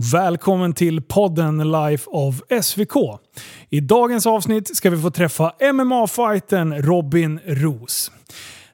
Välkommen 0.00 0.72
till 0.72 1.02
podden 1.02 1.70
Life 1.70 2.10
of 2.10 2.40
SVK. 2.62 2.94
I 3.70 3.80
dagens 3.80 4.26
avsnitt 4.26 4.76
ska 4.76 4.90
vi 4.90 5.02
få 5.02 5.10
träffa 5.10 5.52
MMA-fighten 5.60 6.82
Robin 6.82 7.40
Roos. 7.46 8.12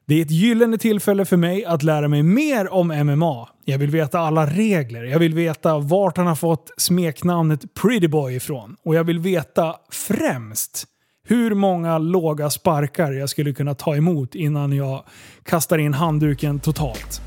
Det 0.06 0.14
är 0.14 0.22
ett 0.22 0.30
gyllene 0.30 0.78
tillfälle 0.78 1.24
för 1.24 1.36
mig 1.36 1.64
att 1.64 1.82
lära 1.82 2.08
mig 2.08 2.22
mer 2.22 2.72
om 2.72 2.88
MMA. 2.88 3.48
Jag 3.64 3.78
vill 3.78 3.90
veta 3.90 4.18
alla 4.18 4.46
regler, 4.46 5.04
jag 5.04 5.18
vill 5.18 5.34
veta 5.34 5.78
vart 5.78 6.16
han 6.16 6.26
har 6.26 6.34
fått 6.34 6.70
smeknamnet 6.76 7.74
Pretty 7.74 8.08
Boy 8.08 8.36
ifrån. 8.36 8.76
Och 8.84 8.94
jag 8.94 9.04
vill 9.04 9.18
veta 9.18 9.76
främst 9.90 10.84
hur 11.26 11.54
många 11.54 11.98
låga 11.98 12.50
sparkar 12.50 13.12
jag 13.12 13.28
skulle 13.28 13.52
kunna 13.52 13.74
ta 13.74 13.96
emot 13.96 14.34
innan 14.34 14.72
jag 14.72 15.04
kastar 15.42 15.78
in 15.78 15.94
handduken 15.94 16.60
totalt. 16.60 17.20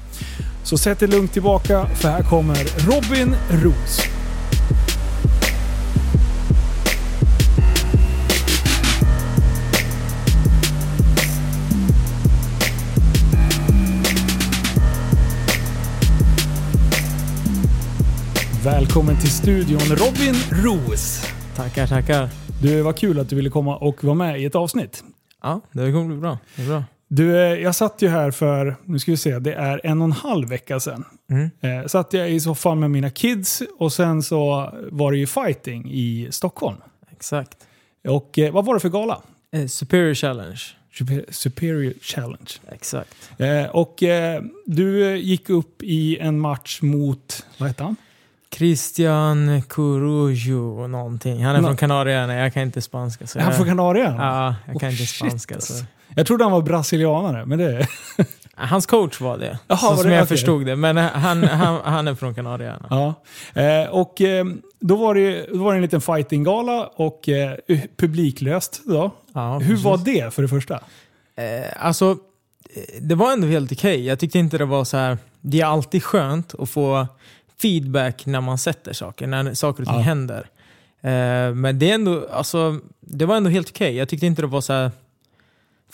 Så 0.68 0.78
sätt 0.78 1.02
er 1.02 1.08
lugnt 1.08 1.34
tillbaka 1.34 1.86
för 1.86 2.10
här 2.10 2.24
kommer 2.24 2.56
Robin 2.88 3.36
Roos. 3.50 4.02
Välkommen 18.64 19.20
till 19.20 19.32
studion 19.32 19.80
Robin 19.80 20.36
Roos. 20.52 21.26
Tackar, 21.56 21.88
tackar. 21.88 22.30
Du, 22.62 22.82
vad 22.82 22.98
kul 22.98 23.20
att 23.20 23.30
du 23.30 23.36
ville 23.36 23.50
komma 23.50 23.78
och 23.78 24.04
vara 24.04 24.16
med 24.16 24.42
i 24.42 24.46
ett 24.46 24.56
avsnitt. 24.56 25.04
Ja, 25.44 25.62
det 25.72 25.92
kommer 25.92 26.06
bli 26.06 26.18
bra. 26.18 26.38
Det 26.56 26.62
är 26.62 26.68
bra. 26.68 26.84
Du, 27.08 27.36
eh, 27.38 27.40
jag 27.64 27.76
satt 27.76 28.02
ju 28.02 28.08
här 28.08 28.32
för, 28.32 28.76
nu 28.86 29.00
ska 29.00 29.12
vi 29.12 29.18
se, 29.18 29.40
det 29.40 29.54
är 29.54 29.82
en 29.84 30.02
och 30.02 30.06
en 30.06 30.12
halv 30.12 30.50
vecka 30.50 30.80
sedan. 30.80 31.04
Mm. 31.32 31.50
Eh, 31.82 31.88
satt 31.88 32.14
jag 32.14 32.32
i 32.32 32.40
soffan 32.40 32.80
med 32.80 32.92
mina 32.92 33.10
kids 33.10 33.64
och 33.80 33.94
sen 33.94 34.24
så 34.24 34.72
var 34.92 35.12
det 35.12 35.18
ju 35.18 35.28
fighting 35.28 35.92
i 35.92 36.28
Stockholm. 36.32 36.78
Exakt. 37.12 37.58
Och 38.08 38.40
eh, 38.40 38.52
vad 38.54 38.66
var 38.66 38.74
det 38.74 38.80
för 38.80 38.90
gala? 38.90 39.22
Eh, 39.54 39.68
Superior 39.68 40.14
Challenge. 40.14 40.60
Super- 40.94 41.26
Superior 41.32 41.94
Challenge. 42.02 42.52
Exakt. 42.72 43.14
Eh, 43.38 43.64
och 43.66 44.04
eh, 44.04 44.42
du 44.66 45.18
gick 45.18 45.50
upp 45.50 45.84
i 45.84 46.18
en 46.20 46.40
match 46.40 46.82
mot, 46.82 47.46
vad 47.58 47.68
hette 47.70 47.84
han? 47.84 47.96
Christian 48.56 49.62
Corujo 49.62 50.88
någonting. 50.88 51.44
Han 51.46 51.56
är 51.56 51.62
Nå- 51.62 51.68
från 51.68 51.78
Kanarieöarna, 51.78 52.34
jag 52.36 52.54
kan 52.54 52.64
inte 52.64 52.82
spanska. 52.82 53.28
Så 53.28 53.40
Är 53.40 53.44
han 53.44 53.54
från 53.54 53.68
Kanarien? 53.68 54.16
Ja, 54.16 54.56
jag 54.66 54.80
kan 54.80 54.90
Oh, 54.90 54.94
inte 54.94 55.06
shit, 55.06 55.10
spanska. 55.28 55.56
alltså. 55.56 55.74
Jag 56.18 56.28
trodde 56.28 56.44
han 56.44 56.52
var 56.52 56.62
brasilianare, 56.62 57.46
men 57.46 57.60
det... 57.60 57.88
Hans 58.56 58.86
coach 58.86 59.22
var 59.22 59.38
det. 59.38 59.60
Jaha, 59.68 59.78
så 59.78 59.88
var 59.90 59.96
som 59.96 60.10
det? 60.10 60.16
jag 60.16 60.28
förstod 60.28 60.66
det. 60.66 60.76
Men 60.76 60.98
han, 60.98 61.44
han, 61.44 61.80
han 61.84 62.08
är 62.08 62.16
från 62.16 62.36
Kanarieöarna. 62.36 62.88
Ja. 63.54 63.62
Eh, 63.62 63.90
och 63.90 64.22
eh, 64.22 64.46
då 64.80 64.96
var, 64.96 65.16
det, 65.16 65.46
då 65.54 65.64
var 65.64 65.72
det 65.72 65.78
en 65.78 65.82
liten 65.82 66.02
fightinggala 66.02 66.88
och 66.96 67.30
eh, 67.30 67.58
publiklöst. 67.98 68.82
Då. 68.86 69.12
Ja, 69.34 69.60
Hur 69.60 69.76
var 69.78 69.98
det 69.98 70.34
för 70.34 70.42
det 70.42 70.48
första? 70.48 70.74
Eh, 71.36 71.86
alltså, 71.86 72.18
eh, 72.76 73.02
det 73.02 73.16
var 73.16 73.32
ändå 73.34 73.48
helt 73.48 73.72
okej. 73.72 74.06
Jag 74.06 74.20
tyckte 74.20 74.40
inte 74.40 74.58
det 74.58 74.66
var 74.66 74.84
så 74.84 74.98
här. 74.98 75.18
Det 75.42 75.62
är 75.62 75.66
alltid 75.66 76.04
skönt 76.04 76.56
att 76.60 76.70
få 76.70 77.08
feedback 77.62 78.26
när 78.26 78.42
man 78.42 78.58
sätter 78.58 78.94
saker, 78.94 79.28
när 79.28 79.54
saker 79.54 79.84
och 79.84 79.88
ting 79.88 79.98
Ja. 79.98 80.02
händer. 80.02 80.50
Men 81.54 81.80
det, 81.80 81.90
är 81.90 81.96
ändå, 81.96 82.28
alltså, 82.32 82.80
det 83.00 83.26
var 83.26 83.36
ändå 83.38 83.50
helt 83.50 83.70
okej. 83.70 83.96
Jag 83.96 84.10
tyckte 84.10 84.26
inte 84.26 84.42
det 84.42 84.48
var 84.48 84.62
så 84.62 84.74
här. 84.74 84.92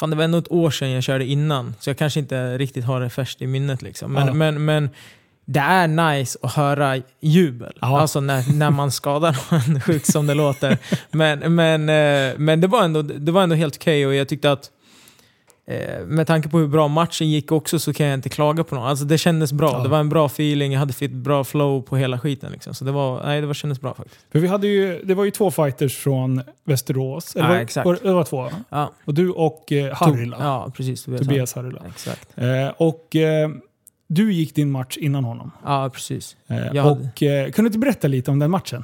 Fan, 0.04 0.10
det 0.10 0.16
var 0.16 0.24
ändå 0.24 0.38
ett 0.38 0.52
år 0.52 0.72
sedan 0.72 0.92
jag 0.92 1.04
körde 1.04 1.26
innan, 1.26 1.76
så 1.80 1.90
jag 1.90 1.98
kanske 1.98 2.20
inte 2.20 2.58
riktigt 2.58 2.86
har 2.86 3.02
det 3.02 3.10
färskt 3.10 3.42
i 3.42 3.48
minnet. 3.48 3.82
Liksom. 3.82 4.14
Men, 4.14 4.28
Ja. 4.28 4.34
men, 4.34 4.66
men 4.66 4.90
det 5.46 5.60
är 5.60 5.88
nice 5.88 6.40
att 6.42 6.54
höra 6.54 7.02
jubel. 7.22 7.78
Ja. 7.82 8.02
Alltså 8.02 8.20
när, 8.20 8.54
när 8.54 8.72
man 8.72 8.92
skadar 8.92 9.38
någon, 9.52 9.82
sjukt 9.82 10.12
som 10.12 10.28
det 10.28 10.34
låter. 10.34 10.78
Men, 11.12 11.56
men, 11.56 11.90
eh, 11.90 12.34
men 12.38 12.62
det, 12.62 12.68
var 12.68 12.84
ändå, 12.84 13.02
det 13.02 13.32
var 13.32 13.44
ändå 13.44 13.56
helt 13.56 13.76
okej 13.76 14.08
och 14.08 14.16
jag 14.16 14.28
tyckte 14.28 14.52
att 14.52 14.72
eh, 15.68 16.06
med 16.06 16.28
tanke 16.28 16.50
på 16.50 16.58
hur 16.60 16.68
bra 16.68 16.88
matchen 16.88 17.30
gick 17.30 17.52
också 17.52 17.80
så 17.80 17.94
kan 17.94 18.06
jag 18.06 18.14
inte 18.14 18.30
klaga 18.30 18.64
på 18.64 18.76
något. 18.76 18.84
Alltså 18.84 19.06
det 19.06 19.18
kändes 19.18 19.54
bra. 19.54 19.72
Ja. 19.72 19.80
Det 19.84 19.90
var 19.90 20.00
en 20.00 20.10
bra 20.10 20.26
feeling, 20.26 20.72
jag 20.72 20.80
hade 20.80 20.94
ett 21.06 21.12
bra 21.12 21.44
flow 21.44 21.82
på 21.82 21.98
hela 21.98 22.20
skiten. 22.20 22.52
Liksom. 22.52 22.74
Så 22.74 22.86
det, 22.86 22.92
var, 22.92 23.24
nej, 23.26 23.42
det 23.42 23.48
var, 23.48 23.54
kändes 23.54 23.82
bra 23.82 23.94
faktiskt. 23.94 24.26
För 24.32 24.40
vi 24.40 24.48
hade 24.48 24.68
ju, 24.68 25.02
det 25.04 25.14
var 25.14 25.24
ju 25.26 25.32
två 25.32 25.52
fighters 25.52 25.98
från 25.98 26.42
Västerås. 26.64 27.36
Eller 27.36 27.46
Ja, 27.48 27.54
var, 27.54 27.60
exakt. 27.62 27.86
Var, 27.86 27.98
det 28.04 28.14
var 28.14 28.24
två. 28.24 28.50
Ja, 28.70 28.92
Och 29.06 29.14
du 29.14 29.30
och 29.30 29.72
eh, 29.72 29.94
Harila. 29.96 30.38
Ja, 30.40 30.72
precis. 30.78 31.04
Tobias. 31.04 31.22
Tobias 31.22 31.54
Harila. 31.54 31.82
Exakt. 31.90 32.30
Eh, 32.38 32.68
och 32.78 33.16
eh, 33.16 33.50
du 34.08 34.34
gick 34.34 34.56
din 34.56 34.72
match 34.72 34.98
innan 34.98 35.24
honom. 35.24 35.52
Ja, 35.66 35.90
precis. 35.94 36.36
Eh, 36.48 36.58
Jag 36.74 36.84
hade- 36.84 37.10
och 37.12 37.24
eh, 37.24 37.52
Kunde 37.52 37.62
du 37.62 37.68
inte 37.68 37.80
berätta 37.80 38.08
lite 38.08 38.32
om 38.32 38.40
den 38.40 38.52
matchen? 38.52 38.84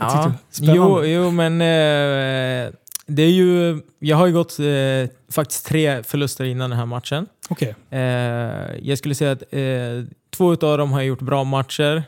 Ja, 0.00 0.32
jo, 0.60 1.04
jo, 1.04 1.30
men 1.30 1.60
eh, 1.60 2.72
det 3.08 3.22
är 3.22 3.30
ju... 3.30 3.80
Jag 3.98 4.16
har 4.16 4.26
ju 4.26 4.32
gått 4.32 4.58
eh, 4.58 5.10
faktiskt 5.32 5.66
tre 5.66 6.02
förluster 6.02 6.44
innan 6.44 6.70
den 6.70 6.78
här 6.78 6.86
matchen. 6.86 7.26
Okej. 7.48 7.74
Eh, 7.90 8.00
jag 8.82 8.98
skulle 8.98 9.14
säga 9.14 9.32
att 9.32 9.42
eh, 9.50 9.60
två 10.30 10.50
av 10.50 10.78
dem 10.78 10.92
har 10.92 11.02
gjort 11.02 11.20
bra 11.20 11.44
matcher. 11.44 12.02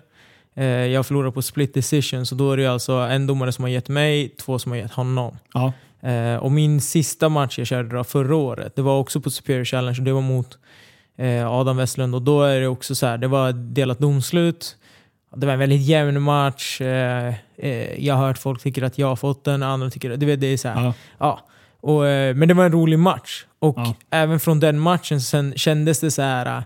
Eh, 0.55 0.67
jag 0.67 1.07
förlorar 1.07 1.31
på 1.31 1.43
split 1.43 1.75
decision, 1.75 2.27
så 2.27 2.35
då 2.35 2.53
är 2.53 2.57
det 2.57 2.67
alltså 2.67 2.93
en 2.93 3.27
domare 3.27 3.53
som 3.53 3.65
har 3.65 3.69
gett 3.69 3.89
mig, 3.89 4.29
två 4.29 4.59
som 4.59 4.73
har 4.73 4.79
gett 4.79 4.93
honom. 4.93 5.39
Ja. 5.55 5.73
Eh, 6.09 6.37
och 6.37 6.53
min 6.53 6.81
sista 6.81 7.29
match 7.29 7.59
jag 7.59 7.67
körde 7.67 7.97
då 7.97 8.05
förra 8.05 8.37
året, 8.37 8.77
det 8.77 8.83
var 8.83 8.99
också 8.99 9.21
på 9.21 9.31
Superior 9.31 9.65
Challenge 9.65 9.99
och 9.99 10.05
det 10.05 10.13
var 10.13 10.21
mot 10.21 10.59
eh, 11.17 11.53
Adam 11.53 11.77
Westlund. 11.77 12.15
Och 12.15 12.23
då 12.23 12.43
är 12.43 12.61
det 12.61 12.67
också 12.67 12.95
så 12.95 13.07
här, 13.07 13.19
det 13.19 13.29
var 13.29 13.53
delat 13.53 13.99
domslut. 13.99 14.77
Det 15.37 15.47
var 15.47 15.53
en 15.53 15.59
väldigt 15.59 15.81
jämn 15.83 16.23
match. 16.23 16.81
Eh, 16.81 17.35
eh, 17.57 18.05
jag 18.07 18.15
har 18.15 18.27
hört 18.27 18.39
folk 18.39 18.63
tycker 18.63 18.83
att 18.83 18.99
jag 18.99 19.07
har 19.07 19.17
fått 19.17 19.45
den, 19.45 19.63
andra 19.63 19.91
tycker 19.91 20.11
att... 20.11 20.21
Du 20.21 20.27
vet, 20.27 20.41
det 20.41 20.47
är 20.47 20.57
så 20.57 20.69
här. 20.69 20.85
Ja. 20.85 20.95
Ja. 21.19 21.41
Och, 21.81 22.07
eh, 22.07 22.35
men 22.35 22.49
det 22.49 22.55
var 22.55 22.65
en 22.65 22.73
rolig 22.73 22.99
match. 22.99 23.45
Och 23.59 23.75
Ja. 23.79 23.95
även 24.11 24.41
från 24.41 24.61
den 24.61 24.79
matchen 24.79 25.21
sen 25.21 25.53
kändes 25.57 26.01
det 26.01 26.11
så 26.11 26.23
här. 26.23 26.65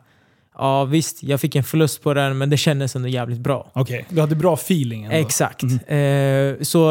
Ja 0.59 0.85
visst, 0.85 1.23
jag 1.23 1.41
fick 1.41 1.57
en 1.57 1.65
förlust 1.65 2.03
på 2.03 2.15
den, 2.15 2.39
men 2.39 2.51
det 2.51 2.57
kändes 2.57 2.97
ändå 2.97 3.09
jävligt 3.09 3.39
bra. 3.41 3.71
Okej, 3.75 4.07
du 4.09 4.21
hade 4.21 4.35
bra 4.37 4.55
feeling 4.55 5.05
ändå. 5.05 5.17
Exakt. 5.17 5.63
Mm. 5.63 6.55
Eh, 6.57 6.63
så, 6.63 6.89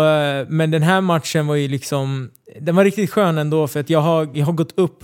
men 0.48 0.72
den 0.72 0.84
här 0.84 1.02
matchen 1.02 1.48
var 1.48 1.56
ju 1.56 1.68
liksom... 1.68 2.30
Den 2.62 2.76
var 2.76 2.84
riktigt 2.84 3.12
skön 3.12 3.38
ändå, 3.38 3.68
för 3.68 3.80
att 3.80 3.90
jag 3.90 4.00
har, 4.02 4.30
jag 4.34 4.46
har 4.46 4.54
gått 4.54 4.74
upp 4.80 5.04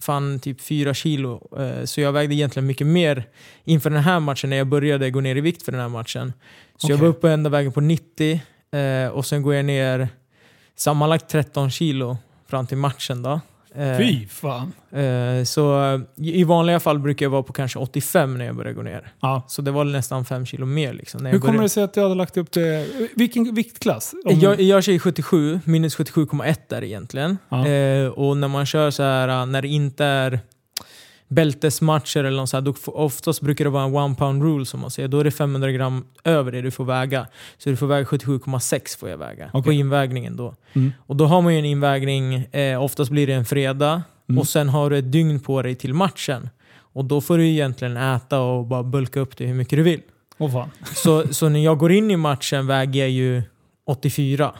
fan 0.00 0.40
typ 0.40 0.60
fyra 0.60 0.94
kilo. 0.94 1.48
Eh, 1.58 1.84
så 1.84 2.00
jag 2.00 2.12
vägde 2.12 2.34
egentligen 2.34 2.66
mycket 2.66 2.86
mer 2.86 3.28
inför 3.64 3.90
den 3.90 4.02
här 4.02 4.20
matchen 4.20 4.50
när 4.50 4.56
jag 4.56 4.66
började 4.66 5.10
gå 5.10 5.20
ner 5.20 5.36
i 5.36 5.40
vikt 5.40 5.62
för 5.62 5.72
den 5.72 5.80
här 5.80 5.88
matchen. 5.88 6.32
Så 6.76 6.86
jag 6.90 6.96
Okej. 6.96 7.02
var 7.02 7.08
uppe 7.08 7.30
ända 7.30 7.50
vägen 7.50 7.72
på 7.72 7.80
90 7.80 8.40
eh, 8.70 9.08
och 9.08 9.26
sen 9.26 9.42
går 9.42 9.54
jag 9.54 9.64
ner 9.64 10.08
sammanlagt 10.76 11.28
13 11.28 11.70
kilo 11.70 12.18
fram 12.48 12.66
till 12.66 12.76
matchen 12.76 13.22
då. 13.22 13.40
Eh, 13.76 13.98
Fy 13.98 14.26
fan. 14.28 14.72
eh, 14.92 15.44
så 15.44 16.00
i 16.16 16.44
vanliga 16.44 16.80
fall 16.80 16.98
brukar 16.98 17.26
jag 17.26 17.30
vara 17.30 17.42
på 17.42 17.52
kanske 17.52 17.78
85 17.78 18.38
när 18.38 18.44
jag 18.44 18.56
börjar 18.56 18.72
gå 18.72 18.82
ner. 18.82 19.12
Ja. 19.20 19.42
Så 19.48 19.62
det 19.62 19.70
var 19.70 19.84
nästan 19.84 20.24
5 20.24 20.46
kilo 20.46 20.66
mer. 20.66 20.92
Liksom, 20.92 21.22
när 21.22 21.30
Hur 21.30 21.38
jag 21.38 21.42
kommer 21.46 21.62
det 21.62 21.68
sig 21.68 21.82
att 21.82 21.94
du 21.94 22.00
hade 22.02 22.14
lagt 22.14 22.36
upp 22.36 22.52
det? 22.52 22.86
Vilken 23.16 23.54
viktklass? 23.54 24.14
Om- 24.24 24.40
Jag, 24.40 24.60
jag 24.60 24.84
kör 24.84 24.92
i 24.92 24.98
77, 24.98 25.60
minus 25.64 25.96
77,1 25.96 26.56
där 26.68 26.84
egentligen. 26.84 27.38
Ja. 27.48 27.66
Eh, 27.66 28.08
och 28.08 28.36
när 28.36 28.48
man 28.48 28.66
kör 28.66 28.90
så 28.90 29.02
här, 29.02 29.46
när 29.46 29.62
det 29.62 29.68
inte 29.68 30.04
är 30.04 30.40
bältesmatcher 31.28 32.24
eller 32.24 32.36
något 32.36 32.48
så 32.50 32.56
här, 32.56 32.62
då 32.62 32.70
f- 32.70 32.88
oftast 32.88 33.40
brukar 33.40 33.64
det 33.64 33.70
vara 33.70 33.84
en 33.84 33.94
one 33.96 34.14
pound 34.14 34.42
rule 34.42 34.66
som 34.66 34.80
man 34.80 34.90
säger. 34.90 35.08
Då 35.08 35.20
är 35.20 35.24
det 35.24 35.30
500 35.30 35.70
gram 35.72 36.04
över 36.24 36.52
det 36.52 36.62
du 36.62 36.70
får 36.70 36.84
väga. 36.84 37.26
Så 37.58 37.70
du 37.70 37.76
får 37.76 37.86
väga 37.86 38.04
77,6 38.04 38.98
får 38.98 39.08
jag 39.08 39.18
väga 39.18 39.48
på 39.48 39.58
Okej. 39.58 39.74
invägningen 39.78 40.36
då. 40.36 40.54
Mm. 40.72 40.92
Och 41.06 41.16
då 41.16 41.26
har 41.26 41.42
man 41.42 41.52
ju 41.52 41.58
en 41.58 41.64
invägning, 41.64 42.34
eh, 42.34 42.82
oftast 42.82 43.10
blir 43.10 43.26
det 43.26 43.32
en 43.32 43.44
fredag. 43.44 44.02
Mm. 44.28 44.38
Och 44.38 44.48
sen 44.48 44.68
har 44.68 44.90
du 44.90 44.98
ett 44.98 45.12
dygn 45.12 45.40
på 45.40 45.62
dig 45.62 45.74
till 45.74 45.94
matchen. 45.94 46.48
Och 46.78 47.04
då 47.04 47.20
får 47.20 47.38
du 47.38 47.48
egentligen 47.48 47.96
äta 47.96 48.40
och 48.40 48.64
bara 48.66 48.82
bulka 48.82 49.20
upp 49.20 49.36
det 49.36 49.46
hur 49.46 49.54
mycket 49.54 49.76
du 49.78 49.82
vill. 49.82 50.00
Fan. 50.38 50.70
Så, 50.94 51.34
så 51.34 51.48
när 51.48 51.64
jag 51.64 51.78
går 51.78 51.92
in 51.92 52.10
i 52.10 52.16
matchen 52.16 52.66
väger 52.66 53.00
jag 53.00 53.10
ju 53.10 53.42
84. 53.86 54.52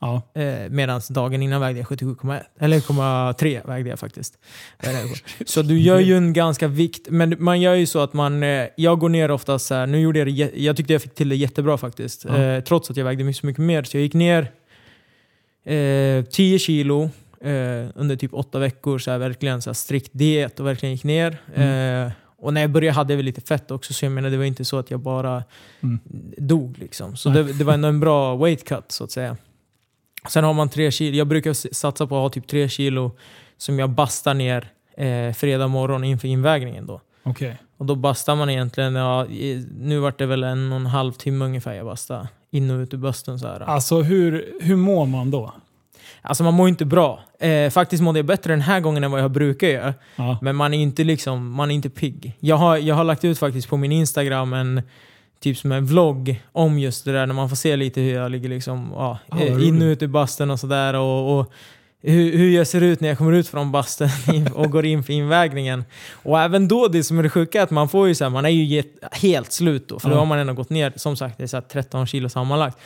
Ja. 0.00 0.22
Eh, 0.34 0.70
Medan 0.70 1.00
dagen 1.10 1.42
innan 1.42 1.60
vägde 1.60 1.80
jag 1.80 1.86
77,1. 1.86 2.40
Eller 2.60 2.80
0,3 2.80 3.66
vägde 3.66 3.90
jag 3.90 3.98
faktiskt. 3.98 4.38
Eh, 4.78 4.90
Så 5.46 5.62
du 5.62 5.78
gör 5.80 5.98
ju 6.00 6.16
en 6.16 6.32
ganska 6.32 6.68
vikt. 6.68 7.06
Men 7.10 7.36
man 7.38 7.60
gör 7.60 7.74
ju 7.74 7.86
så 7.86 7.98
att 8.00 8.12
man... 8.12 8.42
Eh, 8.42 8.66
jag 8.76 8.98
går 8.98 9.08
ner 9.08 9.30
oftast 9.30 9.66
så 9.66 9.74
här. 9.74 9.86
Nu 9.86 10.00
gjorde 10.00 10.18
jag 10.18 10.28
det... 10.28 10.50
Jag 10.56 10.76
tyckte 10.76 10.92
jag 10.92 11.02
fick 11.02 11.14
till 11.14 11.28
det 11.28 11.36
jättebra 11.36 11.78
faktiskt. 11.78 12.24
Ja. 12.28 12.38
Eh, 12.38 12.60
trots 12.64 12.90
att 12.90 12.96
jag 12.96 13.04
vägde 13.04 13.24
mycket, 13.24 13.42
mycket 13.42 13.64
mer. 13.64 13.82
Så 13.82 13.96
jag 13.96 14.02
gick 14.02 14.14
ner 14.14 14.50
eh, 15.64 16.24
10 16.24 16.58
kilo 16.58 17.02
eh, 17.40 17.50
under 17.94 18.16
typ 18.16 18.34
åtta 18.34 18.58
veckor. 18.58 18.98
Så 18.98 19.10
här, 19.10 19.18
verkligen 19.18 19.62
så 19.62 19.70
här, 19.70 19.74
strikt 19.74 20.10
diet 20.14 20.60
och 20.60 20.66
verkligen 20.66 20.92
gick 20.94 21.04
ner. 21.04 21.38
Eh, 21.54 22.12
och 22.40 22.54
när 22.54 22.60
jag 22.60 22.70
började 22.70 22.94
hade 22.94 23.12
jag 23.12 23.16
väl 23.16 23.26
lite 23.26 23.40
fett 23.40 23.70
också. 23.70 23.92
Så 23.94 24.04
jag 24.04 24.12
menar, 24.12 24.30
det 24.30 24.36
var 24.36 24.44
inte 24.44 24.64
så 24.64 24.78
att 24.78 24.90
jag 24.90 25.00
bara 25.00 25.44
Mm. 25.82 25.98
dog. 26.38 26.78
Liksom. 26.78 27.16
Så 27.16 27.28
det, 27.28 27.42
det 27.52 27.64
var 27.64 27.74
ändå 27.74 27.88
en 27.88 28.00
bra 28.00 28.36
weight 28.36 28.64
cut 28.68 28.92
så 28.92 29.04
att 29.04 29.10
säga. 29.10 29.36
Sen 30.28 30.44
har 30.44 30.54
man 30.54 30.68
tre 30.68 30.90
kilo. 30.90 31.16
Jag 31.16 31.26
brukar 31.26 31.74
satsa 31.74 32.06
på 32.06 32.16
att 32.16 32.22
ha 32.22 32.28
typ 32.28 32.46
tre 32.46 32.68
kilo 32.68 33.12
som 33.56 33.78
jag 33.78 33.90
bastar 33.90 34.34
ner 34.34 34.70
eh, 34.96 35.32
fredag 35.32 35.68
morgon 35.68 36.04
inför 36.04 36.28
invägningen. 36.28 36.86
Då. 36.86 37.00
Okej. 37.22 37.56
Och 37.78 37.86
då 37.86 37.94
bastar 37.94 38.36
man 38.36 38.50
egentligen, 38.50 38.94
ja, 38.94 39.26
nu 39.78 39.98
vart 39.98 40.18
det 40.18 40.26
väl 40.26 40.44
en 40.44 40.72
och 40.72 40.76
en 40.76 40.86
halv 40.86 41.12
timme 41.12 41.44
ungefär 41.44 41.72
jag 41.72 41.86
bastade. 41.86 42.28
In 42.50 42.70
och 42.70 42.78
ut 42.78 42.94
ur 42.94 42.98
bastun 42.98 43.38
så 43.38 43.46
här. 43.46 43.60
Alltså 43.60 44.02
hur, 44.02 44.54
hur 44.60 44.76
mår 44.76 45.06
man 45.06 45.30
då? 45.30 45.52
Alltså 46.22 46.44
man 46.44 46.54
mår 46.54 46.68
inte 46.68 46.84
bra. 46.84 47.20
Eh, 47.40 47.70
faktiskt 47.70 48.02
mådde 48.02 48.18
jag 48.18 48.26
bättre 48.26 48.52
den 48.52 48.60
här 48.60 48.80
gången 48.80 49.04
än 49.04 49.10
vad 49.10 49.20
jag 49.20 49.30
brukar 49.30 49.68
göra. 49.68 49.94
Ja. 50.16 50.38
Men 50.42 50.56
man 50.56 50.74
är 50.74 50.78
inte 50.78 51.04
liksom, 51.04 51.52
man 51.52 51.70
är 51.70 51.74
inte 51.74 51.90
pigg. 51.90 52.36
Jag 52.40 52.56
har, 52.56 52.76
jag 52.76 52.94
har 52.94 53.04
lagt 53.04 53.24
ut 53.24 53.38
faktiskt 53.38 53.68
på 53.68 53.76
min 53.76 53.92
Instagram 53.92 54.52
en 54.52 54.82
typ 55.40 55.58
som 55.58 55.72
en 55.72 55.86
vlogg 55.86 56.42
om 56.52 56.78
just 56.78 57.04
det 57.04 57.12
där 57.12 57.26
när 57.26 57.34
man 57.34 57.48
får 57.48 57.56
se 57.56 57.76
lite 57.76 58.00
hur 58.00 58.14
jag 58.14 58.30
ligger 58.30 58.48
liksom, 58.48 58.90
ja, 58.94 59.18
Ah, 59.28 59.40
eh, 59.40 59.66
in 59.68 59.82
och 59.82 59.86
ut 59.86 60.02
ur 60.02 60.06
bastun 60.06 60.50
och 60.50 60.60
sådär. 60.60 60.94
Och, 60.94 61.38
och 61.38 61.52
hur, 62.02 62.38
hur 62.38 62.50
jag 62.50 62.66
ser 62.66 62.80
ut 62.80 63.00
när 63.00 63.08
jag 63.08 63.18
kommer 63.18 63.32
ut 63.32 63.48
från 63.48 63.72
bastun 63.72 64.08
och 64.54 64.70
går 64.70 64.86
in 64.86 65.04
för 65.04 65.12
invägningen. 65.12 65.84
Och 66.12 66.40
även 66.40 66.68
då, 66.68 66.88
det 66.88 67.04
som 67.04 67.18
är 67.18 67.22
det 67.22 67.30
sjuka 67.30 67.62
att 67.62 67.70
man 67.70 67.88
får 67.88 68.08
ju 68.08 68.14
så 68.14 68.24
här, 68.24 68.30
man 68.30 68.44
är 68.44 68.48
ju 68.48 68.64
get, 68.64 68.86
helt 69.12 69.52
slut 69.52 69.88
då. 69.88 69.98
För 69.98 70.10
då 70.10 70.16
har 70.16 70.26
man 70.26 70.38
ändå 70.38 70.52
gått 70.52 70.70
ner, 70.70 70.92
som 70.96 71.16
sagt, 71.16 71.38
det 71.38 71.42
är 71.42 71.46
så 71.46 71.56
här 71.56 71.62
13 71.62 72.06
kilo 72.06 72.28
sammanlagt. 72.28 72.78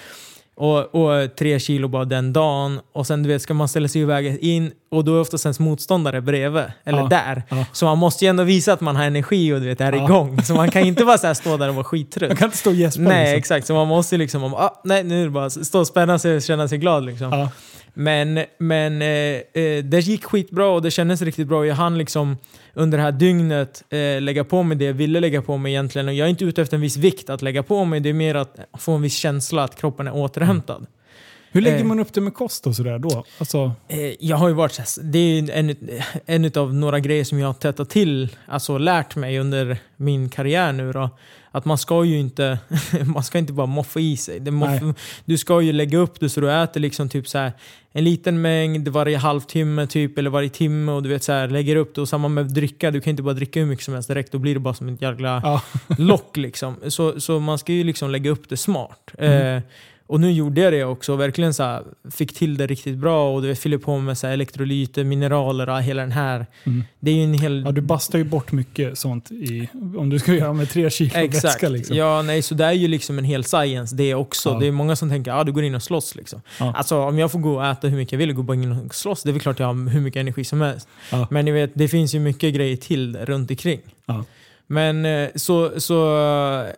Och, 0.57 0.95
och 0.95 1.37
tre 1.39 1.59
kilo 1.61 1.89
bara 1.89 2.05
den 2.05 2.33
dagen. 2.33 2.81
Och 2.93 3.07
sen 3.07 3.23
du 3.23 3.29
vet, 3.29 3.43
ska 3.43 3.55
man 3.55 3.69
ställa 3.69 3.89
sig 3.89 4.01
i 4.03 4.05
vägen 4.05 4.39
in 4.41 4.73
och 4.91 5.05
då 5.05 5.17
är 5.17 5.21
oftast 5.21 5.45
ens 5.47 5.61
motståndare 5.61 6.21
bredvid. 6.21 6.65
Eller 6.85 6.99
Ja. 6.99 7.07
där. 7.07 7.43
Ja. 7.49 7.65
Så 7.73 7.85
man 7.87 7.99
måste 7.99 8.25
ju 8.25 8.29
ändå 8.29 8.43
visa 8.45 8.73
att 8.73 8.81
man 8.81 8.97
har 8.97 9.05
energi 9.05 9.53
och 9.53 9.61
du 9.61 9.67
vet, 9.67 9.81
är 9.81 9.93
Ja. 9.93 10.05
igång. 10.05 10.43
Så 10.43 10.55
man 10.55 10.71
kan 10.71 10.83
inte 10.83 11.05
bara 11.05 11.19
så 11.19 11.27
här 11.27 11.35
stå 11.35 11.51
där 11.51 11.55
och 11.55 11.59
vara 11.59 11.73
Man 11.75 11.85
skittrött. 11.85 12.39
kan 12.39 12.47
inte 12.47 12.57
stå 12.57 12.71
och 12.71 12.77
gäspa 12.77 13.03
Nej, 13.03 13.25
liksom. 13.25 13.39
exakt. 13.39 13.67
Så 13.67 13.75
man 13.75 13.89
måste 13.89 14.15
ju 14.15 14.19
liksom, 14.19 14.45
ah, 14.55 14.81
nej 14.85 15.03
nu 15.05 15.21
är 15.21 15.25
det 15.25 15.31
bara 15.31 15.51
stå 15.51 15.81
och 15.81 15.87
spänna 15.87 16.19
sig 16.19 16.37
och 16.37 16.43
känna 16.43 16.69
sig 16.69 16.79
glad 16.79 17.05
liksom. 17.05 17.49
Men, 17.94 18.41
men 18.59 19.03
eh, 19.03 19.09
eh, 19.09 19.85
det 19.85 20.00
gick 20.00 20.25
skitbra 20.25 20.67
och 20.69 20.83
det 20.83 20.91
kändes 20.91 21.23
riktigt 21.23 21.49
bra. 21.49 21.67
Jag 21.67 21.75
hann 21.75 21.99
liksom 21.99 22.37
under 22.75 22.99
det 22.99 23.05
här 23.05 23.12
dygnet 23.12 23.85
eh, 23.91 24.21
lägga 24.21 24.44
på 24.44 24.62
mig 24.62 24.77
det 24.77 24.85
jag 24.85 24.93
ville 24.94 25.21
lägga 25.21 25.43
på 25.43 25.56
mig 25.56 25.73
egentligen. 25.73 26.09
Och 26.09 26.15
jag 26.15 26.25
är 26.27 26.31
inte 26.31 26.44
ute 26.44 26.62
efter 26.62 26.77
en 26.77 26.81
viss 26.81 26.97
vikt 26.97 27.31
att 27.31 27.43
lägga 27.43 27.62
på 27.62 27.85
mig. 27.85 28.00
Det 28.00 28.09
är 28.09 28.12
mer 28.15 28.35
att 28.35 28.56
få 28.79 28.93
en 28.93 29.03
viss 29.03 29.17
känsla 29.17 29.65
att 29.65 29.77
kroppen 29.77 30.06
är 30.06 30.15
återhämtad. 30.15 30.87
Hur 31.55 31.61
lägger 31.61 31.79
Eh. 31.79 31.85
man 31.85 32.00
upp 32.00 32.12
det 32.12 32.21
med 32.21 32.35
kost 32.35 32.67
och 32.67 32.77
sådär 32.77 32.99
då? 32.99 33.25
Alltså, 33.39 33.73
Eh, 33.89 33.99
jag 34.21 34.37
har 34.37 34.49
ju 34.49 34.55
varit 34.55 34.73
så 34.73 34.83
här, 34.83 35.11
det 35.12 35.19
är 35.19 35.50
en, 35.50 35.77
en 36.27 36.53
av 36.62 36.75
några 36.75 37.00
grejer 37.00 37.25
som 37.25 37.39
jag 37.39 37.47
har 37.47 37.55
tätat 37.55 37.91
till, 37.91 38.37
alltså 38.47 38.79
lärt 38.79 39.17
mig 39.17 39.39
under 39.39 39.77
min 39.97 40.29
karriär 40.29 40.73
nu 40.73 40.93
då. 40.93 41.11
Att 41.53 41.65
man 41.65 41.79
ska 41.79 42.05
ju 42.05 42.19
inte, 42.19 42.59
man 43.07 43.23
ska 43.23 43.39
inte 43.39 43.53
bara 43.53 43.67
moffa 43.67 44.01
i 44.01 44.17
sig. 44.17 44.41
Det 44.41 44.51
moff, 44.51 44.83
Nej. 44.83 44.95
du 45.25 45.39
ska 45.39 45.61
ju 45.61 45.73
lägga 45.73 45.99
upp 45.99 46.21
det 46.21 46.29
så 46.29 46.41
du 46.41 46.53
äter 46.53 46.81
liksom 46.81 47.09
typ 47.09 47.29
så 47.29 47.39
här 47.39 47.53
en 47.93 48.05
liten 48.05 48.43
mängd 48.43 48.89
varje 48.89 49.17
halvtimme 49.17 49.87
typ, 49.87 50.19
eller 50.19 50.31
varje 50.31 50.49
timme 50.49 50.93
och 50.93 51.03
du 51.03 51.09
vet 51.09 51.23
så 51.23 51.33
här, 51.33 51.49
lägger 51.49 51.77
upp 51.77 51.95
det. 51.95 52.01
Och 52.01 52.09
samma 52.09 52.29
med 52.29 52.47
dricka, 52.47 52.91
du 52.91 53.01
kan 53.01 53.11
inte 53.11 53.23
bara 53.23 53.35
dricka 53.35 53.61
hur 53.61 53.67
mycket 53.67 53.85
som 53.85 53.95
helst 53.95 54.09
direkt, 54.09 54.33
då 54.33 54.39
blir 54.39 54.55
det 54.55 54.61
bara 54.61 54.75
som 54.75 54.89
ett 54.89 55.03
jävla 55.03 55.41
ja. 55.45 55.63
lock 55.99 56.37
liksom. 56.37 56.77
Så, 56.89 57.21
så 57.21 57.41
man 57.41 57.59
ska 57.59 57.73
ju 57.73 57.85
liksom 57.85 58.11
lägga 58.11 58.31
upp 58.31 58.49
det 58.49 58.57
smart. 58.57 59.11
Mm. 59.19 59.57
Eh, 59.57 59.63
och 60.12 60.20
nu 60.20 60.32
gjorde 60.32 60.61
jag 60.61 60.73
det 60.73 60.85
också 60.85 61.12
och 61.12 61.20
verkligen 61.20 61.55
så 61.55 61.62
här, 61.62 61.82
fick 62.11 62.35
till 62.35 62.56
det 62.56 62.67
riktigt 62.67 62.97
bra 62.97 63.35
och 63.35 63.43
du 63.43 63.49
vet, 63.49 63.59
fyller 63.59 63.79
på 63.79 63.99
med 63.99 64.19
så 64.19 64.26
här 64.26 64.35
elektrolyter, 64.35 65.05
mineraler 65.05 65.69
och 65.69 65.82
hela 65.82 66.03
den 66.03 66.12
här. 66.12 66.47
Mm. 66.64 66.85
Det 67.00 67.11
är 67.11 67.25
en 67.25 67.35
hel... 67.35 67.62
ja, 67.67 67.73
du 67.73 67.81
bastar 67.81 68.19
ju 68.19 68.25
bort 68.25 68.53
mycket 68.53 68.99
sånt 68.99 69.31
i, 69.31 69.69
om 69.97 70.11
du 70.11 70.19
ska 70.19 70.35
göra 70.35 70.53
med 70.53 70.70
tre 70.70 70.91
kilo 70.91 71.11
Exakt. 71.14 71.44
vätska. 71.44 71.69
Liksom. 71.69 71.97
Ja, 71.97 72.23
nej, 72.23 72.43
så 72.43 72.55
det 72.55 72.64
är 72.64 72.73
ju 72.73 72.88
liksom 72.88 73.19
en 73.19 73.25
hel 73.25 73.44
science 73.44 73.97
det 73.97 74.14
också. 74.14 74.49
Ja. 74.49 74.59
Det 74.59 74.67
är 74.67 74.73
många 74.73 74.97
som 74.97 75.11
tänker 75.11 75.31
att 75.31 75.41
ah, 75.41 75.44
du 75.44 75.53
går 75.53 75.64
in 75.64 75.75
och 75.75 75.82
slåss. 75.82 76.15
Liksom. 76.15 76.43
Ja. 76.58 76.73
Alltså 76.76 76.99
om 76.99 77.19
jag 77.19 77.32
får 77.32 77.38
gå 77.38 77.55
och 77.55 77.67
äta 77.67 77.88
hur 77.88 77.97
mycket 77.97 78.12
jag 78.12 78.19
vill 78.19 78.38
och 78.38 78.47
gå 78.47 78.55
in 78.55 78.73
och 78.73 78.94
slåss, 78.94 79.23
det 79.23 79.31
är 79.31 79.32
väl 79.32 79.43
klart 79.43 79.58
jag 79.58 79.67
har 79.67 79.91
hur 79.91 80.00
mycket 80.00 80.20
energi 80.20 80.44
som 80.44 80.61
helst. 80.61 80.88
Ja. 81.11 81.29
Men 81.31 81.44
ni 81.44 81.50
vet, 81.50 81.70
det 81.75 81.88
finns 81.88 82.15
ju 82.15 82.20
mycket 82.20 82.55
grejer 82.55 82.76
till 82.76 83.17
runt 83.17 83.50
omkring. 83.50 83.81
Ja. 84.06 84.25
Men 84.67 85.05
eh, 85.05 85.29
så, 85.35 85.81
så, 85.81 85.94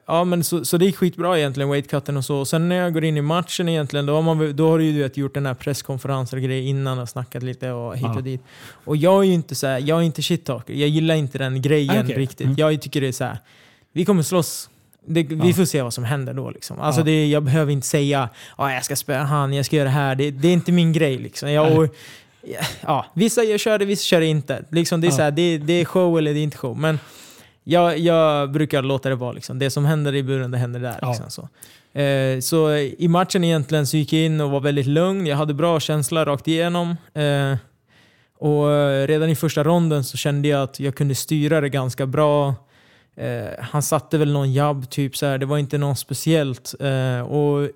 ja, 0.07 0.25
men 0.25 0.45
så, 0.45 0.65
så 0.65 0.77
det 0.77 0.85
gick 0.85 0.97
skitbra 0.97 1.39
egentligen, 1.39 1.71
weightcutten 1.71 2.17
och 2.17 2.25
så. 2.25 2.37
Och 2.37 2.49
sen 2.49 2.69
när 2.69 2.77
jag 2.77 2.95
går 2.95 3.05
in 3.05 3.17
i 3.17 3.21
matchen 3.23 3.69
egentligen, 3.69 4.07
då 4.07 4.15
har, 4.15 4.23
man, 4.23 4.57
då 4.57 4.71
har 4.71 4.79
du 4.79 4.85
ju 4.85 5.03
vet, 5.03 5.17
gjort 5.17 5.35
den 5.35 5.47
här 5.47 5.55
presskonferenser 5.55 6.37
och 6.37 6.43
grejer 6.43 6.63
innan 6.63 6.99
och 6.99 7.09
snackat 7.09 7.43
lite 7.43 7.71
och 7.71 7.97
hit 7.97 8.17
och 8.17 8.23
dit. 8.23 8.41
Och 8.85 8.97
jag 8.97 9.19
är 9.23 9.27
ju 9.27 9.33
inte 9.35 9.55
så 9.55 9.67
här, 9.67 9.79
jag 9.79 9.99
är 9.99 10.03
inte 10.03 10.23
shit-talker. 10.23 10.75
Jag 10.75 10.89
gillar 10.89 11.15
inte 11.15 11.39
den 11.39 11.63
grejen 11.63 11.97
Ah, 11.99 12.01
okej. 12.05 12.17
riktigt. 12.17 12.45
Mm. 12.47 12.55
Jag 12.59 12.83
tycker 12.83 13.01
det 13.01 13.09
är 13.09 13.13
så 13.13 13.25
här, 13.25 13.39
vi 13.93 14.05
kommer 14.05 14.23
slåss. 14.23 14.71
Det, 15.07 15.23
Vi 15.23 15.53
får 15.55 15.65
se 15.65 15.83
vad 15.83 15.95
som 15.95 16.05
händer 16.05 16.35
då. 16.35 16.51
Liksom. 16.51 16.81
Alltså 16.81 17.01
Ja. 17.01 17.05
det, 17.05 17.27
jag 17.27 17.43
behöver 17.43 17.73
inte 17.73 17.87
säga 17.87 18.29
att 18.57 18.73
jag 18.73 18.85
ska 18.85 18.97
spöa 18.97 19.23
han, 19.23 19.53
jag 19.53 19.67
ska 19.67 19.77
göra 19.77 19.85
det 19.85 19.91
här. 19.91 20.15
Det, 20.15 20.31
det 20.31 20.49
är 20.49 20.53
inte 20.53 20.73
min 20.73 20.93
grej. 20.93 21.19
Liksom. 21.19 21.51
Jag, 21.53 21.79
och, 21.79 21.95
ja, 22.83 23.07
vissa 23.15 23.43
jag 23.43 23.61
kör 23.61 23.79
det, 23.79 23.85
vissa 23.85 24.03
kör 24.05 24.21
det 24.21 24.27
inte. 24.27 24.65
Liksom, 24.71 25.01
det, 25.01 25.07
är 25.07 25.11
Ja. 25.11 25.17
så 25.17 25.23
här, 25.23 25.31
det, 25.31 25.59
det 25.59 25.73
är 25.73 25.85
show 25.85 26.19
eller 26.19 26.35
det 26.35 26.41
är 26.41 26.43
inte 26.45 26.57
show. 26.57 26.79
Men 26.79 26.99
jag, 27.65 27.99
jag 27.99 28.53
brukar 28.53 28.83
låta 28.83 29.09
det 29.09 29.15
vara. 29.15 29.33
Liksom. 29.33 29.59
Det 29.59 29.71
som 29.71 29.85
händer 29.85 30.15
i 30.15 30.23
buren, 30.23 30.51
det 30.51 30.59
händer 30.59 30.81
där. 30.81 30.99
Ja. 31.03 31.09
Liksom, 31.09 31.31
så. 31.31 31.49
Eh, 32.01 32.41
så 32.41 32.77
i 32.77 33.09
matchen 33.09 33.45
egentligen 33.45 33.87
så 33.87 33.97
gick 33.97 34.13
jag 34.13 34.23
in 34.23 34.41
och 34.41 34.51
var 34.51 34.61
väldigt 34.61 34.87
lugn. 34.87 35.27
Jag 35.27 35.37
hade 35.37 35.55
bra 35.55 35.81
känsla 35.81 36.25
rakt 36.25 36.49
igenom. 36.49 36.97
Eh, 37.15 37.57
och 38.39 38.69
redan 39.09 39.29
i 39.29 39.35
första 39.35 39.65
ronden 39.65 40.05
så 40.05 40.17
kände 40.17 40.49
jag 40.49 40.63
att 40.63 40.81
jag 40.81 40.95
kunde 40.95 41.15
styra 41.15 41.61
det 41.61 41.69
ganska 41.69 42.07
bra. 42.07 42.55
Eh, 43.17 43.65
han 43.65 43.83
satte 43.83 44.19
väl 44.19 44.33
någon 44.33 44.53
jabb, 44.53 44.91
typ 44.91 45.17
så 45.17 45.27
här. 45.27 45.39
det 45.39 45.47
var 45.47 45.59
inte 45.59 45.79
något 45.79 45.99
speciellt. 45.99 46.75
Eh, 46.81 47.21
och 47.21 47.69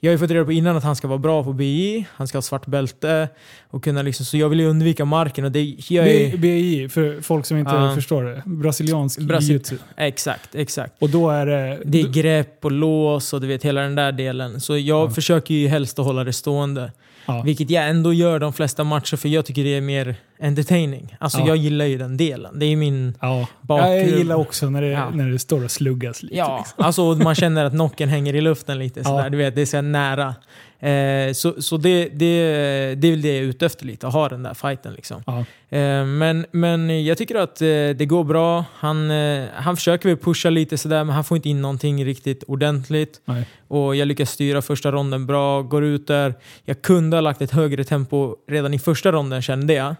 jag 0.00 0.10
har 0.10 0.12
ju 0.12 0.18
fått 0.18 0.30
reda 0.30 0.44
på 0.44 0.52
innan 0.52 0.76
att 0.76 0.84
han 0.84 0.96
ska 0.96 1.08
vara 1.08 1.18
bra 1.18 1.44
på 1.44 1.52
BI, 1.52 2.06
han 2.14 2.28
ska 2.28 2.38
ha 2.38 2.42
svart 2.42 2.66
bälte. 2.66 3.28
Och 3.70 3.84
kunna 3.84 4.02
liksom, 4.02 4.26
så 4.26 4.36
jag 4.36 4.48
vill 4.48 4.60
ju 4.60 4.66
undvika 4.66 5.04
marken. 5.04 5.44
Och 5.44 5.52
det 5.52 5.62
gör 5.64 6.04
jag 6.06 6.14
B- 6.14 6.28
ju- 6.30 6.36
BI, 6.38 6.88
för 6.88 7.20
folk 7.22 7.46
som 7.46 7.56
inte 7.58 7.74
Ja. 7.74 7.94
förstår 7.94 8.22
det. 8.24 8.42
Brasiliansk 8.46 9.18
Brasil- 9.20 9.50
jiu-jitsu. 9.58 9.76
Exakt, 9.96 10.54
exakt. 10.54 10.92
Och 10.98 11.10
då 11.10 11.30
är 11.30 11.46
det... 11.46 11.78
Det 11.84 12.00
är 12.00 12.08
grepp 12.08 12.64
och 12.64 12.72
lås 12.72 13.32
och 13.32 13.40
du 13.40 13.46
vet 13.46 13.62
hela 13.64 13.80
den 13.80 13.94
där 13.94 14.12
delen. 14.12 14.60
Så 14.60 14.78
jag 14.78 15.06
Ja. 15.06 15.10
försöker 15.10 15.54
ju 15.54 15.68
helst 15.68 15.98
att 15.98 16.04
hålla 16.06 16.24
det 16.24 16.32
stående. 16.32 16.92
Ja. 17.28 17.42
Vilket 17.42 17.70
jag 17.70 17.88
ändå 17.88 18.12
gör 18.12 18.38
de 18.38 18.52
flesta 18.52 18.84
matcher 18.84 19.16
för 19.16 19.28
jag 19.28 19.46
tycker 19.46 19.64
det 19.64 19.76
är 19.76 19.80
mer 19.80 20.14
entertaining. 20.42 21.16
Alltså 21.20 21.38
Ja. 21.38 21.46
jag 21.46 21.56
gillar 21.56 21.84
ju 21.84 21.98
den 21.98 22.16
delen. 22.16 22.58
Det 22.58 22.66
är 22.66 22.76
min 22.76 23.14
Ja. 23.20 23.46
bakgrund. 23.60 23.92
Jag 24.00 24.08
gillar 24.18 24.36
också 24.36 24.70
när 24.70 24.82
det, 24.82 24.88
Ja. 24.88 25.10
när 25.10 25.28
det 25.30 25.38
står 25.38 25.64
och 25.64 25.70
sluggas 25.70 26.22
lite. 26.22 26.36
Ja, 26.36 26.58
liksom. 26.66 26.84
alltså 26.84 27.02
man 27.14 27.34
känner 27.34 27.64
att 27.64 27.72
nocken 27.74 28.08
hänger 28.08 28.34
i 28.34 28.40
luften 28.40 28.78
lite. 28.78 29.04
Sådär, 29.04 29.30
du 29.30 29.36
vet, 29.38 29.54
det 29.54 29.62
är 29.62 29.66
så 29.66 29.80
nära. 29.80 30.34
Eh, 30.80 31.32
så 31.32 31.62
så 31.62 31.76
det, 31.76 32.08
det, 32.08 32.94
det 32.94 33.08
är 33.08 33.10
väl 33.10 33.22
det 33.22 33.28
jag 33.28 33.36
är 33.36 33.42
ute 33.42 33.66
efter 33.66 33.86
lite, 33.86 34.06
att 34.06 34.12
ha 34.12 34.28
den 34.28 34.42
där 34.42 34.54
fighten 34.54 34.92
liksom. 34.92 35.22
Eh, 35.68 36.04
men, 36.04 36.46
men 36.50 37.04
jag 37.04 37.18
tycker 37.18 37.34
att 37.34 37.62
eh, 37.62 37.66
det 37.66 38.06
går 38.08 38.24
bra. 38.24 38.64
Han, 38.74 39.10
eh, 39.10 39.44
han 39.54 39.76
försöker 39.76 40.08
väl 40.08 40.18
pusha 40.18 40.50
lite 40.50 40.78
sådär, 40.78 41.04
men 41.04 41.14
han 41.14 41.24
får 41.24 41.36
inte 41.36 41.48
in 41.48 41.62
någonting 41.62 42.04
riktigt 42.04 42.42
ordentligt. 42.42 43.20
Nej. 43.24 43.44
Och 43.68 43.96
jag 43.96 44.08
lyckas 44.08 44.30
styra 44.30 44.62
första 44.62 44.92
ronden 44.92 45.26
bra, 45.26 45.62
går 45.62 45.84
ut 45.84 46.06
där. 46.06 46.34
Jag 46.64 46.82
kunde 46.82 47.16
ha 47.16 47.20
lagt 47.20 47.42
ett 47.42 47.50
högre 47.50 47.84
tempo 47.84 48.36
redan 48.48 48.74
i 48.74 48.78
första 48.78 49.12
ronden 49.12 49.42
kände 49.42 49.74
jag. 49.74 49.96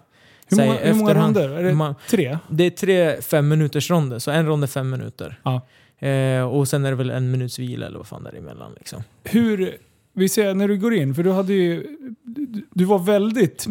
Hur, 0.51 0.57
många, 0.57 0.79
hur 0.79 0.95
många 0.95 1.15
ronder? 1.15 1.49
Är 1.49 1.63
det 1.63 1.73
Ma- 1.73 1.95
tre? 2.11 2.39
Det 2.49 2.65
är 2.65 2.71
tre 2.71 3.23
fem 3.23 3.49
minuters 3.49 3.91
ronder, 3.91 4.19
så 4.19 4.31
en 4.31 4.47
rond 4.47 4.63
är 4.63 4.69
fem 4.69 4.91
minuter. 4.91 5.41
Ja. 5.43 5.61
Eh, 6.09 6.43
och 6.43 6.69
sen 6.69 6.85
är 6.85 6.91
det 6.91 6.97
väl 6.97 7.11
en 7.11 7.31
minuts 7.31 7.59
vila 7.59 7.87
eller 7.87 7.99
vad 7.99 8.07
fan 8.07 8.23
det 8.23 8.31
är 8.31 8.39
emellan. 8.39 8.73
Liksom. 8.79 9.03
Hur, 9.25 9.77
vi 10.19 10.29
ser 10.29 10.55
när 10.55 10.69
du 10.69 10.79
går 10.79 10.95
in, 10.95 11.15
för 11.15 11.23
du 11.23 11.31
hade 11.31 11.53
ju, 11.53 11.87
du, 12.75 12.85
var 12.85 12.99
väldigt, 12.99 13.67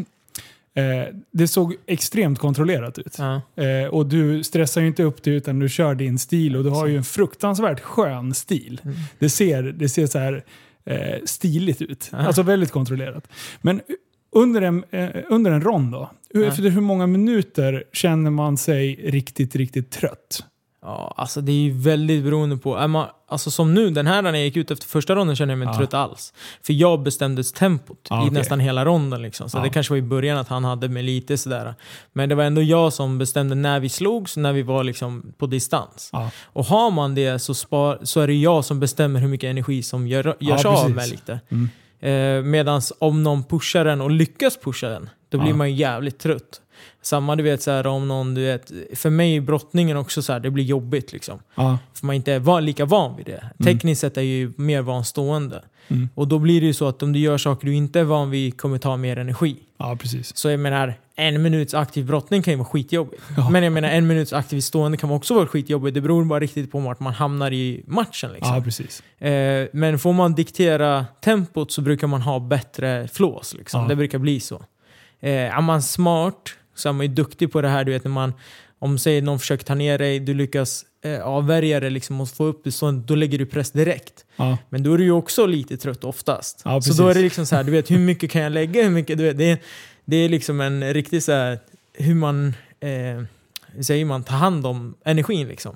eh, 0.73 1.15
det 1.31 1.47
såg 1.47 1.75
extremt 1.85 2.39
kontrollerat 2.39 2.99
ut. 2.99 3.15
Ja. 3.17 3.63
Eh, 3.63 3.87
och 3.87 4.05
du 4.05 4.43
stressar 4.43 4.81
ju 4.81 4.87
inte 4.87 5.03
upp 5.03 5.23
det 5.23 5.31
utan 5.31 5.59
du 5.59 5.69
kör 5.69 5.95
din 5.95 6.19
stil 6.19 6.55
och 6.55 6.63
du 6.63 6.69
har 6.69 6.87
ju 6.87 6.97
en 6.97 7.03
fruktansvärt 7.03 7.79
skön 7.79 8.33
stil. 8.33 8.81
Mm. 8.83 8.95
Det 9.19 9.29
ser, 9.29 9.63
det 9.63 9.89
ser 9.89 10.07
så 10.07 10.19
här 10.19 10.43
eh, 10.85 11.23
stiligt 11.25 11.81
ut. 11.81 12.09
Ja. 12.11 12.17
Alltså 12.17 12.43
väldigt 12.43 12.71
kontrollerat. 12.71 13.27
Men 13.61 13.81
under 14.31 14.61
en, 14.61 14.83
eh, 14.91 15.09
under 15.29 15.51
en 15.51 15.61
rond 15.61 15.91
då? 15.91 16.11
Ja. 16.33 16.45
Efter 16.45 16.69
hur 16.69 16.81
många 16.81 17.07
minuter 17.07 17.83
känner 17.93 18.31
man 18.31 18.57
sig 18.57 18.95
riktigt, 18.95 19.55
riktigt 19.55 19.91
trött? 19.91 20.43
Ja, 20.87 21.13
alltså 21.17 21.41
det 21.41 21.51
är 21.51 21.55
ju 21.55 21.71
väldigt 21.71 22.23
beroende 22.23 22.57
på. 22.57 22.75
Är 22.77 22.87
man, 22.87 23.07
alltså 23.27 23.51
som 23.51 23.73
nu, 23.73 23.89
den 23.89 24.07
här 24.07 24.21
när 24.21 24.33
jag 24.33 24.41
gick 24.43 24.57
ut 24.57 24.71
efter 24.71 24.87
första 24.87 25.15
ronden 25.15 25.35
kände 25.35 25.51
jag 25.51 25.59
mig 25.59 25.65
inte 25.67 25.75
Ja. 25.75 25.87
trött 25.87 25.93
alls. 25.93 26.33
För 26.63 26.73
jag 26.73 27.01
bestämde 27.03 27.43
tempot 27.43 28.07
Ja, 28.09 28.17
i 28.17 28.21
okej. 28.21 28.31
nästan 28.33 28.59
hela 28.59 28.85
ronden. 28.85 29.21
Liksom. 29.21 29.49
Så 29.49 29.57
Ja. 29.57 29.61
det 29.61 29.69
kanske 29.69 29.93
var 29.93 29.97
i 29.97 30.01
början 30.01 30.37
att 30.37 30.47
han 30.47 30.63
hade 30.63 30.89
mig 30.89 31.03
lite 31.03 31.37
sådär. 31.37 31.75
Men 32.13 32.29
det 32.29 32.35
var 32.35 32.43
ändå 32.43 32.61
jag 32.61 32.93
som 32.93 33.17
bestämde 33.17 33.55
när 33.55 33.79
vi 33.79 33.89
slogs, 33.89 34.37
när 34.37 34.53
vi 34.53 34.61
var 34.61 34.83
liksom 34.83 35.33
på 35.37 35.47
distans. 35.47 36.11
Och 36.43 36.65
har 36.65 36.91
man 36.91 37.15
det 37.15 37.39
så, 37.39 37.53
spar, 37.53 37.99
så 38.03 38.19
är 38.21 38.27
det 38.27 38.33
jag 38.33 38.65
som 38.65 38.79
bestämmer 38.79 39.19
hur 39.19 39.27
mycket 39.27 39.47
energi 39.49 39.83
som 39.83 40.07
gör, 40.07 40.35
görs 40.39 40.61
Ja, 40.63 40.83
av 40.83 40.91
med 40.91 41.09
lite. 41.09 41.39
Mm. 41.49 41.69
Eh, 41.99 42.43
Medan 42.43 42.81
om 42.99 43.23
någon 43.23 43.43
pushar 43.43 43.85
den 43.85 44.01
och 44.01 44.11
lyckas 44.11 44.57
pusha 44.63 44.89
den, 44.89 45.09
då 45.29 45.37
blir 45.37 45.53
man 45.53 45.69
ju 45.71 45.75
jävligt 45.75 46.19
trött. 46.19 46.61
Samma 47.07 47.35
du 47.35 47.43
vet 47.43 47.61
så 47.61 47.71
här, 47.71 47.87
om 47.87 48.07
någon, 48.07 48.33
du 48.33 48.45
vet, 48.45 48.71
för 48.93 49.09
mig 49.09 49.35
är 49.35 49.41
brottningen 49.41 49.97
också 49.97 50.21
så 50.21 50.33
här, 50.33 50.39
det 50.39 50.51
blir 50.51 50.63
jobbigt 50.63 51.11
liksom. 51.13 51.39
Ja. 51.55 51.77
För 51.93 52.05
man 52.05 52.15
inte 52.15 52.33
är 52.33 52.39
van, 52.39 52.65
lika 52.65 52.85
van 52.85 53.17
vid 53.17 53.25
det. 53.25 53.43
Tekniskt 53.63 54.01
sett 54.01 54.17
är 54.17 54.21
ju 54.21 54.53
mer 54.57 54.81
van 54.81 55.05
stående. 55.05 55.63
Mm. 55.87 56.09
Och 56.15 56.27
då 56.27 56.39
blir 56.39 56.61
det 56.61 56.67
ju 56.67 56.73
så 56.73 56.87
att 56.87 57.03
om 57.03 57.13
du 57.13 57.19
gör 57.19 57.37
saker 57.37 57.67
du 57.67 57.73
inte 57.73 57.99
är 57.99 58.03
van 58.03 58.29
vid 58.29 58.57
kommer 58.57 58.77
ta 58.77 58.97
mer 58.97 59.17
energi. 59.17 59.55
Ja, 59.77 59.97
precis. 59.99 60.37
Så 60.37 60.49
jag 60.49 60.59
menar, 60.59 60.93
en 61.15 61.41
minuts 61.41 61.73
aktiv 61.73 62.05
brottning 62.05 62.41
kan 62.41 62.53
ju 62.53 62.57
vara 62.57 62.67
skitjobbigt. 62.67 63.23
Ja. 63.37 63.49
Men 63.49 63.63
jag 63.63 63.73
menar, 63.73 63.89
en 63.89 64.07
minuts 64.07 64.33
aktiv 64.33 64.61
stående 64.61 64.97
kan 64.97 65.11
också 65.11 65.33
vara 65.33 65.47
skitjobbigt. 65.47 65.93
Det 65.93 66.01
beror 66.01 66.25
bara 66.25 66.39
riktigt 66.39 66.71
på 66.71 66.79
vart 66.79 66.99
man 66.99 67.13
hamnar 67.13 67.53
i 67.53 67.83
matchen. 67.87 68.31
Liksom. 68.31 68.55
Ja, 68.55 68.61
precis. 68.61 69.03
Eh, 69.19 69.67
men 69.73 69.99
får 69.99 70.13
man 70.13 70.35
diktera 70.35 71.05
tempot 71.21 71.71
så 71.71 71.81
brukar 71.81 72.07
man 72.07 72.21
ha 72.21 72.39
bättre 72.39 73.07
flås. 73.07 73.53
Liksom. 73.53 73.81
Ja. 73.81 73.87
Det 73.87 73.95
brukar 73.95 74.17
bli 74.17 74.39
så. 74.39 74.55
Eh, 75.19 75.57
är 75.57 75.61
man 75.61 75.81
smart 75.81 76.55
så 76.79 76.89
är 76.89 76.93
man 76.93 77.05
ju 77.05 77.13
duktig 77.13 77.51
på 77.51 77.61
det 77.61 77.67
här, 77.67 77.83
du 77.83 77.91
vet 77.91 78.03
när 78.03 78.11
man 78.11 78.33
om 78.79 78.97
säger 78.97 79.21
någon 79.21 79.39
försöker 79.39 79.65
ta 79.65 79.75
ner 79.75 79.97
dig, 79.97 80.19
du 80.19 80.33
lyckas 80.33 80.85
eh, 81.03 81.21
avvärja 81.21 81.79
det 81.79 81.89
liksom 81.89 82.21
och 82.21 82.29
få 82.29 82.45
upp 82.45 82.63
det, 82.63 82.71
så 82.71 82.91
då 82.91 83.15
lägger 83.15 83.37
du 83.37 83.45
press 83.45 83.71
direkt. 83.71 84.25
Ja, 84.35 84.57
Men 84.69 84.83
då 84.83 84.93
är 84.93 84.97
du 84.97 85.03
ju 85.03 85.11
också 85.11 85.45
lite 85.45 85.77
trött 85.77 86.03
oftast. 86.03 86.61
Ja, 86.65 86.81
så 86.81 87.03
då 87.03 87.09
är 87.09 87.13
det 87.13 87.21
liksom 87.21 87.45
så 87.45 87.55
här, 87.55 87.63
du 87.63 87.71
vet 87.71 87.91
hur 87.91 87.99
mycket 87.99 88.31
kan 88.31 88.41
jag 88.41 88.51
lägga? 88.51 88.83
Hur 88.83 88.89
mycket, 88.89 89.17
du 89.17 89.23
vet, 89.23 89.37
det, 89.37 89.51
är, 89.51 89.57
det 90.05 90.15
är 90.15 90.29
liksom 90.29 90.61
en 90.61 90.93
riktig 90.93 91.23
så 91.23 91.31
här, 91.31 91.59
hur 91.93 92.15
man, 92.15 92.47
eh, 92.79 92.89
hur 93.71 93.83
säger 93.83 94.05
man, 94.05 94.23
tar 94.23 94.35
hand 94.35 94.65
om 94.65 94.95
energin 95.05 95.47
liksom. 95.47 95.75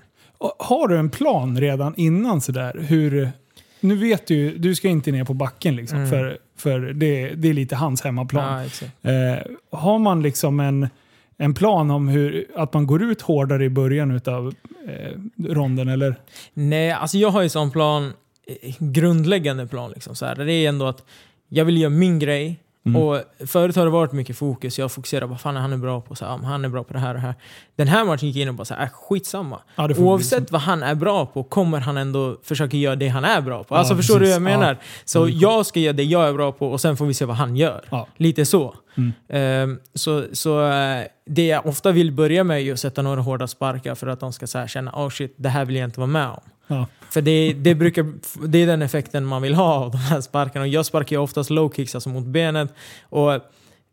Har 0.60 0.88
du 0.88 0.98
en 0.98 1.10
plan 1.10 1.60
redan 1.60 1.96
innan 1.96 2.42
sådär? 2.42 2.86
Hur, 2.88 3.32
nu 3.82 3.96
vet 3.96 4.28
du 4.28 4.36
ju, 4.36 4.58
du 4.58 4.76
ska 4.76 4.88
inte 4.88 5.12
ner 5.12 5.24
på 5.24 5.34
backen 5.34 5.76
liksom, 5.76 5.98
Mm. 5.98 6.10
för, 6.10 6.38
för 6.58 6.80
det, 6.80 7.30
det 7.36 7.50
är 7.50 7.54
lite 7.54 7.76
hans 7.76 8.02
hemmaplan. 8.02 8.70
Ja. 9.04 9.12
Eh, 9.12 9.38
har 9.72 10.00
man 10.00 10.22
liksom 10.22 10.60
en, 10.60 10.90
en 11.38 11.54
plan 11.54 11.92
om 11.92 12.08
hur, 12.08 12.46
att 12.56 12.74
man 12.74 12.88
går 12.88 13.04
ut 13.04 13.22
hårdare 13.22 13.66
i 13.66 13.70
början 13.70 14.22
av 14.26 14.54
eh, 14.88 15.44
ronden 15.48 15.88
eller? 15.90 16.16
Nej, 16.54 16.92
alltså 16.92 17.18
jag 17.18 17.30
har 17.30 17.42
ju 17.42 17.50
sån 17.50 17.72
plan, 17.72 18.14
eh, 18.62 18.76
grundläggande 18.80 19.68
plan 19.68 19.92
liksom. 19.92 20.16
Så 20.16 20.26
här. 20.26 20.36
Det 20.36 20.54
är 20.54 20.70
ändå 20.70 20.88
att 20.88 21.04
jag 21.50 21.66
vill 21.66 21.78
göra 21.78 21.90
min 21.90 22.20
grej. 22.20 22.60
Mm. 22.86 23.02
Och 23.02 23.22
förut 23.48 23.76
har 23.76 23.86
det 23.86 23.92
varit 23.92 24.12
mycket 24.12 24.38
fokus. 24.38 24.80
Jag 24.80 24.92
fokuserar 24.92 25.22
på 25.22 25.28
vad 25.28 25.42
fan 25.42 25.58
är 25.58 25.62
han 25.62 25.74
är 25.74 25.78
bra 25.78 26.02
på. 26.02 26.16
Så 26.16 26.26
här, 26.26 26.32
"Ja, 26.32 26.38
men 26.38 26.46
han 26.46 26.66
är 26.66 26.70
bra 26.70 26.84
på 26.84 26.94
det 26.94 27.00
här 27.00 27.08
och 27.10 27.14
det 27.14 27.20
här. 27.20 27.36
Den 27.76 27.88
här 27.88 28.06
matchen 28.06 28.28
gick 28.28 28.36
jag 28.36 28.42
in 28.42 28.50
och 28.50 28.54
bara 28.56 28.66
så 28.66 28.74
här, 28.74 28.84
äh, 28.84 28.90
skitsamma. 28.90 29.60
Ja, 29.76 29.90
Oavsett 29.98 30.48
så. 30.48 30.54
vad 30.54 30.62
han 30.62 30.84
är 30.84 30.96
bra 30.96 31.26
på 31.26 31.44
kommer 31.44 31.80
han 31.80 31.98
ändå 31.98 32.38
försöka 32.44 32.78
göra 32.78 32.96
det 32.96 33.08
han 33.08 33.26
är 33.26 33.42
bra 33.42 33.64
på. 33.64 33.76
Ja, 33.76 33.80
Alltså 33.80 33.96
förstår 33.96 34.14
du 34.14 34.20
precis. 34.20 34.40
vad 34.42 34.52
jag 34.52 34.60
menar? 34.60 34.74
Ja. 34.74 34.86
Så 35.06 35.24
Mm. 35.24 35.40
jag 35.40 35.66
ska 35.66 35.80
göra 35.80 35.94
det 35.94 36.04
jag 36.04 36.28
är 36.30 36.34
bra 36.34 36.52
på 36.52 36.68
och 36.72 36.82
sen 36.82 36.98
får 36.98 37.06
vi 37.06 37.14
se 37.14 37.26
vad 37.26 37.36
han 37.36 37.56
gör. 37.56 38.06
Lite 38.18 38.46
så. 38.46 38.76
Mm. 38.98 39.12
Ehm, 39.30 39.80
så 39.94 40.24
så 40.34 40.68
eh, 40.72 41.04
det 41.26 41.46
jag 41.48 41.66
ofta 41.66 41.92
vill 41.92 42.12
börja 42.12 42.44
med 42.44 42.62
är 42.62 42.74
att 42.74 42.80
sätta 42.80 43.02
några 43.02 43.22
hårda 43.22 43.48
sparkar 43.48 43.96
för 43.96 44.08
att 44.08 44.20
de 44.20 44.34
ska 44.34 44.48
så 44.48 44.58
här 44.58 44.68
känna 44.68 44.92
oh 44.92 45.10
shit, 45.10 45.34
det 45.38 45.50
här 45.50 45.66
vill 45.66 45.76
jag 45.76 45.88
inte 45.88 46.00
vara 46.00 46.08
med 46.08 46.28
om. 46.28 46.86
För 47.12 47.22
det, 47.22 47.54
det, 47.54 47.76
brukar, 47.76 48.14
det 48.48 48.58
är 48.58 48.68
den 48.68 48.82
effekten 48.82 49.26
man 49.26 49.42
vill 49.42 49.54
ha 49.54 49.74
av 49.74 49.92
de 49.92 49.98
här 49.98 50.22
sparkarna. 50.22 50.64
Och 50.64 50.68
jag 50.68 50.86
sparkar 50.86 51.16
ju 51.16 51.22
oftast 51.22 51.50
low 51.50 51.74
kicks, 51.74 51.96
alltså 51.96 52.10
mot 52.10 52.26
benet. 52.26 52.74
Och 53.04 53.42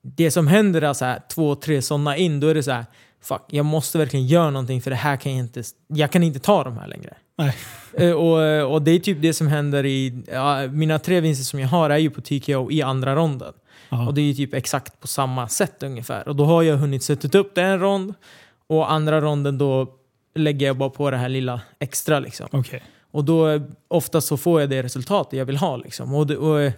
det 0.02 0.30
som 0.30 0.46
händer 0.46 0.82
är 0.82 0.92
så 0.92 1.04
här, 1.04 1.20
två, 1.34 1.54
tre 1.54 1.82
sådana 1.82 2.16
in, 2.16 2.40
då 2.40 2.48
är 2.48 2.54
det 2.54 2.62
så 2.62 2.70
här, 2.70 2.86
fuck, 3.22 3.42
jag 3.48 3.64
måste 3.64 3.98
verkligen 3.98 4.26
göra 4.26 4.50
någonting 4.50 4.82
för 4.82 4.90
det 4.90 4.96
här 4.96 5.16
kan 5.16 5.32
jag 5.32 5.44
inte, 5.44 5.62
jag 5.86 6.10
kan 6.10 6.22
inte 6.22 6.38
ta 6.38 6.64
de 6.64 6.78
här 6.78 6.86
längre. 6.86 7.14
Nej. 7.38 7.56
Eh, 7.92 8.12
och, 8.12 8.72
och 8.72 8.82
det 8.82 8.90
är 8.90 8.98
typ 8.98 9.22
det 9.22 9.34
som 9.34 9.46
händer 9.46 9.86
i, 9.86 10.22
ja, 10.32 10.66
mina 10.66 10.98
tre 10.98 11.20
vinster 11.20 11.44
som 11.44 11.60
jag 11.60 11.68
har 11.68 11.90
är 11.90 11.98
ju 11.98 12.10
på 12.10 12.20
TKO 12.20 12.70
i 12.70 12.82
andra 12.82 13.16
ronden. 13.16 13.52
Ja. 13.88 14.06
Och 14.06 14.14
det 14.14 14.20
är 14.20 14.24
ju 14.24 14.34
typ 14.34 14.54
exakt 14.54 15.00
på 15.00 15.06
samma 15.06 15.48
sätt 15.48 15.82
ungefär. 15.82 16.28
Och 16.28 16.36
då 16.36 16.44
har 16.44 16.62
jag 16.62 16.76
hunnit 16.76 17.02
sätta 17.02 17.38
upp 17.38 17.54
det 17.54 17.62
en 17.62 17.80
rond 17.80 18.14
och 18.66 18.92
andra 18.92 19.20
ronden 19.20 19.58
då 19.58 19.86
lägger 20.34 20.66
jag 20.66 20.76
bara 20.76 20.90
på 20.90 21.10
det 21.10 21.16
här 21.16 21.28
lilla 21.28 21.60
extra 21.78 22.20
liksom. 22.20 22.48
Okej. 22.50 22.82
Och 23.18 23.24
då 23.24 23.60
oftast 23.88 24.26
så 24.28 24.36
får 24.36 24.60
jag 24.60 24.70
det 24.70 24.82
resultatet 24.82 25.38
jag 25.38 25.44
vill 25.46 25.56
ha. 25.56 25.76
Liksom. 25.76 26.14
Och, 26.14 26.30
och 26.30 26.60
eh, 26.60 26.72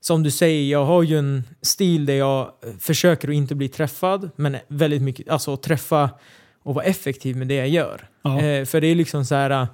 som 0.00 0.22
du 0.22 0.30
säger, 0.30 0.70
jag 0.70 0.84
har 0.84 1.02
ju 1.02 1.18
en 1.18 1.44
stil 1.62 2.06
där 2.06 2.14
jag 2.14 2.40
eh, 2.40 2.72
försöker 2.80 3.28
att 3.28 3.34
inte 3.34 3.54
bli 3.54 3.68
träffad, 3.68 4.30
men 4.36 4.56
väldigt 4.68 5.02
mycket, 5.02 5.28
alltså 5.28 5.52
att 5.54 5.62
träffa 5.62 6.10
och 6.62 6.74
vara 6.74 6.84
effektiv 6.84 7.36
med 7.36 7.48
det 7.48 7.54
jag 7.54 7.68
gör. 7.68 8.08
Ja. 8.22 8.40
Eh, 8.40 8.64
för 8.64 8.80
det 8.80 8.86
är 8.86 8.94
liksom 8.94 9.24
så 9.24 9.34
här, 9.34 9.50
eh, 9.50 9.66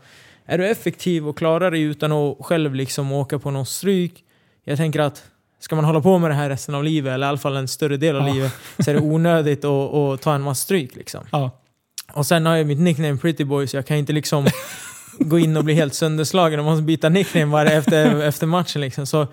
är 0.47 0.59
du 0.59 0.67
effektiv 0.69 1.29
och 1.29 1.39
klarar 1.39 1.71
dig 1.71 1.81
utan 1.83 2.13
att 2.13 2.37
själv 2.41 2.75
liksom 2.75 3.13
åka 3.13 3.39
på 3.39 3.51
någon 3.51 3.67
stryk, 3.67 4.25
jag 4.65 4.77
tänker 4.77 5.01
att 5.01 5.25
ska 5.61 5.77
man 5.77 5.85
hålla 5.85 6.01
på 6.01 6.19
med 6.19 6.31
det 6.31 6.35
här 6.35 6.49
resten 6.49 6.75
av 6.75 6.85
livet, 6.85 7.13
eller 7.15 7.27
i 7.27 7.29
alla 7.29 7.39
fall 7.39 7.57
en 7.57 7.69
större 7.69 7.97
del 7.97 8.17
av 8.17 8.29
Ja. 8.29 8.35
livet, 8.35 8.53
så 8.79 8.91
är 8.91 8.95
det 8.95 9.01
onödigt 9.15 9.65
att, 9.65 9.95
att 9.95 10.23
ta 10.23 10.35
en 10.35 10.43
massa 10.43 10.63
stryk. 10.65 10.97
Liksom. 10.97 11.25
Ja. 11.33 11.51
Och 12.13 12.27
sen 12.27 12.47
har 12.47 12.57
jag 12.57 12.67
mitt 12.67 12.79
nickname 12.81 13.17
Pretty 13.17 13.45
Boy 13.45 13.67
så 13.67 13.77
jag 13.77 13.87
kan 13.87 13.97
inte 13.97 14.13
liksom 14.13 14.47
gå 15.19 15.39
in 15.39 15.57
och 15.57 15.65
bli 15.65 15.75
helt 15.75 15.95
sönderslagen 15.95 16.59
och 16.61 16.65
måste 16.65 16.83
byta 16.83 17.09
nickname 17.09 17.47
bara 17.53 17.71
efter, 17.71 18.23
efter 18.29 18.47
matchen. 18.47 18.81
Liksom. 18.81 19.07
Så, 19.07 19.27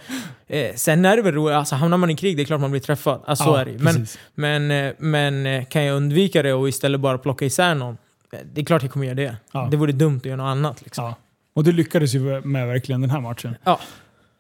eh, 0.48 0.76
sen 0.76 1.06
är 1.06 1.16
det 1.16 1.22
väl 1.22 1.34
roligt, 1.34 1.56
alltså, 1.56 1.76
hamnar 1.76 1.98
man 1.98 2.10
i 2.10 2.16
krig 2.16 2.38
det 2.38 2.44
är 2.44 2.46
klart 2.46 2.62
man 2.62 2.72
blir 2.72 2.82
träffad. 2.82 3.22
Alltså, 3.26 3.44
så 3.44 3.50
Ja, 3.50 3.62
är 3.62 3.66
det. 3.66 3.78
Men, 3.80 4.08
men, 4.36 4.72
eh, 4.72 4.94
men 4.98 5.46
eh, 5.46 5.66
kan 5.66 5.84
jag 5.84 5.96
undvika 5.98 6.44
det 6.44 6.54
och 6.54 6.70
istället 6.70 7.02
bara 7.02 7.18
plocka 7.18 7.46
isär 7.46 7.76
någon, 7.76 7.98
eh, 8.34 8.40
det 8.54 8.62
är 8.62 8.66
klart 8.66 8.82
jag 8.82 8.92
kommer 8.92 9.06
göra 9.06 9.16
det. 9.16 9.36
Ja. 9.52 9.68
Det 9.72 9.78
vore 9.78 9.92
dumt 9.92 10.18
att 10.18 10.26
göra 10.26 10.36
något 10.38 10.52
annat. 10.52 10.82
Liksom. 10.84 11.04
Ja. 11.06 11.16
Och 11.54 11.64
du 11.64 11.72
lyckades 11.72 12.16
ju 12.16 12.42
med 12.42 12.68
verkligen 12.68 13.02
den 13.02 13.10
här 13.10 13.22
matchen. 13.22 13.56
Ja. 13.64 13.80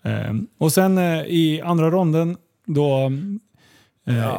Ehm, 0.04 0.48
och 0.58 0.72
sen 0.74 0.98
eh, 0.98 1.22
i 1.22 1.62
andra 1.66 1.92
ronden, 1.92 2.38
då 2.66 3.12
eh, 4.08 4.36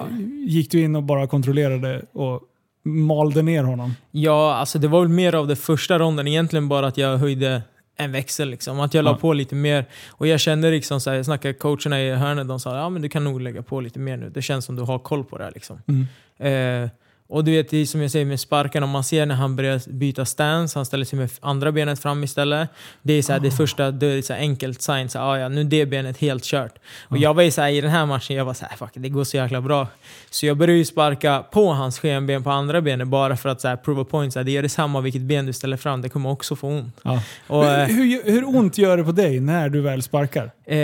gick 0.47 0.71
du 0.71 0.81
in 0.81 0.97
och 0.97 1.03
bara 1.03 1.27
kontrollerade 1.27 2.03
och 2.13 2.41
malde 2.85 3.43
ner 3.43 3.63
honom. 3.65 3.95
Ja, 4.11 4.55
alltså 4.55 4.79
det 4.79 4.89
var 4.89 5.01
väl 5.01 5.09
mer 5.09 5.35
av 5.35 5.47
det 5.49 5.57
första 5.57 5.99
ronden. 5.99 6.29
Egentligen 6.29 6.69
bara 6.69 6.87
att 6.87 6.97
jag 6.99 7.17
höjde 7.19 7.63
en 7.97 8.13
växel. 8.13 8.49
Liksom. 8.51 8.81
Att 8.81 8.95
jag 8.95 9.05
la 9.05 9.11
Ja. 9.11 9.17
på 9.17 9.33
lite 9.33 9.55
mer. 9.55 9.85
Och 10.11 10.27
jag 10.27 10.41
kände 10.41 10.71
liksom 10.71 11.01
så 11.01 11.11
här, 11.11 11.17
jag 11.17 11.25
snackade 11.25 11.55
coacherna 11.55 12.01
i 12.03 12.11
hörnet, 12.15 12.49
de 12.49 12.61
sa 12.61 12.77
ja 12.77 12.89
men 12.89 13.03
du 13.03 13.09
kan 13.09 13.25
nog 13.25 13.41
lägga 13.41 13.63
på 13.63 13.81
lite 13.81 13.99
mer 13.99 14.17
nu. 14.17 14.31
Det 14.31 14.43
känns 14.43 14.65
som 14.65 14.77
du 14.77 14.83
har 14.83 14.99
koll 14.99 15.25
på 15.25 15.39
det 15.39 15.45
här. 15.45 15.53
Liksom. 15.55 15.79
Mm. 15.89 16.85
Eh, 16.85 16.91
och 17.33 17.45
du 17.45 17.51
vet, 17.53 17.71
det 17.71 17.79
är 17.79 17.87
som 17.87 18.03
jag 18.03 18.11
säger 18.11 18.25
med 18.27 18.41
sparken, 18.41 18.83
om 18.83 18.91
man 18.91 19.05
ser 19.05 19.27
när 19.27 19.35
han 19.35 19.57
börjar 19.57 19.91
byta 19.91 20.25
stance, 20.25 20.79
han 20.79 20.87
ställer 20.87 21.05
sig 21.05 21.19
med 21.19 21.31
andra 21.41 21.73
benet 21.73 21.99
fram 21.99 22.25
istället. 22.25 22.69
Det 23.03 23.13
är 23.13 23.23
så 23.23 23.33
här, 23.33 23.41
det 23.41 23.51
första, 23.51 23.91
det 23.91 24.07
är 24.07 24.23
så 24.23 24.33
enkelt 24.33 24.83
sign, 24.83 25.09
så 25.09 25.19
här, 25.19 25.27
ah, 25.27 25.39
ja, 25.39 25.49
nu 25.49 25.61
är 25.61 25.65
det 25.65 25.87
benet 25.87 26.19
helt 26.19 26.45
kört. 26.45 26.75
Och 27.09 27.19
jag 27.19 27.35
var 27.35 27.43
ju 27.43 27.51
så 27.51 27.61
här, 27.63 27.69
i 27.69 27.81
den 27.81 27.91
här 27.91 28.07
matchen, 28.07 28.37
jag 28.37 28.45
var 28.45 28.55
så 28.55 28.65
här, 28.65 28.77
fuck 28.77 28.91
det 28.95 29.09
går 29.09 29.25
så 29.25 29.37
jäkla 29.37 29.61
bra. 29.61 29.87
Så 30.31 30.47
jag 30.47 30.57
började 30.57 30.79
ju 30.79 30.85
sparka 30.85 31.45
på 31.53 31.73
hans 31.73 31.99
skenben 31.99 32.43
på 32.43 32.51
andra 32.51 32.81
benet 32.81 33.09
bara 33.09 33.37
för 33.37 33.49
att 33.49 33.61
så 33.61 33.69
här, 33.69 33.77
prove 33.77 34.03
a 34.03 34.07
point, 34.11 34.33
så 34.33 34.39
här, 34.39 34.45
det 34.45 34.53
gör 34.53 34.63
detsamma 34.63 35.01
vilket 35.01 35.23
ben 35.23 35.47
du 35.47 35.53
ställer 35.53 35.77
fram, 35.77 36.03
det 36.03 36.09
kommer 36.09 36.31
också 36.31 36.57
få 36.57 36.69
ont. 36.69 36.97
Ja. 37.03 37.23
Och, 37.47 37.65
eh, 37.65 37.87
hur, 37.87 38.05
hur, 38.05 38.33
hur 38.33 38.57
ont 38.57 38.79
gör 38.79 38.97
det 38.97 39.05
på 39.05 39.13
dig 39.13 39.41
när 39.41 39.69
du 39.69 39.81
väl 39.81 40.03
sparkar? 40.03 40.51
Eh, 40.67 40.77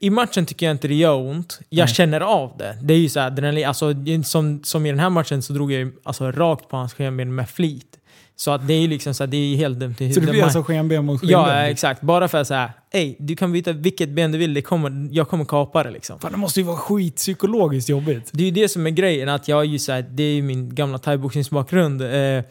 I 0.00 0.10
matchen 0.10 0.46
tycker 0.46 0.66
jag 0.66 0.74
inte 0.74 0.88
det 0.88 0.94
gör 0.94 1.14
ont. 1.14 1.60
Jag 1.68 1.84
Nej. 1.86 1.94
känner 1.94 2.20
av 2.20 2.56
det. 2.58 2.76
Det 2.82 2.94
är 2.94 2.98
ju 2.98 3.08
så 3.08 3.20
adrenalin, 3.20 3.66
alltså, 3.66 3.94
som, 4.24 4.60
som 4.64 4.86
i 4.86 4.90
den 4.90 4.98
här 4.98 5.10
matchen 5.10 5.42
så 5.42 5.52
drog 5.52 5.72
jag 5.72 5.80
ju, 5.80 5.92
alltså, 6.02 6.30
rakt 6.32 6.68
på 6.68 6.76
hans 6.76 6.94
skenben 6.94 7.34
med 7.34 7.48
flit. 7.48 7.98
Så 8.36 8.50
att 8.50 8.68
det 8.68 8.74
är 8.74 8.80
ju 8.80 8.88
liksom 8.88 9.14
så 9.14 9.22
här, 9.24 9.28
det 9.28 9.36
är 9.36 9.46
ju 9.46 9.56
helt 9.56 9.78
dumt 9.80 9.92
i 9.92 9.96
Så 9.96 10.02
det 10.02 10.06
huvudet. 10.06 10.30
blir 10.30 10.42
alltså 10.42 10.62
skenben 10.62 11.04
mot 11.04 11.20
skenben? 11.20 11.40
Ja, 11.40 11.62
exakt. 11.62 12.00
Bara 12.00 12.28
för 12.28 12.38
att 12.38 12.46
säga, 12.48 12.72
ey, 12.92 13.16
du 13.18 13.36
kan 13.36 13.52
byta 13.52 13.72
vilket 13.72 14.08
ben 14.08 14.32
du 14.32 14.38
vill, 14.38 14.54
det 14.54 14.62
kommer, 14.62 15.08
jag 15.12 15.28
kommer 15.28 15.44
kapa 15.44 15.82
det 15.82 15.90
liksom. 15.90 16.18
Fan, 16.20 16.32
det 16.32 16.38
måste 16.38 16.60
ju 16.60 16.66
vara 16.66 16.76
skitpsykologiskt 16.76 17.88
jobbigt. 17.88 18.30
Det 18.32 18.42
är 18.42 18.44
ju 18.44 18.50
det 18.50 18.68
som 18.68 18.86
är 18.86 18.90
grejen, 18.90 19.28
att 19.28 19.48
jag 19.48 19.60
är 19.60 19.64
ju 19.64 19.78
så 19.78 19.92
här, 19.92 20.02
det 20.10 20.22
är 20.22 20.34
ju 20.34 20.42
min 20.42 20.74
gamla 20.74 20.98
thaiboxningsbakgrund. 20.98 22.02
Eh, 22.02 22.44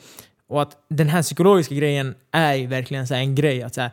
och 0.49 0.61
att 0.61 0.71
den 0.89 1.09
här 1.09 1.21
psykologiska 1.21 1.75
grejen 1.75 2.15
är 2.31 2.53
ju 2.53 2.67
verkligen 2.67 3.07
så 3.07 3.13
en 3.13 3.35
grej. 3.35 3.63
Att 3.63 3.75
så 3.75 3.89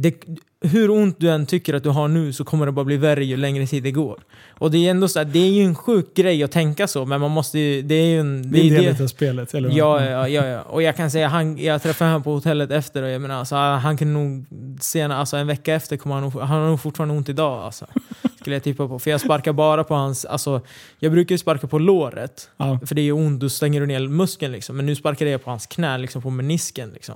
det, 0.00 0.14
hur 0.60 0.90
ont 0.90 1.20
du 1.20 1.30
än 1.30 1.46
tycker 1.46 1.74
att 1.74 1.82
du 1.82 1.88
har 1.88 2.08
nu 2.08 2.32
så 2.32 2.44
kommer 2.44 2.66
det 2.66 2.72
bara 2.72 2.84
bli 2.84 2.96
värre 2.96 3.24
ju 3.24 3.36
längre 3.36 3.66
tid 3.66 3.82
det 3.82 3.90
går. 3.90 4.20
Och 4.48 4.70
det 4.70 4.86
är 4.86 4.90
ändå 4.90 5.08
så 5.08 5.18
här, 5.18 5.26
det 5.26 5.38
är 5.38 5.50
ju 5.50 5.62
en 5.62 5.74
sjuk 5.74 6.14
grej 6.14 6.42
att 6.42 6.50
tänka 6.50 6.88
så, 6.88 7.06
men 7.06 7.20
man 7.20 7.30
måste 7.30 7.58
ju, 7.58 7.82
det 7.82 7.94
är 7.94 8.06
ju 8.06 8.20
en... 8.20 8.52
Det 8.52 8.60
är 8.60 8.76
en 8.76 8.82
del 8.82 9.02
av 9.02 9.06
spelet, 9.06 9.54
eller? 9.54 9.70
Ja, 9.70 10.04
ja, 10.04 10.28
ja, 10.28 10.46
ja. 10.46 10.62
Och 10.62 10.82
jag 10.82 10.96
kan 10.96 11.10
säga, 11.10 11.28
han, 11.28 11.58
jag 11.58 11.82
träffade 11.82 12.10
honom 12.10 12.22
på 12.22 12.32
hotellet 12.32 12.70
efter 12.70 13.02
och 13.02 13.08
jag 13.08 13.20
menar, 13.20 13.34
alltså, 13.34 13.54
han 13.54 13.96
kan 13.96 14.12
nog 14.12 14.46
senare, 14.80 15.18
alltså 15.18 15.36
en 15.36 15.46
vecka 15.46 15.74
efter 15.74 15.96
kommer 15.96 16.14
han 16.14 16.24
nog, 16.24 16.40
han 16.40 16.60
har 16.60 16.68
nog 16.68 16.80
fortfarande 16.80 17.14
ont 17.14 17.28
idag 17.28 17.64
alltså. 17.64 17.86
Skulle 18.40 18.56
jag 18.56 18.62
tippa 18.62 18.88
på. 18.88 18.98
För 18.98 19.10
jag 19.10 19.20
sparkar 19.20 19.52
bara 19.52 19.84
på 19.84 19.94
hans, 19.94 20.24
alltså, 20.24 20.60
jag 20.98 21.12
brukar 21.12 21.34
ju 21.34 21.38
sparka 21.38 21.66
på 21.66 21.78
låret. 21.78 22.50
Ja. 22.56 22.78
För 22.86 22.94
det 22.94 23.00
är 23.00 23.04
ju 23.04 23.12
ont, 23.12 23.40
då 23.40 23.48
stänger 23.48 23.80
du 23.80 23.86
ner 23.86 24.08
muskeln 24.08 24.52
liksom. 24.52 24.76
Men 24.76 24.86
nu 24.86 24.94
sparkar 24.94 25.26
jag 25.26 25.44
på 25.44 25.50
hans 25.50 25.66
knä, 25.66 25.98
liksom 25.98 26.22
på 26.22 26.30
menisken 26.30 26.90
liksom. 26.90 27.14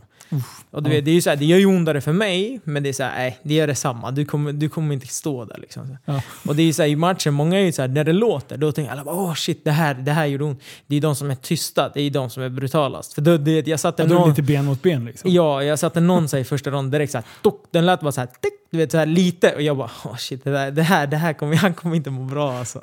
Och 0.70 0.82
du 0.82 0.90
Ja. 0.90 0.94
vet, 0.94 1.04
det, 1.04 1.10
är 1.10 1.14
ju 1.14 1.20
så 1.22 1.30
här, 1.30 1.36
det 1.36 1.44
gör 1.44 1.58
ju 1.58 1.66
ondare 1.66 2.00
för 2.00 2.12
mig, 2.12 2.60
men 2.64 2.82
det 2.82 2.88
är 2.88 2.92
såhär, 2.92 3.14
nej, 3.18 3.38
det 3.42 3.54
gör 3.54 3.66
detsamma. 3.66 4.10
Du 4.10 4.24
kommer, 4.24 4.52
du 4.52 4.68
kommer 4.68 4.94
inte 4.94 5.06
stå 5.06 5.44
där 5.44 5.58
liksom. 5.58 5.96
Ja. 6.04 6.22
Och 6.46 6.56
det 6.56 6.62
är 6.62 6.66
ju 6.66 6.72
såhär, 6.72 6.88
i 6.88 6.96
matchen, 6.96 7.34
många 7.34 7.58
är 7.58 7.64
ju 7.64 7.72
såhär, 7.72 7.88
när 7.88 8.04
det 8.04 8.12
låter, 8.12 8.56
då 8.56 8.72
tänker 8.72 8.92
alla 8.92 9.04
bara 9.04 9.14
åh 9.14 9.34
shit, 9.34 9.64
det 9.64 9.70
här, 9.70 9.94
det 9.94 10.12
här 10.12 10.26
gjorde 10.26 10.44
ont. 10.44 10.62
Det 10.86 10.96
är 10.96 11.00
de 11.00 11.16
som 11.16 11.30
är 11.30 11.34
tysta, 11.34 11.88
det 11.94 12.00
är 12.00 12.10
de 12.10 12.30
som 12.30 12.42
är 12.42 12.48
brutalast. 12.48 13.12
För 13.14 13.22
då, 13.22 13.36
det, 13.36 13.66
jag 13.66 13.80
satte 13.80 14.02
Ja, 14.02 14.06
då 14.08 14.14
är 14.14 14.18
det 14.18 14.20
någon, 14.20 14.28
lite 14.30 14.42
ben 14.42 14.64
mot 14.64 14.82
ben 14.82 15.04
liksom. 15.04 15.30
ja, 15.32 15.62
jag 15.64 15.78
satte 15.78 16.00
någon 16.00 16.28
så 16.28 16.36
här, 16.36 16.40
i 16.40 16.44
första 16.44 16.70
ronden 16.70 16.90
direkt 16.90 17.12
såhär, 17.12 17.24
tok, 17.42 17.64
den 17.70 17.86
lät 17.86 18.00
bara 18.00 18.12
såhär, 18.12 18.28
tick, 18.40 18.52
du 18.70 18.78
vet 18.78 18.90
såhär 18.90 19.06
lite. 19.06 19.54
Och 19.54 19.62
jag 19.62 19.76
bara, 19.76 19.90
åh 20.04 20.16
shit, 20.16 20.44
det, 20.44 20.50
där, 20.50 20.70
det 20.70 20.82
här, 20.82 21.06
det 21.06 21.16
här 21.16 21.32
kommer, 21.32 21.56
han 21.66 21.74
kommer 21.74 21.96
inte 21.96 22.10
må 22.10 22.24
bra 22.24 22.58
alltså. 22.58 22.78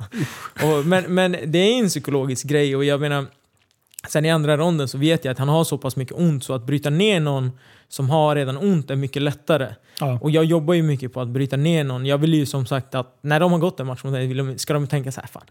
Och, 0.64 0.86
men, 0.86 1.04
men 1.16 1.32
det 1.46 1.58
är 1.60 1.80
en 1.80 1.88
psykologisk 1.90 2.48
grej 2.48 2.76
och 2.76 2.86
jag 2.86 3.00
menar, 3.02 3.26
Sen 4.10 4.26
i 4.26 4.32
andra 4.32 4.58
ronden 4.58 4.88
så 4.88 4.98
vet 4.98 5.26
jag 5.26 5.32
att 5.32 5.38
han 5.40 5.50
har 5.50 5.64
så 5.64 5.78
pass 5.78 5.96
mycket 5.96 6.18
ont 6.18 6.44
så 6.44 6.54
att 6.54 6.66
bryta 6.66 6.90
ner 6.90 7.20
någon 7.20 7.52
som 7.88 8.10
har 8.10 8.36
redan 8.36 8.58
ont 8.58 8.92
är 8.92 8.96
mycket 8.96 9.22
lättare. 9.22 9.68
Ja. 10.00 10.20
Och 10.22 10.32
jag 10.32 10.46
jobbar 10.46 10.74
ju 10.74 10.84
mycket 10.84 11.14
på 11.14 11.22
att 11.22 11.28
bryta 11.28 11.58
ner 11.58 11.84
någon. 11.84 12.06
Jag 12.06 12.18
vill 12.18 12.34
ju 12.34 12.46
som 12.46 12.66
sagt 12.66 12.96
att 12.96 13.18
när 13.22 13.40
de 13.40 13.52
har 13.52 13.60
gått 13.60 13.80
en 13.80 13.88
match 13.88 14.04
mot 14.04 14.14
mig 14.14 14.60
ska 14.60 14.74
de 14.74 14.88
tänka 14.88 15.12
så 15.12 15.22
här, 15.22 15.28
fan. 15.28 15.44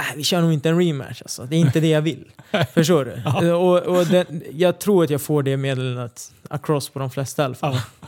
äh, 0.00 0.16
vi 0.16 0.24
kör 0.24 0.40
nog 0.40 0.52
inte 0.52 0.68
en 0.68 0.78
rematch 0.78 1.22
alltså. 1.22 1.42
Det 1.42 1.56
är 1.56 1.60
inte 1.60 1.80
det 1.80 1.88
jag 1.88 2.02
vill. 2.02 2.24
Förstår 2.74 3.04
du? 3.04 3.22
Ja. 3.24 3.54
Och, 3.56 3.98
och 3.98 4.06
den, 4.06 4.42
jag 4.52 4.78
tror 4.78 5.04
att 5.04 5.10
jag 5.10 5.20
får 5.20 5.42
det 5.42 5.56
meddelandet 5.56 6.32
across 6.48 6.88
på 6.88 6.98
de 6.98 7.10
flesta 7.10 7.42
i 7.42 7.44
alla 7.44 7.54
fall. 7.54 7.78
Ja. 8.00 8.06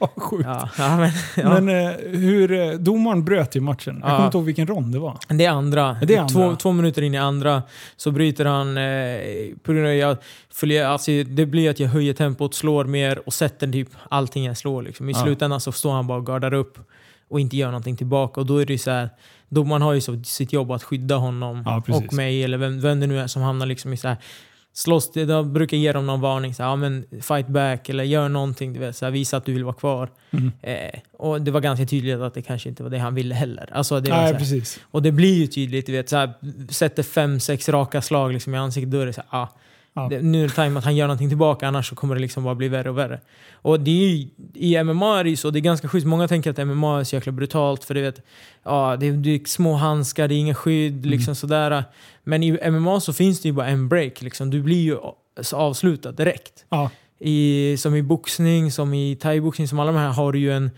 Vad 0.00 0.10
sjukt. 0.16 0.44
Ja, 0.46 0.68
ja, 0.78 0.96
men, 0.96 1.10
ja. 1.36 1.60
Men 1.60 1.68
eh, 1.68 1.96
hur, 2.20 2.52
eh, 2.52 2.70
domaren 2.70 3.24
bröt 3.24 3.56
ju 3.56 3.60
matchen. 3.60 4.00
Jag 4.02 4.10
kommer 4.10 4.24
inte 4.24 4.36
ihåg 4.38 4.44
vilken 4.44 4.66
rond 4.66 4.92
det 4.92 4.98
var. 4.98 5.18
Det 5.28 5.44
är 5.44 5.50
andra. 5.50 5.96
Det 6.02 6.14
är 6.14 6.20
andra. 6.20 6.32
Två, 6.32 6.56
två 6.56 6.72
minuter 6.72 7.02
in 7.02 7.14
i 7.14 7.18
andra 7.18 7.62
så 7.96 8.10
bryter 8.10 8.44
han 8.44 8.76
eh, 8.76 9.56
på 9.62 9.72
grund 9.72 9.86
av 9.86 9.94
jag 9.94 10.16
följer, 10.52 10.86
alltså, 10.86 11.10
Det 11.26 11.46
blir 11.46 11.70
att 11.70 11.80
jag 11.80 11.88
höjer 11.88 12.14
tempot, 12.14 12.54
slår 12.54 12.84
mer 12.84 13.22
och 13.26 13.32
sätter 13.34 13.72
typ 13.72 13.88
allting 14.08 14.44
jag 14.44 14.56
slår. 14.56 14.82
Liksom. 14.82 15.08
I 15.08 15.14
slutändan 15.14 15.60
så 15.60 15.72
står 15.72 15.92
han 15.92 16.06
bara 16.06 16.18
och 16.18 16.26
gardar 16.26 16.54
upp 16.54 16.78
och 17.28 17.40
inte 17.40 17.56
gör 17.56 17.66
någonting 17.66 17.96
tillbaka. 17.96 18.40
Och 18.40 18.46
då 18.46 18.58
är 18.58 18.66
det 18.66 18.78
så 18.78 18.90
här, 18.90 19.08
domaren 19.48 19.82
har 19.82 19.92
ju 19.92 20.00
så, 20.00 20.22
sitt 20.24 20.52
jobb 20.52 20.72
att 20.72 20.82
skydda 20.82 21.16
honom 21.16 21.82
och 21.88 22.12
mig 22.12 22.44
eller 22.44 22.58
vem, 22.58 22.80
vem 22.80 23.00
det 23.00 23.06
nu 23.06 23.20
är 23.20 23.26
som 23.26 23.42
hamnar 23.42 23.66
liksom 23.66 23.92
i 23.92 23.96
så 23.96 24.08
här 24.08 24.16
Slåss, 24.72 25.12
då 25.12 25.42
brukar 25.42 25.76
ge 25.76 25.92
dem 25.92 26.06
någon 26.06 26.20
varning, 26.20 26.54
så 26.54 26.62
här, 26.62 26.70
ja, 26.70 26.76
men 26.76 27.04
fight 27.22 27.46
back 27.46 27.88
eller 27.88 28.04
gör 28.04 28.28
någonting, 28.28 28.72
du 28.72 28.80
vet, 28.80 28.96
så 28.96 29.04
här, 29.04 29.12
visa 29.12 29.36
att 29.36 29.44
du 29.44 29.52
vill 29.52 29.64
vara 29.64 29.74
kvar. 29.74 30.10
Mm. 30.30 30.52
Eh, 30.62 31.00
och 31.12 31.42
det 31.42 31.50
var 31.50 31.60
ganska 31.60 31.86
tydligt 31.86 32.20
att 32.20 32.34
det 32.34 32.42
kanske 32.42 32.68
inte 32.68 32.82
var 32.82 32.90
det 32.90 32.98
han 32.98 33.14
ville 33.14 33.34
heller. 33.34 33.68
Alltså, 33.72 34.00
det 34.00 34.10
Nej, 34.10 34.34
precis. 34.34 34.80
och 34.82 35.02
det 35.02 35.12
blir 35.12 35.34
ju 35.34 35.46
tydligt, 35.46 35.86
du 35.86 35.92
vet, 35.92 36.08
så 36.08 36.16
här, 36.16 36.32
sätter 36.72 37.02
fem, 37.02 37.40
sex 37.40 37.68
raka 37.68 38.02
slag 38.02 38.32
liksom 38.32 38.54
i 38.54 38.58
ansiktet, 38.58 38.90
då 38.90 39.00
är 39.00 39.06
det 39.06 39.12
så 39.12 39.22
här, 39.28 39.42
ah, 39.42 39.48
Ja. 39.94 40.06
det, 40.10 40.22
nu 40.22 40.44
är 40.44 40.48
det 40.48 40.54
time 40.54 40.78
att 40.78 40.84
han 40.84 40.96
gör 40.96 41.06
någonting 41.06 41.28
tillbaka, 41.28 41.68
annars 41.68 41.88
så 41.88 41.94
kommer 41.94 42.14
det 42.14 42.20
liksom 42.20 42.44
bara 42.44 42.54
bli 42.54 42.68
värre 42.68 42.90
och 42.90 42.98
värre. 42.98 43.20
Och 43.52 43.80
det 43.80 43.90
är 43.90 44.08
ju, 44.08 44.28
i 44.54 44.84
MMA 44.84 45.18
är 45.20 45.24
det 45.24 45.30
ju 45.30 45.36
så, 45.36 45.50
det 45.50 45.58
är 45.58 45.60
ganska 45.60 45.88
schysst, 45.88 46.06
många 46.06 46.28
tänker 46.28 46.50
att 46.50 46.66
MMA 46.66 47.00
är 47.00 47.04
så 47.04 47.16
jäkla 47.16 47.32
brutalt, 47.32 47.84
för 47.84 47.94
du 47.94 48.00
vet, 48.00 48.22
ja, 48.64 48.96
det, 49.00 49.06
är, 49.08 49.12
det 49.12 49.30
är 49.30 49.40
små 49.48 49.74
handskar, 49.74 50.28
det 50.28 50.34
är 50.34 50.36
inga 50.38 50.54
skydd, 50.54 51.06
liksom 51.06 51.34
sådär. 51.34 51.84
Men 52.24 52.42
i 52.42 52.70
MMA 52.70 53.00
så 53.00 53.12
finns 53.12 53.40
det 53.40 53.48
ju 53.48 53.52
bara 53.52 53.66
en 53.66 53.88
break, 53.88 54.22
liksom. 54.22 54.50
du 54.50 54.62
blir 54.62 54.82
ju 54.82 54.96
avslutad 55.52 56.12
direkt. 56.12 56.64
Ja. 56.68 56.90
I, 57.18 57.76
som 57.78 57.94
i 57.94 58.02
boxning, 58.02 58.72
som 58.72 58.94
i 58.94 59.16
thaiboxning, 59.16 59.68
som 59.68 59.78
alla 59.80 59.92
de 59.92 59.98
här 59.98 60.08
har 60.12 60.32
du 60.32 60.38
ju 60.38 60.52
en... 60.52 60.70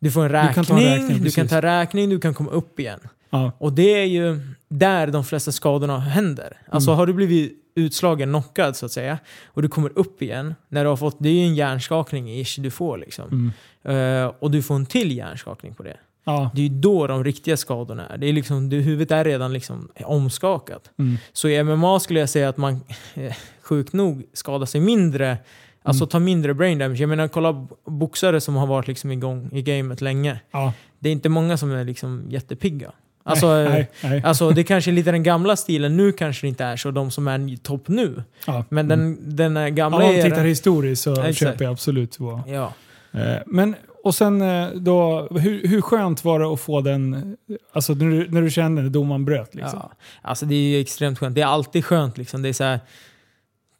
Du 0.00 0.10
får 0.10 0.20
en 0.24 0.28
Du 0.28 0.34
räkning, 0.34 0.54
kan 0.54 0.64
ta 0.64 0.76
räkning, 0.76 1.22
du 1.22 1.30
kan 1.30 1.48
ta 1.48 1.62
räkning, 1.62 2.10
du 2.10 2.20
kan 2.20 2.34
komma 2.34 2.50
upp 2.50 2.80
igen. 2.80 3.00
Ja. 3.30 3.52
Och 3.58 3.72
det 3.72 3.94
är 4.00 4.04
ju 4.04 4.40
där 4.68 5.06
de 5.06 5.24
flesta 5.24 5.52
skadorna 5.52 5.98
händer. 5.98 6.56
Alltså 6.70 6.90
Mm. 6.90 6.98
har 6.98 7.06
du 7.06 7.12
blivit 7.12 7.58
utslagen, 7.74 8.28
knockad 8.28 8.76
så 8.76 8.86
att 8.86 8.92
säga, 8.92 9.18
och 9.46 9.62
du 9.62 9.68
kommer 9.68 9.98
upp 9.98 10.22
igen, 10.22 10.54
när 10.68 10.84
du 10.84 10.90
har 10.90 10.96
fått, 10.96 11.16
det 11.18 11.28
är 11.28 11.32
ju 11.32 11.44
en 11.46 11.54
hjärnskakning 11.54 12.40
ish 12.40 12.58
du 12.60 12.70
får 12.70 12.98
liksom. 12.98 13.52
Mm. 13.84 14.24
Eh, 14.24 14.32
och 14.38 14.50
du 14.50 14.62
får 14.62 14.74
en 14.74 14.86
till 14.86 15.16
hjärnskakning 15.16 15.74
på 15.74 15.82
det. 15.82 15.96
Ja. 16.24 16.50
Det 16.54 16.60
är 16.60 16.68
ju 16.68 16.80
då 16.80 17.06
de 17.06 17.24
riktiga 17.24 17.56
skadorna 17.56 18.06
är. 18.06 18.18
Det 18.18 18.26
är 18.26 18.32
liksom, 18.32 18.68
det, 18.70 18.76
huvudet 18.76 19.10
är 19.10 19.24
redan 19.24 19.52
liksom 19.52 19.88
omskakat. 20.04 20.90
Mm. 20.98 21.16
Så 21.32 21.48
i 21.48 21.62
MMA 21.64 22.00
skulle 22.00 22.20
jag 22.20 22.28
säga 22.28 22.48
att 22.48 22.56
man 22.56 22.80
eh, 23.14 23.34
sjukt 23.62 23.92
nog 23.92 24.24
skadar 24.32 24.66
sig 24.66 24.80
mindre, 24.80 25.38
alltså 25.82 26.04
Mm. 26.04 26.08
tar 26.08 26.20
mindre 26.20 26.54
brain 26.54 26.78
damage. 26.78 27.00
Jag 27.00 27.08
menar 27.08 27.28
kolla 27.28 27.66
boxare 27.86 28.40
som 28.40 28.56
har 28.56 28.66
varit 28.66 28.88
liksom 28.88 29.10
igång 29.10 29.50
i 29.52 29.62
gamet 29.62 30.00
länge. 30.00 30.40
Ja. 30.50 30.72
Det 30.98 31.08
är 31.08 31.12
inte 31.12 31.28
många 31.28 31.56
som 31.56 31.70
är 31.72 31.84
liksom 31.84 32.26
jättepigga. 32.28 32.92
Alltså, 33.24 33.46
nej, 33.46 33.64
eh, 33.66 33.72
nej, 33.72 33.88
nej. 34.02 34.22
alltså 34.24 34.50
det 34.50 34.64
kanske 34.64 34.90
är 34.90 34.92
lite 34.92 35.10
den 35.12 35.22
gamla 35.22 35.56
stilen, 35.56 35.96
nu 35.96 36.12
kanske 36.12 36.46
det 36.46 36.48
inte 36.48 36.64
är 36.64 36.76
så, 36.76 36.90
de 36.90 37.10
som 37.10 37.28
är 37.28 37.56
topp 37.62 37.88
nu. 37.88 38.22
Ja. 38.46 38.64
Men 38.68 38.90
Mm. 38.90 39.16
den, 39.36 39.74
gamla 39.74 40.02
Ja, 40.02 40.08
om 40.08 40.14
man 40.16 40.24
tittar 40.24 40.44
historiskt 40.44 41.02
så 41.02 41.12
Exakt. 41.12 41.38
köper 41.38 41.64
jag 41.64 41.72
absolut 41.72 42.20
vad. 42.20 42.40
Ja. 42.48 42.72
Eh, 43.12 43.36
Men, 43.46 43.74
och 44.04 44.14
sen 44.14 44.42
eh, 44.42 44.68
då, 44.74 45.28
hur, 45.30 45.68
hur 45.68 45.80
skönt 45.80 46.24
var 46.24 46.40
det 46.40 46.46
att 46.46 46.60
få 46.60 46.80
den, 46.80 47.36
alltså 47.72 47.94
när 47.94 48.06
du, 48.10 48.28
när 48.30 48.42
du 48.42 48.50
kände 48.50 48.82
när 48.82 48.90
domaren 48.90 49.24
bröt 49.24 49.54
liksom? 49.54 49.78
Ja. 49.82 49.92
Alltså 50.22 50.46
det 50.46 50.54
är 50.54 50.68
ju 50.68 50.80
extremt 50.80 51.18
skönt. 51.18 51.34
Det 51.34 51.40
är 51.40 51.46
alltid 51.46 51.84
skönt 51.84 52.18
liksom. 52.18 52.42
Det 52.42 52.48
är 52.48 52.52
så 52.52 52.64
här, 52.64 52.80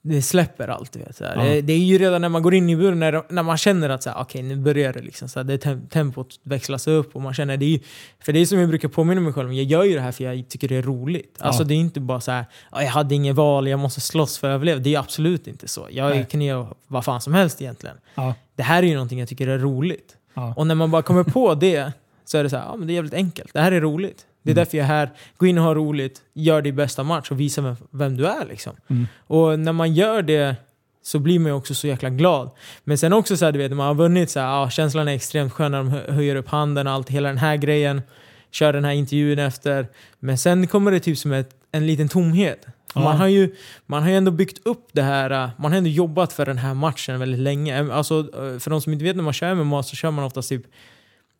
det 0.05 0.23
släpper 0.23 0.69
allt. 0.69 0.97
Vet. 0.97 1.21
Ja. 1.21 1.43
Det, 1.43 1.61
det 1.61 1.73
är 1.73 1.79
ju 1.79 1.99
redan 1.99 2.21
när 2.21 2.29
man 2.29 2.43
går 2.43 2.55
in 2.55 2.71
i 2.71 2.77
buren, 2.77 3.01
när, 3.01 3.23
när 3.29 3.43
man 3.43 3.57
känner 3.57 3.89
att 3.89 4.03
så 4.03 4.11
här, 4.11 4.21
okej, 4.21 4.43
nu 4.43 4.57
börjar 4.57 4.93
det. 4.93 5.01
Liksom, 5.03 5.29
så 5.29 5.39
här, 5.39 5.45
det 5.45 5.59
tem, 5.59 5.87
tempot 5.87 6.41
växlas 6.43 6.87
upp 6.87 7.17
och 7.17 7.23
man 7.23 7.35
känner 7.35 7.57
det 7.57 7.75
är 7.75 7.81
För 8.21 8.33
det 8.33 8.39
är 8.39 8.47
som 8.47 8.59
jag 8.59 8.69
brukar 8.69 8.89
påminna 8.89 9.21
mig 9.21 9.33
själv 9.33 9.49
om, 9.49 9.55
jag 9.55 9.65
gör 9.65 9.85
ju 9.85 9.95
det 9.95 10.01
här 10.01 10.13
för 10.13 10.25
jag 10.25 10.49
tycker 10.49 10.69
det 10.69 10.77
är 10.77 10.83
roligt. 10.83 11.37
Ja. 11.39 11.45
Alltså 11.45 11.65
det 11.65 11.75
är 11.75 11.79
inte 11.79 12.01
bara 12.01 12.21
så 12.21 12.31
här, 12.31 12.45
"Ja, 12.73 12.83
jag 12.83 12.91
hade 12.91 13.15
inget 13.15 13.37
val, 13.37 13.69
jag 13.69 13.79
måste 13.79 14.01
slåss 14.01 14.39
för 14.39 14.51
att 14.51 14.55
överleva. 14.55 14.81
Det 14.81 14.95
är 14.95 14.99
absolut 14.99 15.47
inte 15.47 15.69
så. 15.69 15.89
Jag 15.91 16.11
Nej. 16.11 16.27
kan 16.31 16.43
göra 16.43 16.67
vad 16.87 17.05
fan 17.05 17.21
som 17.21 17.35
helst 17.35 17.63
egentligen. 17.63 17.97
Ja. 18.15 18.35
Det 18.57 18.63
här 18.63 18.83
är 18.83 18.87
ju 18.87 18.95
någonting 18.95 19.19
jag 19.21 19.29
tycker 19.29 19.47
är 19.47 19.59
roligt. 19.59 20.17
Och 20.57 20.67
när 20.67 20.75
man 20.75 20.91
bara 20.91 21.03
kommer 21.03 21.25
på 21.25 21.55
det 21.55 21.93
så 22.25 22.39
är 22.39 22.43
det 22.43 22.51
så 22.51 22.57
här, 22.57 22.65
ja 22.65 22.77
men 22.77 22.87
det 22.87 22.93
är 22.93 22.95
jävligt 22.95 23.15
enkelt. 23.15 23.53
Det 23.53 23.61
här 23.61 23.73
är 23.73 23.81
roligt. 23.81 24.27
Det 24.43 24.51
är 24.51 24.53
Mm. 24.53 24.65
därför 24.65 24.79
jag 24.79 24.85
är 24.85 24.89
här. 24.89 25.11
Gå 25.37 25.47
in 25.47 25.59
och 25.59 25.65
ha 25.65 25.75
roligt, 25.75 26.23
gör 26.35 26.63
din 26.63 26.77
bästa 26.77 27.03
match 27.03 27.31
och 27.31 27.41
visa 27.41 27.61
vem, 27.63 27.77
vem 27.91 28.17
du 28.17 28.27
är 28.27 28.47
liksom. 28.49 28.73
Mm. 28.89 29.07
Och 29.27 29.59
när 29.59 29.73
man 29.73 29.95
gör 29.95 30.23
det 30.23 30.57
så 31.05 31.19
blir 31.19 31.39
man 31.39 31.47
ju 31.47 31.57
också 31.57 31.75
så 31.75 31.87
jäkla 31.87 32.11
glad. 32.11 32.51
Men 32.85 32.99
sen 32.99 33.13
också 33.13 33.37
så 33.37 33.45
här, 33.45 33.53
du 33.53 33.59
vet, 33.59 33.71
när 33.71 33.77
man 33.77 33.87
har 33.87 33.95
vunnit 33.95 34.31
så 34.31 34.41
här, 34.41 34.47
ja, 34.47 34.71
känslan 34.71 35.09
är 35.09 35.13
extremt 35.13 35.53
skön 35.53 35.73
när 35.73 35.79
de 35.79 35.89
hö- 35.89 36.13
höjer 36.13 36.37
upp 36.37 36.49
handen 36.49 36.87
och 36.87 36.93
allt, 36.93 37.09
hela 37.11 37.29
den 37.29 37.39
här 37.39 37.57
grejen. 37.57 38.03
Kör 38.51 38.73
den 38.73 38.85
här 38.85 38.93
intervjun 38.93 39.39
efter. 39.39 39.87
Men 40.19 40.39
sen 40.39 40.67
kommer 40.67 40.91
det 40.91 41.01
typ 41.01 41.19
som 41.19 41.33
ett, 41.33 41.51
en 41.73 41.87
liten 41.87 42.09
tomhet. 42.09 42.67
Ja. 42.95 43.01
Man, 43.01 43.17
har 43.17 43.27
ju, 43.29 43.55
man 43.87 44.03
har 44.03 44.11
ju 44.11 44.17
ändå 44.17 44.31
byggt 44.31 44.67
upp 44.67 44.89
det 44.93 45.03
här, 45.03 45.31
äh, 45.31 45.51
man 45.59 45.73
har 45.73 45.79
ändå 45.79 45.91
jobbat 45.91 46.33
för 46.33 46.47
den 46.47 46.59
här 46.59 46.75
matchen 46.75 47.19
väldigt 47.21 47.41
länge. 47.41 47.93
Alltså, 47.93 48.19
äh, 48.19 48.59
för 48.59 48.71
de 48.71 48.81
som 48.81 48.93
inte 48.93 49.05
vet 49.05 49.17
när 49.17 49.23
man 49.23 49.33
kör 49.33 49.55
MMA 49.55 49.83
så 49.83 49.97
kör 49.97 50.11
man 50.11 50.25
oftast 50.25 50.49
typ 50.49 50.63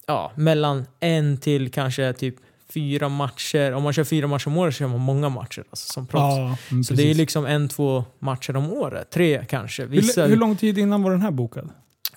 ja, 0.07 0.33
mellan 0.37 0.87
en 1.01 1.37
till 1.39 1.71
kanske 1.71 2.13
typ 2.13 2.35
fyra 2.75 3.09
matcher. 3.09 3.73
Om 3.73 3.83
man 3.83 3.93
kör 3.93 4.05
fyra 4.05 4.27
matcher 4.27 4.49
om 4.49 4.57
året 4.57 4.75
så 4.75 4.79
kör 4.79 4.89
man 4.89 5.01
många 5.01 5.29
matcher 5.29 5.65
alltså, 5.71 5.93
som 5.93 6.07
proffs. 6.07 6.37
Ja, 6.71 6.83
så 6.85 6.95
det 6.95 7.11
är 7.11 7.15
liksom 7.15 7.47
en, 7.47 7.69
två 7.69 8.05
matcher 8.19 8.57
om 8.57 8.73
året. 8.73 9.11
Tre 9.11 9.45
kanske. 9.49 9.83
hur, 9.83 9.89
Vissa, 9.89 10.27
hur 10.27 10.37
lång 10.37 10.57
tid 10.57 10.79
innan 10.79 11.03
var 11.03 11.11
den 11.11 11.23
här 11.23 11.31
bokad? 11.31 11.71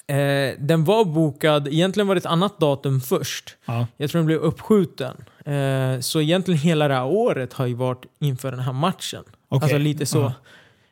eh, 0.07 0.59
den 0.59 0.83
var 0.83 1.05
bokad, 1.05 1.67
egentligen 1.67 2.07
var 2.07 2.15
det 2.15 2.19
ett 2.19 2.25
annat 2.25 2.59
datum 2.59 3.01
först. 3.01 3.55
Ja. 3.65 3.87
Jag 3.97 4.09
tror 4.09 4.19
den 4.19 4.25
blev 4.25 4.39
uppskjuten. 4.39 5.15
Eh, 5.45 5.99
så 5.99 6.21
egentligen 6.21 6.59
hela 6.59 6.87
det 6.87 6.93
här 6.93 7.05
året 7.05 7.53
har 7.53 7.65
ju 7.65 7.73
varit 7.73 8.05
inför 8.19 8.51
den 8.51 8.59
här 8.59 8.73
matchen. 8.73 9.23
Okej. 9.49 9.63
Alltså 9.63 9.77
lite 9.77 10.05
så. 10.05 10.25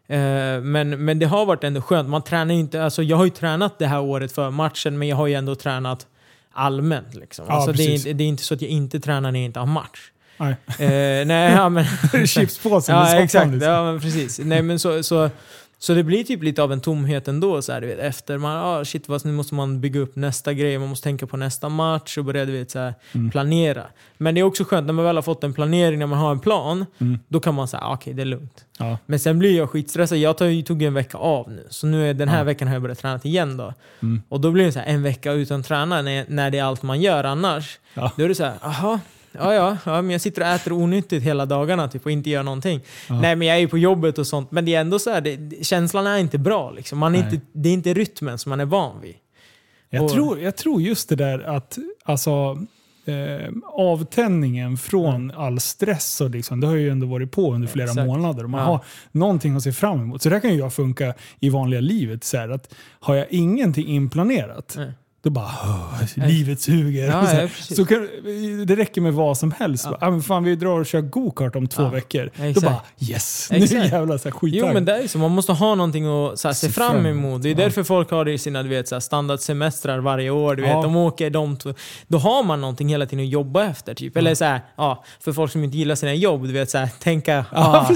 Eh, 0.08 0.62
men, 0.62 1.06
men 1.06 1.20
det 1.20 1.26
har 1.26 1.46
varit 1.46 1.64
ändå 1.64 1.82
skönt. 1.82 2.10
Man 2.10 2.24
tränar 2.24 2.54
inte, 2.54 2.84
alltså 2.84 3.04
jag 3.04 3.18
har 3.18 3.24
ju 3.24 3.30
tränat 3.30 3.80
det 3.80 3.88
här 3.88 4.02
året 4.02 4.32
för 4.32 4.52
matchen, 4.52 4.98
men 4.98 5.08
jag 5.08 5.16
har 5.16 5.28
ju 5.28 5.34
ändå 5.34 5.56
tränat 5.56 6.08
allmänt. 6.54 7.16
Liksom. 7.16 7.46
Ja, 7.48 7.54
alltså 7.54 7.72
det, 7.72 7.84
är, 7.84 8.14
det 8.14 8.24
är 8.24 8.28
inte 8.28 8.44
så 8.44 8.54
att 8.54 8.62
jag 8.62 8.72
inte 8.72 9.00
tränar 9.00 9.32
när 9.32 9.40
jag 9.40 9.46
inte 9.46 9.60
har 9.60 9.68
match. 9.68 10.12
Nej. 10.38 10.56
Eh, 10.68 11.26
nej, 11.28 11.54
ja, 11.54 11.70
men, 11.70 11.86
Chipspåsen 12.28 12.96
i 12.96 13.00
ja, 13.00 13.06
soffan. 13.06 13.24
exakt. 13.24 13.52
liksom. 13.52 13.70
Ja, 13.70 13.84
men 13.92 14.02
precis. 14.02 14.40
Nej, 14.40 14.62
men 14.62 14.80
så, 14.80 15.04
så, 15.04 15.30
så 15.84 15.94
det 15.94 16.04
blir 16.04 16.24
typ 16.24 16.44
lite 16.44 16.64
av 16.64 16.74
en 16.74 16.82
tomhet 16.82 17.28
ändå. 17.28 17.62
Så 17.62 17.72
här, 17.72 17.82
du 17.82 17.88
vet, 17.88 18.00
efter 18.00 18.38
man, 18.38 18.58
ah, 18.58 18.86
shit, 18.86 19.08
vad, 19.10 19.26
nu 19.26 19.32
måste 19.32 19.56
man 19.56 19.82
bygga 19.82 20.00
upp 20.00 20.16
nästa 20.16 20.54
grej, 20.54 20.78
man 20.80 20.90
måste 20.90 21.04
tänka 21.04 21.28
på 21.28 21.38
nästa 21.38 21.70
match 21.70 22.18
och 22.18 22.26
börja 22.26 22.46
du 22.46 22.52
vet, 22.52 22.72
så 22.72 22.80
här, 22.80 22.94
Mm. 23.12 23.32
planera. 23.32 23.84
Men 24.18 24.36
det 24.36 24.42
är 24.42 24.46
också 24.46 24.64
skönt 24.64 24.86
när 24.88 24.94
man 24.94 25.06
väl 25.06 25.16
har 25.16 25.22
fått 25.22 25.44
en 25.44 25.54
planering, 25.54 26.00
när 26.00 26.06
man 26.08 26.20
har 26.20 26.32
en 26.32 26.40
plan, 26.40 26.86
Mm. 27.00 27.20
då 27.28 27.40
kan 27.40 27.56
man 27.56 27.68
säga, 27.68 27.82
ah, 27.84 27.94
okej 27.94 28.14
det 28.14 28.22
är 28.22 28.26
lugnt. 28.26 28.66
Ja. 28.80 28.98
Men 29.06 29.20
sen 29.20 29.40
blir 29.40 29.58
jag 29.58 29.70
skitstressad. 29.70 30.18
Jag 30.18 30.38
tog, 30.38 30.66
tog 30.66 30.84
en 30.84 30.94
vecka 30.94 31.18
av 31.18 31.50
nu. 31.52 31.68
Så 31.70 31.88
nu 31.88 32.10
är 32.10 32.14
den 32.14 32.28
här 32.28 32.38
Ja. 32.38 32.44
veckan 32.44 32.68
har 32.68 32.76
jag 32.76 32.82
börjat 32.82 33.00
träna 33.00 33.20
igen 33.24 33.58
då. 33.58 33.74
Mm. 34.02 34.22
Och 34.30 34.42
då 34.42 34.52
blir 34.52 34.66
det 34.66 34.72
så 34.72 34.80
här 34.80 34.86
en 34.86 35.04
vecka 35.04 35.32
utan 35.32 35.64
träna 35.64 36.02
när, 36.02 36.26
när 36.28 36.52
det 36.52 36.58
är 36.60 36.64
allt 36.64 36.84
man 36.84 37.02
gör 37.02 37.24
annars. 37.24 37.80
Ja. 37.94 38.12
Då 38.18 38.24
är 38.24 38.28
det 38.30 38.36
så 38.36 38.44
här, 38.44 38.54
aha, 38.62 39.00
ja, 39.34 39.54
ja, 39.54 39.78
ja, 39.86 40.02
men 40.02 40.12
jag 40.12 40.22
sitter 40.22 40.42
och 40.42 40.48
äter 40.48 40.74
onyttigt 40.74 41.24
hela 41.26 41.46
dagarna 41.46 41.88
typ, 41.88 42.06
och 42.06 42.12
inte 42.12 42.30
gör 42.30 42.44
någonting. 42.44 42.82
Ja. 43.10 43.22
Nej, 43.22 43.36
men 43.36 43.48
jag 43.48 43.58
är 43.58 43.62
ju 43.62 43.68
på 43.68 43.78
jobbet 43.78 44.18
och 44.18 44.28
sånt. 44.28 44.52
Men 44.52 44.66
det 44.66 44.76
är 44.76 44.82
ändå 44.82 45.00
så 45.00 45.10
här, 45.12 45.22
det, 45.22 45.66
känslan 45.66 46.08
är 46.08 46.18
inte 46.18 46.38
bra. 46.38 46.72
Liksom. 46.72 47.00
Man 47.00 47.16
är 47.16 47.20
Nej. 47.24 47.34
inte, 47.34 47.46
det 47.54 47.70
är 47.70 47.74
inte 47.74 47.94
rytmen 47.94 48.38
som 48.38 48.50
man 48.50 48.60
är 48.60 48.66
van 48.66 49.02
vid. 49.02 49.16
Jag, 49.90 50.04
Och- 50.04 50.12
tror, 50.12 50.40
jag 50.40 50.56
tror 50.56 50.82
just 50.82 51.10
det 51.10 51.16
där 51.16 51.40
att 51.40 51.78
alltså, 52.04 52.58
eh, 53.06 53.50
avtändningen 53.74 54.78
från 54.78 55.32
all 55.32 55.60
stress, 55.60 56.22
och 56.22 56.30
liksom, 56.30 56.60
det 56.60 56.68
har 56.68 56.76
ju 56.76 56.90
ändå 56.90 57.08
varit 57.08 57.32
på 57.32 57.54
under 57.54 57.68
flera 57.68 57.90
Exakt. 57.90 58.08
månader. 58.08 58.44
Och 58.44 58.50
man 58.50 58.60
Ja. 58.62 58.66
har 58.68 58.80
någonting 59.12 59.56
att 59.56 59.64
se 59.64 59.72
fram 59.72 60.02
emot. 60.02 60.22
Så 60.22 60.30
där 60.30 60.40
kan 60.40 60.50
ju 60.52 60.58
jag 60.60 60.74
funka 60.74 61.14
i 61.40 61.50
vanliga 61.50 61.80
livet. 61.82 62.24
Så 62.24 62.38
här, 62.38 62.50
att 62.50 62.74
har 63.00 63.16
jag 63.16 63.28
ingenting 63.30 63.88
inplanerat, 63.88 64.74
Nej. 64.78 64.92
Då 65.24 65.30
bara 65.30 65.52
"Åh, 65.64 66.28
livet 66.28 66.62
suger. 66.62 67.08
Ja, 67.08 67.28
så, 67.28 67.36
ja, 67.36 67.76
så 67.76 67.86
kan, 67.86 68.10
det 68.66 68.76
räcker 68.76 69.02
med 69.02 69.14
vad 69.14 69.38
som 69.38 69.52
helst. 69.52 69.88
Ja. 69.90 69.98
Ah, 70.02 70.10
men 70.10 70.22
fan, 70.22 70.44
vi 70.44 70.56
drar 70.56 70.80
och 70.80 70.86
kör 70.86 71.02
go-kart 71.02 71.56
om 71.56 71.68
två 71.68 71.88
veckor. 71.90 72.32
Då 72.38 72.44
exakt. 72.44 72.66
bara 72.66 72.82
yes, 73.00 73.48
nu 73.52 73.58
är 73.58 73.92
jävlar 73.92 74.18
så 74.18 74.30
här 74.30 74.38
Jo 74.42 74.74
men 74.74 74.86
det 74.86 75.04
är 75.04 75.08
så, 75.08 75.18
man 75.18 75.32
måste 75.32 75.52
ha 75.52 75.76
någonting 75.76 76.06
att 76.06 76.40
så 76.40 76.48
här, 76.48 76.54
se 76.54 76.70
fram 76.70 77.06
emot. 77.06 77.42
Det 77.42 77.50
är 77.50 77.56
därför 77.56 77.84
folk 77.84 78.12
har 78.12 78.26
det 78.26 78.32
i 78.32 78.38
sina 78.38 78.64
du 78.64 78.70
vet, 78.70 78.88
så 78.88 78.96
här, 78.96 79.00
standardsemestrar 79.00 80.00
varje 80.00 80.30
år. 80.30 80.56
Du 80.56 80.62
vet. 80.62 80.72
De 80.72 80.96
åker 80.96 81.30
de. 81.30 81.58
Då 82.08 82.18
har 82.18 82.44
man 82.44 82.62
någonting 82.62 82.90
hela 82.90 83.06
tiden 83.06 83.26
att 83.26 83.32
jobba 83.32 83.66
efter. 83.66 83.94
Typ. 83.94 84.18
Eller 84.18 84.36
så 84.36 84.46
här, 84.46 84.62
ja, 84.76 85.04
för 85.20 85.34
folk 85.34 85.52
som 85.52 85.64
inte 85.64 85.78
gillar 85.78 85.96
sina 85.96 86.14
jobb, 86.14 86.48
du 86.48 86.54
vet 86.54 86.70
så 86.70 86.88
tänka 87.00 87.46
ah, 87.52 87.90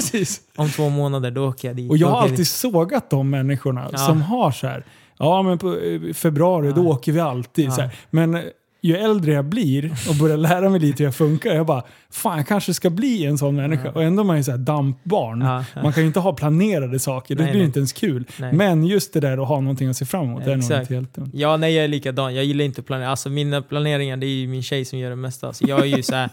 om 0.55 0.69
två 0.69 0.89
månader 0.89 1.31
då 1.31 1.47
åker 1.47 1.67
jag 1.67 1.77
dit. 1.77 1.91
Och 1.91 1.97
jag 1.97 2.09
då 2.09 2.13
har 2.13 2.21
alltid 2.21 2.37
dit. 2.37 2.47
sågat 2.47 3.09
de 3.09 3.29
människorna 3.29 3.97
som 3.97 4.21
har 4.21 4.51
så 4.51 4.67
här. 4.67 4.83
Ja, 5.19 5.41
men 5.41 5.57
på 5.57 5.77
eh, 5.77 6.13
februari 6.13 6.71
då 6.75 6.87
åker 6.87 7.11
vi 7.11 7.19
alltid. 7.19 7.73
Så 7.73 7.81
här. 7.81 7.89
Men 8.09 8.35
eh, 8.35 8.41
ju 8.81 8.95
äldre 8.97 9.33
jag 9.33 9.45
blir 9.45 9.91
och 10.09 10.15
börjar 10.15 10.37
lära 10.37 10.69
mig 10.69 10.79
lite 10.79 11.03
hur 11.03 11.07
jag 11.07 11.15
funkar, 11.15 11.55
jag 11.55 11.65
bara 11.65 11.83
fan 12.09 12.37
jag 12.37 12.47
kanske 12.47 12.73
ska 12.73 12.89
bli 12.89 13.25
en 13.25 13.37
sån 13.37 13.55
människa. 13.55 13.91
Och 13.91 14.03
ändå 14.03 14.23
är 14.23 14.25
man 14.25 14.37
ju 14.37 14.43
såhär 14.43 14.57
dampbarn. 14.57 15.41
Ja, 15.41 15.65
ja. 15.75 15.83
Man 15.83 15.93
kan 15.93 16.03
ju 16.03 16.07
inte 16.07 16.19
ha 16.19 16.33
planerade 16.33 16.99
saker, 16.99 17.35
det 17.35 17.43
Nej, 17.43 17.51
blir 17.51 17.59
nej. 17.59 17.65
inte 17.65 17.79
ens 17.79 17.93
kul. 17.93 18.25
Nej. 18.39 18.53
Men 18.53 18.85
just 18.85 19.13
det 19.13 19.19
där 19.19 19.37
att 19.37 19.47
ha 19.47 19.59
någonting 19.59 19.89
att 19.89 19.97
se 19.97 20.05
fram 20.05 20.25
emot, 20.25 20.45
det 20.45 20.51
är 20.51 20.55
nog 20.55 20.63
Exakt. 20.63 20.81
inte 20.81 20.93
helt 20.93 21.13
dumt. 21.13 21.31
Ja, 21.33 21.57
nej 21.57 21.73
jag 21.73 21.83
är 21.83 21.87
likadan. 21.87 22.35
Jag 22.35 22.45
gillar 22.45 22.65
inte 22.65 22.81
att 22.81 22.87
planera. 22.87 23.09
Alltså 23.09 23.29
mina 23.29 23.61
planeringar, 23.61 24.17
det 24.17 24.25
är 24.25 24.29
ju 24.29 24.47
min 24.47 24.63
tjej 24.63 24.85
som 24.85 24.99
gör 24.99 25.09
det 25.09 25.15
mesta. 25.15 25.53
Så 25.53 25.65
jag 25.67 25.79
är 25.79 25.97
ju 25.97 26.03
så 26.03 26.15
här, 26.15 26.29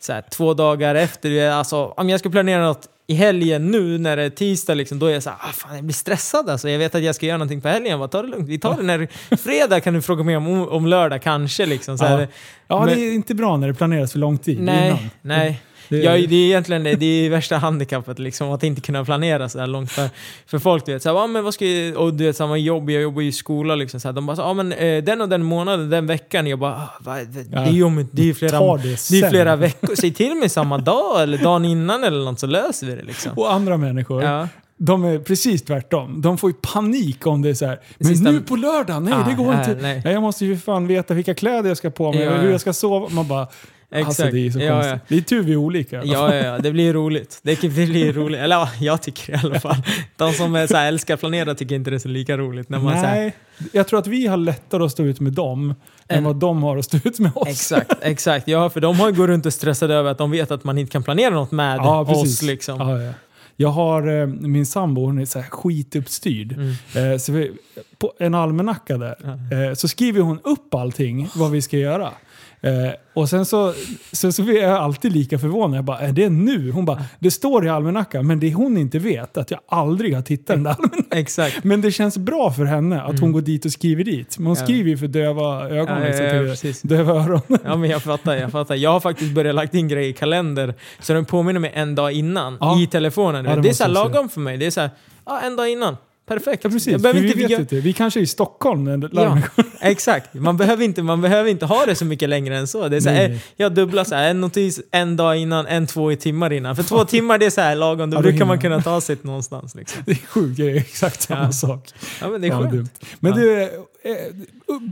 så 0.00 0.12
här, 0.12 0.24
två 0.30 0.54
dagar 0.54 0.94
efter, 0.94 1.50
alltså 1.50 1.76
om 1.86 2.08
jag 2.08 2.20
ska 2.20 2.30
planera 2.30 2.66
något 2.66 2.88
i 3.10 3.14
helgen 3.14 3.70
nu 3.70 3.98
när 3.98 4.16
det 4.16 4.22
är 4.22 4.30
tisdag, 4.30 4.74
liksom, 4.74 4.98
då 4.98 5.06
är 5.06 5.12
jag 5.12 5.22
så 5.22 5.30
här, 5.30 5.38
ah, 5.40 5.52
fan, 5.52 5.74
jag 5.74 5.84
blir 5.84 5.94
stressad 5.94 6.50
alltså. 6.50 6.68
Jag 6.68 6.78
vet 6.78 6.94
att 6.94 7.02
jag 7.02 7.14
ska 7.14 7.26
göra 7.26 7.36
någonting 7.38 7.60
på 7.60 7.68
helgen. 7.68 7.98
Bara, 7.98 8.08
ta 8.08 8.22
det 8.22 8.28
lugnt. 8.28 8.48
Vi 8.48 8.58
tar 8.58 8.76
det 8.76 8.82
när 8.82 9.08
fredag 9.36 9.80
kan 9.80 9.94
du 9.94 10.02
fråga 10.02 10.24
mig 10.24 10.36
om, 10.36 10.68
om 10.68 10.86
lördag 10.86 11.22
kanske. 11.22 11.66
Liksom, 11.66 11.98
så 11.98 12.04
här. 12.04 12.20
Ja. 12.20 12.26
Ja, 12.68 12.84
Men- 12.84 12.94
det 12.94 13.00
är 13.04 13.14
inte 13.14 13.34
bra 13.34 13.56
när 13.56 13.68
det 13.68 13.74
planeras 13.74 14.12
för 14.12 14.18
lång 14.18 14.38
tid 14.38 14.60
Nej, 14.60 14.86
innan. 14.86 14.98
nej. 15.22 15.60
Det- 15.90 15.96
Ja, 15.98 16.12
det 16.12 16.18
är 16.18 16.32
egentligen 16.32 16.84
det, 16.84 16.94
det 16.94 17.06
är 17.26 17.30
värsta 17.30 17.56
handikappet, 17.56 18.18
liksom, 18.18 18.50
att 18.52 18.62
inte 18.62 18.80
kunna 18.80 19.04
planera 19.04 19.48
så 19.48 19.66
långt. 19.66 19.92
För, 19.92 20.08
för 20.46 20.58
folk, 20.58 20.86
du 20.86 20.92
vet, 20.92 21.02
så 21.02 21.08
här, 21.08 21.16
ah, 21.24 21.26
men 21.26 21.44
vad 21.44 21.54
ska 21.54 21.66
jag, 21.66 21.96
och 21.96 22.14
du 22.14 22.24
vet, 22.24 22.36
samma 22.36 22.56
jobb, 22.56 22.90
jag 22.90 23.02
jobbar 23.02 23.22
ju 23.22 23.28
i 23.28 23.32
skola, 23.32 23.74
liksom, 23.74 24.00
så 24.00 24.08
här, 24.08 24.12
de 24.12 24.26
bara 24.26 24.42
ah, 24.44 24.54
men 24.54 24.72
eh, 24.72 25.02
den 25.04 25.20
och 25.20 25.28
den 25.28 25.42
månaden, 25.42 25.90
den 25.90 26.06
veckan, 26.06 26.46
jag 26.46 26.58
bara, 26.58 26.72
ah, 26.74 26.88
vad, 27.00 27.16
det, 27.16 27.42
det 27.42 27.56
är 27.56 27.70
ju 27.70 28.06
det 28.12 28.28
är 28.30 28.34
flera, 28.34 28.76
det 28.76 28.82
det 29.10 29.20
är 29.26 29.30
flera 29.30 29.56
veckor, 29.56 29.94
säg 29.94 30.12
till 30.12 30.34
mig 30.34 30.48
samma 30.48 30.78
dag 30.78 31.22
eller 31.22 31.38
dagen 31.38 31.64
innan 31.64 32.04
eller 32.04 32.24
något 32.24 32.40
så 32.40 32.46
löser 32.46 32.86
vi 32.86 32.94
det 32.94 33.02
liksom. 33.02 33.32
Och 33.36 33.52
andra 33.52 33.76
människor, 33.76 34.22
Ja. 34.22 34.48
de 34.76 35.04
är 35.04 35.18
precis 35.18 35.62
tvärtom. 35.62 36.20
De 36.22 36.38
får 36.38 36.50
ju 36.50 36.54
panik 36.72 37.26
om 37.26 37.42
det 37.42 37.48
är 37.50 37.54
så 37.54 37.66
här. 37.66 37.80
men 37.98 38.08
Sista- 38.08 38.30
nu 38.32 38.40
på 38.40 38.56
lördag, 38.56 39.02
nej 39.02 39.14
Ah, 39.14 39.28
det 39.28 39.34
går 39.34 39.54
ja, 39.54 39.60
inte. 39.60 39.74
nej. 39.82 40.02
Nej. 40.04 40.12
Jag 40.14 40.22
måste 40.22 40.44
ju 40.46 40.58
fan 40.58 40.86
veta 40.86 41.14
vilka 41.14 41.34
kläder 41.34 41.68
jag 41.70 41.76
ska 41.76 41.90
på 41.90 42.12
mig 42.12 42.22
Ja, 42.22 42.30
och 42.30 42.38
hur 42.38 42.44
ja. 42.46 42.50
jag 42.52 42.60
ska 42.60 42.72
sova. 42.72 43.08
Man 43.10 43.28
bara, 43.28 43.46
alltså 43.92 44.10
Exakt. 44.22 44.32
det 44.32 44.46
är 44.46 44.50
så 44.50 44.58
Ja, 44.60 44.72
konstigt. 44.72 44.92
ja. 44.92 44.98
Det 45.08 45.16
är 45.16 45.20
tur 45.20 45.42
vi 45.42 45.52
är 45.52 45.56
olika. 45.56 45.96
Ja, 46.04 46.34
ja, 46.34 46.44
ja, 46.44 46.58
det 46.58 46.72
blir 46.72 46.92
roligt. 46.92 47.40
Det 47.42 47.62
blir 47.62 48.12
roligt. 48.12 48.40
Eller 48.40 48.56
ja, 48.56 48.68
jag 48.80 49.02
tycker 49.02 49.32
i 49.32 49.36
alla 49.46 49.60
fall. 49.60 49.76
De 50.16 50.32
som 50.32 50.54
är 50.54 50.66
så 50.66 50.76
här, 50.76 50.88
älskar 50.88 51.14
att 51.14 51.20
planera 51.20 51.54
tycker 51.54 51.74
inte 51.74 51.90
det 51.90 51.96
är 51.96 51.98
så 51.98 52.08
lika 52.08 52.36
roligt. 52.38 52.68
När 52.68 52.78
man, 52.78 52.92
så 53.00 53.06
här, 53.06 53.20
Nej, 53.20 53.32
jag 53.72 53.86
tror 53.88 53.98
att 53.98 54.06
vi 54.06 54.26
har 54.26 54.36
lättare 54.36 54.84
att 54.84 54.92
stå 54.92 55.02
ut 55.04 55.20
med 55.20 55.32
dem 55.32 55.74
än 56.08 56.18
En- 56.18 56.24
vad 56.24 56.36
de 56.36 56.62
har 56.62 56.76
att 56.76 56.84
stå 56.84 56.96
ut 57.04 57.18
med 57.18 57.32
oss. 57.34 57.48
Exakt, 57.48 57.92
exakt. 58.02 58.48
Ja, 58.48 58.70
för 58.70 58.80
de 58.80 59.00
har 59.00 59.08
ju 59.10 59.14
gått 59.16 59.26
runt 59.28 59.46
och 59.46 59.52
stressade 59.54 59.94
över 59.94 60.10
att 60.10 60.18
de 60.18 60.30
vet 60.30 60.50
att 60.50 60.64
man 60.64 60.78
inte 60.78 60.92
kan 60.92 61.02
planera 61.02 61.30
något 61.30 61.50
med 61.50 61.76
Ja, 61.78 62.00
oss. 62.00 62.42
Liksom. 62.42 62.78
Ja, 62.80 63.02
ja. 63.02 63.12
Jag 63.56 63.68
har 63.68 64.20
eh, 64.20 64.26
min 64.26 64.66
sambo, 64.66 65.04
hon 65.04 65.18
är 65.18 65.24
så 65.26 65.38
här 65.38 65.50
skituppstyrd. 65.50 66.52
Mm. 66.52 67.12
Eh, 67.12 67.18
så 67.18 67.32
vi, 67.32 67.52
på 67.98 68.12
en 68.18 68.34
almanacka 68.34 68.98
där 68.98 69.16
eh, 69.68 69.74
så 69.74 69.88
skriver 69.88 70.20
hon 70.20 70.38
upp 70.44 70.74
allting 70.74 71.28
vad 71.34 71.50
vi 71.50 71.62
ska 71.62 71.78
göra. 71.78 72.10
Eh, 72.62 72.92
och 73.14 73.28
sen 73.28 73.46
så, 73.46 73.74
så, 74.12 74.32
så 74.32 74.42
är 74.42 74.62
jag 74.62 74.70
alltid 74.70 75.12
lika 75.12 75.38
förvånad. 75.38 75.76
Jag 75.78 75.84
bara, 75.84 75.98
är 75.98 76.12
det 76.12 76.28
nu? 76.28 76.70
Hon 76.70 76.84
bara, 76.84 77.02
det 77.18 77.30
står 77.30 77.66
i 77.66 77.68
almanackan 77.68 78.26
men 78.26 78.40
det 78.40 78.52
hon 78.54 78.76
inte 78.78 78.98
vet 78.98 79.36
att 79.36 79.50
jag 79.50 79.60
aldrig 79.68 80.14
har 80.14 80.22
tittat 80.22 80.46
den 80.56 80.62
där. 80.62 80.76
Exakt. 81.10 81.64
Men 81.64 81.80
det 81.80 81.92
känns 81.92 82.18
bra 82.18 82.52
för 82.52 82.64
henne 82.64 83.02
att 83.02 83.20
hon 83.20 83.32
går 83.32 83.40
dit 83.40 83.64
och 83.64 83.72
skriver 83.72 84.04
dit. 84.04 84.38
Men 84.38 84.46
hon 84.46 84.56
Ja. 84.58 84.64
skriver 84.64 84.90
ju 84.90 84.98
för 84.98 85.06
döva 85.06 85.68
ögon. 85.68 85.96
Ja, 85.96 86.00
ja, 86.00 86.06
liksom, 86.06 86.26
ja, 86.26 86.32
precis. 86.32 86.82
döva 86.82 87.12
öron. 87.12 87.40
Ja, 87.64 87.76
men 87.76 87.90
jag 87.90 88.02
fattar, 88.02 88.36
jag 88.36 88.52
fattar. 88.52 88.74
Jag 88.74 88.90
har 88.90 89.00
faktiskt 89.00 89.34
börjat 89.34 89.54
lagt 89.54 89.74
in 89.74 89.88
grejer 89.88 90.08
i 90.10 90.12
kalender 90.12 90.74
så 91.00 91.12
den 91.12 91.24
påminner 91.24 91.60
mig 91.60 91.72
en 91.74 91.94
dag 91.94 92.12
innan 92.12 92.56
Ja. 92.60 92.80
i 92.82 92.86
telefonen. 92.86 93.44
Ja, 93.44 93.56
det 93.56 93.62
det 93.62 93.68
är 93.68 93.72
så 93.72 93.88
lagom 93.88 94.28
för 94.28 94.40
mig. 94.40 94.56
Det 94.56 94.66
är 94.66 94.70
så 94.70 94.80
här, 94.80 94.90
ja, 95.26 95.40
en 95.40 95.56
dag 95.56 95.68
innan. 95.70 95.96
Perfekt. 96.26 96.64
Ja, 96.64 96.70
precis. 96.70 96.92
Jag 96.92 97.00
behöver 97.00 97.20
vi 97.20 97.26
inte 97.26 97.38
vet 97.38 97.50
göra- 97.50 97.60
inte. 97.60 97.76
Vi 97.80 97.92
kanske 97.92 98.20
är 98.20 98.22
i 98.22 98.26
Stockholm 98.26 98.84
när 98.84 98.98
Ja, 99.02 99.08
larmet 99.12 99.44
exakt. 99.80 100.34
Man 100.34 100.56
behöver, 100.56 100.84
inte, 100.84 101.02
man 101.02 101.20
behöver 101.20 101.50
inte 101.50 101.66
ha 101.66 101.86
det 101.86 101.94
så 101.94 102.04
mycket 102.04 102.28
längre 102.28 102.56
än 102.58 102.66
så. 102.66 102.88
Det 102.88 102.96
är 102.96 103.00
så 103.00 103.08
här, 103.08 103.28
Nej. 103.28 103.42
jag 103.56 103.74
dubblar 103.74 104.04
så 104.04 104.14
här, 104.14 104.30
en 104.30 104.40
notis 104.40 104.80
en 104.90 105.16
dag 105.16 105.36
innan, 105.36 105.66
en 105.66 105.86
två 105.86 106.14
timmar 106.16 106.52
innan. 106.52 106.76
För 106.76 106.82
två 106.82 107.04
timmar 107.04 107.38
det 107.38 107.46
är 107.46 107.50
så 107.50 107.60
här 107.60 107.74
lagom, 107.76 108.10
då 108.10 108.16
Ja, 108.16 108.22
brukar 108.22 108.44
man 108.44 108.60
kunna 108.60 108.82
ta 108.82 109.00
sig 109.00 109.16
någonstans. 109.22 109.74
Liksom. 109.74 110.02
Det 110.06 110.12
är 110.12 110.26
sjukt, 110.26 110.56
det 110.56 110.70
är 110.70 110.76
exakt 110.76 111.22
samma 111.22 111.42
Ja. 111.44 111.52
sak. 111.52 111.88
Ja, 112.20 112.28
men 112.28 112.40
det 112.40 112.46
är 112.48 112.50
skönt. 112.58 112.70
dumt. 112.72 112.88
Men 113.20 113.32
du, 113.32 113.62
eh, 113.62 113.68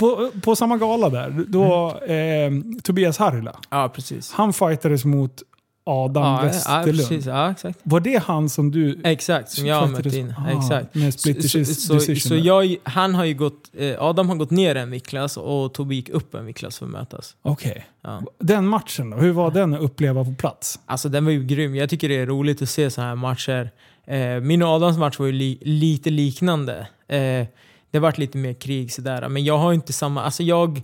på, 0.00 0.30
på 0.42 0.56
samma 0.56 0.76
gala 0.76 1.08
där, 1.08 1.44
då 1.48 1.98
eh, 2.06 2.50
Tobias 2.82 3.18
Harila, 3.18 3.56
Ja, 3.70 3.88
precis. 3.94 4.32
han 4.32 4.52
fightades 4.52 5.04
mot 5.04 5.42
Adam 5.88 6.22
Ja, 6.22 6.38
ja, 6.38 6.46
Westerlund. 6.46 6.98
precis. 6.98 7.26
Ja, 7.26 7.50
exakt. 7.50 7.78
Var 7.82 8.00
det 8.00 8.22
han 8.22 8.48
som 8.48 8.70
du 8.70 9.00
Exakt, 9.04 9.50
som 9.50 9.66
jag 9.66 9.76
har 9.80 9.86
mött 9.86 10.06
in. 10.14 10.34
Ah, 10.38 10.58
Exakt. 10.58 10.94
Med 10.94 11.14
split 11.14 11.50
Så, 11.50 11.58
decision. 11.58 12.00
så, 12.00 12.28
så, 12.28 12.34
jag, 12.36 12.76
han 12.82 13.14
har 13.14 13.24
ju 13.24 13.34
gått, 13.34 13.70
eh, 13.78 13.94
Adam 14.02 14.28
har 14.28 14.36
gått 14.36 14.50
ner 14.50 14.74
en 14.74 14.90
viktklass 14.90 15.36
och 15.36 15.74
Tobbe 15.74 15.94
gick 15.94 16.08
upp 16.08 16.34
en 16.34 16.46
viktklass 16.46 16.78
för 16.78 16.86
att 16.86 16.92
mötas. 16.92 17.36
Okej. 17.42 17.86
Ja. 18.02 18.22
Den 18.38 18.66
matchen 18.66 19.10
då, 19.10 19.16
hur 19.16 19.32
var 19.32 19.50
den 19.50 19.74
att 19.74 19.80
uppleva 19.80 20.24
på 20.24 20.34
plats? 20.34 20.80
Alltså 20.86 21.08
den 21.08 21.24
var 21.24 21.32
ju 21.32 21.44
grym. 21.44 21.74
Jag 21.74 21.90
tycker 21.90 22.08
det 22.08 22.16
är 22.16 22.26
roligt 22.26 22.62
att 22.62 22.68
se 22.68 22.90
sådana 22.90 23.08
här 23.10 23.16
matcher. 23.16 23.70
Eh, 24.06 24.40
min 24.40 24.62
och 24.62 24.68
Adams 24.68 24.98
match 24.98 25.18
var 25.18 25.26
ju 25.26 25.32
li, 25.32 25.58
lite 25.62 26.10
liknande. 26.10 26.88
Eh, 27.08 27.46
det 27.90 27.98
vart 27.98 28.18
lite 28.18 28.38
mer 28.38 28.52
krig 28.52 28.92
sådär. 28.92 29.28
Men 29.28 29.44
jag 29.44 29.58
har 29.58 29.72
inte 29.72 29.92
samma... 29.92 30.22
Alltså 30.22 30.42
jag 30.42 30.82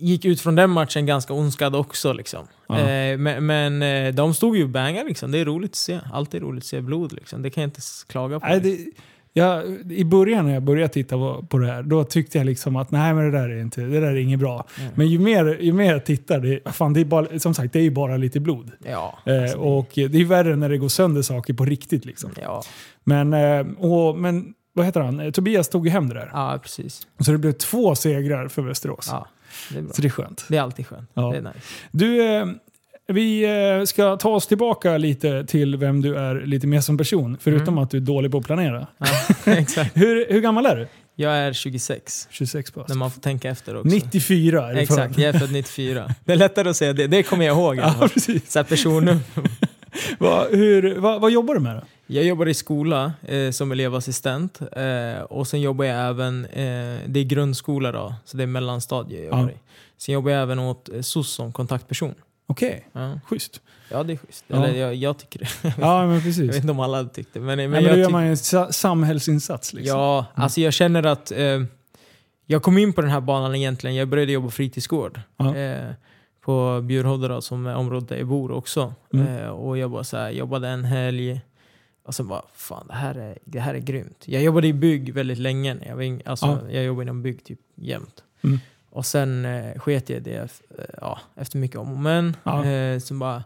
gick 0.00 0.24
ut 0.24 0.40
från 0.40 0.54
den 0.54 0.70
matchen 0.70 1.06
ganska 1.06 1.32
ondskad 1.32 1.76
också 1.76 2.12
liksom. 2.12 2.46
Eh, 2.70 3.18
men 3.18 3.46
men 3.46 3.82
eh, 3.82 4.14
de 4.14 4.34
stod 4.34 4.56
ju 4.56 4.62
och 4.62 4.68
bangade 4.68 5.08
liksom. 5.08 5.30
Det 5.30 5.38
är 5.38 5.44
roligt 5.44 5.70
att 5.70 5.76
se. 5.76 6.00
Alltid 6.12 6.42
roligt 6.42 6.62
att 6.62 6.66
se 6.66 6.80
blod 6.80 7.12
liksom. 7.12 7.42
Det 7.42 7.50
kan 7.50 7.62
jag 7.62 7.68
inte 7.68 7.80
klaga 8.08 8.40
på. 8.40 8.46
Nej, 8.46 8.60
det, 8.60 8.78
jag, 9.32 9.64
I 9.90 10.04
början 10.04 10.46
när 10.46 10.54
jag 10.54 10.62
började 10.62 10.92
titta 10.92 11.16
på, 11.16 11.46
på 11.48 11.58
det 11.58 11.66
här, 11.66 11.82
då 11.82 12.04
tyckte 12.04 12.38
jag 12.38 12.44
liksom 12.44 12.76
att 12.76 12.90
nej 12.90 13.14
men 13.14 13.24
det 13.24 13.38
där 13.38 13.48
är, 13.48 13.60
inte, 13.60 13.80
det 13.80 14.00
där 14.00 14.06
är 14.06 14.16
inget 14.16 14.40
bra. 14.40 14.66
Mm. 14.78 14.92
Men 14.94 15.06
ju 15.06 15.18
mer, 15.18 15.58
ju 15.60 15.72
mer 15.72 15.92
jag 15.92 16.04
tittar, 16.04 16.40
det, 16.40 16.72
fan, 16.72 16.92
det 16.92 17.00
är 17.00 17.04
bara, 17.04 17.38
som 17.38 17.54
sagt 17.54 17.72
det 17.72 17.78
är 17.78 17.82
ju 17.82 17.90
bara 17.90 18.16
lite 18.16 18.40
blod. 18.40 18.70
Ja. 18.84 19.18
Eh, 19.26 19.42
alltså, 19.42 19.58
och 19.58 19.90
det 19.94 20.20
är 20.20 20.24
värre 20.24 20.56
när 20.56 20.68
det 20.68 20.78
går 20.78 20.88
sönder 20.88 21.22
saker 21.22 21.54
på 21.54 21.64
riktigt. 21.64 22.04
Liksom. 22.04 22.30
ja. 22.42 22.62
Men, 23.04 23.34
eh, 23.34 23.66
och, 23.78 24.18
men 24.18 24.54
vad 24.72 24.86
heter 24.86 25.00
han? 25.00 25.20
Eh, 25.20 25.30
Tobias 25.30 25.68
tog 25.68 25.86
ju 25.86 25.92
hem 25.92 26.08
det 26.08 26.14
där. 26.14 26.30
ja, 26.32 26.58
precis. 26.62 27.06
Så 27.18 27.32
det 27.32 27.38
blev 27.38 27.52
två 27.52 27.94
segrar 27.94 28.48
för 28.48 28.62
Västerås. 28.62 29.08
Ja, 29.10 29.26
det 29.72 29.78
är 29.78 29.82
bra. 29.82 29.92
Så 29.92 30.02
det 30.02 30.08
är 30.08 30.10
skönt. 30.10 30.44
Det 30.48 30.56
är 30.56 30.60
alltid 30.62 30.86
skönt. 30.86 31.10
Ja. 31.14 31.30
Det 31.30 31.36
är 31.36 31.42
nice. 31.42 31.58
Du, 31.90 32.22
eh, 32.26 32.46
vi 33.06 33.44
eh, 33.78 33.84
ska 33.84 34.16
ta 34.16 34.28
oss 34.30 34.46
tillbaka 34.46 34.96
lite 34.98 35.44
till 35.44 35.76
vem 35.76 36.02
du 36.02 36.16
är 36.16 36.40
lite 36.46 36.66
mer 36.66 36.80
som 36.80 36.98
person. 36.98 37.36
Förutom 37.40 37.68
Mm. 37.74 37.78
att 37.84 37.90
du 37.90 37.96
är 37.96 38.00
dålig 38.00 38.30
på 38.32 38.38
att 38.38 38.44
planera. 38.46 38.86
Ja, 38.98 39.06
exakt. 39.52 39.96
Hur, 39.96 40.26
hur 40.32 40.40
gammal 40.40 40.66
är 40.66 40.76
du? 40.76 40.86
Jag 41.14 41.32
är 41.32 41.52
26. 41.52 42.28
26 42.30 42.74
bast. 42.74 42.88
När 42.88 42.96
man 42.96 43.10
får 43.10 43.20
tänka 43.20 43.50
efter 43.50 43.76
också. 43.76 43.88
94 43.88 44.70
är 44.70 44.74
du 44.74 44.80
Exakt, 44.80 45.18
jag 45.18 45.34
är 45.34 45.38
född 45.38 45.52
94. 45.52 46.14
Det 46.24 46.32
är 46.32 46.36
lättare 46.36 46.68
att 46.70 46.76
säga 46.76 46.92
det, 46.92 47.06
det 47.06 47.22
kommer 47.22 47.44
jag 47.46 47.56
ihåg. 47.56 47.76
Ja, 48.00 48.08
precis. 48.14 48.52
Så 48.52 48.58
här 48.58 48.64
personnummer. 48.64 49.20
Va, 50.18 50.46
hur, 50.50 50.94
va, 50.98 51.18
vad 51.18 51.30
jobbar 51.30 51.54
du 51.54 51.60
med 51.60 51.76
då? 51.76 51.82
Jag 52.12 52.24
jobbar 52.24 52.48
i 52.48 52.54
skola 52.54 53.12
eh, 53.22 53.50
som 53.50 53.72
elevassistent 53.72 54.60
eh, 54.72 55.22
och 55.22 55.46
sen 55.46 55.60
jobbar 55.60 55.84
jag 55.84 56.08
även, 56.08 56.44
eh, 56.44 56.98
det 57.06 57.20
är 57.20 57.24
grundskola 57.24 57.92
då, 57.92 58.14
så 58.24 58.36
det 58.36 58.42
är 58.42 58.46
mellanstadie 58.46 59.16
jag 59.18 59.24
jobbar 59.26 59.38
Ja. 59.42 59.50
i. 59.50 59.54
Sen 59.96 60.12
jobbar 60.12 60.30
jag 60.30 60.42
även 60.42 60.58
åt 60.58 60.88
eh, 60.88 61.00
SOS 61.02 61.30
som 61.30 61.52
kontaktperson. 61.52 62.14
Okej, 62.46 62.86
Ja, 62.92 63.20
schysst. 63.26 63.60
ja 63.90 64.02
det 64.02 64.12
är 64.12 64.16
schysst. 64.16 64.44
Ja. 64.48 64.56
Eller 64.66 64.78
jag, 64.80 64.94
jag 64.94 65.18
tycker 65.18 65.38
det. 65.38 65.74
Ja, 65.80 66.02
men 66.06 66.14
Jag 66.14 66.22
precis. 66.22 66.50
vet 66.50 66.56
inte 66.56 66.70
om 66.72 66.80
alla 66.80 67.04
tyckte 67.04 67.40
men, 67.40 67.56
men, 67.58 67.70
Men, 67.70 67.84
jag 67.84 67.92
då 67.94 67.98
gör 67.98 68.10
man 68.10 68.24
ju 68.24 68.30
en 68.30 68.36
sa- 68.36 68.72
samhällsinsats. 68.72 69.72
Liksom. 69.72 69.98
Ja, 69.98 70.26
alltså 70.34 70.60
jag 70.60 70.72
känner 70.72 71.06
att 71.06 71.32
eh, 71.32 71.60
jag 72.46 72.62
kom 72.62 72.78
in 72.78 72.92
på 72.92 73.00
den 73.00 73.10
här 73.10 73.20
banan 73.20 73.54
egentligen, 73.54 73.96
jag 73.96 74.08
började 74.08 74.32
jobba 74.32 74.50
fritidsgård. 74.50 75.20
Ja. 75.36 75.56
Eh, 75.56 75.90
på 76.44 76.80
Bjurholde 76.80 77.28
då, 77.28 77.40
som 77.40 77.66
är 77.66 77.74
området 77.74 78.08
där 78.08 78.16
jag 78.16 78.26
bor 78.26 78.50
också. 78.52 78.94
Mm. 79.14 79.26
Eh, 79.36 79.48
och 79.48 79.78
jag 79.78 79.90
bara 79.90 80.04
så 80.04 80.16
här, 80.16 80.30
jobbade 80.30 80.68
en 80.68 80.84
helg 80.84 81.40
och 82.10 82.14
sen 82.14 82.28
bara, 82.28 82.42
fan 82.54 82.86
det 82.88 82.94
här, 82.94 83.14
är, 83.14 83.38
det 83.44 83.60
här 83.60 83.74
är 83.74 83.78
grymt. 83.78 84.22
Jag 84.26 84.42
jobbade 84.42 84.66
i 84.66 84.72
bygg 84.72 85.14
väldigt 85.14 85.38
länge. 85.38 85.76
Jag, 85.86 85.96
var 85.96 86.02
ing, 86.02 86.22
alltså, 86.24 86.46
Ja. 86.46 86.70
jag 86.70 86.84
jobbade 86.84 87.02
inom 87.02 87.22
bygg 87.22 87.44
typ 87.44 87.58
jämt. 87.74 88.24
Mm. 88.44 88.58
Och 88.90 89.06
sen 89.06 89.44
eh, 89.44 89.78
sket 89.78 90.08
jag 90.10 90.16
i 90.16 90.20
det 90.20 90.36
eh, 90.78 90.84
ja, 91.00 91.18
efter 91.36 91.58
mycket 91.58 91.76
om 91.76 91.92
och 91.92 91.98
men. 91.98 92.36
Ja. 92.42 92.64
Eh, 92.66 92.98
så 92.98 93.14
bara, 93.14 93.44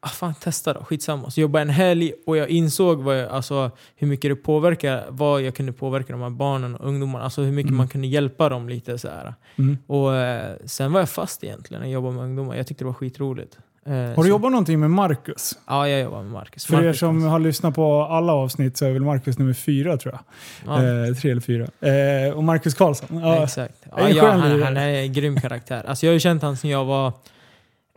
ah, 0.00 0.08
fan 0.08 0.34
testa 0.34 0.72
då, 0.74 0.84
skitsamma. 0.84 1.30
Så 1.30 1.40
jobbade 1.40 1.62
en 1.62 1.68
helg 1.70 2.12
och 2.26 2.36
jag 2.36 2.48
insåg 2.48 3.02
vad 3.02 3.18
jag, 3.20 3.28
alltså, 3.30 3.70
hur 3.96 4.06
mycket 4.08 4.30
det 4.30 4.36
påverkar, 4.36 5.06
vad 5.08 5.42
jag 5.42 5.54
kunde 5.54 5.72
påverka 5.72 6.12
de 6.12 6.22
här 6.22 6.30
barnen 6.30 6.76
och 6.76 6.88
ungdomarna. 6.88 7.24
Alltså 7.24 7.42
hur 7.42 7.52
mycket 7.52 7.68
Mm. 7.70 7.76
man 7.78 7.88
kunde 7.88 8.06
hjälpa 8.06 8.48
dem 8.48 8.68
lite 8.68 8.98
så 8.98 9.08
här. 9.08 9.34
Mm. 9.58 9.78
Och 9.86 10.16
eh, 10.16 10.56
sen 10.64 10.92
var 10.92 11.00
jag 11.00 11.10
fast 11.10 11.44
egentligen 11.44 11.80
när 11.80 11.88
jag 11.88 11.94
jobbade 11.94 12.14
med 12.14 12.24
ungdomar. 12.24 12.56
Jag 12.56 12.66
tyckte 12.66 12.84
det 12.84 12.86
var 12.86 12.94
skitroligt. 12.94 13.58
Eh, 13.86 13.92
Har 14.16 14.22
du 14.22 14.28
jobbat 14.28 14.50
någonting 14.50 14.80
med 14.80 14.90
Marcus? 14.90 15.58
Ja, 15.66 15.88
jag 15.88 16.00
jobbar 16.00 16.22
med 16.22 16.32
Marcus. 16.32 16.66
För 16.66 16.74
er 16.74 16.82
Marcus 16.82 16.98
som 16.98 17.08
Hansson. 17.08 17.30
har 17.30 17.38
lyssnat 17.38 17.74
på 17.74 18.02
alla 18.02 18.32
avsnitt 18.32 18.76
så 18.76 18.84
är 18.86 18.90
väl 18.92 19.02
Marcus 19.02 19.38
nummer 19.38 19.52
fyra 19.52 19.96
tror 19.96 20.14
jag. 20.14 20.22
Ja, 20.66 20.82
Eh, 21.08 21.14
tre 21.14 21.30
eller 21.30 21.40
fyra. 21.40 21.66
Eh, 21.80 22.32
och 22.32 22.44
Marcus 22.44 22.74
Karlsson. 22.74 23.20
Ja, 23.22 23.42
exakt. 23.44 23.74
Ja, 23.96 24.08
ja, 24.08 24.30
han, 24.30 24.62
han 24.62 24.76
är 24.76 24.88
en 24.88 25.12
grym 25.12 25.40
karaktär. 25.40 25.84
Alltså, 25.88 26.06
jag 26.06 26.10
har 26.10 26.14
ju 26.14 26.20
känt 26.20 26.42
honom 26.42 26.56
sedan 26.56 26.70
jag 26.70 26.84
var 26.84 27.12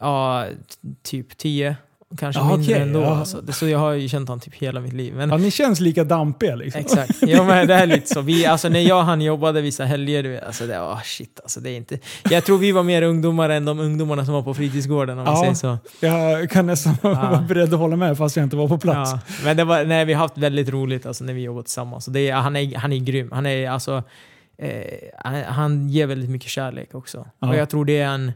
ja, 0.02 0.45
typ 1.04 1.38
10. 1.38 1.75
Kanske 2.17 2.41
Ja, 2.41 2.48
mindre 2.50 2.74
okej, 2.74 2.82
ändå. 2.84 3.00
ja. 3.02 3.17
Alltså. 3.19 3.41
Det, 3.41 3.54
så 3.54 3.67
jag 3.67 3.80
har 3.80 3.91
ju 3.91 4.10
känt 4.10 4.30
honom 4.30 4.39
typ 4.39 4.56
hela 4.56 4.80
mitt 4.80 4.93
liv. 4.93 5.13
Men, 5.15 5.30
Ja, 5.30 5.38
ni 5.38 5.52
känns 5.52 5.80
lika 5.80 6.04
dampiga 6.04 6.56
liksom. 6.56 6.82
Exakt. 6.82 7.12
Ja, 7.22 7.43
men 7.43 7.67
det 7.67 7.74
är 7.74 7.86
lite 7.88 8.08
så. 8.13 8.22
Vi, 8.22 8.45
alltså, 8.45 8.69
när 8.69 8.80
jag 8.80 8.98
och 8.98 9.04
han 9.06 9.22
jobbade 9.22 9.62
vissa 9.62 9.86
helger, 9.86 10.43
alltså, 10.48 10.67
det, 10.67 10.80
oh, 10.80 11.02
shit, 11.04 11.39
alltså, 11.43 11.60
det 11.60 11.69
är 11.69 11.78
inte... 11.78 12.00
Jag 12.30 12.45
tror 12.45 12.58
vi 12.58 12.72
var 12.72 12.84
mer 12.84 13.02
ungdomar 13.02 13.50
än 13.50 13.65
de 13.65 13.80
ungdomarna 13.80 14.26
som 14.26 14.34
var 14.34 14.41
på 14.41 14.54
fritidsgården 14.54 15.19
om 15.19 15.26
Ja. 15.26 15.41
säger 15.41 15.54
så. 15.54 15.78
Jag 16.00 16.50
kan 16.50 16.65
nästan 16.67 16.95
vara 17.02 17.45
beredd 17.48 17.74
att 17.74 17.80
hålla 17.80 17.95
med 17.95 18.17
fast 18.17 18.36
jag 18.36 18.43
inte 18.43 18.56
var 18.56 18.67
på 18.67 18.78
plats. 18.78 19.12
Ja, 19.12 19.19
men 19.43 19.58
det 19.58 19.63
var, 19.63 19.84
nej, 19.86 20.06
vi 20.06 20.13
har 20.13 20.22
haft 20.22 20.38
väldigt 20.38 20.69
roligt 20.69 21.06
alltså, 21.06 21.24
när 21.24 21.34
vi 21.34 21.41
jobbat 21.41 21.65
tillsammans. 21.65 22.08
Och 22.08 22.13
det 22.13 22.30
han, 22.32 22.56
är, 22.56 22.76
han 22.78 22.93
är 22.93 22.98
grym. 22.98 23.30
Han, 23.32 23.45
är, 23.45 23.69
alltså, 23.69 24.04
eh, 24.58 24.69
han, 25.17 25.43
han 25.43 25.89
ger 25.89 26.08
väldigt 26.08 26.30
mycket 26.30 26.50
kärlek 26.50 26.95
också. 26.95 27.26
Ja. 27.39 27.50
Och 27.50 27.56
jag 27.56 27.69
tror 27.69 27.86
det 27.86 27.98
är 27.98 28.08
en, 28.08 28.32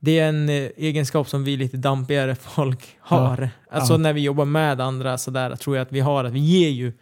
det 0.00 0.18
är 0.18 0.28
en 0.28 0.48
eh, 0.48 0.54
egenskap 0.76 1.28
som 1.28 1.44
vi 1.44 1.56
lite 1.56 1.76
dampigare 1.76 2.34
folk 2.40 2.96
har. 3.00 3.50
Alltså 3.70 3.92
Ja. 3.92 3.96
när 3.98 4.12
vi 4.12 4.20
jobbar 4.20 4.44
med 4.44 4.80
andra 4.80 5.18
sådär, 5.18 5.56
tror 5.56 5.76
jag 5.76 5.82
att 5.82 5.92
vi 5.92 6.00
har 6.00 6.24
att 6.24 6.32
vi 6.32 6.40
ger 6.40 6.68
ju 6.70 6.92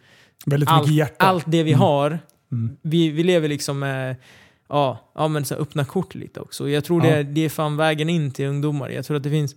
Väldigt 0.45 0.69
allt, 0.69 0.81
mycket 0.87 0.95
hjärta. 0.97 1.25
allt 1.25 1.43
det 1.47 1.63
vi 1.63 1.71
Mm. 1.71 1.79
har. 1.81 2.19
Mm. 2.51 2.77
Vi, 2.81 3.09
vi 3.09 3.23
lever 3.23 3.47
liksom 3.47 3.79
med 3.79 4.15
ja, 4.69 5.11
ja, 5.15 5.27
men 5.27 5.45
så 5.45 5.55
öppna 5.55 5.85
kort 5.85 6.15
lite 6.15 6.39
också. 6.39 6.69
Jag 6.69 6.83
tror 6.85 7.05
Ja. 7.05 7.15
det, 7.15 7.23
det 7.23 7.41
är 7.45 7.49
fan 7.49 7.77
vägen 7.77 8.09
in 8.09 8.31
till 8.31 8.45
ungdomar. 8.45 8.89
Jag 8.89 9.05
tror 9.05 9.17
att 9.17 9.23
det 9.23 9.29
finns... 9.29 9.55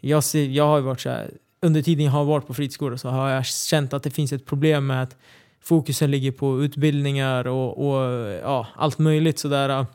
Jag, 0.00 0.24
ser, 0.24 0.44
jag 0.48 0.66
har 0.66 0.80
varit 0.80 1.00
så 1.00 1.08
här, 1.08 1.30
under 1.62 1.82
tiden 1.82 2.04
jag 2.04 2.12
har 2.12 2.24
varit 2.24 2.46
på 2.46 2.54
fritidsgårdar 2.54 2.96
så 2.96 3.08
har 3.08 3.30
jag 3.30 3.46
känt 3.46 3.92
att 3.92 4.02
det 4.02 4.10
finns 4.10 4.32
ett 4.32 4.46
problem 4.46 4.86
med 4.86 5.02
att 5.02 5.16
fokusen 5.64 6.10
ligger 6.10 6.32
på 6.32 6.62
utbildningar 6.62 7.46
och, 7.46 7.86
och 7.88 8.28
ja, 8.42 8.66
allt 8.76 8.98
möjligt 8.98 9.38
sådär. 9.38 9.86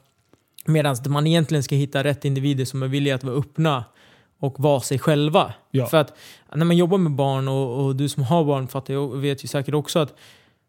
Medan 0.67 0.95
man 1.08 1.27
egentligen 1.27 1.63
ska 1.63 1.75
hitta 1.75 2.03
rätt 2.03 2.25
individer 2.25 2.65
som 2.65 2.84
är 2.84 2.88
villiga 2.88 3.15
att 3.15 3.23
vara 3.23 3.36
öppna 3.36 3.84
och 4.39 4.60
vara 4.60 4.82
sig 4.82 4.99
själva. 4.99 5.53
Ja. 5.71 5.86
För 5.86 5.97
att 5.97 6.17
när 6.56 6.65
man 6.65 6.77
jobbar 6.77 6.97
med 6.97 7.12
barn 7.12 7.47
och, 7.47 7.86
och 7.86 7.95
du 7.95 8.10
som 8.10 8.23
har 8.23 8.43
barn 8.45 8.67
fattar 8.67 8.93
jag, 8.93 9.17
vet 9.17 9.43
ju 9.43 9.47
säkert 9.47 9.73
också 9.73 9.99
att 9.99 10.13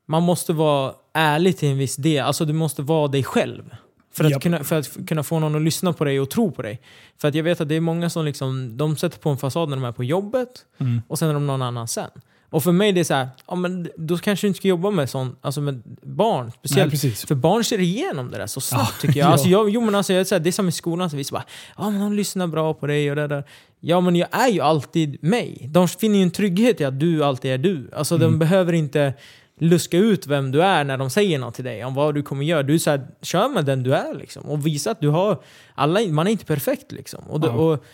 man 0.07 0.23
måste 0.23 0.53
vara 0.53 0.95
ärlig 1.13 1.57
till 1.57 1.69
en 1.69 1.79
viss 1.79 1.97
del. 1.97 2.25
Alltså 2.25 2.45
du 2.45 2.53
måste 2.53 2.83
vara 2.83 3.09
dig 3.09 3.25
själv. 3.25 3.75
För 4.13 4.25
att, 4.25 4.43
kunna, 4.43 4.65
för 4.65 4.79
att 4.79 5.09
kunna 5.09 5.23
få 5.23 5.39
någon 5.39 5.55
att 5.55 5.63
lyssna 5.63 5.93
på 5.93 6.05
dig 6.05 6.21
och 6.21 6.31
tro 6.31 6.51
på 6.51 6.63
dig. 6.63 6.81
För 7.19 7.29
att 7.29 7.35
jag 7.35 7.45
vet 7.45 7.61
att 7.61 7.69
det 7.69 7.75
är 7.75 7.81
många 7.81 8.11
som 8.11 8.25
liksom, 8.25 8.77
de 8.77 8.97
sätter 8.97 9.19
på 9.19 9.31
en 9.31 9.37
fasad 9.37 9.69
när 9.69 9.77
de 9.77 9.85
är 9.85 9.93
på 9.93 10.05
jobbet 10.05 10.65
Mm. 10.79 11.03
och 11.09 11.19
sen 11.19 11.29
är 11.29 11.35
de 11.35 11.47
någon 11.47 11.63
annan 11.63 11.89
sen. 11.89 12.11
Och 12.51 12.63
för 12.63 12.73
mig 12.73 12.93
det 12.93 13.01
är 13.01 13.05
så 13.05 13.15
här, 13.15 13.29
ja, 13.49 13.55
men 13.55 13.89
då 13.97 14.19
kanske 14.19 14.47
du 14.47 14.49
inte 14.49 14.59
ska 14.59 14.69
jobba 14.69 14.91
med 14.91 15.11
sånt, 15.11 15.39
alltså 15.41 15.61
med 15.61 15.83
barn. 16.03 16.45
Nej, 16.47 16.53
Speciellt 16.59 16.91
precis. 16.91 17.25
för 17.27 17.35
barn 17.35 17.65
ser 17.65 17.81
igenom 17.81 18.31
det 18.31 18.39
där 18.39 18.47
så 18.47 18.61
snabbt 18.61 18.95
Ja, 18.95 19.01
tycker 19.01 19.21
jag. 19.21 19.29
Alltså, 19.33 19.49
ja. 19.49 19.59
jag 19.59 19.71
jo, 19.71 19.81
men 19.81 19.95
alltså, 19.95 20.13
jag, 20.13 20.21
är 20.21 20.25
så 20.25 20.35
här, 20.35 20.41
det 20.41 20.51
är 20.51 20.53
som 20.53 20.69
i 20.69 20.73
skolan, 20.73 21.11
så 21.11 21.17
vi 21.17 21.25
så 21.25 21.33
bara 21.35 21.45
ja, 21.79 21.91
men 21.91 22.01
de 22.01 22.13
lyssnar 22.13 22.47
bra 22.47 22.75
på 22.75 22.87
dig 22.87 23.11
och 23.11 23.17
det 23.17 23.27
där. 23.27 23.45
Ja 23.81 24.01
men 24.01 24.17
jag 24.17 24.29
är 24.33 24.49
ju 24.49 24.61
alltid 24.61 25.23
mig. 25.23 25.67
De 25.71 25.89
finner 25.89 26.17
ju 26.17 26.23
en 26.23 26.31
trygghet 26.31 26.81
i 26.81 26.85
att 26.85 27.01
du 27.01 27.25
alltid 27.25 27.51
är 27.51 27.59
du. 27.59 27.91
Alltså 27.97 28.15
Mm. 28.15 28.31
de 28.33 28.39
behöver 28.39 28.73
inte 28.73 29.13
luska 29.61 29.97
ut 29.99 30.27
vem 30.27 30.51
du 30.51 30.63
är 30.63 30.85
när 30.85 30.99
de 30.99 31.11
säger 31.11 31.39
något 31.39 31.55
till 31.55 31.65
dig 31.65 31.85
om 31.85 31.95
vad 31.95 32.15
du 32.15 32.23
kommer 32.23 32.45
göra. 32.45 32.63
Du 32.63 32.75
är 32.75 32.79
så 32.79 32.91
här, 32.91 33.07
kör 33.23 33.49
med 33.49 33.65
den 33.65 33.83
du 33.83 33.95
är 33.95 34.15
liksom. 34.15 34.43
Och 34.43 34.67
visa 34.67 34.91
att 34.91 35.01
du 35.01 35.09
har, 35.09 35.43
alla, 35.75 36.01
man 36.09 36.27
är 36.27 36.31
inte 36.31 36.45
perfekt 36.45 36.93
liksom. 36.93 37.21
Och, 37.29 37.41
det, 37.41 37.47
Ja. 37.47 37.53
och 37.53 37.85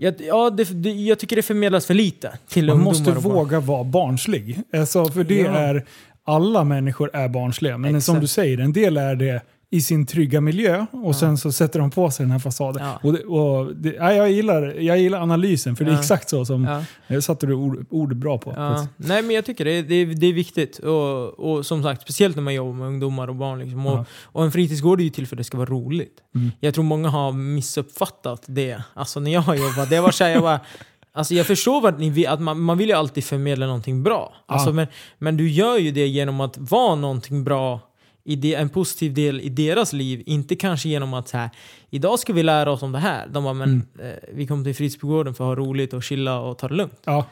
jag, 0.00 0.14
ja, 0.20 0.50
det, 0.50 0.64
det, 0.82 0.90
jag 0.90 1.18
tycker 1.18 1.36
det 1.36 1.42
förmedlas 1.42 1.86
för 1.86 1.94
lite 1.94 2.32
till 2.48 2.66
Man 2.66 2.80
måste 2.80 3.10
våga 3.12 3.60
vara 3.60 3.84
barnslig. 3.84 4.58
Alltså, 4.72 5.04
för 5.06 5.24
det 5.24 5.34
Ja. 5.40 5.50
är... 5.58 5.86
Alla 6.24 6.64
människor 6.64 7.10
är 7.12 7.28
barnsliga, 7.28 7.78
men 7.78 7.90
som 8.02 8.14
Exakt. 8.16 8.20
du 8.20 8.26
säger, 8.26 8.58
en 8.58 8.72
del 8.72 8.96
är 8.96 9.14
det 9.16 9.42
i 9.72 9.80
sin 9.80 10.06
trygga 10.06 10.40
miljö 10.40 10.86
och 10.92 11.08
Ja. 11.08 11.12
sen 11.12 11.38
så 11.38 11.52
sätter 11.52 11.78
de 11.80 11.90
på 11.90 12.10
sig 12.10 12.24
den 12.24 12.30
här 12.30 12.38
fasaden. 12.38 12.86
Ja. 12.86 12.98
Och 13.02 13.12
det, 13.12 13.24
och 13.24 13.76
det, 13.76 13.94
ja, 13.94 14.12
jag, 14.12 14.30
gillar, 14.30 14.62
jag 14.80 14.98
gillar 14.98 15.20
analysen, 15.20 15.76
för 15.76 15.84
det 15.84 15.92
är 15.92 15.98
exakt 15.98 16.28
så 16.28 16.44
som... 16.44 16.64
Ja. 16.64 16.84
Jag 17.06 17.22
satte 17.24 17.46
du 17.46 17.54
ord, 17.54 17.86
ord 17.90 18.16
bra 18.16 18.38
på. 18.38 18.54
Ja. 18.56 18.86
Nej 18.96 19.22
men 19.22 19.34
jag 19.34 19.44
tycker 19.44 19.64
det, 19.64 19.82
det, 19.82 20.04
det 20.04 20.26
är 20.26 20.32
viktigt. 20.32 20.78
Och, 20.78 21.40
och 21.40 21.66
som 21.66 21.82
sagt, 21.82 22.02
speciellt 22.02 22.36
när 22.36 22.42
man 22.42 22.54
jobbar 22.54 22.72
med 22.72 22.86
ungdomar 22.86 23.28
och 23.28 23.36
barn. 23.36 23.58
Liksom. 23.58 23.86
Och, 23.86 24.06
och 24.22 24.44
en 24.44 24.52
fritidsgård 24.52 25.00
är 25.00 25.04
ju 25.04 25.10
till 25.10 25.26
för 25.26 25.36
att 25.36 25.38
det 25.38 25.44
ska 25.44 25.58
vara 25.58 25.68
roligt. 25.70 26.16
Mm. 26.34 26.50
Jag 26.60 26.74
tror 26.74 26.84
många 26.84 27.08
har 27.08 27.32
missuppfattat 27.32 28.42
det. 28.46 28.82
Alltså 28.94 29.20
när 29.20 29.30
jag 29.32 29.40
har 29.40 29.54
jobbat, 29.54 29.90
det 29.90 30.00
var 30.00 30.10
så 30.10 30.24
här, 30.24 30.30
jag 30.30 30.42
bara... 30.42 30.60
Alltså 31.12 31.34
jag 31.34 31.46
förstår 31.46 31.80
vad 31.80 31.98
ni 32.00 32.10
vill, 32.10 32.26
att 32.26 32.40
man, 32.40 32.60
man 32.60 32.78
vill 32.78 32.88
ju 32.88 32.94
alltid 32.94 33.24
förmedla 33.24 33.66
någonting 33.66 34.02
bra. 34.02 34.34
Alltså 34.46 34.72
men, 34.72 34.86
men 35.18 35.36
du 35.36 35.50
gör 35.50 35.78
ju 35.78 35.90
det 35.90 36.06
genom 36.06 36.40
att 36.40 36.58
vara 36.58 36.94
någonting 36.94 37.44
bra 37.44 37.80
i 38.24 38.36
det, 38.36 38.54
en 38.54 38.68
positiv 38.68 39.14
del 39.14 39.40
i 39.40 39.48
deras 39.48 39.92
liv. 39.92 40.22
Inte 40.26 40.56
kanske 40.56 40.88
genom 40.88 41.14
att 41.14 41.28
så 41.28 41.36
här, 41.36 41.50
idag 41.90 42.18
ska 42.18 42.32
vi 42.32 42.42
lära 42.42 42.70
oss 42.72 42.82
om 42.82 42.92
det 42.92 42.98
här. 42.98 43.26
De 43.32 43.44
bara, 43.44 43.54
men 43.54 43.68
Mm. 44.00 44.10
eh, 44.10 44.16
vi 44.32 44.46
kommer 44.46 44.64
till 44.64 44.74
fritidsgården 44.74 45.34
för 45.34 45.44
att 45.52 45.58
ha 45.58 45.64
roligt 45.64 45.92
och 45.92 46.02
chilla 46.02 46.40
och 46.40 46.58
ta 46.58 46.68
det 46.68 46.74
lugnt. 46.74 47.00
Ja. 47.04 47.26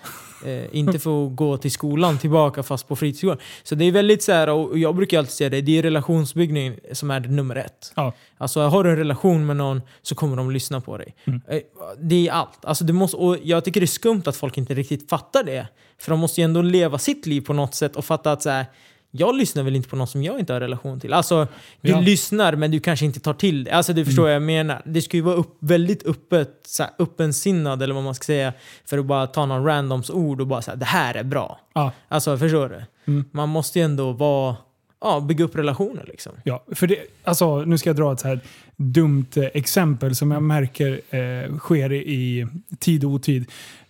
Eh, 0.47 0.65
inte 0.79 0.99
för 0.99 1.27
att 1.27 1.37
gå 1.37 1.57
till 1.57 1.71
skolan 1.71 2.19
tillbaka 2.19 2.63
fast 2.63 2.89
på 2.89 2.97
fritidsgården. 2.97 3.39
Så 3.63 3.75
det 3.75 3.85
är 3.85 3.93
väldigt 3.93 4.23
så 4.23 4.33
här, 4.33 4.49
och 4.49 4.79
jag 4.79 4.97
brukar 4.97 5.19
alltid 5.19 5.33
säga 5.33 5.51
det, 5.51 5.61
det 5.61 5.79
är 5.79 5.83
relationsbyggning 5.83 6.77
som 6.93 7.11
är 7.11 7.21
nummer 7.21 7.57
ett. 7.57 7.93
Ja. 7.97 8.13
Alltså 8.39 8.61
har 8.61 8.85
du 8.85 8.91
en 8.91 8.97
relation 8.97 9.47
med 9.47 9.57
någon 9.57 9.83
så 10.03 10.15
kommer 10.15 10.37
de 10.37 10.51
lyssna 10.51 10.81
på 10.81 10.99
dig. 10.99 11.15
Mm. 11.25 11.41
Eh, 11.49 11.61
Det 12.01 12.29
är 12.29 12.33
allt. 12.33 12.65
Alltså, 12.65 12.85
det 12.85 12.93
måste, 12.93 13.17
och 13.17 13.37
jag 13.43 13.65
tycker 13.65 13.81
det 13.81 13.85
är 13.85 13.87
skumt 13.89 14.23
att 14.27 14.37
folk 14.37 14.59
inte 14.59 14.75
riktigt 14.75 15.11
fattar 15.11 15.45
det. 15.45 15.67
För 16.01 16.11
de 16.11 16.21
måste 16.21 16.41
ju 16.41 16.45
ändå 16.45 16.63
leva 16.63 16.99
sitt 16.99 17.27
liv 17.27 17.41
på 17.41 17.53
något 17.53 17.75
sätt 17.75 17.97
och 17.97 18.05
fatta 18.05 18.33
att 18.33 18.43
så 18.43 18.51
här, 18.51 18.67
jag 19.11 19.35
lyssnar 19.37 19.63
väl 19.63 19.77
inte 19.77 19.89
på 19.89 19.97
någon 19.97 20.07
som 20.07 20.23
jag 20.23 20.39
inte 20.39 20.53
har 20.53 20.61
relation 20.61 21.01
till. 21.01 21.13
Alltså, 21.13 21.49
du 21.81 21.91
Ja. 21.91 22.01
lyssnar 22.01 22.57
men 22.57 22.71
du 22.71 22.81
kanske 22.81 23.05
inte 23.07 23.21
tar 23.21 23.35
till 23.35 23.65
det. 23.65 23.71
Alltså 23.71 23.93
du 23.93 24.05
förstår 24.05 24.23
vad 24.23 24.35
jag 24.35 24.43
menar. 24.43 24.83
Det 24.85 25.03
ska 25.03 25.17
ju 25.17 25.23
vara 25.23 25.35
upp, 25.35 25.57
väldigt 25.59 26.07
öppet, 26.07 26.51
så 26.67 26.83
här, 26.83 26.93
öppensinnad 26.99 27.83
eller 27.83 27.95
vad 27.95 28.05
man 28.05 28.15
ska 28.15 28.25
säga. 28.25 28.53
För 28.87 28.99
att 28.99 29.07
bara 29.07 29.27
ta 29.27 29.47
någon 29.47 29.65
randoms 29.65 30.11
ord 30.11 30.41
och 30.41 30.47
bara 30.47 30.63
säga 30.63 30.77
det 30.77 30.85
här 30.85 31.15
är 31.15 31.23
bra. 31.25 31.61
Ja. 31.75 31.93
Alltså 32.09 32.39
förstår 32.39 32.69
du? 32.69 32.83
Mm. 33.13 33.25
Man 33.33 33.49
måste 33.49 33.79
ju 33.79 33.85
ändå 33.85 34.13
vara, 34.13 34.57
ja, 35.01 35.21
bygga 35.21 35.45
upp 35.45 35.57
relationer 35.57 36.05
liksom. 36.09 36.33
Ja, 36.45 36.65
för 36.75 36.87
det, 36.87 36.97
alltså, 37.25 37.59
nu 37.65 37.79
ska 37.79 37.89
jag 37.89 37.97
dra 37.97 38.13
ett 38.13 38.21
så 38.21 38.29
här 38.29 38.41
dumt 38.77 39.27
eh, 39.37 39.45
exempel 39.55 40.15
som 40.17 40.31
jag 40.31 40.43
märker 40.43 41.01
eh, 41.11 41.57
sker 41.59 41.93
i, 41.93 41.97
i 41.97 42.47
tid 42.79 43.05
och 43.05 43.11
otid. 43.11 43.45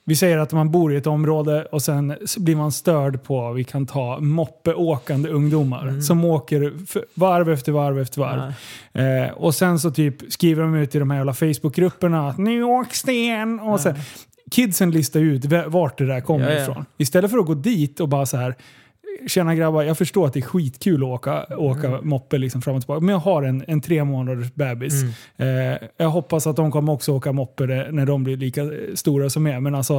Vi 0.09 0.17
säger 0.17 0.39
att 0.39 0.53
man 0.53 0.71
bor 0.71 0.93
i 0.95 0.97
ett 0.97 1.07
område 1.07 1.65
och 1.65 1.83
sen 1.83 2.15
blir 2.39 2.57
man 2.57 2.73
störd 2.73 3.23
på, 3.23 3.53
vi 3.53 3.65
kan 3.65 3.87
ta 3.87 4.21
moppeåkande 4.21 5.29
ungdomar 5.29 5.83
Mm. 5.89 6.03
som 6.03 6.25
åker 6.25 6.73
varv 7.15 7.51
efter 7.51 7.73
varv 7.73 7.99
efter 8.01 8.21
varv. 8.21 8.53
Ja. 8.93 9.01
Eh, 9.03 9.31
och 9.33 9.55
sen 9.55 9.79
så 9.79 9.91
typ 9.91 10.33
skriver 10.33 10.63
de 10.63 10.75
ut 10.75 10.95
i 10.95 10.99
de 10.99 11.11
här 11.11 11.19
jävla 11.19 11.35
Facebookgrupperna 11.35 12.29
att 12.29 12.39
New 12.39 12.59
York-sten 12.59 13.61
och 13.61 13.81
sen, 13.81 13.95
Kidsen 14.51 14.91
listar 14.91 15.21
ut 15.21 15.45
vart 15.67 15.99
det 15.99 16.07
där 16.07 16.21
kommer 16.21 16.51
Ja, 16.51 16.57
ja. 16.57 16.63
ifrån. 16.63 16.85
Istället 16.99 17.31
för 17.31 17.39
att 17.39 17.47
gå 17.47 17.55
dit 17.55 18.01
och 18.01 18.09
bara 18.09 18.27
så 18.27 18.37
här 18.37 18.55
Tjena 19.27 19.55
grabbar, 19.55 19.83
jag 19.83 19.99
förstår 19.99 20.27
att 20.27 20.33
det 20.33 20.41
är 20.41 20.43
skitkul 20.43 21.03
att 21.03 21.09
åka, 21.09 21.47
åka 21.57 21.87
Mm. 21.89 22.09
moppe 22.09 22.39
liksom 22.39 22.63
fram 22.63 22.75
och 22.77 22.83
tillbaka. 22.83 23.01
Men 23.01 23.13
jag 23.13 23.21
har 23.21 23.43
en, 23.43 23.65
en 23.69 23.81
tre 23.81 24.05
månaders 24.05 24.55
bebis. 24.55 24.95
Mm. 25.37 25.73
Eh, 25.73 25.89
jag 25.97 26.09
hoppas 26.11 26.47
att 26.47 26.57
de 26.57 26.71
kommer 26.73 26.93
också 26.93 27.13
åka 27.13 27.33
moppe 27.33 27.67
när 27.91 28.07
de 28.07 28.25
blir 28.25 28.37
lika 28.37 28.63
eh, 28.63 28.69
stora 28.95 29.31
som 29.31 29.47
jag. 29.47 29.63
Men 29.63 29.75
alltså, 29.75 29.97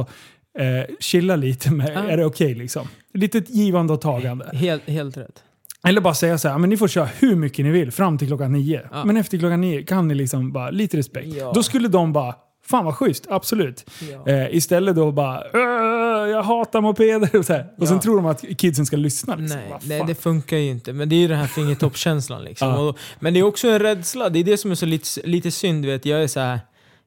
eh, 0.58 0.94
chilla 1.00 1.36
lite 1.36 1.70
med, 1.72 1.92
Ja. 1.94 2.08
är 2.10 2.16
det 2.16 2.24
okej 2.24 2.54
liksom? 2.54 2.88
Lite 3.14 3.38
givande 3.48 3.92
och 3.92 4.00
tagande. 4.00 4.50
Helt, 4.52 4.88
helt 4.88 5.16
rätt. 5.16 5.42
Eller 5.88 6.00
bara 6.00 6.14
säga 6.14 6.38
så 6.38 6.48
här, 6.48 6.58
men 6.58 6.70
ni 6.70 6.76
får 6.76 6.88
köra 6.88 7.04
hur 7.18 7.36
mycket 7.36 7.64
ni 7.64 7.70
vill 7.70 7.90
fram 7.92 8.18
till 8.18 8.26
klockan 8.28 8.52
nio. 8.52 8.80
Ja. 8.92 9.04
Men 9.04 9.16
efter 9.16 9.38
klockan 9.38 9.60
nio 9.60 9.82
kan 9.82 10.08
ni 10.08 10.14
liksom 10.14 10.52
bara, 10.52 10.70
lite 10.70 10.96
respekt. 10.96 11.28
Ja. 11.36 11.52
Då 11.54 11.62
skulle 11.62 11.88
de 11.88 12.12
bara, 12.12 12.34
fan 12.70 12.84
vad 12.84 12.94
schysst, 12.96 13.26
absolut. 13.30 13.90
Ja. 14.12 14.32
Eh, 14.32 14.54
istället 14.56 14.96
då 14.96 15.12
bara, 15.12 15.42
"Öh, 15.54 16.30
jag 16.30 16.42
hatar 16.42 16.80
mopeder 16.80 17.36
och 17.38 17.44
så 17.46 17.52
här. 17.52 17.66
Och 17.78 17.86
sen 17.88 17.96
Ja. 17.96 18.02
tror 18.02 18.16
de 18.16 18.26
att 18.26 18.44
kidsen 18.58 18.86
ska 18.86 18.96
lyssna. 18.96 19.34
Liksom. 19.36 19.58
Nej, 19.60 19.78
nej, 19.84 20.02
det 20.06 20.14
funkar 20.14 20.56
ju 20.56 20.70
inte. 20.70 20.92
Men 20.92 21.08
det 21.08 21.14
är 21.16 21.20
ju 21.20 21.28
den 21.28 21.38
här 21.38 21.46
fingertoppskänslan 21.46 22.44
liksom. 22.44 22.68
Ja. 22.70 22.78
Och, 22.78 22.98
men 23.20 23.34
det 23.34 23.40
är 23.40 23.44
också 23.44 23.68
en 23.68 23.78
rädsla. 23.78 24.28
Det 24.28 24.38
är 24.38 24.44
det 24.44 24.56
som 24.56 24.70
är 24.70 24.74
så 24.74 24.86
lite, 24.86 25.06
lite 25.24 25.50
synd. 25.50 25.86
Vet. 25.86 26.04
Jag 26.06 26.22
är 26.22 26.26
så 26.26 26.40
här, 26.40 26.60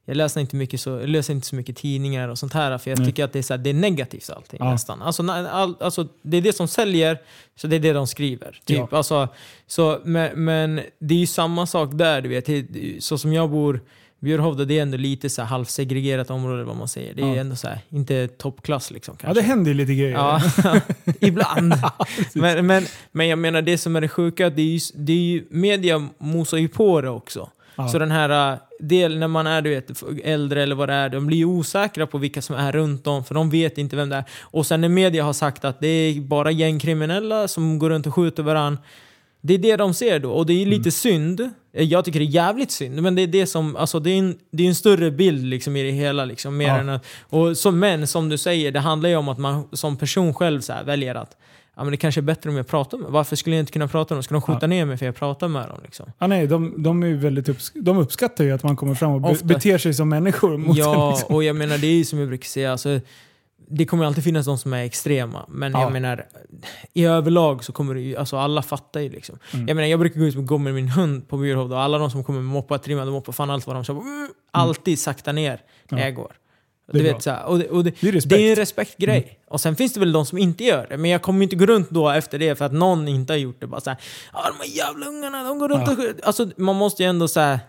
jag 0.05 0.17
läser 0.17 0.41
inte, 0.41 0.55
mycket 0.55 0.81
så, 0.81 0.89
jag 0.89 1.09
läser 1.09 1.33
inte 1.33 1.47
så 1.47 1.55
mycket 1.55 1.77
tidningar 1.77 2.27
och 2.29 2.37
sånt 2.39 2.53
här. 2.53 2.77
För 2.77 2.89
jag 2.91 2.99
Nej. 2.99 3.07
tycker 3.07 3.23
att 3.23 3.33
det 3.33 3.39
är, 3.39 3.43
så 3.43 3.53
här, 3.53 3.57
det 3.63 3.69
är 3.69 3.73
negativt 3.73 4.29
allting 4.29 4.59
Ja. 4.63 4.71
nästan. 4.71 5.01
Alltså, 5.01 5.31
all, 5.31 5.75
alltså, 5.79 6.07
det 6.21 6.37
är 6.37 6.41
det 6.41 6.53
som 6.53 6.67
säljer, 6.67 7.17
så 7.55 7.67
det 7.67 7.75
är 7.75 7.79
det 7.79 7.93
de 7.93 8.07
skriver. 8.07 8.59
Typ. 8.65 8.77
Ja. 8.77 8.87
Alltså, 8.91 9.27
så, 9.67 9.99
men, 10.03 10.45
men 10.45 10.81
det 10.99 11.13
är 11.13 11.19
ju 11.19 11.27
samma 11.27 11.65
sak 11.67 11.89
där. 11.93 12.21
Du 12.21 12.29
vet. 12.29 13.03
Så 13.03 13.17
som 13.17 13.33
jag 13.33 13.49
bor 13.49 13.81
Bjurhovda 14.23 14.65
det 14.65 14.77
är 14.77 14.81
ändå 14.81 14.97
lite 14.97 15.29
så 15.29 15.41
halvsegregerat 15.41 16.29
område 16.29 16.63
vad 16.63 16.75
man 16.75 16.87
säger. 16.87 17.13
Det 17.13 17.21
är 17.21 17.27
Ja. 17.27 17.35
ändå 17.35 17.55
så 17.55 17.67
här, 17.67 17.79
inte 17.89 18.27
toppklass 18.27 18.91
liksom 18.91 19.15
Ja, 19.19 19.25
kanske. 19.25 19.41
det 19.41 19.47
händer 19.47 19.71
ju 19.71 19.77
lite 19.77 19.93
grejer. 19.95 20.11
Ja, 20.13 20.41
ibland. 21.19 21.73
men, 22.33 22.67
men, 22.67 22.85
men 23.11 23.27
jag 23.27 23.39
menar 23.39 23.61
det 23.61 23.77
som 23.77 23.95
är 23.95 24.01
det 24.01 24.07
sjuka, 24.07 24.49
det 24.49 24.61
är 24.61 24.65
ju, 24.65 24.79
det 24.95 25.13
är 25.13 25.17
ju, 25.17 25.45
media 25.49 26.07
mosar 26.17 26.57
ju 26.57 26.67
på 26.67 27.01
det 27.01 27.09
också. 27.09 27.49
Ja. 27.75 27.87
Så 27.87 27.99
den 27.99 28.11
här 28.11 28.51
äh, 28.53 28.57
del 28.79 29.19
när 29.19 29.27
man 29.27 29.47
är 29.47 29.61
du 29.61 29.69
vet, 29.69 30.03
äldre 30.23 30.63
eller 30.63 30.75
vad 30.75 30.89
det 30.89 30.93
är, 30.93 31.09
de 31.09 31.25
blir 31.27 31.37
ju 31.37 31.45
osäkra 31.45 32.07
på 32.07 32.17
vilka 32.17 32.41
som 32.41 32.55
är 32.55 32.71
runt 32.71 33.07
om 33.07 33.23
för 33.23 33.35
de 33.35 33.49
vet 33.49 33.77
inte 33.77 33.95
vem 33.95 34.09
det 34.09 34.15
är. 34.15 34.23
Och 34.41 34.65
sen 34.65 34.81
när 34.81 34.89
media 34.89 35.23
har 35.23 35.33
sagt 35.33 35.65
att 35.65 35.79
det 35.79 35.87
är 35.87 36.21
bara 36.21 36.51
gängkriminella 36.51 37.47
som 37.47 37.79
går 37.79 37.89
runt 37.89 38.07
och 38.07 38.15
skjuter 38.15 38.43
varandra 38.43 38.81
Det 39.45 39.53
är 39.53 39.57
det 39.57 39.75
de 39.75 39.93
ser 39.93 40.19
då, 40.19 40.31
och 40.31 40.45
det 40.45 40.53
är 40.53 40.65
lite 40.65 40.81
Mm. 40.81 40.91
synd. 40.91 41.39
Eh, 41.73 41.83
Jag 41.83 42.05
tycker 42.05 42.19
det 42.19 42.25
är 42.25 42.27
jävligt 42.27 42.71
synd, 42.71 43.01
men 43.01 43.15
det 43.15 43.21
är 43.21 43.27
det 43.27 43.45
som, 43.47 43.75
alltså 43.75 43.99
det 43.99 44.09
är 44.09 44.17
en, 44.19 44.35
det 44.51 44.63
är 44.63 44.67
en 44.67 44.75
större 44.75 45.11
bild 45.11 45.45
liksom 45.45 45.75
i 45.75 45.83
det 45.83 45.91
hela. 45.91 46.25
Liksom, 46.25 46.57
mer 46.57 46.67
Ja. 46.67 46.77
än 46.77 46.89
att, 46.89 47.05
och 47.29 47.57
som 47.57 47.79
män, 47.79 48.07
som 48.07 48.29
du 48.29 48.37
säger, 48.37 48.71
det 48.71 48.79
handlar 48.79 49.09
ju 49.09 49.15
om 49.15 49.29
att 49.29 49.37
man 49.37 49.67
som 49.71 49.97
person 49.97 50.33
själv 50.33 50.61
så 50.61 50.73
här, 50.73 50.83
väljer 50.83 51.15
att 51.15 51.37
ja, 51.75 51.83
men 51.83 51.91
det 51.91 51.97
kanske 51.97 52.21
är 52.21 52.23
bättre 52.23 52.49
om 52.49 52.55
jag 52.57 52.67
pratar 52.67 52.97
med 52.97 53.11
Varför 53.11 53.35
skulle 53.35 53.55
jag 53.55 53.61
inte 53.63 53.71
kunna 53.71 53.87
prata 53.87 54.13
med 54.13 54.17
dem? 54.17 54.23
Ska 54.23 54.33
de 54.35 54.41
skjuta 54.41 54.59
Ja. 54.61 54.67
ner 54.67 54.85
mig 54.85 54.97
för 54.97 55.05
jag 55.05 55.15
pratar 55.15 55.47
med 55.47 55.69
dem? 55.69 55.77
Liksom? 55.83 56.05
Ja, 56.19 56.27
nej, 56.27 56.47
de, 56.47 56.83
de, 56.83 57.03
är 57.03 57.13
väldigt 57.13 57.49
upps 57.49 57.71
de 57.75 57.97
uppskattar 57.97 58.43
ju 58.43 58.51
att 58.51 58.63
man 58.63 58.75
kommer 58.75 58.95
fram 58.95 59.11
och 59.11 59.21
be 59.21 59.29
Ofta. 59.29 59.45
beter 59.45 59.77
sig 59.77 59.93
som 59.93 60.09
människor. 60.09 60.63
Ja, 60.75 61.09
Liksom. 61.11 61.35
och 61.35 61.43
jag 61.43 61.55
menar 61.55 61.77
det 61.77 61.87
är 61.87 61.91
ju 61.95 62.05
som 62.05 62.19
jag 62.19 62.27
brukar 62.27 62.45
säga, 62.45 62.71
alltså, 62.71 62.99
det 63.67 63.85
kommer 63.85 64.05
alltid 64.05 64.23
finnas 64.23 64.45
de 64.45 64.57
som 64.57 64.73
är 64.73 64.83
extrema. 64.83 65.45
Men 65.47 65.71
Ja. 65.71 65.81
jag 65.81 65.91
menar, 65.91 66.25
i 66.93 67.05
överlag 67.05 67.63
så 67.63 67.71
kommer 67.71 67.93
det 67.95 68.01
ju, 68.01 68.15
alltså 68.17 68.37
alla 68.37 68.61
fattar 68.61 68.99
ju 68.99 69.09
liksom. 69.09 69.39
Mm. 69.53 69.67
Jag 69.67 69.75
menar 69.75 69.87
jag 69.87 69.99
brukar 69.99 70.19
gå 70.19 70.25
ut 70.25 70.35
och 70.37 70.45
gå 70.45 70.57
med 70.57 70.73
min 70.73 70.89
hund 70.89 71.27
på 71.29 71.37
Bjurhovda 71.37 71.75
och 71.75 71.81
alla 71.81 71.97
de 71.97 72.11
som 72.11 72.23
kommer 72.23 72.39
med 72.41 72.49
moppar, 72.53 72.77
trimmade 72.77 73.11
moppar, 73.11 73.33
fan 73.33 73.49
allt 73.49 73.67
vad 73.67 73.75
de 73.75 73.85
sa. 73.85 73.93
Mm, 73.93 74.29
alltid 74.51 74.99
sakta 74.99 75.31
ner 75.31 75.61
när 75.89 75.99
Ja. 75.99 76.05
jag 76.05 76.15
går. 76.15 76.31
Det 76.91 76.99
är 76.99 77.03
Du 77.03 77.09
vet, 77.13 77.23
så 77.23 77.29
här, 77.29 77.45
och 77.45 77.59
det, 77.59 77.69
och 77.69 77.83
det, 77.83 77.93
Det 78.01 78.07
är 78.07 78.11
det 78.11 78.17
respekt. 78.17 78.39
är 78.41 78.49
en 78.49 78.55
respektgrej. 78.55 79.39
Och 79.47 79.61
sen 79.61 79.75
finns 79.75 79.93
det 79.93 79.99
väl 79.99 80.11
de 80.11 80.25
som 80.25 80.37
inte 80.37 80.63
gör 80.63 80.87
det. 80.89 80.97
Men 80.97 81.11
jag 81.11 81.21
kommer 81.21 81.43
inte 81.43 81.55
gå 81.55 81.65
runt 81.65 81.89
då 81.89 82.09
efter 82.09 82.39
det 82.39 82.55
för 82.55 82.65
att 82.65 82.73
någon 82.73 83.07
inte 83.07 83.33
har 83.33 83.37
gjort 83.37 83.59
det. 83.59 83.67
Bara 83.67 83.81
såhär, 83.81 83.99
ah, 84.31 84.47
de 84.47 84.57
här 84.57 84.77
jävla 84.77 85.05
ungarna, 85.05 85.43
de 85.43 85.59
går 85.59 85.69
runt 85.69 85.83
Ja. 85.87 85.93
och... 85.93 86.27
Alltså 86.27 86.49
man 86.57 86.75
måste 86.75 87.03
ju 87.03 87.09
ändå 87.09 87.27
säga 87.27 87.59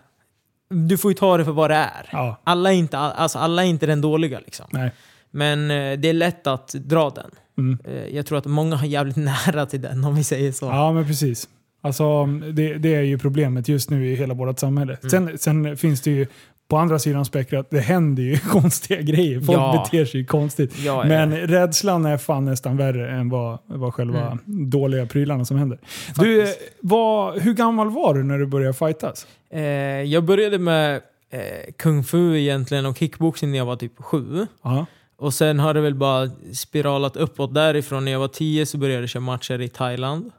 du 0.69 0.97
får 0.97 1.11
ju 1.11 1.15
ta 1.15 1.37
det 1.37 1.45
för 1.45 1.51
vad 1.51 1.69
det 1.69 1.75
är. 1.75 2.09
Ja, 2.11 2.41
Alla 2.43 2.73
är 2.73 2.77
inte, 2.77 2.97
alltså, 2.97 3.39
alla 3.39 3.63
är 3.63 3.67
inte 3.67 3.85
den 3.85 4.01
dåliga 4.01 4.39
liksom. 4.39 4.65
nej. 4.69 4.91
Men 5.35 5.71
eh, 5.71 5.99
det 5.99 6.09
är 6.09 6.13
lätt 6.13 6.47
att 6.47 6.67
dra 6.73 7.09
den. 7.09 7.31
Mm. 7.57 7.77
Eh, 7.85 8.15
jag 8.15 8.25
tror 8.25 8.37
att 8.37 8.45
många 8.45 8.75
har 8.75 8.87
jävligt 8.87 9.15
nära 9.45 9.65
till 9.65 9.81
den 9.81 10.03
om 10.05 10.15
vi 10.15 10.23
säger 10.23 10.51
så. 10.51 10.65
Ja, 10.65 10.91
men 10.93 11.05
precis. 11.05 11.49
Alltså, 11.81 12.25
det, 12.53 12.73
det 12.73 12.95
är 12.95 13.01
ju 13.01 13.17
problemet 13.17 13.67
just 13.67 13.89
nu 13.89 14.07
i 14.11 14.15
hela 14.15 14.33
vårt 14.33 14.59
samhälle. 14.59 14.97
Mm. 15.01 15.09
Sen, 15.09 15.37
sen 15.37 15.77
finns 15.77 16.01
det 16.01 16.11
ju 16.11 16.27
på 16.67 16.77
andra 16.77 16.99
sidan 16.99 17.25
spektrat, 17.25 17.67
det 17.69 17.79
händer 17.79 18.23
ju 18.23 18.37
konstiga 18.49 19.01
grejer. 19.01 19.39
Folk 19.41 19.57
Ja. 19.59 19.87
beter 19.91 20.05
sig 20.05 20.25
konstigt. 20.25 20.79
Ja, 20.79 20.83
ja. 21.03 21.07
Men 21.07 21.31
rädslan 21.37 22.05
är 22.05 22.17
fan 22.17 22.45
nästan 22.45 22.77
värre 22.77 23.11
än 23.11 23.29
vad, 23.29 23.59
vad 23.65 23.93
själva 23.93 24.27
Mm. 24.27 24.69
dåliga 24.69 25.05
prylarna 25.05 25.45
som 25.45 25.57
händer. 25.57 25.79
Du, 26.15 26.45
vad, 26.81 27.39
hur 27.41 27.53
gammal 27.53 27.89
var 27.89 28.13
du 28.13 28.23
när 28.23 28.37
du 28.37 28.45
började 28.45 28.73
fightas? 28.73 29.27
Eh, 29.53 29.61
jag 30.01 30.23
började 30.23 30.57
med 30.59 30.95
eh, 31.29 31.41
kung 31.77 32.03
fu 32.03 32.37
egentligen 32.39 32.85
och 32.85 32.97
kickboxing 32.97 33.51
när 33.51 33.57
jag 33.57 33.65
var 33.65 33.75
typ 33.75 34.03
sju. 34.03 34.47
Ja. 34.63 34.85
Och 35.17 35.33
sen 35.33 35.59
har 35.59 35.73
det 35.73 35.81
väl 35.81 35.95
bara 35.95 36.29
spiralat 36.53 37.15
uppåt 37.17 37.53
därifrån. 37.53 38.05
När 38.05 38.11
jag 38.11 38.19
var 38.19 38.27
tio 38.27 38.65
så 38.65 38.77
började 38.77 39.01
jag 39.01 39.09
köra 39.09 39.21
matcher 39.21 39.61
i 39.61 39.67
Thailand. 39.69 40.31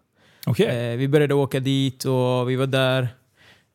Okej. 0.46 0.92
Eh, 0.92 0.96
vi 0.96 1.08
började 1.08 1.34
åka 1.34 1.60
dit 1.60 2.04
och 2.04 2.50
vi 2.50 2.56
var 2.56 2.66
där, 2.66 3.08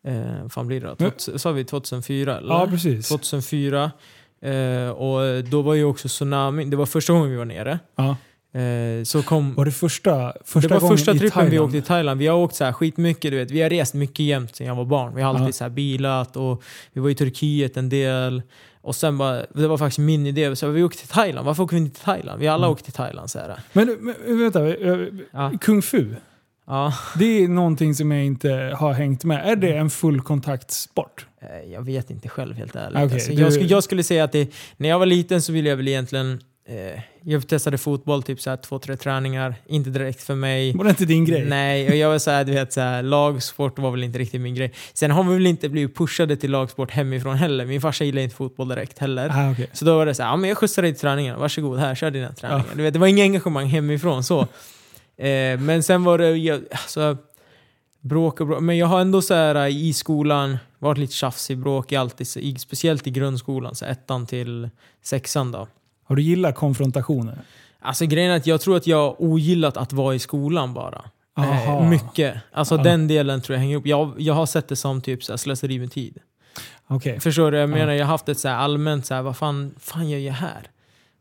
eh, 0.08 0.50
fan 0.50 0.68
blir 0.68 0.82
det 0.82 0.96
då? 1.00 1.12
Sa 1.40 1.52
vi 1.52 1.66
2004 1.66 2.38
eller? 2.38 2.54
Ja, 2.54 2.68
precis. 2.68 3.08
2004. 3.10 3.92
Eh, 4.42 4.90
och 4.90 5.44
då 5.44 5.62
var 5.62 5.74
ju 5.74 5.84
också 5.84 6.08
tsunami, 6.08 6.66
det 6.66 6.76
var 6.78 6.86
första 6.86 7.14
gången 7.14 7.30
vi 7.32 7.36
var 7.38 7.46
nere. 7.46 7.80
Ja. 7.96 8.16
Eh, 8.60 9.04
så 9.04 9.24
kom... 9.24 9.54
Var 9.56 9.66
det 9.66 9.72
första, 9.72 10.34
första 10.46 10.68
det 10.76 10.80
var 10.80 10.90
första 10.90 11.14
trippen 11.14 11.50
vi 11.50 11.60
åkte 11.60 11.72
till 11.72 11.84
Thailand. 11.88 12.20
Vi 12.20 12.28
har 12.28 12.38
åkt 12.38 12.56
så 12.56 12.64
här 12.64 12.74
skitmycket, 12.74 13.32
du 13.32 13.38
vet. 13.38 13.52
Vi 13.52 13.62
har 13.62 13.70
rest 13.70 13.94
mycket 13.94 14.26
jämt 14.26 14.56
sedan 14.56 14.68
jag 14.68 14.76
var 14.76 14.86
barn. 14.86 15.16
Vi 15.16 15.22
har 15.22 15.30
alltid 15.30 15.48
Ja. 15.48 15.52
så 15.52 15.70
bilat 15.70 16.38
och 16.38 16.64
vi 16.94 17.02
var 17.02 17.10
i 17.10 17.16
Turkiet 17.16 17.78
en 17.78 17.90
del. 17.90 18.42
Och 18.82 18.96
sen 18.96 19.18
bara, 19.18 19.46
det 19.54 19.68
var 19.68 19.78
faktiskt 19.78 20.00
min 20.00 20.28
idé, 20.28 20.56
så 20.56 20.68
vi 20.68 20.84
åkte 20.84 21.00
till 21.00 21.08
Thailand. 21.08 21.46
Varför 21.46 21.64
åker 21.64 21.76
vi 21.76 21.82
inte 21.82 21.96
till 21.96 22.06
Thailand? 22.06 22.40
Vi 22.40 22.48
alla 22.48 22.66
Mm. 22.66 22.72
åkt 22.74 22.84
till 22.84 22.94
Thailand 22.94 23.30
så 23.32 23.40
här. 23.40 23.60
Men, 23.74 23.98
men 24.26 24.40
vänta, 24.40 24.68
eh, 24.68 24.98
Ja. 25.32 25.52
kung 25.62 25.82
fu. 25.82 26.16
Ja. 26.68 26.94
Det 27.20 27.26
är 27.44 27.48
någonting 27.48 27.96
som 27.96 28.12
jag 28.12 28.26
inte 28.26 28.76
har 28.80 28.94
hängt 28.94 29.24
med. 29.24 29.52
Är 29.52 29.56
det 29.56 29.74
en 29.78 29.90
fullkontaktsport? 29.90 31.26
Eh, 31.42 31.72
Jag 31.72 31.82
vet 31.82 32.10
inte 32.10 32.30
själv 32.30 32.56
helt 32.56 32.76
ärligt. 32.76 32.98
Okej, 32.98 33.14
alltså, 33.14 33.32
du- 33.32 33.42
jag, 33.42 33.54
skulle, 33.54 33.68
jag 33.70 33.84
skulle 33.84 34.04
säga 34.04 34.24
att 34.24 34.32
det, 34.32 34.54
när 34.78 34.90
jag 34.90 35.00
var 35.00 35.06
liten 35.06 35.42
så 35.42 35.52
ville 35.54 35.70
jag 35.70 35.78
väl 35.78 35.88
egentligen 35.88 36.40
eh, 36.66 37.02
jag 37.24 37.48
testade 37.48 37.78
fotboll, 37.78 38.24
typ 38.24 38.42
så 38.42 38.50
här 38.50 38.58
två, 38.58 38.80
tre 38.80 38.96
träningar. 38.96 39.56
Inte 39.68 39.90
direkt 39.90 40.24
för 40.24 40.36
mig. 40.36 40.74
Var 40.74 40.84
det 40.84 40.90
inte 40.90 41.06
din 41.06 41.26
grej? 41.26 41.46
Nej, 41.46 41.90
och 41.90 41.96
jag 41.96 42.10
var 42.10 42.20
såhär, 42.20 42.44
du 42.44 42.52
vet, 42.52 42.74
så 42.74 42.82
här, 42.82 43.04
lagsport 43.04 43.80
var 43.80 43.92
väl 43.92 44.04
inte 44.04 44.20
riktigt 44.20 44.42
min 44.42 44.56
grej. 44.56 44.74
Sen 44.94 45.12
har 45.12 45.24
vi 45.24 45.34
väl 45.34 45.48
inte 45.48 45.70
blivit 45.70 45.96
pushade 45.96 46.36
till 46.36 46.52
lagsport 46.52 46.92
hemifrån 46.92 47.36
heller. 47.36 47.66
Min 47.66 47.82
farsa 47.82 48.04
gillar 48.04 48.22
inte 48.22 48.36
fotboll 48.36 48.68
direkt 48.68 49.00
heller. 49.00 49.30
Ah, 49.34 49.52
okay. 49.52 49.68
Så 49.74 49.86
då 49.86 49.98
var 49.98 50.06
det 50.06 50.16
så 50.16 50.24
här, 50.24 50.30
ja 50.30 50.36
men 50.36 50.50
jag 50.50 50.58
skjutsar 50.58 50.82
dig 50.82 50.92
till 50.92 51.02
träningen. 51.02 51.40
Varsågod, 51.40 51.80
här, 51.80 51.96
kör 51.96 52.12
dina 52.12 52.34
träningar. 52.34 52.66
Du 52.76 52.84
vet, 52.84 52.94
det 52.94 53.00
var 53.00 53.08
inget 53.08 53.24
engagemang 53.24 53.66
hemifrån 53.66 54.24
så. 54.24 54.42
eh, 55.18 55.60
men 55.60 55.84
sen 55.84 56.04
var 56.04 56.18
det, 56.18 56.38
jag, 56.38 56.62
alltså, 56.72 57.18
bråk 58.02 58.42
och 58.42 58.48
bråk. 58.48 58.62
Men 58.62 58.78
jag 58.78 58.88
har 58.88 59.02
ändå 59.02 59.22
så 59.22 59.34
här 59.34 59.68
i 59.68 59.94
skolan 59.94 60.58
varit 60.80 60.98
lite 60.98 61.14
tjafsig, 61.14 61.58
bråk 61.58 61.92
i 61.92 61.96
alltid, 61.96 62.28
speciellt 62.62 63.08
i 63.08 63.12
grundskolan, 63.12 63.76
så 63.76 63.86
ettan 63.86 64.26
till 64.26 64.70
sexan 65.04 65.52
då. 65.52 65.68
Har 66.12 66.16
du 66.16 66.22
gillat 66.22 66.56
konfrontationer? 66.56 67.38
Alltså 67.80 68.06
grejen 68.06 68.32
är 68.32 68.36
att 68.36 68.48
jag 68.48 68.62
tror 68.62 68.78
att 68.78 68.88
jag 68.88 69.16
ogillat 69.22 69.78
att 69.78 69.94
vara 69.94 70.16
i 70.16 70.20
skolan 70.20 70.74
bara. 70.74 71.02
Aha. 71.38 71.80
Eh, 71.80 71.90
mycket. 71.90 72.36
Alltså 72.54 72.76
Ja. 72.76 72.84
den 72.84 73.08
delen 73.08 73.42
tror 73.42 73.54
jag 73.56 73.62
hänger 73.62 73.78
upp. 73.78 73.86
Jag, 73.88 74.14
jag 74.18 74.34
har 74.34 74.46
sett 74.46 74.68
det 74.68 74.76
som 74.76 75.02
typ 75.02 75.24
så 75.24 75.32
här, 75.32 75.38
slöseri 75.38 75.80
med 75.80 75.92
tid. 75.92 76.18
Okej. 76.88 77.20
Förstår 77.20 77.52
du? 77.52 77.58
Jag 77.58 77.70
Ja. 77.70 77.76
menar, 77.76 77.94
jag 77.94 78.06
har 78.06 78.12
haft 78.12 78.30
ett 78.30 78.40
så 78.40 78.50
allmänt 78.50 79.06
så 79.06 79.14
här, 79.14 79.22
vad 79.22 79.38
fan, 79.38 79.76
fan 79.80 80.10
gör 80.10 80.20
jag 80.20 80.34
här? 80.34 80.68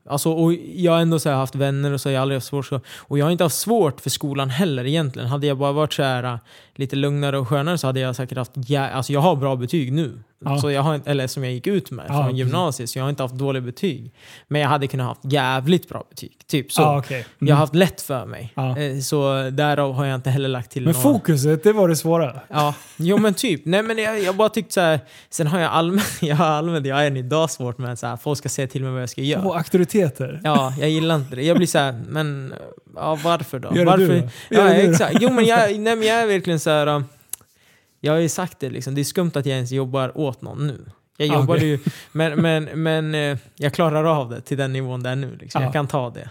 Alltså, 0.08 0.32
och 0.32 0.52
jag 0.74 0.92
har 0.92 1.00
ändå 1.00 1.18
så 1.18 1.28
här 1.28 1.36
haft 1.36 1.54
vänner 1.54 1.92
och 1.92 2.00
så 2.00 2.08
har 2.08 2.14
jag 2.14 2.22
aldrig 2.22 2.36
haft 2.36 2.46
svårt. 2.46 2.70
Och 2.96 3.18
jag 3.18 3.26
har 3.26 3.32
inte 3.32 3.44
haft 3.44 3.56
svårt 3.58 4.00
för 4.00 4.10
skolan 4.10 4.50
heller 4.50 4.86
egentligen. 4.86 5.28
Hade 5.28 5.46
jag 5.46 5.58
bara 5.58 5.72
varit 5.72 5.92
så 5.92 6.02
här 6.02 6.38
lite 6.80 6.96
lugnare 6.96 7.38
och 7.38 7.48
skönare 7.48 7.78
så 7.78 7.86
hade 7.86 8.00
jag 8.00 8.16
säkert 8.16 8.38
haft... 8.38 8.52
jä- 8.56 8.92
alltså 8.92 9.12
jag 9.12 9.20
har 9.20 9.36
bra 9.36 9.56
betyg 9.56 9.92
nu. 9.92 10.18
Ja. 10.44 10.58
Så 10.58 10.70
jag 10.70 10.82
har, 10.82 11.00
eller 11.04 11.26
som 11.26 11.44
jag 11.44 11.52
gick 11.52 11.66
ut 11.66 11.90
med 11.90 12.04
Ja, 12.08 12.12
från 12.14 12.22
precis. 12.24 12.38
gymnasiet. 12.38 12.90
Så 12.90 12.98
jag 12.98 13.04
har 13.04 13.10
inte 13.10 13.22
haft 13.22 13.34
dåliga 13.34 13.60
betyg. 13.62 14.12
Men 14.48 14.60
jag 14.60 14.68
hade 14.68 14.86
kunnat 14.86 15.06
haft 15.06 15.20
jävligt 15.24 15.88
bra 15.88 16.04
betyg. 16.10 16.32
Typ 16.46 16.72
så. 16.72 16.98
Okej. 16.98 17.16
Mm. 17.16 17.48
Jag 17.48 17.54
har 17.54 17.60
haft 17.60 17.74
lätt 17.74 18.00
för 18.00 18.26
mig. 18.26 18.52
Ja. 18.56 18.78
Eh, 18.78 18.98
Så 18.98 19.50
därav 19.50 19.92
har 19.94 20.04
jag 20.06 20.14
inte 20.14 20.30
heller 20.30 20.48
lagt 20.48 20.70
till 20.70 20.84
Men 20.84 20.92
några- 20.92 21.02
fokuset, 21.02 21.62
det 21.62 21.72
var 21.72 21.88
det 21.88 21.96
svåra. 21.96 22.40
Ja, 22.48 22.74
jo 22.96 23.18
men 23.18 23.34
typ. 23.34 23.62
Nej 23.64 23.82
men 23.82 23.98
jag, 23.98 24.22
jag 24.22 24.36
bara 24.36 24.48
tyckt 24.48 24.72
så 24.72 24.80
här. 24.80 25.00
Sen 25.30 25.46
har 25.46 25.60
jag 25.60 25.70
allmänt, 25.72 26.08
jag 26.22 26.36
har 26.36 26.46
allmänt, 26.46 26.86
jag 26.86 26.96
har 26.96 27.02
än 27.04 27.16
idag 27.16 27.50
svårt 27.50 27.78
med 27.78 27.92
att 27.92 27.98
så 27.98 28.06
här, 28.06 28.16
folk 28.16 28.38
ska 28.38 28.48
säga 28.48 28.68
till 28.68 28.82
mig 28.82 28.92
vad 28.92 29.02
jag 29.02 29.10
ska 29.10 29.20
göra. 29.22 29.42
Och 29.42 29.56
auktoriteter. 29.56 30.40
Ja, 30.44 30.74
jag 30.80 30.90
gillar 30.90 31.16
inte 31.16 31.36
det. 31.36 31.42
Jag 31.42 31.56
blir 31.56 31.66
så 31.66 31.78
här, 31.78 32.02
men 32.08 32.54
ja, 32.96 33.18
varför 33.24 33.58
då? 33.58 33.68
Gör 33.68 33.74
det 33.74 33.84
varför? 33.84 34.06
du 34.08 34.20
då? 34.20 34.28
Gör 34.56 34.66
Ja, 34.68 34.74
det 34.74 34.82
exakt. 34.82 35.16
Jo 35.20 35.30
men 35.32 35.44
jag, 35.44 35.58
nej, 35.80 35.96
men 35.96 36.02
jag 36.08 36.16
är 36.20 36.26
verkligen 36.26 36.60
så 36.60 36.70
här. 36.70 36.86
um, 36.86 37.04
Jag 38.00 38.12
har 38.12 38.18
ju 38.20 38.28
sagt 38.28 38.60
det 38.60 38.70
liksom, 38.70 38.94
det 38.94 39.00
är 39.00 39.04
skumt 39.04 39.30
att 39.34 39.46
jag 39.46 39.54
ens 39.56 39.70
jobbar 39.72 40.18
åt 40.18 40.42
någon 40.42 40.66
nu. 40.66 40.84
Jag 41.16 41.28
jobbar 41.28 41.56
okej. 41.56 41.68
ju, 41.68 41.78
men, 42.12 42.40
men, 42.40 42.64
men 42.64 43.14
eh, 43.14 43.38
jag 43.56 43.74
klarar 43.74 44.04
av 44.04 44.30
det 44.30 44.40
till 44.40 44.58
den 44.58 44.72
nivån 44.72 45.02
där 45.02 45.16
nu. 45.16 45.36
Liksom. 45.40 45.62
Ja. 45.62 45.66
Jag 45.66 45.72
kan 45.72 45.86
ta 45.88 46.10
det. 46.10 46.30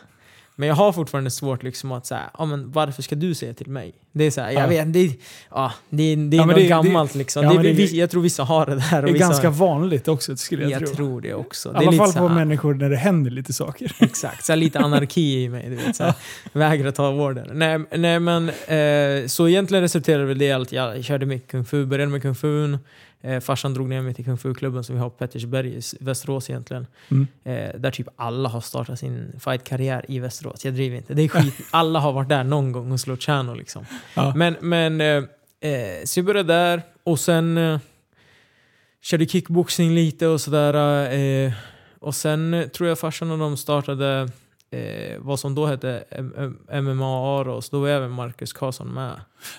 Men 0.59 0.67
jag 0.67 0.75
har 0.75 0.91
fortfarande 0.91 1.31
svårt 1.31 1.63
liksom 1.63 1.91
att 1.91 2.05
säga, 2.05 2.29
ja 2.37 2.45
men 2.45 2.71
varför 2.71 3.01
ska 3.01 3.15
du 3.15 3.35
säga 3.35 3.53
till 3.53 3.69
mig? 3.69 3.93
Det 4.11 4.23
är 4.23 4.31
så 4.31 4.41
här, 4.41 4.51
jag 4.51 4.63
Ja. 4.63 4.67
vet, 4.67 4.93
det 4.93 5.11
ja, 5.51 5.71
det 5.89 6.03
är, 6.03 6.15
det 6.17 6.37
är 6.37 6.39
Ja, 6.39 6.45
något 6.45 6.55
det- 6.55 6.61
det- 6.61 6.67
gammalt 6.67 7.15
liksom. 7.15 7.43
ja, 7.43 7.53
det, 7.53 7.73
det- 7.73 7.91
jag 7.91 8.09
tror 8.11 8.21
vissa 8.21 8.43
har 8.43 8.65
det 8.65 8.75
där. 8.75 9.01
Det 9.01 9.09
är 9.11 9.13
ganska 9.17 9.49
vanligt 9.49 10.07
också 10.07 10.37
skulle 10.37 10.63
jag, 10.63 10.71
jag 10.71 10.87
tro. 10.87 10.95
tror 10.95 11.21
det 11.21 11.33
också. 11.33 11.69
I 11.69 11.71
Det 11.73 11.77
alla 11.79 11.91
fall 11.91 12.13
på 12.13 12.29
människor 12.29 12.73
när 12.73 12.89
det 12.89 12.95
händer 12.95 13.31
lite 13.31 13.53
saker. 13.53 13.95
Exakt, 13.99 14.45
så 14.45 14.51
här 14.51 14.57
lite 14.57 14.79
anarki 14.79 15.43
i 15.43 15.49
mig. 15.49 15.69
Du 15.69 15.75
vet, 15.75 15.95
så 15.95 16.03
här, 16.03 16.13
vägrar 16.53 16.91
ta 16.91 17.09
order. 17.09 17.49
Nej, 17.53 17.79
nej 17.97 18.19
men 18.19 18.49
eh, 18.49 19.27
så 19.27 19.47
egentligen 19.47 19.81
resulterade 19.81 20.25
väl 20.25 20.37
det 20.37 20.45
i 20.45 20.51
att 20.51 20.71
jag 20.71 21.03
körde 21.03 21.25
mycket 21.25 21.51
kung 21.51 21.65
fu, 21.65 21.85
började 21.85 22.11
med 22.11 22.21
kung 22.21 22.35
fu. 22.35 22.77
Eh, 23.21 23.39
farsan 23.39 23.73
drog 23.73 23.89
ner 23.89 24.01
mig 24.01 24.13
till 24.13 24.25
kung 24.25 24.37
fu-klubben 24.37 24.83
som 24.83 24.95
vi 24.95 25.01
har 25.01 25.09
på 25.09 25.15
Pettersberg 25.15 25.77
i 25.77 25.81
Västerås 25.99 26.49
egentligen. 26.49 26.87
Mm. 27.11 27.27
Eh, 27.43 27.79
där 27.79 27.91
typ 27.91 28.07
alla 28.15 28.49
har 28.49 28.61
startat 28.61 28.99
sin 28.99 29.39
fight-karriär 29.39 30.05
i 30.07 30.19
Västerås. 30.19 30.65
Jag 30.65 30.73
driver 30.73 30.97
inte. 30.97 31.13
Det 31.13 31.21
är 31.21 31.27
skit. 31.27 31.55
alla 31.71 31.99
har 31.99 32.13
varit 32.13 32.29
där 32.29 32.43
någon 32.43 32.71
gång 32.71 32.91
och 32.91 32.99
slått 32.99 33.21
kärnor 33.21 33.55
liksom. 33.55 33.85
Ja. 34.13 34.33
Men, 34.35 34.55
men 34.61 35.01
eh, 35.01 35.23
eh, 35.71 36.03
så 36.05 36.19
jag 36.19 36.25
började 36.25 36.53
där 36.53 36.81
och 37.03 37.19
sen 37.19 37.57
eh, 37.57 37.79
körde 39.01 39.25
kickboxing 39.25 39.95
lite 39.95 40.27
och 40.27 40.41
sådär. 40.41 41.13
Eh, 41.13 41.51
och 41.99 42.15
sen 42.15 42.69
tror 42.73 42.89
jag 42.89 42.99
farsan 42.99 43.31
och 43.31 43.37
de 43.37 43.57
startade 43.57 44.29
eh, 44.71 45.17
vad 45.19 45.39
som 45.39 45.55
då 45.55 45.65
hette 45.65 46.03
MMA 46.81 47.39
Aros. 47.39 47.69
Då 47.69 47.79
var 47.79 47.89
även 47.89 48.11
Marcus 48.11 48.53
Karlsson 48.53 48.87
med. 48.87 49.11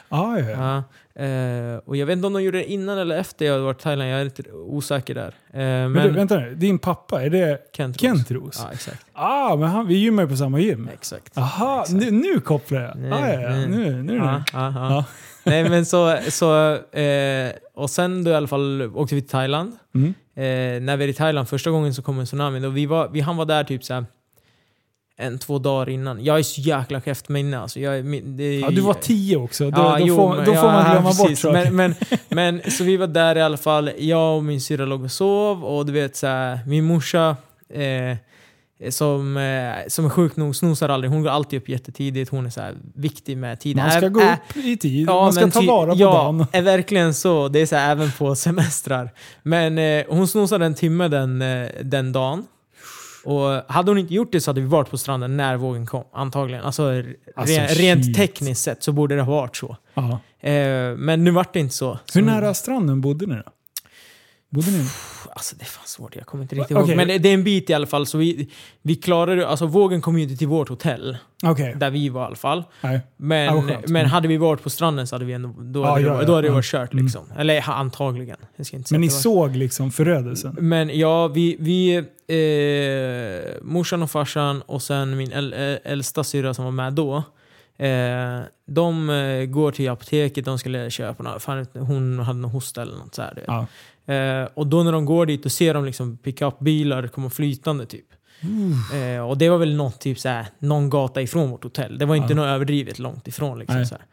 Ah, 0.08 0.38
ja, 0.38 0.50
ja. 0.50 0.84
Eh, 1.24 1.76
och 1.84 1.96
jag 1.96 2.06
vet 2.06 2.16
inte 2.16 2.26
om 2.26 2.32
de 2.32 2.42
gjorde 2.42 2.58
det 2.58 2.64
innan 2.64 2.98
eller 2.98 3.16
efter 3.18 3.44
jag 3.46 3.52
hade 3.52 3.64
varit 3.64 3.80
i 3.80 3.82
Thailand. 3.82 4.10
Jag 4.10 4.20
är 4.20 4.24
lite 4.24 4.52
osäker 4.52 5.14
där. 5.14 5.34
Eh, 5.52 5.58
men 5.58 5.92
Men, 5.92 6.06
du, 6.06 6.12
vänta 6.12 6.36
nu, 6.36 6.54
din 6.54 6.78
pappa, 6.78 7.22
är 7.22 7.30
det 7.30 7.58
Kent. 7.76 8.00
Kent 8.00 8.30
Roos? 8.30 8.60
Ja, 8.64 8.72
exakt. 8.72 9.06
Ah, 9.12 9.56
men 9.56 9.68
han, 9.68 9.86
vi 9.86 9.94
gymmar 9.94 10.22
ju 10.22 10.28
på 10.28 10.36
samma 10.36 10.58
gym. 10.60 10.88
exakt. 10.92 11.38
Aha, 11.38 11.82
Exakt. 11.82 12.00
nu, 12.00 12.10
nu 12.10 12.40
kopplar 12.40 12.80
jag. 12.80 12.96
Nej, 12.96 13.12
ah, 13.12 13.40
ja, 13.42 13.50
ja. 13.56 13.66
Nu, 13.66 14.02
nu 14.02 14.16
är 14.16 14.20
det. 14.20 14.44
Ja. 14.52 15.04
Nej 15.44 15.68
men 15.70 15.86
så, 15.86 16.18
så 16.28 16.72
eh, 16.98 17.52
och 17.74 17.90
sen 17.90 18.24
då 18.24 18.30
i 18.30 18.34
alla 18.34 18.46
fall 18.48 18.82
åkte 18.94 19.14
vi 19.14 19.20
till 19.20 19.30
Thailand. 19.30 19.72
Mm. 19.94 20.14
Eh, 20.34 20.82
när 20.86 20.96
vi 20.96 21.04
är 21.04 21.08
i 21.08 21.12
Thailand 21.14 21.48
första 21.48 21.70
gången 21.70 21.94
så 21.94 22.02
kom 22.02 22.18
en 22.18 22.26
tsunami. 22.26 22.66
Och 22.66 22.76
vi, 22.76 22.86
var, 22.86 23.08
vi 23.08 23.20
han 23.20 23.36
var 23.36 23.44
där 23.44 23.64
typ 23.64 23.84
så 23.84 24.04
en, 25.20 25.38
två 25.38 25.58
dagar 25.58 25.88
innan. 25.88 26.24
Jag 26.24 26.38
är 26.38 26.42
så 26.42 26.60
jäkla 26.60 27.00
kräftminne 27.00 27.58
alltså. 27.58 27.80
Jag, 27.80 27.98
är 27.98 28.60
Ja, 28.60 28.70
du 28.70 28.80
var 28.80 28.94
tio 28.94 29.36
också. 29.36 29.70
Då, 29.70 29.80
Ja, 29.80 29.98
då, 29.98 30.06
jo, 30.06 30.16
får, 30.16 30.36
då 30.36 30.44
får 30.44 30.54
ja, 30.54 30.62
man 30.62 30.90
glömma 30.90 31.12
bort 31.12 31.38
saker. 31.38 31.70
Men, 31.70 31.76
men, 31.76 31.94
men 32.28 32.70
så 32.70 32.84
vi 32.84 32.96
var 32.96 33.06
där 33.06 33.36
i 33.36 33.42
alla 33.42 33.56
fall. 33.56 33.90
Jag 33.98 34.36
och 34.36 34.44
min 34.44 34.60
syrra 34.60 34.84
låg 34.84 35.04
och 35.04 35.12
sov 35.12 35.64
och 35.64 35.86
du 35.86 35.92
vet 35.92 36.16
så 36.16 36.26
här, 36.26 36.58
min 36.66 36.84
morsa 36.84 37.36
eh, 37.74 38.16
som, 38.88 39.36
eh, 39.36 39.88
som 39.88 40.04
är 40.04 40.08
sjuk 40.08 40.36
nog 40.36 40.56
snosar 40.56 40.88
aldrig. 40.88 41.10
Hon 41.10 41.22
går 41.22 41.30
alltid 41.30 41.62
upp 41.62 41.68
jättetidigt. 41.68 42.30
Hon 42.30 42.46
är 42.46 42.50
så 42.50 42.60
viktig 42.94 43.36
med 43.36 43.60
tiden. 43.60 43.82
man 43.82 43.92
ska 43.92 44.08
gå 44.08 44.20
upp 44.20 44.56
i 44.56 44.76
tid. 44.76 45.08
Ja, 45.08 45.20
man 45.22 45.32
ska 45.32 45.50
ta 45.50 45.60
vara 45.60 45.92
på 45.92 46.00
ja, 46.00 46.12
dagen. 46.12 46.46
är 46.52 46.62
verkligen 46.62 47.14
så. 47.14 47.48
Det 47.48 47.58
är 47.60 47.66
så 47.66 47.76
här, 47.76 47.92
även 47.92 48.12
på 48.12 48.34
semestrar. 48.34 49.10
Men 49.42 49.78
eh, 49.78 50.04
hon 50.08 50.28
snosade 50.28 50.66
en 50.66 50.74
timme 50.74 51.08
den, 51.08 51.42
eh, 51.42 51.68
den 51.82 52.12
dagen. 52.12 52.46
Och 53.24 53.72
hade 53.72 53.90
hon 53.90 53.98
inte 53.98 54.14
gjort 54.14 54.32
det 54.32 54.40
så 54.40 54.50
hade 54.50 54.60
vi 54.60 54.66
varit 54.66 54.90
på 54.90 54.98
stranden 54.98 55.36
när 55.36 55.56
vågen 55.56 55.86
kom. 55.86 56.04
Antagligen. 56.12 56.64
Alltså, 56.64 56.82
re- 56.90 57.14
Alltså, 57.36 57.60
rent 57.82 58.14
tekniskt 58.16 58.62
sett 58.64 58.82
så 58.82 58.92
borde 58.92 59.16
det 59.16 59.22
ha 59.22 59.32
varit 59.32 59.56
så. 59.56 59.76
Eh, 60.40 60.96
men 60.96 61.24
nu 61.24 61.30
vart 61.30 61.52
det 61.52 61.60
inte 61.60 61.74
så. 61.74 61.90
Hur 61.90 61.98
Så- 62.06 62.20
nära 62.20 62.54
stranden 62.54 63.00
bodde 63.00 63.26
ni 63.26 63.34
då? 63.34 63.42
Bodde 64.50 64.70
ni? 64.70 64.86
Alltså 65.32 65.56
det 65.56 65.62
är 65.62 65.66
fan 65.66 65.86
svårt, 65.86 66.16
jag 66.16 66.26
kommer 66.26 66.42
inte 66.44 66.54
riktigt 66.56 66.70
ihåg. 66.76 66.96
Men 66.96 67.08
det, 67.08 67.18
det 67.18 67.28
är 67.28 67.34
en 67.34 67.44
bit 67.44 67.70
i 67.70 67.74
alla 67.74 67.86
fall. 67.86 68.06
Så 68.06 68.18
vi, 68.18 68.48
vi 68.82 68.94
klarade 68.96 69.48
Alltså 69.48 69.66
vågen 69.66 70.00
kom 70.00 70.16
ju 70.18 70.22
inte 70.24 70.36
till 70.36 70.48
vårt 70.48 70.68
hotell. 70.68 71.16
Okej. 71.44 71.74
Där 71.76 71.90
vi 71.90 72.08
var 72.08 72.22
i 72.22 72.26
alla 72.26 72.36
fall. 72.36 72.64
Nej. 72.80 73.00
Men, 73.16 73.64
men 73.66 73.76
Mm. 73.86 74.06
hade 74.06 74.28
vi 74.28 74.36
varit 74.36 74.62
på 74.62 74.70
stranden 74.70 75.06
så 75.06 75.14
hade 75.14 75.24
vi 75.24 75.32
ändå... 75.32 75.54
Då 75.58 75.84
hade, 75.84 76.00
ja, 76.00 76.16
det, 76.16 76.24
då 76.24 76.34
hade 76.34 76.42
det 76.46 76.48
ja. 76.48 76.54
varit 76.54 76.64
kört 76.64 76.92
Mm. 76.92 77.04
liksom. 77.04 77.24
Eller 77.38 77.54
ja, 77.54 77.62
antagligen. 77.62 78.36
Men 78.90 79.00
ni 79.00 79.08
såg 79.08 79.56
liksom 79.56 79.90
förödelsen? 79.90 80.56
Men 80.60 80.98
ja, 80.98 81.28
vi... 81.28 81.56
vi 81.58 81.96
eh, 82.54 83.62
morsan 83.62 84.02
och 84.02 84.10
farsan 84.10 84.62
och 84.62 84.82
sen 84.82 85.16
min 85.16 85.32
äldsta 85.84 86.24
syrra 86.24 86.54
som 86.54 86.64
var 86.64 86.72
med 86.72 86.92
då. 86.92 87.22
Eh, 87.78 88.40
de 88.66 89.10
eh, 89.10 89.44
går 89.44 89.72
till 89.72 89.88
apoteket, 89.90 90.44
de 90.44 90.58
skulle 90.58 90.90
köpa 90.90 91.22
något. 91.22 91.42
Fan, 91.42 91.66
hon 91.74 92.18
hade 92.18 92.38
någon 92.38 92.50
hosta 92.50 92.82
eller 92.82 92.96
något 92.96 93.14
så 93.14 93.22
här, 93.22 93.32
du 93.34 93.40
vet. 93.40 93.48
Ja. 93.48 93.66
Eh, 94.10 94.48
och 94.54 94.66
då 94.66 94.82
när 94.82 94.92
de 94.92 95.04
går 95.04 95.26
dit 95.26 95.44
och 95.44 95.52
ser 95.52 95.74
de 95.74 95.84
liksom 95.84 96.16
pick-up-bilar 96.16 97.08
komma 97.08 97.30
flytande 97.30 97.86
typ. 97.86 98.06
Eh, 98.94 99.28
och 99.28 99.38
det 99.38 99.48
var 99.48 99.58
väl 99.58 99.76
något, 99.76 100.00
typ 100.00 100.18
såhär, 100.18 100.46
någon 100.58 100.90
gata 100.90 101.22
ifrån 101.22 101.50
vårt 101.50 101.64
hotell. 101.64 101.98
Det 101.98 102.06
var 102.06 102.16
inte 102.16 102.32
Ja. 102.32 102.36
något 102.36 102.46
överdrivet 102.46 102.98
långt 102.98 103.28
ifrån. 103.28 103.58
Liksom, 103.58 103.86
såhär. 103.86 104.04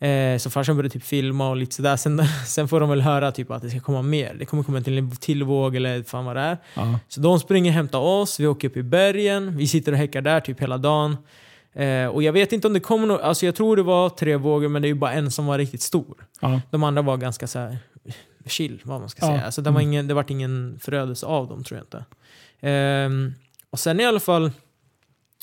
Eh, 0.00 0.38
så 0.38 0.50
farsan 0.50 0.76
började 0.76 0.92
typ 0.92 1.04
filma 1.04 1.48
och 1.50 1.56
lite 1.56 1.74
sådär. 1.74 1.96
Sen, 1.96 2.22
sen 2.46 2.68
får 2.68 2.80
de 2.80 2.88
väl 2.88 3.00
höra 3.00 3.32
typ 3.32 3.50
att 3.50 3.62
det 3.62 3.70
ska 3.70 3.80
komma 3.80 4.02
mer. 4.02 4.34
Det 4.38 4.44
kommer 4.44 4.62
komma 4.62 4.80
till 4.80 4.98
en 4.98 5.10
till 5.10 5.42
våg 5.44 5.76
eller 5.76 6.02
fan 6.02 6.24
vad 6.24 6.36
det 6.36 6.42
är. 6.42 6.58
Ja. 6.74 6.98
Så 7.08 7.20
de 7.20 7.38
springer 7.40 7.70
och 7.70 7.74
hämtar 7.74 7.98
oss, 7.98 8.40
vi 8.40 8.46
åker 8.46 8.68
upp 8.68 8.76
i 8.76 8.82
bergen, 8.82 9.56
vi 9.56 9.66
sitter 9.66 9.92
och 9.92 9.98
häckar 9.98 10.22
där 10.22 10.40
typ 10.40 10.60
hela 10.60 10.78
dagen. 10.78 11.16
Eh, 11.74 12.06
och 12.06 12.22
jag 12.22 12.32
vet 12.32 12.52
inte 12.52 12.66
om 12.66 12.72
det 12.72 12.80
kommer 12.80 13.06
något, 13.06 13.20
alltså 13.20 13.46
jag 13.46 13.54
tror 13.54 13.76
det 13.76 13.82
var 13.82 14.08
tre 14.08 14.36
vågor 14.36 14.68
men 14.68 14.82
det 14.82 14.86
är 14.88 14.90
ju 14.90 14.94
bara 14.94 15.12
en 15.12 15.30
som 15.30 15.46
var 15.46 15.58
riktigt 15.58 15.82
stor. 15.82 16.16
Ja. 16.40 16.60
De 16.70 16.82
andra 16.82 17.02
var 17.02 17.16
ganska 17.16 17.46
så 17.46 17.58
här 17.58 17.78
chill, 18.50 18.80
vad 18.84 19.00
man 19.00 19.08
ska 19.08 19.26
Ja. 19.26 19.32
säga. 19.32 19.44
Alltså, 19.44 19.62
det, 19.62 19.70
var 19.70 19.80
Mm. 19.80 19.90
ingen, 19.92 20.08
det 20.08 20.14
vart 20.14 20.30
ingen 20.30 20.78
förödelse 20.82 21.26
av 21.26 21.48
dem, 21.48 21.64
tror 21.64 21.78
jag 21.78 21.84
inte. 21.84 22.04
Ehm, 22.60 23.34
och 23.70 23.78
sen 23.78 24.00
i 24.00 24.04
alla 24.04 24.20
fall, 24.20 24.50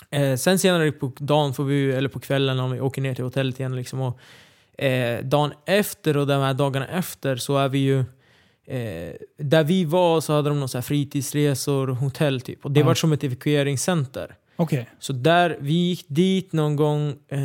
eh, 0.10 0.36
sen 0.38 0.60
senare 0.60 0.92
på 0.92 1.12
dagen, 1.18 1.54
får 1.54 1.64
vi, 1.64 1.92
eller 1.92 2.10
på 2.10 2.20
kvällen 2.20 2.60
om 2.60 2.72
vi 2.72 2.82
åker 2.82 3.02
ner 3.02 3.16
till 3.16 3.24
hotellet 3.24 3.60
igen, 3.60 3.76
liksom, 3.76 4.02
och, 4.02 4.20
eh, 4.84 5.24
dagen 5.24 5.54
efter 5.66 6.18
och 6.18 6.28
de 6.28 6.42
här 6.42 6.54
dagarna 6.54 6.88
efter 6.88 7.36
så 7.36 7.58
är 7.58 7.70
vi 7.70 7.78
ju 7.80 8.04
Eh, 8.66 9.14
där 9.38 9.64
vi 9.64 9.86
var 9.86 10.22
så 10.22 10.34
hade 10.34 10.50
de 10.50 10.60
någon 10.60 10.70
så 10.70 10.78
här 10.78 10.82
fritidsresor, 10.84 11.88
hotell 11.88 12.42
typ. 12.42 12.66
Och 12.66 12.72
det 12.72 12.80
Ja. 12.80 12.86
var 12.86 12.94
som 12.96 13.12
ett 13.14 13.24
evakueringscenter. 13.24 14.36
Okej. 14.56 14.90
Så 15.00 15.14
där, 15.14 15.58
vi 15.60 15.74
gick 15.74 16.06
dit 16.08 16.54
någon 16.54 16.76
gång, 16.76 17.14
eh, 17.30 17.40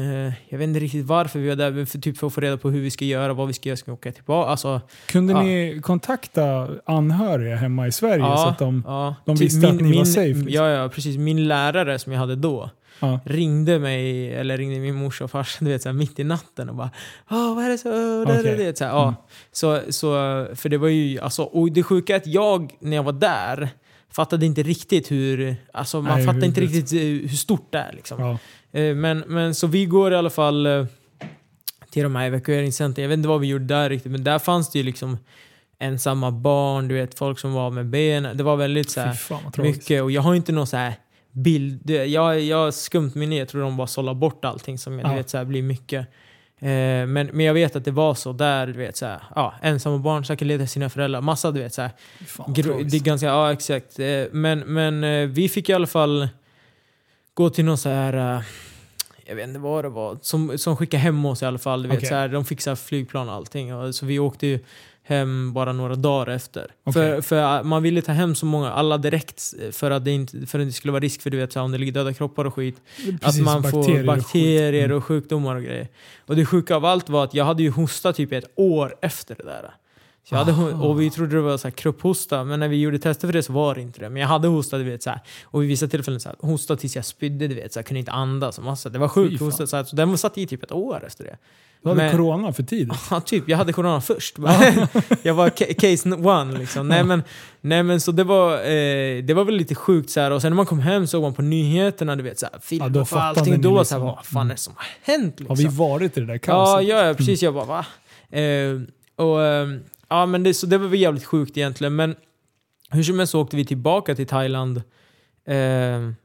jag 0.49 0.59
vet 0.59 0.69
inte 0.69 0.81
riktigt 0.81 1.07
varför 1.07 1.39
vi 1.39 1.49
var 1.49 1.57
där, 1.57 1.71
men 1.71 1.87
för, 1.87 1.99
typ 1.99 2.19
för 2.19 2.27
att 2.27 2.33
få 2.35 2.41
reda 2.41 2.57
på 2.57 2.71
hur 2.71 2.81
vi 2.81 2.91
ska 2.91 3.05
göra, 3.05 3.33
vad 3.33 3.47
vi 3.47 3.53
ska 3.53 3.69
göra, 3.69 3.77
ska 3.77 3.91
vi 3.91 3.95
åka 3.95 4.13
tillbaka? 4.13 4.51
Alltså, 4.51 4.81
Kunde 5.07 5.33
Ja. 5.33 5.43
ni 5.43 5.81
kontakta 5.83 6.69
anhöriga 6.85 7.57
hemma 7.57 7.87
i 7.87 7.93
Sverige 7.93 8.19
Ja, 8.25 8.37
så 8.37 8.49
att 8.49 8.59
de... 8.59 8.83
ja. 8.87 9.15
de 9.25 9.37
Typ 9.37 9.45
visste 9.47 9.69
att 9.69 9.81
ni 9.81 9.99
var 9.99 10.05
safe, 10.05 10.29
liksom. 10.29 10.49
Ja, 10.49 10.69
ja, 10.69 10.89
precis. 10.89 11.17
Min 11.17 11.49
lärare 11.49 11.99
som 11.99 12.13
jag 12.13 12.21
hade 12.21 12.37
då 12.37 12.71
Ja. 13.01 13.21
ringde 13.25 13.79
mig, 13.79 14.33
eller 14.35 14.59
ringde 14.59 14.79
min 14.81 14.95
morsa 14.95 15.25
och 15.25 15.31
farsa 15.31 15.65
du 15.65 15.71
vet, 15.71 15.83
så 15.83 15.89
här, 15.89 15.95
mitt 15.95 16.19
i 16.19 16.25
natten 16.25 16.69
och 16.69 16.75
bara 16.75 16.91
Åh, 17.31 17.55
vad 17.55 17.65
är 17.65 17.69
det 17.69 17.79
så? 17.79 17.89
Det, 18.43 18.57
det. 18.57 18.79
Så, 18.79 18.85
här, 18.85 18.91
ja. 18.93 19.03
Mm. 19.03 19.15
så, 19.53 19.81
så, 19.89 20.09
för 20.55 20.69
det 20.69 20.79
var 20.79 20.89
ju, 20.89 21.21
alltså, 21.21 21.43
och 21.43 21.73
det 21.73 21.83
sjuka 21.83 22.13
är 22.13 22.17
att 22.17 22.27
jag, 22.27 22.73
när 22.81 22.97
jag 22.97 23.03
var 23.03 23.13
där, 23.13 23.69
fattade 24.13 24.47
inte 24.47 24.63
riktigt 24.63 25.11
hur, 25.11 25.57
alltså 25.73 26.03
man 26.03 26.17
Nej, 26.17 26.27
fattade 26.27 26.47
inte 26.47 26.61
riktigt 26.61 26.93
eh, 26.93 26.99
hur 27.31 27.37
stort 27.37 27.73
det 27.73 27.79
är 27.79 27.93
liksom. 27.93 28.21
Ja. 28.21 28.39
Eh, 28.81 28.95
Men, 28.95 29.19
men 29.27 29.55
så 29.55 29.67
vi 29.67 29.87
går 29.87 30.13
i 30.13 30.17
alla 30.17 30.31
fall 30.31 30.67
eh, 30.67 30.87
till 31.91 32.03
de 32.03 32.17
här 32.17 32.27
evakueringscentren. 32.27 33.03
Jag 33.03 33.09
vet 33.09 33.17
inte 33.17 33.29
vad 33.29 33.41
vi 33.41 33.47
gjorde 33.47 33.65
där 33.65 33.89
riktigt, 33.91 34.13
men 34.13 34.25
där 34.25 34.39
fanns 34.39 34.71
det 34.71 34.79
ju 34.79 34.83
liksom 34.85 35.19
ensamma 35.79 36.31
barn, 36.31 36.89
du 36.89 36.95
vet, 36.95 37.19
folk 37.19 37.39
som 37.39 37.53
var 37.53 37.71
med 37.71 37.87
ben. 37.87 38.29
Det 38.35 38.43
var 38.43 38.57
väldigt 38.57 38.91
så 38.91 39.01
här, 39.01 39.13
fan 39.13 39.53
mycket. 39.59 40.03
Och 40.03 40.11
jag 40.11 40.23
har 40.23 40.35
inte 40.35 40.53
någon 40.53 40.67
så 40.67 40.77
här 40.77 40.95
bild. 41.33 41.91
jag 41.91 42.23
har 42.57 42.71
skumt 42.71 43.13
minne. 43.15 43.37
Jag 43.37 43.49
tror 43.49 43.63
de 43.63 43.77
bara 43.77 43.87
sållar 43.87 44.15
bort 44.15 44.45
allting 44.45 44.79
som 44.79 44.99
Ja. 44.99 45.09
du 45.09 45.15
vet, 45.15 45.31
så 45.31 45.39
här, 45.39 45.45
blir 45.45 45.63
mycket. 45.63 46.07
Eh, 46.61 47.07
men, 47.07 47.27
men 47.33 47.41
jag 47.41 47.55
vet 47.55 47.77
att 47.77 47.85
det 47.85 47.91
var 47.91 48.15
så 48.15 48.33
där, 48.33 48.67
du 48.67 48.73
vet, 48.73 48.97
så 48.97 49.07
här, 49.07 49.23
ja, 49.35 49.55
ensamma 49.63 49.99
barn 49.99 50.25
söker 50.25 50.47
leda 50.47 50.67
sina 50.67 50.91
föräldrar. 50.91 51.21
Massa, 51.21 51.51
du 51.51 51.61
vet, 51.61 51.75
så 51.75 51.83
här, 51.83 51.91
Fy 52.19 52.25
fan 52.25 52.53
det 52.55 52.97
är 52.97 53.01
ganska, 53.05 53.27
ja 53.27 53.53
exakt. 53.53 53.99
Eh, 53.99 54.25
Men, 54.33 54.59
men 54.59 55.05
eh, 55.05 55.29
vi 55.29 55.49
fick 55.49 55.69
i 55.69 55.73
alla 55.73 55.87
fall 55.87 56.29
gå 57.35 57.51
till 57.51 57.65
någon 57.65 57.79
så 57.79 57.89
här, 57.89 58.37
eh, 58.37 58.43
jag 59.27 59.37
vet 59.37 59.49
inte 59.49 59.61
vad 59.61 59.85
det 59.85 59.89
var, 59.89 60.19
som, 60.23 60.59
som 60.59 60.77
skickade 60.77 61.01
hem 61.01 61.25
oss 61.25 61.43
i 61.43 61.47
alla 61.47 61.59
fall. 61.59 61.83
Du 61.83 61.89
vet, 61.89 61.99
Okej. 61.99 62.09
så 62.09 62.15
här, 62.15 62.29
de 62.29 62.45
fixade 62.45 62.77
flygplan 62.77 63.29
och 63.29 63.35
allting. 63.35 63.75
Och, 63.75 63.95
så 63.95 64.07
vi 64.07 64.19
åkte 64.19 64.47
ju 64.47 64.59
hem 65.09 65.53
bara 65.53 65.73
några 65.73 65.95
dagar 65.95 66.35
efter. 66.35 66.67
Okej. 66.85 66.93
För, 66.93 67.21
för 67.21 67.59
eh, 67.59 67.63
man 67.63 67.83
ville 67.83 68.03
ta 68.03 68.13
hem 68.13 68.35
så 68.35 68.47
många, 68.47 68.71
alla 68.71 68.99
direkt 68.99 69.55
för 69.73 69.91
att 69.91 70.05
det 70.05 70.11
inte, 70.11 70.47
för 70.47 70.59
att 70.59 70.67
det 70.67 70.73
skulle 70.73 70.93
vara 70.93 71.01
risk 71.01 71.23
för 71.23 71.31
du 71.31 71.37
vet, 71.37 71.53
så 71.53 71.61
om 71.61 71.73
det 71.73 71.79
ligger 71.79 71.93
döda 71.93 72.15
kroppar 72.15 72.45
och 72.45 72.55
skit. 72.55 72.77
Precis, 72.97 73.23
att 73.23 73.45
man 73.45 73.63
får 73.63 74.05
bakterier 74.05 74.89
skit. 74.89 74.97
och, 74.97 75.05
sjukdomar 75.05 75.57
och 75.57 75.63
grejer. 75.63 75.89
Och 76.27 76.37
det 76.37 76.47
sjuka 76.47 76.77
av 76.77 76.85
allt 76.85 77.09
var 77.09 77.25
att 77.25 77.35
jag 77.35 77.45
hade 77.45 77.63
ju 77.63 77.71
hostat 77.71 78.17
typ 78.17 78.33
ett 78.33 78.51
år 78.55 78.97
efter 79.01 79.35
det 79.35 79.45
där. 79.45 79.71
Så 80.29 80.35
jag 80.35 80.45
hade, 80.45 80.53
och 80.75 81.01
vi 81.01 81.11
trodde 81.11 81.37
det 81.37 81.43
var 81.43 81.57
så 81.57 81.69
här 81.69 81.73
krupphosta, 81.73 82.45
men 82.45 82.61
när 82.61 82.69
vi 82.69 82.77
gjorde 82.81 82.99
tester 82.99 83.29
för 83.29 83.33
det 83.33 83.43
så 83.43 83.53
var 83.53 83.75
det 83.75 83.81
inte 83.81 84.01
det. 84.01 84.11
Men 84.11 84.23
jag 84.23 84.29
hade 84.29 84.49
hosta, 84.49 84.79
du 84.79 84.85
vet, 84.85 85.03
så 85.03 85.11
här, 85.11 85.21
och 85.45 85.63
vid 85.63 85.69
vissa 85.69 85.89
tillfällen 85.89 86.21
så 86.21 86.29
här, 86.29 86.37
hosta 86.41 86.77
tills 86.77 86.97
jag 86.97 87.05
spydde, 87.05 87.49
du 87.49 87.55
vet, 87.55 87.73
så 87.73 87.79
jag 87.79 87.87
kunde 87.87 87.99
inte 87.99 88.13
andas 88.13 88.59
och 88.59 88.65
massa. 88.65 88.89
Det 88.89 88.99
var 88.99 89.09
sjukt 89.09 89.41
hosta, 89.41 89.67
så, 89.67 89.77
här, 89.77 89.85
så 89.85 89.97
den 89.97 90.19
satt 90.19 90.39
i 90.39 90.47
typ 90.47 90.63
ett 90.63 90.73
år 90.73 91.05
efter 91.07 91.25
det. 91.25 91.37
Du 91.83 91.89
hade 91.89 92.03
Men- 92.03 92.13
corona 92.13 92.53
för 92.53 92.63
tidigt. 92.63 92.99
Ja, 93.11 93.21
typ. 93.21 93.49
Jag 93.49 93.57
hade 93.59 93.73
corona 93.73 94.01
först. 94.01 94.37
jag 95.23 95.35
var 95.35 95.49
ca- 95.51 95.75
case 95.75 96.11
one 96.15 96.59
liksom. 96.59 96.89
Nej 96.89 97.05
men, 97.05 97.23
nej, 97.61 97.83
men 97.83 98.01
så 98.01 98.13
det 98.13 98.25
var, 98.25 98.53
eh, 98.55 99.23
det 99.25 99.35
var 99.35 99.45
väl 99.45 99.55
lite 99.57 99.75
sjukt 99.75 100.11
så 100.11 100.21
här. 100.21 100.31
Och 100.31 100.43
sen 100.43 100.53
när 100.53 100.57
man 100.57 100.67
kom 100.67 100.81
hem 100.81 101.07
såg 101.07 101.23
man 101.23 101.35
på 101.35 101.43
nyheterna, 101.43 102.17
du 102.17 102.23
vet, 102.23 102.39
så 102.39 102.47
här, 102.53 102.61
filmer 102.61 102.87
Ja, 102.87 103.05
då 103.11 103.19
allting. 103.19 103.43
Och 103.43 103.59
ni 103.59 103.63
då 103.63 103.79
liksom. 103.79 103.85
så 103.85 103.95
här, 104.07 104.15
vad 104.17 104.27
fan 104.27 104.47
är 104.51 104.55
det 104.55 104.61
som 104.61 104.75
har 104.77 105.13
hänt? 105.13 105.41
Liksom? 105.41 105.47
Har 105.49 105.57
vi 105.57 105.77
varit 105.77 106.17
i 106.17 106.21
det 106.21 106.27
där 106.27 106.39
kaoset? 106.39 106.89
ja, 106.89 107.07
ja, 107.07 107.15
precis. 107.15 107.43
Jag 107.43 107.55
bara 107.55 107.65
va? 107.65 107.87
Eh, 108.39 108.81
och, 109.27 109.43
eh, 109.43 109.69
ja, 110.09 110.27
men 110.27 110.43
det, 110.43 110.55
så 110.55 110.67
det 110.67 110.79
var 110.79 110.89
väl 110.89 111.01
jävligt 111.01 111.25
sjukt 111.25 111.57
egentligen. 111.57 111.97
Men 111.97 112.15
hur 112.91 113.03
som 113.03 113.19
helst 113.19 113.31
så 113.31 113.41
åkte 113.41 113.57
vi 113.57 113.65
tillbaka 113.65 114.15
till 114.15 114.27
Thailand. 114.27 114.83
Eh, 115.47 115.57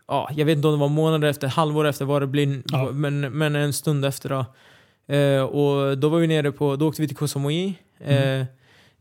ja, 0.07 0.29
jag 0.35 0.45
vet 0.45 0.55
inte 0.57 0.67
om 0.67 0.73
det 0.73 0.79
var 0.79 0.89
månader 0.89 1.27
efter, 1.27 1.47
halvår 1.47 1.85
efter 1.85 2.05
vad 2.05 2.21
det 2.21 2.27
blir, 2.27 2.61
Ja. 2.65 2.91
men, 2.91 3.19
men 3.37 3.55
en 3.55 3.73
stund 3.73 4.05
efter 4.05 4.29
då. 4.29 4.45
Eh, 5.15 5.41
och 5.43 5.97
då 5.97 6.09
var 6.09 6.19
vi 6.19 6.27
nere 6.27 6.51
på, 6.51 6.75
då 6.75 6.87
åkte 6.87 7.01
vi 7.01 7.07
till 7.07 7.17
Koh 7.17 7.27
Samui. 7.27 7.73
Eh, 7.99 8.23
Mm. 8.23 8.45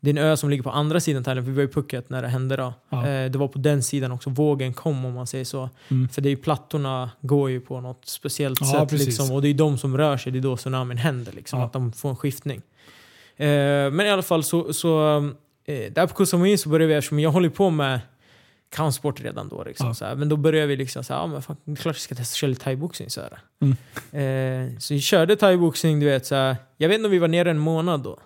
Det 0.05 0.11
är 0.11 0.15
en 0.15 0.19
ö 0.25 0.37
som 0.37 0.51
ligger 0.51 0.63
på 0.63 0.71
andra 0.71 1.01
sidan 1.01 1.25
Thailand, 1.25 1.47
för 1.47 1.51
vi 1.53 1.57
var 1.57 1.65
i 1.65 1.69
Phuket 1.73 2.11
när 2.11 2.23
det 2.23 2.29
hände 2.29 2.57
då. 2.57 2.75
Ja. 2.91 3.07
Eh, 3.09 3.31
det 3.31 3.39
var 3.39 3.49
på 3.49 3.59
den 3.59 3.83
sidan 3.83 4.13
också 4.13 4.31
vågen 4.31 4.75
kom 4.75 5.05
om 5.05 5.15
man 5.15 5.27
säger 5.27 5.45
så. 5.45 5.71
Mm. 5.89 6.09
För 6.09 6.23
det 6.23 6.29
är 6.29 6.31
ju 6.31 6.37
plattorna 6.37 7.11
går 7.21 7.51
ju 7.51 7.61
på 7.61 7.81
något 7.81 8.09
speciellt 8.09 8.59
Ja, 8.61 8.67
sätt. 8.89 8.93
Liksom, 8.93 9.33
och 9.33 9.43
det 9.43 9.49
är 9.49 9.55
de 9.55 9.79
som 9.79 9.97
rör 9.99 10.17
sig, 10.17 10.33
det 10.33 10.39
är 10.39 10.41
då 10.41 10.57
tsunamin 10.57 10.99
händer. 10.99 11.33
Liksom. 11.33 11.61
Att 11.61 11.73
de 11.73 11.93
får 11.93 12.11
en 12.11 12.17
skiftning. 12.17 12.63
Eh, 13.37 13.47
men 13.93 14.01
i 14.01 14.11
alla 14.11 14.23
fall 14.23 14.45
så, 14.45 14.73
så 14.73 15.17
eh, 15.67 15.93
där 15.93 16.07
på 16.07 16.15
Koh 16.15 16.27
Samui 16.27 16.59
så 16.59 16.69
började 16.69 16.87
vi, 16.93 16.95
eftersom 16.95 17.19
jag 17.21 17.31
håller 17.31 17.49
på 17.49 17.71
med 17.71 18.01
kampsport 18.75 19.21
redan 19.21 19.49
då. 19.49 19.65
Liksom, 19.65 19.87
Ja. 19.87 19.95
så 19.95 20.05
här, 20.05 20.15
men 20.15 20.29
då 20.29 20.37
började 20.37 20.67
vi 20.67 20.77
liksom 20.77 21.05
så 21.05 21.13
här, 21.15 21.21
ja, 21.21 21.27
men 21.27 21.43
fan, 21.43 21.57
det 21.65 21.73
är 21.73 21.77
klart 21.77 21.95
jag 21.95 22.01
ska 22.01 22.15
testa 22.15 22.33
att 22.33 22.37
köra 22.37 22.49
lite 22.49 22.65
thaiboxning. 22.65 23.09
Mm. 23.63 24.73
Eh, 24.73 24.79
så 24.79 24.95
vi 24.95 25.01
körde 25.01 25.37
thaiboxning, 25.37 26.01
du 26.01 26.07
vet. 26.07 26.31
Jag 26.31 26.57
vet 26.89 26.93
inte 26.93 27.05
om 27.05 27.11
vi 27.11 27.19
var 27.19 27.29
nere 27.29 27.51
en 27.51 27.59
månad 27.59 28.01
då. 28.03 28.19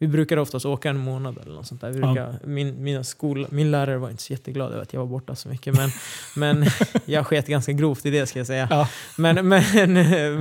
Vi 0.00 0.08
brukar 0.08 0.36
oftast 0.36 0.66
åka 0.66 0.90
en 0.90 0.98
månad 0.98 1.38
eller 1.42 1.54
något 1.54 1.66
sånt 1.66 1.80
där. 1.80 1.90
Vi 1.90 2.00
brukar, 2.00 2.38
min, 2.44 2.82
mina 2.82 3.04
skol, 3.04 3.46
min 3.50 3.70
lärare 3.70 3.98
var 3.98 4.10
inte 4.10 4.22
så 4.22 4.32
jätteglad 4.32 4.72
över 4.72 4.82
att 4.82 4.92
jag 4.92 5.00
var 5.00 5.06
borta 5.06 5.34
så 5.34 5.48
mycket. 5.48 5.74
Men, 5.76 5.90
men 6.36 6.66
jag 7.04 7.26
sket 7.26 7.46
ganska 7.46 7.72
grovt 7.72 8.06
i 8.06 8.10
det 8.10 8.26
ska 8.26 8.38
jag 8.38 8.46
säga. 8.46 8.68
Ja. 8.70 8.88
Men, 9.16 9.48
men, 9.48 9.62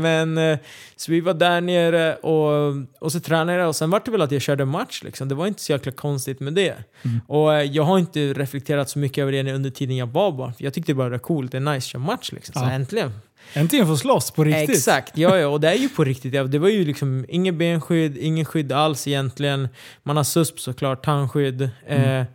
men, 0.02 0.58
så 0.96 1.12
vi 1.12 1.22
var 1.22 1.34
där 1.34 1.62
nere 1.62 2.16
och, 2.16 2.76
och 3.00 3.12
så 3.12 3.20
tränade 3.20 3.58
jag 3.58 3.68
och 3.68 3.76
sen 3.76 3.90
var 3.90 4.02
det 4.06 4.12
väl 4.12 4.22
att 4.22 4.32
jag 4.32 4.42
körde 4.42 4.66
match. 4.66 5.04
Liksom. 5.04 5.28
Det 5.28 5.36
var 5.36 5.48
inte 5.48 5.62
så 5.62 5.72
jäkla 5.72 5.92
konstigt 5.92 6.40
med 6.40 6.54
det. 6.54 6.76
Mm. 7.02 7.20
Och 7.28 7.54
eh, 7.54 7.62
jag 7.64 7.84
har 7.84 8.00
inte 8.00 8.34
reflekterat 8.34 8.90
så 8.90 9.00
mycket 9.00 9.22
över 9.22 9.32
det 9.32 9.54
under 9.54 9.70
tiden 9.70 9.98
jag 9.98 10.08
var 10.08 10.32
barn. 10.32 10.54
Jag 10.58 10.74
tyckte 10.74 10.92
det 10.92 10.96
bara 10.96 11.10
var 11.10 11.18
coolt, 11.18 11.52
det 11.52 11.58
är 11.58 11.62
nice 11.62 11.76
att 11.78 11.84
köra 11.84 12.02
match. 12.02 12.32
Liksom. 12.32 12.54
Så 12.54 12.60
Ja. 12.60 12.72
äntligen 12.72 13.12
Äntligen 13.54 13.88
få 13.88 13.98
slåss 13.98 14.32
på 14.32 14.44
riktigt. 14.44 14.70
Exakt, 14.70 15.18
ja, 15.18 15.38
ja 15.38 15.48
och 15.48 15.62
det 15.62 15.70
är 15.70 15.76
ju 15.76 15.90
på 15.90 16.04
riktigt. 16.04 16.34
Ja, 16.34 16.44
Det 16.44 16.60
var 16.60 16.70
ju 16.70 16.86
liksom 16.86 17.26
inget 17.30 17.56
benskydd, 17.56 18.18
ingen 18.18 18.46
skydd 18.46 18.72
alls 18.72 19.08
egentligen. 19.08 19.68
Man 20.04 20.18
har 20.18 20.24
susp 20.24 20.60
såklart, 20.60 21.06
tandskydd. 21.06 21.70
Mm. 21.88 22.26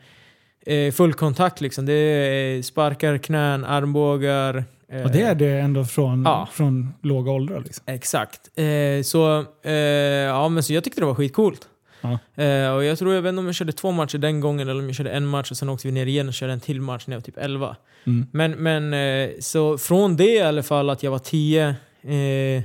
Eh, 0.66 0.74
eh, 0.74 0.92
full 0.92 1.12
kontakt 1.14 1.60
liksom. 1.60 1.86
Det 1.86 1.92
är 1.92 2.62
sparkar, 2.62 3.18
knän, 3.18 3.64
armbågar. 3.64 4.64
Eh, 4.92 5.02
Och 5.02 5.10
det 5.10 5.22
är 5.22 5.34
det 5.34 5.46
ändå 5.60 5.84
från, 5.84 6.22
Ja. 6.24 6.48
från 6.52 6.94
låga 7.02 7.30
åldrar. 7.32 7.60
Liksom. 7.60 7.84
Exakt. 7.86 8.40
Eh, 8.58 9.02
så, 9.04 9.44
eh, 9.64 9.72
ja, 9.72 10.48
men 10.48 10.62
så 10.62 10.72
jag 10.72 10.84
tyckte 10.84 11.00
det 11.00 11.06
var 11.06 11.14
skitcoolt. 11.14 11.68
Ja. 12.02 12.42
Eh, 12.44 12.74
och 12.74 12.84
jag 12.84 12.98
tror, 12.98 13.14
jag 13.14 13.22
vet 13.22 13.28
inte 13.28 13.40
om 13.40 13.46
jag 13.46 13.54
körde 13.54 13.72
två 13.72 13.90
matcher 13.90 14.18
den 14.18 14.40
gången 14.40 14.68
eller 14.68 14.80
om 14.80 14.86
jag 14.86 14.96
körde 14.96 15.10
en 15.10 15.26
match 15.26 15.50
och 15.50 15.56
sen 15.56 15.68
åkte 15.68 15.88
vi 15.88 15.92
ner 15.92 16.06
igen 16.06 16.28
och 16.28 16.34
körde 16.34 16.52
en 16.52 16.60
till 16.60 16.80
match 16.80 17.04
när 17.06 17.14
jag 17.14 17.20
var 17.20 17.24
typ 17.24 17.38
11. 17.38 17.76
Mm. 18.04 18.26
Men, 18.32 18.50
men 18.52 18.94
eh, 18.94 19.30
så 19.40 19.78
från 19.78 20.16
det 20.16 20.34
i 20.34 20.40
alla 20.42 20.62
fall 20.62 20.90
att 20.90 21.02
jag 21.02 21.10
var 21.10 21.18
10 21.18 21.68
eh, 21.68 22.62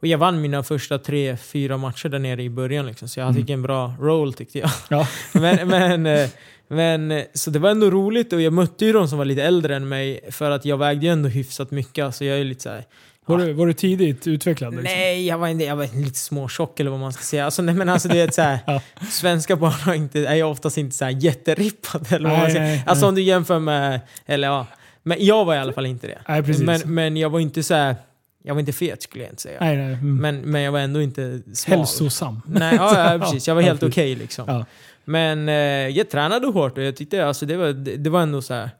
och 0.00 0.06
jag 0.06 0.18
vann 0.18 0.40
mina 0.40 0.62
första 0.62 0.98
tre, 0.98 1.36
fyra 1.36 1.76
matcher 1.76 2.08
där 2.08 2.18
nere 2.18 2.42
i 2.42 2.50
början 2.50 2.86
liksom, 2.86 3.08
så 3.08 3.20
jag 3.20 3.28
Mm. 3.28 3.40
fick 3.40 3.50
en 3.50 3.62
bra 3.62 3.94
roll 4.00 4.32
tyckte 4.32 4.58
jag. 4.58 4.70
Ja. 4.90 5.08
men, 5.32 5.68
men, 5.68 6.06
eh, 6.06 6.28
men, 6.68 7.10
eh, 7.10 7.24
så 7.34 7.50
det 7.50 7.58
var 7.58 7.70
ändå 7.70 7.90
roligt 7.90 8.32
och 8.32 8.40
jag 8.42 8.52
mötte 8.52 8.84
ju 8.86 8.92
de 8.92 9.08
som 9.08 9.18
var 9.18 9.24
lite 9.24 9.42
äldre 9.42 9.76
än 9.76 9.88
mig 9.88 10.20
för 10.30 10.50
att 10.50 10.64
jag 10.64 10.76
vägde 10.76 11.06
ju 11.06 11.12
ändå 11.12 11.28
hyfsat 11.28 11.70
mycket. 11.70 12.04
Alltså 12.04 12.24
jag 12.24 12.38
är 12.38 12.44
lite 12.44 12.62
så 12.62 12.70
här, 12.70 12.84
Var, 13.26 13.38
du, 13.38 13.52
var 13.52 13.66
du 13.66 13.72
tidigt 13.72 14.26
utvecklad? 14.26 14.70
Liksom? 14.74 14.84
Nej, 14.84 15.26
jag 15.26 15.38
var, 15.38 15.48
inte, 15.48 15.64
jag 15.64 15.76
var 15.76 15.96
lite 15.96 16.18
småtjock 16.18 16.80
eller 16.80 16.90
vad 16.90 17.00
man 17.00 17.12
ska 17.12 17.22
säga. 17.22 17.44
Alltså, 17.44 17.62
nej, 17.62 17.74
men 17.74 17.88
alltså, 17.88 18.08
det 18.08 18.20
är 18.20 18.30
så 18.30 18.42
här, 18.42 18.58
Ja. 18.66 18.80
Svenska 19.10 19.56
barn 19.56 19.72
har 19.72 19.94
inte, 19.94 20.20
är 20.20 20.42
oftast 20.42 20.78
inte 20.78 20.96
så 20.96 21.04
här 21.04 21.12
jätterippade. 21.12 22.16
Eller 22.16 22.28
vad 22.28 22.38
man 22.38 22.42
Nej, 22.42 22.50
ska 22.50 22.58
säga. 22.58 22.68
nej, 22.68 22.84
Alltså 22.86 23.04
nej. 23.04 23.08
om 23.08 23.14
du 23.14 23.22
jämför 23.22 23.58
med... 23.58 24.00
Eller 24.26 24.48
ja. 24.48 24.66
Men 25.02 25.16
jag 25.24 25.44
var 25.44 25.54
i 25.54 25.58
alla 25.58 25.72
fall 25.72 25.86
inte 25.86 26.06
det. 26.06 26.18
Nej, 26.28 26.42
precis. 26.42 26.62
Men, 26.64 26.80
men 26.94 27.16
jag 27.16 27.30
var 27.30 27.40
inte 27.40 27.62
så 27.62 27.74
här, 27.74 27.96
Jag 28.42 28.54
var 28.54 28.60
inte 28.60 28.72
fet 28.72 29.02
skulle 29.02 29.24
jag 29.24 29.32
inte 29.32 29.42
säga. 29.42 29.58
nej, 29.60 29.76
nej. 29.76 29.92
Mm. 29.92 30.16
Men, 30.16 30.40
men 30.40 30.62
jag 30.62 30.72
var 30.72 30.80
ändå 30.80 31.02
inte 31.02 31.40
smal. 31.54 31.78
Hälsosam. 31.78 32.42
Nej, 32.46 32.74
ja, 32.76 33.12
ja, 33.12 33.18
precis. 33.24 33.48
Jag 33.48 33.54
var 33.54 33.62
helt 33.62 33.82
okej 33.82 34.14
liksom. 34.14 34.44
Ja. 34.48 34.64
Men 35.04 35.48
eh, 35.48 35.54
jag 35.88 36.10
tränade 36.10 36.46
hårt 36.46 36.78
och 36.78 36.84
jag 36.84 36.96
tyckte 36.96 37.26
alltså, 37.26 37.46
det, 37.46 37.56
var, 37.56 37.66
det, 37.68 37.96
det 37.96 38.10
var 38.10 38.22
ändå 38.22 38.42
så 38.42 38.54
här. 38.54 38.70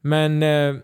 Men... 0.00 0.42
Eh, 0.42 0.74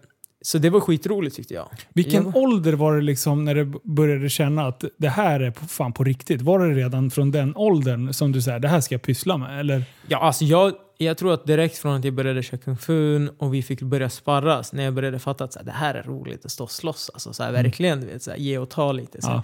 så 0.43 0.59
det 0.59 0.71
var 0.71 0.81
skitroligt 0.81 1.37
tyckte 1.37 1.55
jag. 1.55 1.69
Vilken 1.95 2.25
Ja. 2.35 2.41
ålder 2.41 2.73
var 2.73 2.97
det 2.97 3.03
liksom 3.03 3.45
när 3.45 3.55
du 3.55 3.73
började 3.85 4.29
känna 4.29 4.67
att 4.67 4.85
det 4.97 5.09
här 5.09 5.41
är 5.41 5.51
på, 5.51 5.67
fan 5.67 5.93
på 5.93 6.05
riktigt? 6.05 6.43
Var 6.43 6.59
det 6.59 6.75
redan 6.75 7.11
från 7.11 7.31
den 7.31 7.57
åldern 7.57 8.13
som 8.13 8.33
du 8.33 8.43
säger 8.43 8.59
det 8.59 8.69
här 8.69 8.81
ska 8.81 8.95
jag 8.95 9.03
pyssla 9.03 9.37
med? 9.37 9.61
Eller? 9.61 9.85
Ja, 10.09 10.19
alltså 10.19 10.45
jag, 10.45 10.73
jag 10.99 11.19
tror 11.19 11.35
att 11.35 11.47
direkt 11.47 11.79
från 11.79 11.95
att 11.97 12.05
jag 12.05 12.15
började 12.15 12.43
köra 12.43 12.59
kung 12.59 12.77
fu 12.77 13.29
och 13.29 13.55
vi 13.55 13.63
fick 13.63 13.83
börja 13.83 14.11
sparras, 14.11 14.73
när 14.73 14.85
jag 14.85 14.95
började 14.95 15.19
fatta 15.19 15.45
att 15.45 15.53
så 15.53 15.59
här, 15.59 15.67
det 15.67 15.73
här 15.73 15.95
är 15.95 16.03
roligt 16.03 16.45
att 16.45 16.51
stå 16.51 16.65
och 16.65 16.71
slåss, 16.71 17.11
alltså, 17.15 17.33
så 17.33 17.43
här, 17.43 17.53
verkligen 17.53 18.01
du 18.01 18.07
vet, 18.07 18.23
så 18.23 18.31
här, 18.31 18.39
ge 18.39 18.59
och 18.59 18.71
ta 18.71 18.93
lite. 18.93 19.23
Så 19.23 19.29
här. 19.29 19.43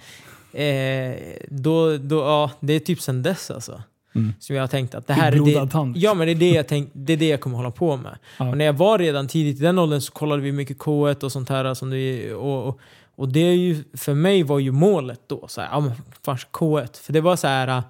Eh, 0.53 1.15
då, 1.49 1.97
då, 1.97 2.17
ja, 2.19 2.51
det 2.59 2.73
är 2.73 2.79
typ 2.79 3.01
sen 3.01 3.23
dess 3.23 3.51
alltså. 3.51 3.81
Mm. 4.15 4.33
Som 4.39 4.55
jag 4.55 4.63
har 4.63 4.67
tänkt 4.67 4.95
att 4.95 5.07
det 5.07 5.13
här 5.13 5.31
är 5.31 5.35
Blodad 5.35 5.67
det, 5.67 5.71
tand. 5.71 5.97
ja, 5.97 6.13
men 6.13 6.27
det, 6.27 6.33
är 6.33 6.35
det, 6.35 6.49
jag 6.51 6.67
tänk, 6.67 6.89
det 6.93 7.13
är 7.13 7.17
det 7.17 7.27
jag 7.27 7.41
kommer 7.41 7.57
hålla 7.57 7.71
på 7.71 7.97
med. 7.97 8.17
Ja. 8.39 8.49
Och 8.49 8.57
när 8.57 8.65
jag 8.65 8.73
var 8.73 8.97
redan 8.99 9.27
tidigt 9.27 9.59
i 9.59 9.63
den 9.63 9.79
åldern 9.79 10.01
så 10.01 10.11
kollade 10.11 10.41
vi 10.41 10.51
mycket 10.51 10.77
K1 10.77 11.23
och 11.23 11.31
sånt 11.31 11.49
här. 11.49 11.73
Som 11.73 11.89
det, 11.89 12.33
och, 12.33 12.67
och, 12.67 12.79
och 13.15 13.29
det 13.29 13.39
är 13.39 13.53
ju, 13.53 13.83
för 13.93 14.13
mig 14.13 14.43
var 14.43 14.59
ju 14.59 14.71
målet 14.71 15.21
då, 15.27 15.45
så 15.47 15.61
här, 15.61 15.69
ja, 15.71 15.79
men 15.79 15.91
fan, 16.25 16.37
K1. 16.37 17.01
För 17.01 17.13
det 17.13 17.21
var 17.21 17.35
så 17.35 17.47
här, 17.47 17.67
äh, 17.67 17.83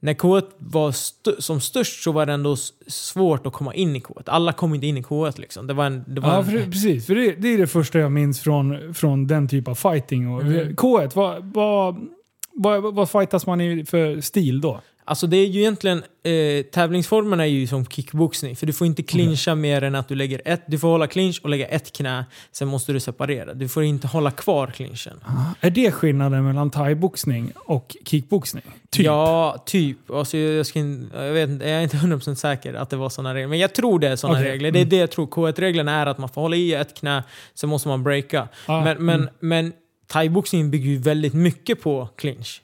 när 0.00 0.14
K1 0.14 0.44
var 0.58 0.88
st- 0.88 1.42
som 1.42 1.60
störst 1.60 2.02
så 2.02 2.12
var 2.12 2.26
det 2.26 2.32
ändå 2.32 2.56
svårt 2.86 3.46
att 3.46 3.52
komma 3.52 3.74
in 3.74 3.96
i 3.96 4.00
K1. 4.00 4.22
Alla 4.26 4.52
kom 4.52 4.74
inte 4.74 4.86
in 4.86 4.96
i 4.98 5.02
K1 5.02 5.40
liksom. 5.40 5.66
Det 5.66 5.74
var 5.74 5.86
en, 5.86 6.04
det 6.06 6.20
var 6.20 6.28
Ja, 6.28 6.38
en, 6.38 6.44
för, 6.44 6.64
precis. 6.70 7.06
För 7.06 7.14
det, 7.14 7.32
det 7.32 7.48
är 7.48 7.58
det 7.58 7.66
första 7.66 7.98
jag 7.98 8.12
minns 8.12 8.40
från, 8.40 8.94
från 8.94 9.26
den 9.26 9.48
typ 9.48 9.68
av 9.68 9.74
fighting. 9.74 10.28
Och, 10.34 10.42
Mm. 10.42 10.74
K1, 10.74 11.10
vad, 11.14 11.44
vad, 11.44 12.06
vad, 12.52 12.94
vad 12.94 13.10
fightas 13.10 13.46
man 13.46 13.60
i 13.60 13.84
för 13.84 14.20
stil 14.20 14.60
då? 14.60 14.80
Alltså 15.06 15.26
det 15.26 15.36
är 15.36 15.46
ju 15.46 15.60
egentligen, 15.60 16.02
eh, 16.22 16.64
tävlingsformen 16.64 17.40
är 17.40 17.44
ju 17.44 17.66
som 17.66 17.86
kickboxning. 17.86 18.56
För 18.56 18.66
du 18.66 18.72
får 18.72 18.86
inte 18.86 19.02
clincha 19.02 19.54
mer 19.54 19.82
än 19.82 19.94
att 19.94 20.08
du 20.08 20.14
lägger 20.14 20.40
ett, 20.44 20.62
du 20.66 20.78
får 20.78 20.88
hålla 20.88 21.06
clinch 21.06 21.40
och 21.42 21.50
lägga 21.50 21.66
ett 21.66 21.92
knä. 21.92 22.24
Sen 22.52 22.68
måste 22.68 22.92
du 22.92 23.00
separera. 23.00 23.54
Du 23.54 23.68
får 23.68 23.82
inte 23.82 24.06
hålla 24.06 24.30
kvar 24.30 24.66
clinchen. 24.66 25.20
Är 25.60 25.70
det 25.70 25.92
skillnaden 25.92 26.44
mellan 26.44 26.70
thaiboxning 26.70 27.52
och 27.56 27.96
kickboxning? 28.04 28.62
Typ. 28.90 29.06
Ja, 29.06 29.62
typ. 29.66 30.10
Alltså, 30.10 30.36
jag, 30.36 30.66
ska, 30.66 30.78
jag, 31.14 31.32
vet, 31.32 31.50
jag 31.50 31.70
är 31.70 31.80
inte 31.80 31.96
100% 31.96 32.34
säker 32.34 32.74
att 32.74 32.90
det 32.90 32.96
var 32.96 33.08
sådana 33.08 33.34
regler. 33.34 33.48
Men 33.48 33.58
jag 33.58 33.74
tror 33.74 33.98
det 33.98 34.08
är 34.08 34.16
sådana 34.16 34.38
Okej, 34.38 34.52
regler. 34.52 34.70
Det 34.70 34.78
är 34.78 34.82
mm. 34.82 34.90
det 34.90 34.96
jag 34.96 35.10
tror. 35.10 35.26
K1-reglerna 35.26 35.92
är 35.92 36.06
att 36.06 36.18
man 36.18 36.28
får 36.28 36.40
hålla 36.40 36.56
i 36.56 36.74
ett 36.74 36.94
knä, 36.94 37.24
sen 37.54 37.68
måste 37.68 37.88
man 37.88 38.02
breaka. 38.02 38.48
Ja, 38.66 38.84
men 38.84 39.04
men, 39.04 39.20
mm. 39.20 39.34
men 39.40 39.72
thaiboxningen 40.06 40.70
bygger 40.70 40.90
ju 40.90 40.98
väldigt 40.98 41.34
mycket 41.34 41.82
på 41.82 42.08
clinch. 42.16 42.63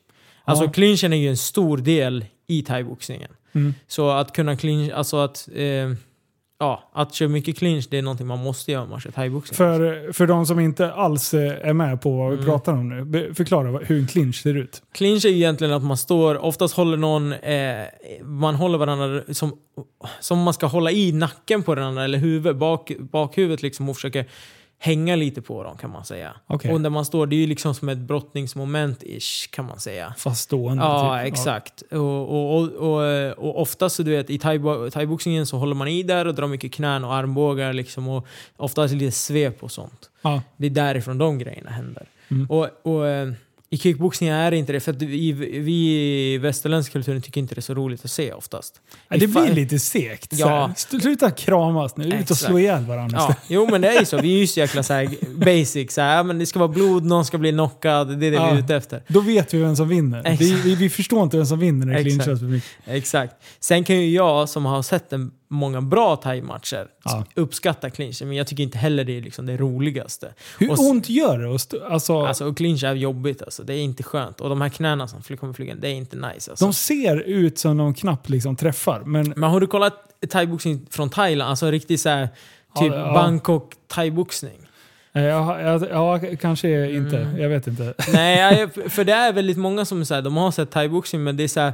Alltså 0.51 0.65
Ja. 0.65 0.71
clinchen 0.71 1.13
är 1.13 1.17
ju 1.17 1.29
en 1.29 1.37
stor 1.37 1.79
del 1.79 2.25
i 2.47 2.63
thaiboxningen. 2.63 3.31
Mm. 3.53 3.75
Så 3.87 4.11
att 4.11 4.33
kunna 4.33 4.57
clinch, 4.57 4.93
alltså 4.95 5.17
att... 5.17 5.49
Eh, 5.55 5.65
ja, 6.63 6.91
att 6.95 7.15
köra 7.15 7.29
mycket 7.29 7.59
clinch, 7.59 7.87
det 7.91 7.99
är 7.99 8.03
någonting 8.03 8.27
man 8.27 8.39
måste 8.39 8.73
göra 8.73 8.83
om 8.83 8.91
man 8.91 9.01
kör 9.01 9.11
thaiboxning. 9.11 9.57
För, 9.57 10.13
för 10.13 10.27
de 10.27 10.47
som 10.47 10.61
inte 10.61 10.93
alls 10.93 11.35
eh, 11.35 11.69
är 11.69 11.73
med 11.73 12.01
på 12.03 12.17
vad 12.17 12.29
vi 12.31 12.35
Mm. 12.35 12.47
pratar 12.47 12.73
om 12.73 12.89
nu, 12.89 13.35
förklara 13.35 13.79
hur 13.79 13.99
en 13.99 14.07
clinch 14.07 14.43
ser 14.43 14.55
ut. 14.57 14.83
Clinch 14.93 15.25
är 15.25 15.29
egentligen 15.29 15.73
att 15.75 15.83
man 15.83 15.97
står, 15.97 16.39
oftast 16.45 16.75
håller 16.75 16.97
någon, 16.97 17.33
eh, 17.33 17.85
man 18.23 18.55
håller 18.55 18.79
varandra 18.79 19.23
som, 19.35 19.53
som 20.21 20.39
man 20.43 20.55
ska 20.55 20.67
hålla 20.67 20.91
i 20.91 21.13
nacken 21.13 21.63
på 21.63 21.75
varandra 21.75 22.05
eller 22.05 22.19
huvudet, 22.19 22.57
bak, 22.57 22.93
bakhuvudet 22.99 23.63
liksom 23.63 23.89
och 23.89 23.97
försöker 23.97 24.27
hänga 24.83 25.17
lite 25.17 25.43
på 25.43 25.63
dem 25.65 25.77
kan 25.77 25.91
man 25.91 26.05
säga. 26.05 26.35
Okej. 26.47 26.73
Och 26.73 26.81
när 26.81 26.91
man 26.91 27.05
står, 27.05 27.27
det 27.27 27.37
är 27.37 27.41
ju 27.41 27.47
liksom 27.47 27.75
som 27.75 27.89
ett 27.89 27.99
brottningsmoment-ish 27.99 29.51
kan 29.51 29.65
man 29.65 29.81
säga. 29.81 30.15
Fast 30.19 30.43
stående. 30.43 30.83
Ja, 30.85 31.19
typ. 31.19 31.33
exakt. 31.33 31.83
Och, 31.91 31.99
och, 32.31 32.55
och, 32.55 32.73
och, 32.73 33.29
och 33.39 33.61
oftast 33.63 33.97
så 33.97 34.03
du 34.03 34.11
vet, 34.11 34.31
i 34.31 34.39
thaibo- 34.39 34.91
thaiboxningen 34.91 35.47
så 35.47 35.57
håller 35.57 35.75
man 35.75 35.89
i 35.89 36.03
där 36.03 36.27
och 36.27 36.35
drar 36.35 36.47
mycket 36.47 36.73
knän 36.73 37.05
och 37.05 37.15
armbågar 37.15 37.73
liksom 37.73 38.09
och 38.09 38.27
oftast 38.57 38.95
lite 38.95 39.13
svep 39.13 39.63
och 39.63 39.71
sånt. 39.71 40.11
Ja. 40.23 40.43
Det 40.57 40.67
är 40.67 40.71
därifrån 40.71 41.19
de 41.19 41.39
grejerna 41.39 41.71
händer. 41.71 42.07
Mm. 42.29 42.47
Och, 42.51 42.69
och 42.83 43.09
eh, 43.09 43.33
i 43.73 43.79
kickboxning 43.79 44.29
är 44.29 44.51
det 44.51 44.57
inte 44.57 44.73
det, 44.73 44.81
för 44.81 44.93
att 44.93 45.03
vi, 45.03 45.33
vi 45.33 45.73
i 46.35 46.39
västerländsk 46.39 46.93
kulturen 46.93 47.23
tycker 47.23 47.41
inte 47.41 47.55
det 47.55 47.59
är 47.59 47.63
så 47.63 47.75
roligt 47.75 48.05
att 48.05 48.11
se 48.11 48.33
oftast. 48.33 48.81
Ja, 49.09 49.17
det 49.17 49.27
Vi 49.27 49.33
blir 49.33 49.53
lite 49.55 49.79
segt. 49.79 50.33
Ja. 50.39 50.73
Sluta 50.77 51.31
kramas 51.31 51.97
nu, 51.97 52.05
ut 52.05 52.31
och 52.31 52.37
slå 52.37 52.59
ihjäl 52.59 52.85
varandra 52.85 53.19
Ja, 53.19 53.35
jo 53.49 53.69
men 53.71 53.81
det 53.81 53.89
är 53.89 54.01
ju 54.01 54.07
så. 54.07 54.21
Vi 54.21 54.35
är 54.35 54.39
ju 54.39 54.47
så 54.47 54.61
jäkla 54.61 54.83
så 54.83 55.07
basic. 55.35 55.93
Så 55.93 56.01
här, 56.01 56.25
men 56.25 56.39
det 56.39 56.47
ska 56.47 56.59
vara 56.59 56.69
blod, 56.69 57.05
någon 57.05 57.25
ska 57.25 57.39
bli 57.39 57.53
knockad. 57.53 58.09
Det 58.09 58.15
är 58.15 58.17
det 58.17 58.31
vi 58.31 58.37
Ja. 58.37 58.51
är 58.51 58.59
ute 58.59 58.77
efter. 58.77 59.03
Då 59.09 59.21
vet 59.21 59.55
vi 59.55 59.59
vem 59.59 59.77
som 59.77 59.89
vinner. 59.89 60.37
Vi, 60.39 60.53
vi, 60.53 60.75
vi 60.75 60.91
förstår 60.91 61.23
inte 61.23 61.37
vem 61.37 61.47
som 61.47 61.59
vinner 61.59 61.87
när 61.87 62.05
det 62.05 62.11
Exakt. 62.11 62.43
Exakt. 62.87 63.35
Sen 63.61 63.85
kan 63.85 63.97
ju 64.01 64.11
jag 64.11 64.49
som 64.49 64.65
har 64.65 64.83
sett 64.83 65.13
en, 65.13 65.31
många 65.53 65.81
bra 65.81 66.17
thai-matcher 66.17 66.87
Ja. 67.05 67.25
uppskatta 67.35 67.91
clinchen, 67.91 68.29
men 68.29 68.37
jag 68.37 68.47
tycker 68.47 68.63
inte 68.63 68.79
heller 68.79 69.05
det 69.05 69.17
är 69.19 69.23
liksom 69.23 69.47
det 69.47 69.57
roligaste. 69.57 70.35
Hur 70.59 70.71
Och 70.71 70.79
ont 70.81 71.09
gör 71.09 71.39
det? 71.39 71.85
Alltså, 71.93 72.21
Alltså, 72.27 72.45
och 72.49 72.57
clinch 72.57 72.85
är 72.85 72.95
jobbigt 72.95 73.43
alltså. 73.43 73.63
Det 73.63 73.75
är 73.75 73.79
inte 73.79 74.03
skönt. 74.03 74.41
Och 74.41 74.49
de 74.49 74.61
här 74.61 74.69
knäna 74.69 75.09
som 75.09 75.23
fly- 75.23 75.37
kommer 75.37 75.53
flyga, 75.53 75.75
det 75.75 75.89
är 75.89 75.93
inte 75.95 76.17
nice 76.17 76.51
alltså. 76.51 76.65
de 76.65 76.73
ser 76.73 77.17
ut 77.21 77.59
som 77.59 77.77
de 77.77 77.95
knappt 77.95 78.29
liksom 78.29 78.57
träffar. 78.57 79.03
Men 79.05 79.33
Men 79.37 79.51
har 79.51 79.61
du 79.61 79.67
kollat 79.67 79.95
thaiboxning 80.29 80.87
från 80.91 81.11
Thailand? 81.11 81.51
Alltså 81.51 81.71
riktigt 81.71 82.01
såhär, 82.01 82.29
typ 82.79 82.93
Ja, 82.93 83.07
ja. 83.07 83.13
Bangkok 83.15 83.73
thaiboxning. 83.89 84.61
eh, 85.13 85.23
ja, 85.23 85.61
ja, 85.61 85.81
ja, 85.91 86.21
kanske 86.41 86.91
inte. 86.91 87.19
Mm. 87.19 87.41
Jag 87.41 87.49
vet 87.49 87.67
inte. 87.67 87.95
Nej, 88.13 88.69
för 88.89 89.05
det 89.05 89.13
är 89.13 89.33
väldigt 89.33 89.59
många 89.59 89.85
som 89.85 90.05
säger 90.05 90.23
de 90.23 90.37
har 90.37 90.51
sett 90.51 90.71
thaiboxning, 90.71 91.25
men 91.25 91.37
det 91.37 91.45
är 91.45 91.49
såhär, 91.49 91.73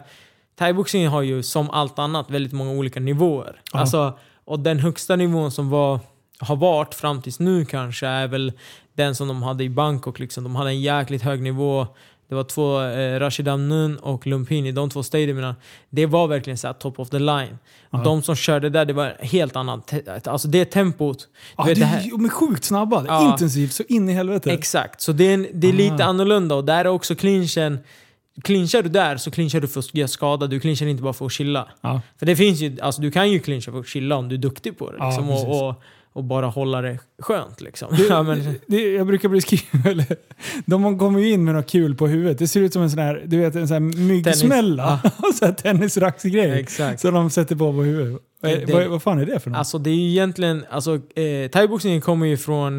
thaiboxning 0.58 1.08
har 1.08 1.22
ju 1.22 1.42
som 1.42 1.70
allt 1.70 1.98
annat 1.98 2.30
väldigt 2.30 2.52
många 2.52 2.70
olika 2.70 3.00
nivåer. 3.00 3.60
Ja. 3.72 3.78
Alltså, 3.78 4.18
och 4.44 4.60
den 4.60 4.78
högsta 4.78 5.16
nivån 5.16 5.50
som 5.50 5.70
var, 5.70 6.00
har 6.38 6.56
varit 6.56 6.94
fram 6.94 7.22
tills 7.22 7.38
nu 7.40 7.64
kanske 7.64 8.06
är 8.06 8.26
väl 8.26 8.52
den 8.94 9.14
som 9.14 9.28
de 9.28 9.42
hade 9.42 9.64
i 9.64 9.68
Bangkok. 9.70 10.18
Liksom. 10.18 10.44
De 10.44 10.56
hade 10.56 10.70
en 10.70 10.80
jäkligt 10.80 11.22
hög 11.22 11.42
nivå. 11.42 11.86
Det 12.28 12.34
var 12.34 12.44
två, 12.44 12.82
eh, 12.82 13.20
Rashid 13.20 13.48
Amnun 13.48 13.96
och 13.96 14.26
Lumpini, 14.26 14.72
de 14.72 14.90
två 14.90 15.02
stadiumerna. 15.02 15.56
Det 15.90 16.06
var 16.06 16.28
verkligen 16.28 16.58
så 16.58 16.72
top 16.72 17.00
of 17.00 17.10
the 17.10 17.18
line. 17.18 17.58
Ja. 17.90 17.98
De 17.98 18.22
som 18.22 18.36
körde 18.36 18.70
där, 18.70 18.84
det 18.84 18.92
var 18.92 19.16
helt 19.20 19.56
annat. 19.56 19.94
Alltså 20.28 20.48
det 20.48 20.64
tempot. 20.64 21.28
Ja, 21.56 21.64
vet, 21.64 21.74
det, 21.74 21.80
det 21.80 21.86
här- 21.86 22.10
de 22.10 22.24
är 22.24 22.28
sjukt 22.28 22.64
snabba. 22.64 23.04
Ja. 23.08 23.30
Intensivt 23.32 23.72
så 23.72 23.82
in 23.88 24.08
i 24.08 24.12
helvete. 24.12 24.52
Exakt, 24.52 25.00
så 25.00 25.12
det 25.12 25.24
är, 25.24 25.34
en, 25.34 25.46
det 25.52 25.68
är 25.68 25.72
lite 25.72 26.04
annorlunda 26.04 26.54
och 26.54 26.64
där 26.64 26.84
är 26.84 26.88
också 26.88 27.14
clinchen 27.14 27.78
clinchar 28.44 28.82
du 28.82 28.88
där 28.88 29.16
så 29.16 29.30
clinchar 29.30 29.60
du 29.60 29.68
för 29.68 29.80
att 29.80 29.94
göra 29.94 30.08
skada, 30.08 30.46
du 30.46 30.60
clinchar 30.60 30.86
inte 30.86 31.02
bara 31.02 31.12
för 31.12 31.26
att 31.26 31.32
chilla. 31.32 31.68
Ja. 31.80 32.00
För 32.18 32.26
det 32.26 32.36
finns 32.36 32.60
ju, 32.60 32.80
alltså 32.80 33.02
du 33.02 33.10
kan 33.10 33.30
ju 33.30 33.38
clincha 33.38 33.72
för 33.72 33.80
att 33.80 33.86
chilla 33.88 34.16
om 34.16 34.28
du 34.28 34.34
är 34.34 34.38
duktig 34.40 34.78
på 34.78 34.90
det. 34.90 34.96
Ja, 34.98 35.06
Liksom, 35.06 35.30
och, 35.30 35.68
och, 35.68 35.82
och 36.12 36.24
bara 36.24 36.46
hålla 36.46 36.82
det 36.82 36.98
skönt 37.18 37.60
liksom. 37.60 37.88
Det, 37.96 38.02
ja, 38.08 38.22
men, 38.22 38.54
det, 38.66 38.92
jag 38.92 39.06
brukar 39.06 39.28
beskriva, 39.28 39.90
eller, 39.90 40.06
de 40.66 40.98
kommer 40.98 41.20
ju 41.20 41.30
in 41.32 41.44
med 41.44 41.54
något 41.54 41.70
kul 41.70 41.94
på 41.94 42.06
huvudet. 42.06 42.38
Det 42.38 42.48
ser 42.48 42.60
ut 42.60 42.72
som 42.72 42.82
en 42.82 42.90
sån 42.90 42.98
här, 42.98 43.22
du 43.26 43.36
vet, 43.38 43.56
en 43.56 43.68
sån 43.68 43.74
här 43.74 43.98
myggsmälla. 43.98 45.00
så 45.34 45.46
här 45.46 45.52
tennisracksgrej. 45.52 46.60
exakt. 46.60 47.00
Så 47.00 47.10
de 47.10 47.30
sätter 47.30 47.56
på 47.56 47.72
på 47.72 47.82
huvudet. 47.82 48.22
Vad, 48.40 48.52
Det- 48.52 48.72
vad, 48.72 48.86
vad 48.86 49.02
fan 49.02 49.18
är 49.20 49.26
det 49.26 49.40
för 49.40 49.50
något? 49.50 49.58
Alltså 49.58 49.78
det 49.78 49.90
är 49.90 49.94
ju 49.94 50.10
egentligen, 50.10 50.64
alltså 50.70 50.94
eh, 50.94 51.50
thaiboxningen 51.52 52.00
kommer 52.00 52.26
ju 52.26 52.36
från, 52.36 52.78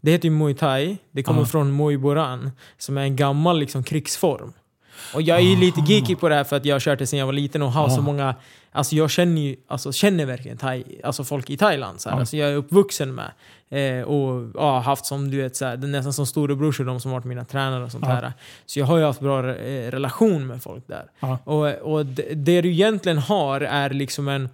det 0.00 0.10
heter 0.10 0.28
ju 0.28 0.34
muay 0.34 0.54
thai, 0.54 0.96
det 1.12 1.22
kommer 1.22 1.40
Ja. 1.40 1.46
från 1.46 1.76
muay 1.76 1.96
boran, 1.96 2.50
som 2.78 2.98
är 2.98 3.02
en 3.02 3.16
gammal 3.16 3.58
liksom 3.58 3.82
krigsform. 3.84 4.52
Och 5.14 5.22
jag 5.22 5.38
är 5.38 5.42
ju 5.42 5.56
lite 5.56 5.80
geeky 5.86 6.14
på 6.16 6.28
det 6.28 6.34
här 6.34 6.44
för 6.44 6.56
att 6.56 6.64
jag 6.64 6.74
har 6.74 6.80
kört 6.80 6.98
det 6.98 7.06
sedan 7.06 7.18
jag 7.18 7.26
var 7.26 7.32
liten 7.32 7.62
och 7.62 7.72
har 7.72 7.88
Ja. 7.88 7.94
så 7.96 8.02
många, 8.02 8.34
alltså 8.72 8.96
jag 8.96 9.10
känner 9.10 9.42
ju, 9.42 9.56
alltså 9.68 9.92
känner 9.92 10.26
verkligen 10.26 10.56
thai, 10.58 10.84
alltså 11.04 11.24
folk 11.24 11.50
i 11.50 11.56
Thailand. 11.56 12.00
Så 12.00 12.08
här. 12.08 12.16
Ja. 12.16 12.20
Alltså 12.20 12.36
jag 12.36 12.50
är 12.50 12.54
uppvuxen 12.56 13.14
med. 13.14 13.30
Eh, 13.70 14.02
och 14.04 14.50
ja, 14.54 14.78
haft 14.80 15.06
som 15.06 15.30
du 15.30 15.42
vet, 15.42 15.56
så 15.56 15.64
här, 15.64 15.76
nästan 15.76 16.12
som 16.12 16.26
storebrorsor 16.26 16.84
de 16.84 17.00
som 17.00 17.10
varit 17.10 17.24
mina 17.24 17.44
tränare 17.44 17.84
och 17.84 17.92
sånt 17.92 18.04
Ja. 18.08 18.14
där. 18.14 18.32
Så 18.66 18.78
jag 18.78 18.86
har 18.86 18.98
ju 18.98 19.04
haft 19.04 19.20
bra 19.20 19.38
eh, 19.54 19.90
relation 19.90 20.46
med 20.46 20.62
folk 20.62 20.84
där. 20.88 21.04
Och, 21.44 21.66
och 21.94 22.06
det, 22.06 22.34
det 22.34 22.60
du 22.60 22.70
egentligen 22.72 23.18
har 23.18 23.60
är 23.60 23.90
liksom 23.90 24.28
en 24.28 24.48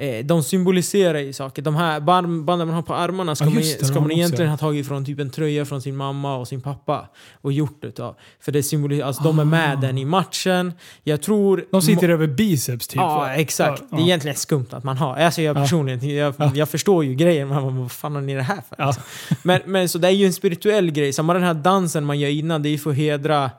Eh, 0.00 0.24
de 0.24 0.42
symboliserar 0.42 1.18
ju 1.18 1.32
saker. 1.32 1.62
De 1.62 1.76
här 1.76 2.00
band, 2.00 2.44
banden 2.44 2.68
man 2.68 2.74
har 2.74 2.82
på 2.82 2.94
armarna 2.94 3.34
ska 3.34 3.44
Ja, 3.44 3.50
man, 3.50 3.58
det, 3.62 3.84
ska 3.86 3.94
man 3.94 4.04
också. 4.04 4.16
egentligen 4.16 4.50
ha 4.50 4.58
tagit 4.58 4.88
från 4.88 5.04
typ 5.04 5.18
en 5.20 5.30
tröja 5.30 5.64
från 5.64 5.82
sin 5.82 5.96
mamma 5.96 6.36
och 6.36 6.48
sin 6.48 6.60
pappa 6.60 7.08
och 7.40 7.52
gjort 7.52 7.82
det 7.82 8.00
av. 8.00 8.16
För 8.40 8.52
det 8.52 8.62
symboliserar, 8.62 9.06
alltså 9.06 9.22
de 9.22 9.38
är 9.38 9.44
med 9.44 9.80
den 9.80 9.98
i 9.98 10.04
matchen. 10.04 10.72
Jag 11.04 11.22
tror... 11.22 11.60
Ah. 11.60 11.64
De 11.70 11.82
sitter 11.82 12.08
över 12.08 12.26
biceps 12.26 12.88
typ. 12.88 12.96
Ja, 12.96 13.30
exakt. 13.34 13.82
Ja, 13.90 13.96
Det 13.96 14.02
är 14.02 14.04
egentligen 14.06 14.36
skumt 14.36 14.66
att 14.70 14.84
man 14.84 14.96
har. 14.96 15.16
Alltså 15.16 15.42
jag 15.42 15.56
Ja. 15.56 15.60
personligen, 15.60 16.16
jag, 16.16 16.34
Ja. 16.38 16.52
jag 16.54 16.68
förstår 16.68 17.04
ju 17.04 17.14
grejen, 17.14 17.48
men 17.48 17.78
vad 17.78 17.92
fan 17.92 18.14
har 18.14 18.22
ni 18.22 18.34
det 18.34 18.42
här 18.42 18.62
för? 18.68 18.86
Liksom? 18.86 19.02
Men, 19.42 19.60
men 19.66 19.88
så 19.88 19.98
det 19.98 20.08
är 20.08 20.12
ju 20.12 20.26
en 20.26 20.32
spirituell 20.32 20.90
grej. 20.90 21.12
Samma 21.12 21.34
den 21.34 21.42
här 21.42 21.54
dansen 21.54 22.04
man 22.04 22.18
gör 22.18 22.28
innan, 22.30 22.62
det 22.62 22.68
är 22.68 22.70
ju 22.70 22.78
för 22.78 22.90
att 22.90 22.96
hedra 22.96 23.50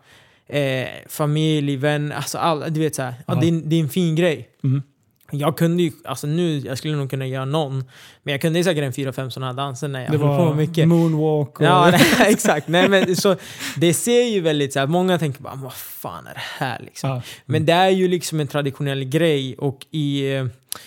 eh, 0.48 0.88
familj, 1.10 1.76
vän, 1.76 2.12
alltså 2.12 2.38
all, 2.38 2.74
du 2.74 2.80
vet 2.80 2.96
såhär. 2.96 3.14
Ja. 3.28 3.36
Det, 3.36 3.46
är, 3.46 3.50
en- 3.50 3.70
det 3.70 3.76
är 3.76 3.80
en 3.80 3.90
fin 3.90 4.16
grej. 4.16 4.50
Mm. 4.64 4.84
Jag 5.32 5.58
kunde 5.58 5.84
ju, 5.84 5.92
alltså 6.06 6.28
nu, 6.28 6.58
jag 6.60 6.78
skulle 6.78 6.96
nog 6.96 7.10
kunna 7.10 7.28
göra 7.28 7.46
någon, 7.46 7.84
men 8.24 8.32
jag 8.32 8.42
kunde 8.42 8.60
ju 8.60 8.64
säkert 8.64 8.84
en 8.84 8.94
fyra, 8.94 9.14
fem 9.14 9.32
sådana 9.32 9.54
danser 9.54 9.88
när 9.88 10.02
jag 10.04 10.12
Det 10.12 10.18
höll 10.18 10.38
på 10.50 10.54
mycket. 10.54 10.88
moonwalk 10.88 11.60
och... 11.60 11.66
Ja, 11.66 11.90
nej, 11.92 12.02
exakt. 12.20 12.68
Nej, 12.68 12.90
men, 12.90 13.16
så, 13.16 13.36
det 13.78 13.94
ser 13.94 14.24
ju 14.24 14.40
väldigt 14.42 14.74
så 14.74 14.80
här, 14.80 14.88
många 14.88 15.18
tänker 15.20 15.42
bara 15.42 15.56
vad 15.56 15.74
fan 15.74 16.28
är 16.28 16.34
det 16.34 16.66
här 16.66 16.80
liksom? 16.86 17.10
Ja. 17.10 17.22
Men 17.46 17.66
det 17.66 17.74
är 17.74 17.90
ju 17.90 18.08
liksom 18.08 18.40
en 18.40 18.48
traditionell 18.48 19.04
grej 19.04 19.56
och 19.58 19.86
i... 19.92 20.34
eh, 20.36 20.46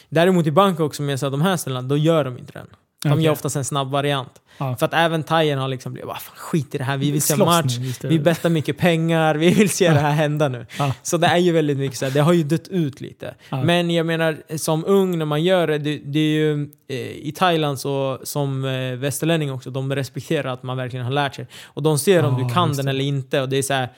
Däremot 0.08 0.46
i 0.46 0.50
Bangkok, 0.50 0.94
som 0.94 1.08
jag 1.08 1.18
sa, 1.18 1.30
de 1.30 1.42
här 1.42 1.56
ställena, 1.56 1.82
då 1.82 1.96
gör 1.96 2.24
de 2.24 2.38
inte 2.38 2.52
den. 2.52 2.66
De 3.02 3.12
Okej. 3.12 3.24
gör 3.24 3.32
oftast 3.32 3.56
en 3.56 3.64
snabb 3.64 3.90
variant. 3.90 4.32
Ja. 4.58 4.76
För 4.76 4.86
att 4.86 4.94
även 4.94 5.22
thaien 5.22 5.58
har 5.58 5.68
liksom 5.68 5.92
blivit, 5.92 6.06
"Vad 6.08 6.18
fan 6.22 6.36
skit 6.36 6.74
i 6.74 6.78
det 6.78 6.84
här, 6.84 6.96
vi 6.96 7.10
vill 7.10 7.22
se 7.22 7.34
Slåss 7.34 7.46
match, 7.46 7.78
nu 8.02 8.08
vi 8.08 8.18
bettar 8.18 8.48
mycket 8.50 8.78
pengar, 8.78 9.34
vi 9.34 9.50
vill 9.54 9.70
se 9.70 9.88
det 9.88 10.00
här 10.00 10.10
hända 10.10 10.48
nu. 10.48 10.66
Ja. 10.78 10.94
Så 11.02 11.16
det 11.16 11.26
är 11.26 11.36
ju 11.36 11.52
väldigt 11.52 11.78
mycket 11.78 11.98
så 11.98 12.04
här, 12.04 12.12
det 12.12 12.20
har 12.20 12.32
ju 12.32 12.42
dött 12.42 12.68
ut 12.68 13.00
lite. 13.00 13.34
Ja. 13.48 13.62
Men 13.64 13.90
jag 13.90 14.06
menar, 14.06 14.56
som 14.56 14.84
ung 14.86 15.18
när 15.18 15.24
man 15.24 15.42
gör 15.42 15.66
det, 15.66 15.78
det, 15.78 15.98
det 16.04 16.18
är 16.18 16.32
ju 16.34 16.70
eh, 16.88 16.96
i 16.96 17.32
Thailand 17.36 17.80
så, 17.80 18.20
som 18.22 18.64
eh, 18.64 18.92
västerlänning 18.96 19.52
också, 19.52 19.70
de 19.70 19.94
respekterar 19.94 20.52
att 20.52 20.62
man 20.62 20.76
verkligen 20.76 21.04
har 21.04 21.12
lärt 21.12 21.34
sig. 21.34 21.46
Och 21.64 21.82
de 21.82 21.98
ser 21.98 22.24
om 22.24 22.38
Ja, 22.38 22.48
du 22.48 22.54
kan 22.54 22.72
den 22.72 22.88
eller 22.88 23.04
inte 23.04 23.40
och 23.40 23.48
det 23.48 23.56
är 23.56 23.62
så 23.62 23.74
här, 23.74 23.88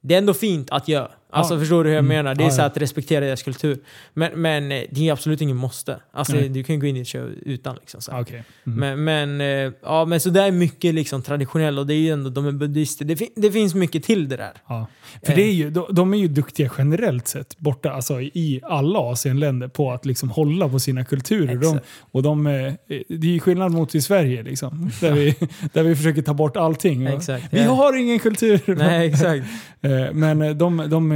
det 0.00 0.14
är 0.14 0.18
ändå 0.18 0.34
fint 0.34 0.70
att 0.70 0.88
göra. 0.88 1.10
Alltså 1.34 1.54
Ja. 1.54 1.60
förstår 1.60 1.84
du 1.84 1.90
hur 1.90 1.96
jag 1.96 2.04
Mm. 2.04 2.16
menar? 2.16 2.34
Det 2.34 2.42
är 2.42 2.46
Ja, 2.46 2.50
så 2.50 2.62
att 2.62 2.76
respektera 2.76 3.24
deras 3.24 3.42
kultur. 3.42 3.78
Men, 4.14 4.32
men 4.42 4.72
eh, 4.72 4.82
det 4.90 5.08
är 5.08 5.12
absolut 5.12 5.40
ingen 5.40 5.56
måste. 5.56 6.00
Alltså 6.12 6.34
Nej. 6.36 6.48
du 6.48 6.62
kan 6.64 6.78
gå 6.80 6.86
in 6.86 6.96
i 6.96 7.00
ett 7.00 7.08
show 7.08 7.30
utan 7.42 7.74
liksom. 7.80 8.00
Så. 8.00 8.12
Okej. 8.20 8.44
Mm. 8.66 8.78
Men, 8.78 9.04
men, 9.38 9.66
eh, 9.66 9.72
ja, 9.82 10.04
men 10.04 10.20
så 10.20 10.30
det 10.30 10.42
är 10.42 10.50
mycket 10.50 10.94
liksom 10.94 11.22
traditionellt 11.22 11.78
och 11.78 11.86
det 11.86 11.94
är 11.94 11.98
ju 11.98 12.10
ändå, 12.10 12.30
de 12.30 12.46
är 12.46 12.52
buddister. 12.52 13.04
Det, 13.04 13.16
fin- 13.16 13.32
det 13.36 13.52
finns 13.52 13.74
mycket 13.74 14.04
till 14.04 14.28
det 14.28 14.36
där. 14.36 14.52
Ja. 14.68 14.86
För 15.22 15.32
Eh. 15.32 15.36
det 15.36 15.42
är 15.42 15.52
ju, 15.52 15.70
de, 15.70 15.86
de 15.90 16.14
är 16.14 16.18
ju 16.18 16.28
duktiga 16.28 16.70
generellt 16.78 17.28
sett 17.28 17.58
borta 17.58 17.90
alltså, 17.92 18.20
i 18.20 18.60
alla 18.62 18.98
Asienländer 19.12 19.68
på 19.68 19.92
att 19.92 20.06
liksom 20.06 20.30
hålla 20.30 20.68
på 20.68 20.78
sina 20.80 21.04
kulturer. 21.04 21.54
De, 21.56 21.78
och 22.00 22.22
de, 22.22 22.46
eh, 22.46 22.72
det 23.08 23.26
är 23.26 23.32
ju 23.32 23.40
skillnad 23.40 23.72
mot 23.72 23.94
i 23.94 24.00
Sverige 24.02 24.42
liksom, 24.42 24.90
där, 25.00 25.12
vi, 25.12 25.34
där 25.72 25.82
vi 25.82 25.96
försöker 25.96 26.22
ta 26.22 26.34
bort 26.34 26.56
allting. 26.56 27.06
Exakt. 27.06 27.44
Vi 27.50 27.62
har 27.62 27.96
ingen 27.96 28.18
kultur! 28.18 28.60
Nej, 28.78 29.08
exakt. 29.08 29.46
Eh, 29.84 30.12
Men 30.12 30.42
eh, 30.42 30.50
de, 30.50 30.76
de 30.90 31.12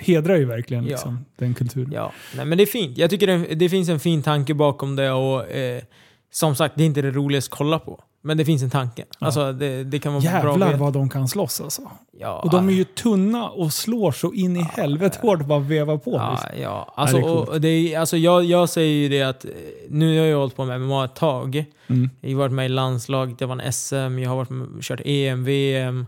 hedrar 0.00 0.36
ju 0.36 0.44
verkligen 0.44 0.84
Ja. 0.84 0.90
liksom, 0.90 1.24
den 1.36 1.54
kulturen. 1.54 1.92
Ja, 1.92 2.12
nej, 2.36 2.44
men 2.46 2.58
det 2.58 2.64
är 2.64 2.66
fint. 2.66 2.98
Jag 2.98 3.10
tycker 3.10 3.26
det, 3.26 3.54
det 3.54 3.68
finns 3.68 3.88
en 3.88 4.00
fin 4.00 4.22
tanke 4.22 4.54
bakom 4.54 4.96
det 4.96 5.10
och 5.10 5.50
eh, 5.50 5.82
som 6.30 6.54
sagt, 6.56 6.74
det 6.76 6.82
är 6.82 6.86
inte 6.86 7.02
det 7.02 7.10
roligaste 7.10 7.52
att 7.54 7.58
kolla 7.58 7.78
på. 7.78 8.04
Men 8.20 8.36
det 8.36 8.44
finns 8.44 8.62
en 8.62 8.70
tanke. 8.70 9.04
Alltså, 9.18 9.52
det, 9.52 9.84
det 9.84 9.98
kan 9.98 10.12
vara 10.12 10.22
bra 10.22 10.30
Jävlar 10.30 10.66
veta. 10.66 10.78
vad 10.78 10.92
de 10.92 11.08
kan 11.08 11.28
slåss 11.28 11.60
alltså. 11.60 11.82
Ja, 12.20 12.40
Och 12.44 12.50
de 12.50 12.68
är 12.68 12.72
ju 12.72 12.84
tunna 12.84 13.48
och 13.48 13.72
slår 13.72 14.12
så 14.12 14.32
in 14.32 14.56
i 14.56 14.62
helvete 14.62 15.18
hårt 15.22 15.46
bara 15.46 15.58
vevar 15.58 15.96
på. 15.96 16.12
Ja, 16.12 16.30
liksom. 16.30 16.62
ja. 16.62 16.92
Alltså, 16.96 17.18
Ja, 17.18 17.22
det 17.24 17.30
är 17.30 17.50
och 17.54 17.60
det 17.60 17.68
är, 17.68 17.98
alltså 17.98 18.16
jag, 18.16 18.44
jag 18.44 18.68
säger 18.68 18.94
ju 18.94 19.08
det 19.08 19.22
att 19.22 19.44
eh, 19.44 19.50
nu 19.88 20.18
har 20.18 20.26
jag 20.26 20.38
hållit 20.38 20.56
på 20.56 20.64
med 20.64 20.80
MMA 20.80 21.04
ett 21.04 21.14
tag. 21.14 21.64
Mm. 21.86 22.10
Jag 22.20 22.30
har 22.30 22.36
varit 22.36 22.52
med 22.52 22.66
i 22.66 22.68
landslaget, 22.68 23.40
jag 23.40 23.48
vann 23.48 23.72
SM, 23.72 24.18
jag 24.18 24.28
har 24.28 24.36
varit 24.36 24.50
med, 24.50 24.68
kört 24.82 25.00
EM, 25.04 25.44
VM 25.44 26.06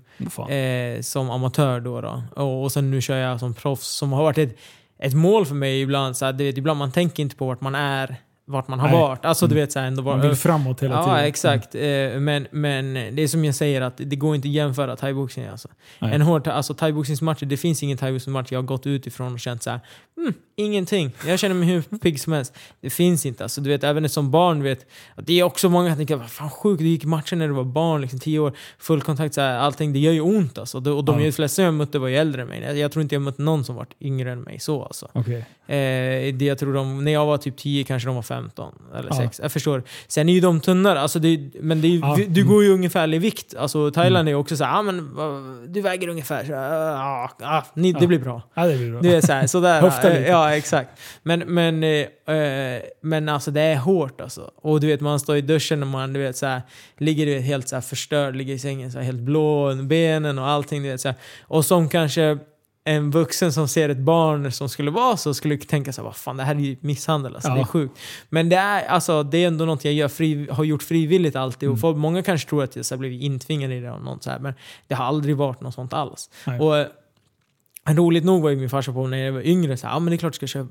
eh, 0.48 1.00
som 1.02 1.30
amatör 1.30 1.80
då. 1.80 2.00
då. 2.00 2.22
Och, 2.36 2.62
och 2.62 2.72
sen 2.72 2.90
nu 2.90 3.00
kör 3.00 3.16
jag 3.16 3.40
som 3.40 3.54
proffs 3.54 3.88
som 3.88 4.12
har 4.12 4.22
varit 4.22 4.38
ett, 4.38 4.56
ett 4.98 5.14
mål 5.14 5.46
för 5.46 5.54
mig 5.54 5.80
ibland. 5.80 6.16
Så 6.16 6.24
här, 6.24 6.32
du 6.32 6.44
vet, 6.44 6.58
ibland 6.58 6.78
man 6.78 6.92
tänker 6.92 7.22
inte 7.22 7.36
på 7.36 7.46
vart 7.46 7.60
man 7.60 7.74
är, 7.74 8.16
vart 8.50 8.68
man 8.68 8.80
har 8.80 8.88
Nej. 8.88 8.96
varit. 9.00 9.24
Alltså 9.24 9.46
du 9.46 9.52
Mm. 9.54 9.62
vet 9.62 9.72
så 9.72 9.78
här, 9.80 9.86
ändå 9.86 10.02
Man 10.02 10.20
var, 10.20 10.26
vill 10.28 10.36
framåt 10.36 10.82
hela 10.82 10.94
ja, 10.94 11.02
tiden. 11.02 11.18
Mm. 11.18 11.28
exakt. 11.28 11.74
Eh, 11.74 11.80
Men, 12.20 12.46
men 12.50 12.94
det 12.94 13.22
är 13.22 13.28
som 13.28 13.44
jag 13.44 13.54
säger, 13.54 13.80
att 13.80 13.94
det 13.96 14.16
går 14.16 14.34
inte 14.34 14.48
att 14.48 14.52
jämföra 14.54 14.96
thaiboxning. 14.96 15.46
Alltså. 15.46 15.68
Nej. 15.98 16.14
En 16.14 16.22
hård, 16.22 16.48
alltså 16.48 16.74
thaiboxningsmatch, 16.74 17.40
det 17.42 17.56
finns 17.56 17.82
ingen 17.82 17.98
thaiboxningsmatch 17.98 18.52
jag 18.52 18.58
har 18.58 18.66
gått 18.66 18.86
ut 18.86 19.06
ifrån 19.06 19.32
och 19.32 19.40
känt 19.40 19.62
så 19.62 19.70
här, 19.70 19.80
mm, 20.16 20.34
ingenting. 20.60 21.12
Jag 21.26 21.38
känner 21.38 21.54
mig 21.54 21.68
hur 21.68 21.98
pigg 21.98 22.20
som 22.20 22.32
helst. 22.32 22.54
Det 22.80 22.90
finns 22.90 23.26
inte. 23.26 23.42
Alltså, 23.42 23.60
du 23.60 23.70
vet, 23.70 23.84
även 23.84 24.08
som 24.08 24.30
barn, 24.30 24.58
du 24.58 24.64
vet, 24.64 24.86
det 25.16 25.40
är 25.40 25.42
också 25.42 25.68
många 25.68 25.88
som 25.90 25.96
tänker, 25.96 26.16
vad 26.16 26.30
fan 26.30 26.50
sjukt, 26.50 26.78
du 26.78 26.88
gick 26.88 27.04
matchen 27.04 27.38
när 27.38 27.48
du 27.48 27.54
var 27.54 27.64
barn, 27.64 28.00
liksom, 28.00 28.18
tio 28.20 28.38
år, 28.38 28.52
full 28.78 29.00
kontakt, 29.02 29.34
så 29.34 29.40
här, 29.40 29.58
allting, 29.58 29.92
det 29.92 29.98
gör 29.98 30.12
ju 30.12 30.20
ont 30.20 30.58
alltså. 30.58 30.76
Och 30.76 31.04
de 31.04 31.20
Ja. 31.20 31.26
ja. 31.26 31.32
flesta 31.32 31.62
jag 31.62 31.74
mötte 31.74 31.98
var 31.98 32.08
ju 32.08 32.16
äldre 32.16 32.42
än 32.42 32.48
mig. 32.48 32.62
Jag, 32.62 32.78
jag 32.78 32.92
tror 32.92 33.02
inte 33.02 33.14
jag 33.14 33.22
mött 33.22 33.38
någon 33.38 33.64
som 33.64 33.74
var 33.76 33.86
yngre 34.00 34.32
än 34.32 34.40
mig 34.40 34.58
så 34.60 34.82
alltså. 34.82 35.08
Okej. 35.12 35.44
Eh, 35.66 36.34
det 36.34 36.42
jag 36.42 36.58
tror 36.58 36.74
de, 36.74 37.04
när 37.04 37.12
jag 37.12 37.26
var 37.26 37.38
typ 37.38 37.56
10 37.56 37.84
kanske 37.84 38.08
de 38.08 38.14
var 38.14 38.22
15 38.22 38.72
eller 38.98 39.08
Ja. 39.08 39.16
6. 39.16 39.40
Jag 39.42 39.52
förstår. 39.52 39.82
Sen 40.08 40.28
är 40.28 40.32
ju 40.32 40.40
de 40.40 40.60
tunnare, 40.60 41.00
alltså 41.00 41.18
det, 41.18 41.40
men 41.60 41.80
det 41.80 41.88
är, 41.88 41.98
Ja. 42.00 42.16
du 42.28 42.40
Mm. 42.40 42.52
går 42.52 42.64
ju 42.64 42.70
ungefär 42.70 43.14
i 43.14 43.18
vikt. 43.18 43.54
Alltså 43.56 43.90
Thailand 43.90 44.28
är 44.28 44.32
ju 44.32 44.36
också 44.36 44.56
så 44.56 44.64
här, 44.64 44.78
ah, 44.78 44.82
men 44.82 45.10
du 45.72 45.80
väger 45.80 46.08
ungefär 46.08 46.44
så 46.44 46.54
här, 46.54 46.94
ah, 46.96 47.30
ah, 47.42 47.64
ni, 47.74 47.90
Ja. 47.90 47.98
det 48.00 48.06
blir 48.06 48.18
bra. 48.18 48.42
Ja, 48.54 48.66
det 48.66 48.76
blir 48.76 48.90
bra. 48.90 49.00
Det 49.00 49.14
är 49.14 49.20
så 49.20 49.32
här, 49.32 49.46
sådär. 49.46 49.80
Höfta 49.90 50.08
lite. 50.08 50.24
eh, 50.24 50.30
Ja, 50.50 50.56
exakt. 50.56 51.00
Men, 51.22 51.40
men, 51.40 51.84
eh, 51.84 52.34
eh, 52.36 52.82
men 53.00 53.28
alltså 53.28 53.50
det 53.50 53.60
är 53.60 53.76
hårt 53.76 54.20
alltså. 54.20 54.50
Och 54.56 54.80
du 54.80 54.86
vet, 54.86 55.00
man 55.00 55.20
står 55.20 55.36
i 55.36 55.40
duschen 55.40 55.82
och 55.82 55.88
man 55.88 56.12
du 56.12 56.20
vet, 56.20 56.36
så 56.36 56.46
här, 56.46 56.62
ligger 56.98 57.26
du 57.26 57.34
vet, 57.34 57.44
helt 57.44 57.68
så 57.68 57.76
här, 57.76 57.80
förstörd, 57.80 58.36
ligger 58.36 58.54
i 58.54 58.58
sängen 58.58 58.92
så 58.92 58.98
här, 58.98 59.04
helt 59.04 59.20
blå, 59.20 59.74
benen 59.74 60.38
och 60.38 60.48
allting. 60.48 60.82
Du 60.82 60.88
vet, 60.88 61.00
så 61.00 61.08
här. 61.08 61.16
Och 61.42 61.64
som 61.64 61.88
kanske 61.88 62.38
en 62.84 63.10
vuxen 63.10 63.52
som 63.52 63.68
ser 63.68 63.88
ett 63.88 63.98
barn 63.98 64.52
som 64.52 64.68
skulle 64.68 64.90
vara 64.90 65.16
så 65.16 65.34
skulle 65.34 65.56
tänka 65.56 65.92
så 65.92 66.00
här, 66.00 66.06
vad 66.06 66.16
fan 66.16 66.36
det 66.36 66.42
här 66.44 66.54
är 66.54 66.58
ju 66.60 66.76
misshandel, 66.80 67.34
alltså, 67.34 67.48
Ja. 67.48 67.54
det 67.54 67.60
är 67.60 67.64
sjukt. 67.64 67.98
Men 68.28 68.48
det 68.48 68.56
är, 68.56 68.86
alltså, 68.86 69.22
det 69.22 69.38
är 69.38 69.46
ändå 69.46 69.64
något 69.64 69.84
jag 69.84 69.94
gör 69.94 70.08
fri, 70.08 70.48
har 70.50 70.64
gjort 70.64 70.82
frivilligt 70.82 71.36
alltid. 71.36 71.66
Mm. 71.66 71.72
Och 71.72 71.80
folk, 71.80 71.96
många 71.96 72.22
kanske 72.22 72.48
tror 72.48 72.64
att 72.64 72.76
jag 72.76 72.84
så 72.84 72.94
här, 72.94 72.98
blivit 72.98 73.22
intvingad 73.22 73.72
i 73.72 73.80
det, 73.80 73.90
och 73.90 74.02
något 74.02 74.22
så 74.22 74.30
här, 74.30 74.38
men 74.38 74.54
det 74.88 74.94
har 74.94 75.04
aldrig 75.04 75.36
varit 75.36 75.60
något 75.60 75.74
sånt 75.74 75.92
alls. 75.92 76.30
Nej. 76.46 76.60
Och, 76.60 76.86
Roligt 77.88 78.24
nog 78.24 78.42
var 78.42 78.50
ju 78.50 78.56
min 78.56 78.70
farsa 78.70 78.92
på 78.92 79.06
när 79.06 79.18
jag 79.18 79.32
var 79.32 79.40
yngre 79.46 79.76
så 79.76 79.86
här, 79.86 79.94
ja 79.94 79.98
men 79.98 80.10
det 80.10 80.16
är 80.16 80.18
klart 80.18 80.32
du 80.32 80.36
ska 80.36 80.46
köra 80.46 80.62
eh, 80.62 80.68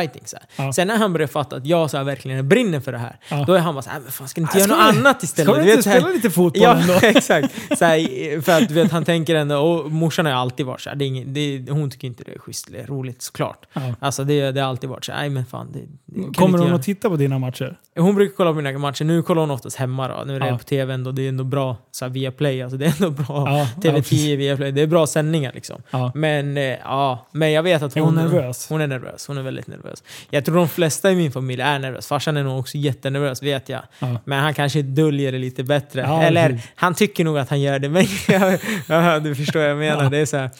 fighting. 0.00 0.22
Så. 0.24 0.36
Ja. 0.56 0.72
Sen 0.72 0.88
när 0.88 0.96
han 0.96 1.12
började 1.12 1.32
fatta 1.32 1.56
att 1.56 1.66
jag 1.66 1.90
så 1.90 1.96
här, 1.96 2.04
verkligen 2.04 2.48
brinner 2.48 2.80
för 2.80 2.92
det 2.92 2.98
här, 2.98 3.16
Ja. 3.30 3.44
då 3.46 3.54
är 3.54 3.58
han 3.58 3.74
bara 3.74 3.82
så 3.82 3.90
här, 3.90 4.00
men 4.00 4.12
fan 4.12 4.28
ska 4.28 4.40
ni 4.40 4.42
inte 4.44 4.58
Ja, 4.58 4.66
göra 4.66 4.76
något 4.92 4.96
annat 4.96 5.22
istället? 5.22 5.54
Ska 5.54 5.62
du 5.62 5.72
inte 5.72 5.76
vet, 5.90 5.96
spela 5.96 6.08
lite 6.14 6.30
fotboll 6.30 6.62
Ja, 6.62 6.74
ändå? 6.76 6.94
exakt. 7.02 7.54
Så 7.78 7.84
här, 7.84 8.40
för 8.40 8.52
att 8.62 8.68
du 8.68 8.74
vet, 8.74 8.92
han 8.92 9.04
tänker 9.04 9.34
ändå, 9.34 9.56
och 9.58 9.90
morsan 9.92 10.24
har 10.26 10.32
ju 10.32 10.38
alltid 10.38 10.66
varit 10.66 10.80
så 10.80 10.90
här, 10.90 10.96
det 10.96 11.04
är 11.04 11.06
ingen, 11.06 11.34
det 11.34 11.70
hon 11.70 11.90
tycker 11.90 12.08
inte 12.08 12.24
det 12.24 12.32
är 12.34 12.38
schysst 12.38 12.68
eller 12.68 12.86
roligt 12.86 13.22
såklart. 13.22 13.66
Ja. 13.72 13.80
Alltså 14.00 14.24
det, 14.24 14.50
det 14.52 14.60
har 14.60 14.68
alltid 14.68 14.90
varit 14.90 15.04
så 15.04 15.12
här, 15.12 15.18
nej 15.20 15.30
men 15.30 15.46
fan. 15.46 15.72
Det, 15.72 15.80
det 16.06 16.34
Kommer 16.34 16.58
hon 16.58 16.72
att 16.74 16.82
titta 16.82 17.08
på 17.10 17.16
dina 17.16 17.38
matcher? 17.38 17.76
Hon 17.96 18.14
brukar 18.14 18.36
kolla 18.36 18.50
på 18.50 18.56
mina 18.60 18.78
matcher, 18.78 19.04
nu 19.04 19.22
kollar 19.22 19.40
hon 19.40 19.50
oftast 19.50 19.76
hemma 19.76 20.08
då. 20.08 20.24
Nu 20.26 20.36
är 20.36 20.40
det 20.40 20.46
Ja. 20.46 20.58
på 20.58 20.64
tv 20.64 20.94
ändå, 20.94 21.10
det 21.12 21.22
är 21.22 21.28
ändå 21.28 21.44
bra 21.44 21.76
så 21.90 22.04
här, 22.04 22.12
via 22.12 22.32
play, 22.32 22.62
alltså 22.62 22.76
det 22.78 22.86
är 22.86 22.94
ändå 23.02 23.10
bra. 23.10 23.26
Ja, 23.28 23.58
ja, 23.82 23.90
TV10 23.90 23.94
precis. 23.96 24.24
via 24.38 24.56
play, 24.56 24.72
det 24.72 24.82
är 24.82 24.86
bra 24.86 25.06
sändningar 25.06 25.52
liksom. 25.54 25.82
Ja. 25.90 26.12
Men, 26.44 26.56
eh, 26.56 26.78
ja, 26.84 27.26
men 27.32 27.52
jag 27.52 27.62
vet 27.62 27.82
att 27.82 27.96
Är 27.96 28.00
hon... 28.00 28.18
hon 28.18 28.24
nervös? 28.24 28.66
Hon 28.68 28.80
är 28.80 28.86
nervös. 28.86 29.26
Hon 29.26 29.38
är 29.38 29.42
väldigt 29.42 29.66
nervös. 29.66 30.02
Jag 30.30 30.44
tror 30.44 30.56
de 30.56 30.68
flesta 30.68 31.10
i 31.10 31.16
min 31.16 31.32
familj 31.32 31.62
är 31.62 31.78
nervösa. 31.78 32.08
Farsan 32.08 32.36
är 32.36 32.42
nog 32.42 32.58
också 32.58 32.78
jättenervös, 32.78 33.42
vet 33.42 33.68
jag. 33.68 33.82
Ja. 33.98 34.20
Men 34.24 34.38
han 34.38 34.54
kanske 34.54 34.82
döljer 34.82 35.32
det 35.32 35.38
lite 35.38 35.64
bättre. 35.64 36.00
Ja, 36.00 36.22
Eller, 36.22 36.48
precis. 36.48 36.70
han 36.74 36.94
tycker 36.94 37.24
nog 37.24 37.38
att 37.38 37.50
han 37.50 37.60
gör 37.60 37.78
det, 37.78 37.88
men 37.88 38.04
du 39.24 39.34
förstår 39.34 39.60
vad 39.60 39.70
jag 39.70 39.78
menar. 39.78 40.02
Ja. 40.02 40.10
Det 40.10 40.18
är 40.18 40.26
så 40.26 40.36
här, 40.36 40.50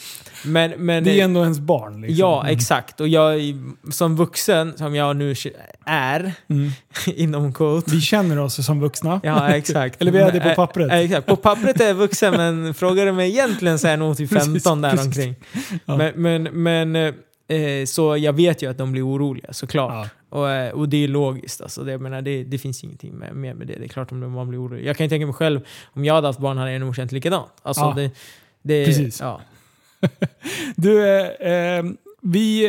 Men, 0.45 0.70
men, 0.70 1.05
Det 1.05 1.20
är 1.20 1.24
ändå 1.24 1.42
ens 1.42 1.59
barn. 1.59 2.01
Liksom. 2.01 2.16
Ja, 2.18 2.40
Mm. 2.42 2.53
exakt. 2.57 3.01
Och 3.01 3.09
jag 3.09 3.40
som 3.90 4.16
vuxen, 4.16 4.76
som 4.78 4.95
jag 4.95 5.16
nu 5.16 5.34
är, 5.86 6.32
Mm. 6.49 6.70
inom 7.07 7.53
quote. 7.55 7.90
Vi 7.90 8.01
känner 8.01 8.38
oss 8.38 8.66
som 8.66 8.80
vuxna. 8.80 9.20
Ja, 9.22 9.49
exakt. 9.49 9.97
Eller 10.01 10.12
vi 10.12 10.18
är 10.18 10.32
det 10.32 10.40
på 10.40 10.55
pappret. 10.55 10.90
eh, 10.92 10.99
exakt. 10.99 11.26
På 11.26 11.36
pappret 11.36 11.80
är 11.80 11.86
jag 11.88 11.95
vuxen, 11.95 12.34
men 12.36 12.74
frågar 12.74 13.07
du 13.07 13.12
mig 13.12 13.30
egentligen 13.30 13.78
så 13.78 13.86
är 13.86 13.90
jag 13.90 13.99
nog 13.99 14.16
typ 14.16 14.30
15 14.30 14.53
Precis, 14.53 14.64
där 14.64 14.90
precis. 14.90 15.07
omkring. 15.07 15.34
Ja. 15.86 15.97
Men, 15.97 16.12
men, 16.16 16.62
men 16.62 17.14
eh, 17.49 17.84
så 17.86 18.16
jag 18.16 18.32
vet 18.32 18.62
ju 18.62 18.70
att 18.70 18.78
de 18.78 18.92
blir 18.92 19.07
oroliga, 19.09 19.53
såklart. 19.53 19.92
Ja. 19.92 20.09
Och, 20.38 20.51
eh, 20.51 20.72
och 20.72 20.88
det 20.88 21.05
är 21.05 21.09
logiskt. 21.09 21.61
Alltså, 21.61 21.82
det, 21.84 21.92
jag 21.92 22.01
menar, 22.01 22.22
det, 22.22 22.45
det 22.45 22.59
finns 22.59 22.84
ingenting 22.84 23.14
med, 23.14 23.34
mer 23.36 23.55
med 23.55 23.66
det. 23.66 23.74
Det 23.78 23.84
är 23.84 23.88
klart 23.88 24.12
om 24.12 24.32
man 24.32 24.49
blir 24.49 24.62
orolig. 24.66 24.86
Jag 24.86 24.97
kan 24.97 25.05
ju 25.07 25.09
tänka 25.11 25.26
mig 25.26 25.34
själv, 25.34 25.61
om 25.92 26.05
jag 26.05 26.14
hade 26.14 26.26
haft 26.26 26.38
barn 26.38 26.59
hade 26.59 26.72
jag 26.72 26.80
nog 26.80 26.97
känt 26.97 27.12
likadant. 27.12 27.51
Alltså, 27.62 27.82
Ja. 27.82 27.92
det, 27.97 28.11
det, 28.62 28.86
Precis. 28.86 29.20
Ja. 29.20 29.40
Du, 30.76 31.09
eh, 31.09 31.52
eh, 31.52 31.84
vi, 32.22 32.68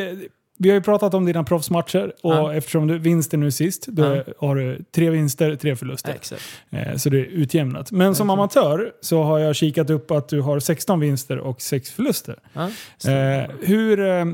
vi 0.57 0.69
har 0.69 0.75
ju 0.75 0.81
pratat 0.81 1.13
om 1.13 1.25
dina 1.25 1.43
proffsmatcher 1.43 2.13
och 2.23 2.33
Ja. 2.33 2.53
eftersom 2.53 2.87
du 2.87 2.97
vinster 2.99 3.37
nu 3.37 3.51
sist, 3.51 3.87
då 3.87 4.03
Ja. 4.15 4.23
har 4.47 4.55
du 4.55 4.83
tre 4.95 5.09
vinster, 5.09 5.55
tre 5.55 5.75
förluster. 5.75 6.15
Eh, 6.69 6.95
så 6.95 7.09
det 7.09 7.17
är 7.17 7.23
utjämnat. 7.25 7.91
Men 7.91 8.15
som 8.15 8.29
Exakt. 8.29 8.57
amatör 8.57 8.91
så 9.01 9.23
har 9.23 9.39
jag 9.39 9.55
kikat 9.55 9.89
upp 9.89 10.11
att 10.11 10.29
du 10.29 10.41
har 10.41 10.59
16 10.59 10.99
vinster 10.99 11.37
och 11.37 11.61
6 11.61 11.91
förluster. 11.91 12.39
Ja. 12.53 12.69
Eh, 13.11 13.49
hur, 13.61 13.99
eh, 13.99 14.25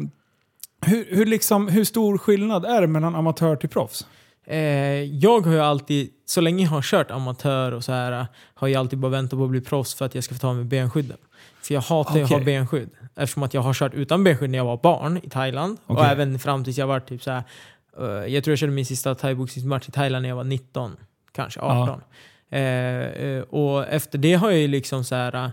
hur, 0.85 1.05
hur, 1.15 1.25
liksom, 1.25 1.67
hur 1.67 1.83
stor 1.83 2.17
skillnad 2.17 2.65
är 2.65 2.81
det 2.81 2.87
mellan 2.87 3.15
amatör 3.15 3.55
till 3.55 3.69
proffs? 3.69 4.05
Eh, 4.47 4.57
jag 5.03 5.41
har 5.45 5.53
ju 5.53 5.59
alltid, 5.59 6.09
så 6.25 6.41
länge 6.41 6.63
jag 6.63 6.71
har 6.71 6.81
kört 6.81 7.11
amatör 7.11 7.71
och 7.71 7.83
så 7.83 7.91
här, 7.91 8.27
har 8.53 8.67
jag 8.67 8.79
alltid 8.79 8.99
bara 8.99 9.11
väntat 9.11 9.39
på 9.39 9.43
att 9.43 9.49
bli 9.49 9.61
proffs 9.61 9.93
för 9.93 10.05
att 10.05 10.15
jag 10.15 10.23
ska 10.23 10.35
få 10.35 10.39
ta 10.39 10.53
med 10.53 10.65
benskydden. 10.65 11.17
För 11.63 11.73
jag 11.73 11.81
hatar 11.81 12.17
ju 12.17 12.23
att 12.23 12.29
ha 12.29 12.39
benskydd. 12.39 12.89
Eftersom 13.15 13.43
att 13.43 13.53
jag 13.53 13.61
har 13.61 13.73
kört 13.73 13.93
utan 13.93 14.23
benskydd 14.23 14.49
när 14.49 14.57
jag 14.57 14.65
var 14.65 14.77
barn 14.77 15.19
i 15.23 15.29
Thailand. 15.29 15.77
Och 15.85 15.95
Okej. 15.97 16.11
även 16.11 16.39
fram 16.39 16.63
tills 16.63 16.77
jag 16.77 16.87
var 16.87 16.99
typ 16.99 17.23
så 17.23 17.31
här. 17.31 17.43
eh, 17.99 18.05
jag 18.33 18.43
tror 18.43 18.51
jag 18.51 18.59
körde 18.59 18.71
min 18.73 18.85
sista 18.85 19.15
thaiboxningsmatch 19.15 19.89
i 19.89 19.91
Thailand 19.91 20.21
när 20.21 20.29
jag 20.29 20.35
var 20.35 20.43
19. 20.43 20.95
Kanske 21.35 21.59
18. 21.61 22.01
Eh, 22.51 22.61
eh, 22.61 23.41
och 23.41 23.87
efter 23.87 24.17
det 24.17 24.33
har 24.33 24.49
jag 24.51 24.59
ju 24.59 24.67
liksom 24.67 25.03
så 25.03 25.15
här. 25.15 25.51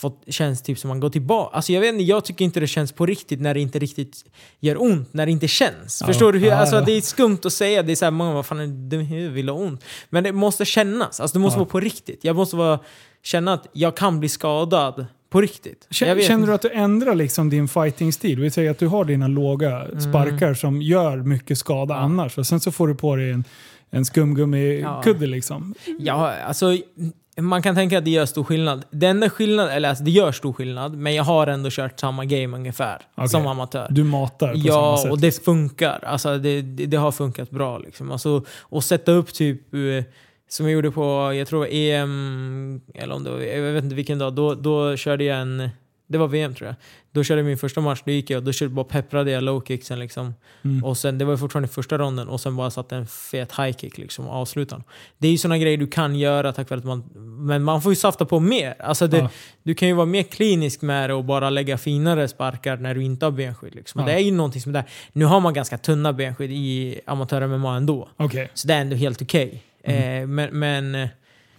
Fått, 0.00 0.22
känns 0.28 0.62
typ 0.62 0.78
som 0.78 0.88
man 0.88 1.00
går 1.00 1.10
tillbaka. 1.10 1.56
Alltså 1.56 1.72
jag 1.72 1.80
vet 1.80 1.92
inte, 1.92 2.04
jag 2.04 2.24
tycker 2.24 2.44
inte 2.44 2.60
det 2.60 2.66
känns 2.66 2.92
på 2.92 3.06
riktigt 3.06 3.40
när 3.40 3.54
det 3.54 3.60
inte 3.60 3.78
riktigt 3.78 4.24
gör 4.60 4.82
ont. 4.82 5.12
När 5.12 5.26
det 5.26 5.32
inte 5.32 5.48
känns. 5.48 5.98
Ja. 6.00 6.06
Förstår 6.06 6.32
du? 6.32 6.38
Hur, 6.38 6.46
Ja, 6.48 6.54
alltså, 6.56 6.76
ja. 6.76 6.80
Det 6.82 6.92
är 6.92 7.00
skumt 7.00 7.38
att 7.44 7.52
säga. 7.52 7.82
Det 7.82 7.92
är 7.92 7.96
såhär, 7.96 8.10
många 8.12 8.32
vad 8.34 8.46
fan 8.46 8.58
är 8.60 8.66
du 8.66 8.72
dum 8.88 9.00
i 9.00 9.04
huvudet, 9.04 9.32
vill 9.36 9.48
ha 9.48 9.56
ont? 9.56 9.84
Men 10.10 10.24
det 10.24 10.32
måste 10.32 10.64
kännas. 10.64 11.20
Alltså 11.20 11.38
det 11.38 11.42
måste 11.42 11.56
Ja. 11.56 11.58
vara 11.64 11.70
på 11.70 11.80
riktigt. 11.80 12.24
Jag 12.24 12.36
måste 12.36 12.56
vara, 12.56 12.78
känna 13.22 13.52
att 13.52 13.66
jag 13.72 13.96
kan 13.96 14.20
bli 14.20 14.28
skadad 14.28 15.06
på 15.30 15.40
riktigt. 15.40 15.86
Känner, 15.90 16.22
känner 16.22 16.46
du 16.46 16.52
att 16.54 16.62
du 16.62 16.70
ändrar 16.70 17.14
liksom 17.14 17.50
din 17.50 17.68
fighting-stil? 17.68 18.40
Vi 18.40 18.50
säger 18.50 18.70
att 18.70 18.78
du 18.78 18.86
har 18.86 19.04
dina 19.04 19.28
låga 19.28 19.86
sparkar 20.00 20.54
som 20.54 20.82
gör 20.82 21.16
mycket 21.16 21.58
skada 21.58 21.94
Mm. 21.94 21.96
Ja. 21.96 22.04
annars. 22.22 22.38
Och 22.38 22.46
sen 22.46 22.60
så 22.60 22.72
får 22.72 22.88
du 22.88 22.94
på 22.94 23.16
dig 23.16 23.30
en, 23.30 23.44
en 23.90 24.04
skumgummikudde 24.04 25.26
liksom. 25.26 25.74
Ja, 25.98 26.32
alltså 26.46 26.76
man 27.40 27.62
kan 27.62 27.74
tänka 27.74 27.98
att 27.98 28.04
det 28.04 28.10
gör 28.10 28.26
stor 28.26 28.44
skillnad. 28.44 28.84
Det 28.90 29.06
enda 29.06 29.30
skillnad, 29.30 29.68
eller 29.70 29.88
alltså 29.88 30.04
det 30.04 30.10
gör 30.10 30.32
stor 30.32 30.52
skillnad, 30.52 30.94
men 30.96 31.14
jag 31.14 31.24
har 31.24 31.46
ändå 31.46 31.68
kört 31.72 32.00
samma 32.00 32.24
game 32.24 32.56
ungefär. 32.56 32.98
Okej. 33.14 33.28
Som 33.28 33.46
amatör. 33.46 33.86
Du 33.90 34.04
matar 34.04 34.52
på 34.52 34.58
samma 34.58 34.66
Ja, 34.68 34.98
sätt. 35.02 35.10
och 35.12 35.18
det 35.20 35.44
funkar. 35.44 36.04
Alltså, 36.06 36.38
det, 36.38 36.62
det, 36.62 36.86
det 36.86 36.96
har 36.96 37.12
funkat 37.12 37.50
bra. 37.50 37.78
Liksom. 37.78 38.10
Alltså, 38.12 38.44
och 38.60 38.84
sätta 38.84 39.12
upp 39.12 39.32
typ, 39.34 39.74
eh, 39.74 40.04
som 40.48 40.66
jag 40.66 40.72
gjorde 40.72 40.90
på, 40.90 41.32
jag 41.34 41.48
tror 41.48 41.66
EM, 41.70 42.80
eller 42.94 43.14
om 43.14 43.24
det 43.24 43.30
var, 43.30 43.38
jag 43.38 43.72
vet 43.72 43.84
inte 43.84 43.96
vilken 43.96 44.18
dag, 44.18 44.32
då, 44.32 44.54
då 44.54 44.96
körde 44.96 45.24
jag 45.24 45.40
en, 45.40 45.68
det 46.06 46.18
var 46.18 46.28
VM 46.28 46.54
tror 46.54 46.66
jag. 46.66 46.76
Då 47.12 47.24
körde 47.24 47.40
jag 47.40 47.46
min 47.46 47.58
första 47.58 47.80
match, 47.80 48.02
då 48.04 48.10
gick 48.10 48.30
jag, 48.30 48.44
då 48.44 48.52
körde, 48.52 48.74
bara 48.74 48.84
pepprade 48.84 49.30
jag 49.30 49.42
low 49.42 49.64
kicksen 49.68 49.98
liksom. 49.98 50.34
Mm. 50.64 50.84
Och 50.84 50.98
sen, 50.98 51.18
det 51.18 51.24
var 51.24 51.36
fortfarande 51.36 51.68
första 51.68 51.98
ronden 51.98 52.28
och 52.28 52.40
sen 52.40 52.56
bara 52.56 52.70
satte 52.70 52.96
en 52.96 53.06
fet 53.06 53.52
high 53.58 53.76
kick 53.76 53.98
liksom 53.98 54.28
och 54.28 54.34
avslutade. 54.34 54.82
Det 55.18 55.28
är 55.28 55.32
ju 55.32 55.38
sådana 55.38 55.58
grejer 55.58 55.78
du 55.78 55.86
kan 55.86 56.14
göra 56.14 56.52
tack 56.52 56.70
vare 56.70 56.78
att 56.78 56.84
man, 56.84 57.04
men 57.46 57.62
man 57.62 57.82
får 57.82 57.92
ju 57.92 57.96
safta 57.96 58.24
på 58.24 58.40
mer. 58.40 58.74
Alltså 58.78 59.06
det, 59.06 59.18
Ja. 59.18 59.30
Du 59.62 59.74
kan 59.74 59.88
ju 59.88 59.94
vara 59.94 60.06
mer 60.06 60.22
klinisk 60.22 60.82
med 60.82 61.10
det 61.10 61.14
och 61.14 61.24
bara 61.24 61.50
lägga 61.50 61.78
finare 61.78 62.28
sparkar 62.28 62.76
när 62.76 62.94
du 62.94 63.02
inte 63.02 63.26
har 63.26 63.30
benskydd. 63.30 63.74
Liksom. 63.74 64.00
Och 64.00 64.08
Ja. 64.08 64.12
Det 64.12 64.18
är 64.18 64.24
ju 64.24 64.32
någonting 64.32 64.60
som 64.60 64.70
är 64.70 64.74
där. 64.74 64.90
Nu 65.12 65.24
har 65.24 65.40
man 65.40 65.54
ganska 65.54 65.78
tunna 65.78 66.12
benskydd 66.12 66.50
i 66.52 67.00
amatör-MMA 67.06 67.76
ändå. 67.76 68.08
Okej. 68.16 68.50
Så 68.54 68.68
det 68.68 68.74
är 68.74 68.80
ändå 68.80 68.96
helt 68.96 69.22
okej. 69.22 69.62
Mm. 69.90 70.22
Eh, 70.22 70.26
men, 70.26 70.58
men 70.58 71.08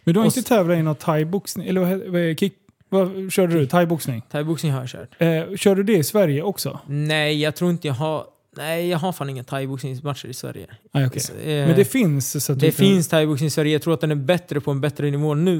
Men 0.04 0.14
du 0.14 0.20
har 0.20 0.26
inte 0.26 0.42
tävlat 0.42 0.78
i 0.78 0.82
någon 0.82 0.96
thaiboxning? 0.96 1.68
Eller 1.68 2.10
vad, 2.10 2.40
kick... 2.40 2.54
Vad 2.90 3.32
körde 3.32 3.54
du? 3.54 3.66
Thaiboxning? 3.68 4.22
thaiboxning 4.32 4.72
har 4.72 4.80
jag 4.80 4.90
kört. 4.90 5.16
Eh, 5.18 5.56
kör 5.56 5.76
du 5.76 5.84
det 5.84 5.98
i 5.98 6.04
Sverige 6.04 6.42
också? 6.42 6.80
Nej, 6.88 7.42
jag 7.42 7.56
tror 7.56 7.72
inte 7.72 7.88
jag 7.88 7.96
har... 7.96 8.26
Nej, 8.60 8.90
jag 8.90 8.98
har 8.98 9.12
fan 9.12 9.30
inga 9.30 9.44
thaiboxningsmatcher 9.44 10.28
i 10.28 10.34
Sverige. 10.34 10.68
Nej, 10.92 11.08
okej. 11.08 11.20
Så, 11.20 11.34
eh, 11.34 11.68
Men 11.68 11.76
det 11.76 11.86
finns 11.86 12.46
så 12.46 12.54
att 12.54 12.60
det 12.60 12.66
kan- 12.66 12.74
finns 12.76 13.08
thaiboxning 13.08 13.48
i 13.48 13.50
Sverige. 13.50 13.72
Jag 13.74 13.82
tror 13.82 13.94
att 13.94 14.02
den 14.02 14.12
är 14.12 14.16
bättre 14.16 14.62
på 14.62 14.72
en 14.72 14.82
bättre 14.82 15.12
nivå 15.12 15.34
nu. 15.34 15.58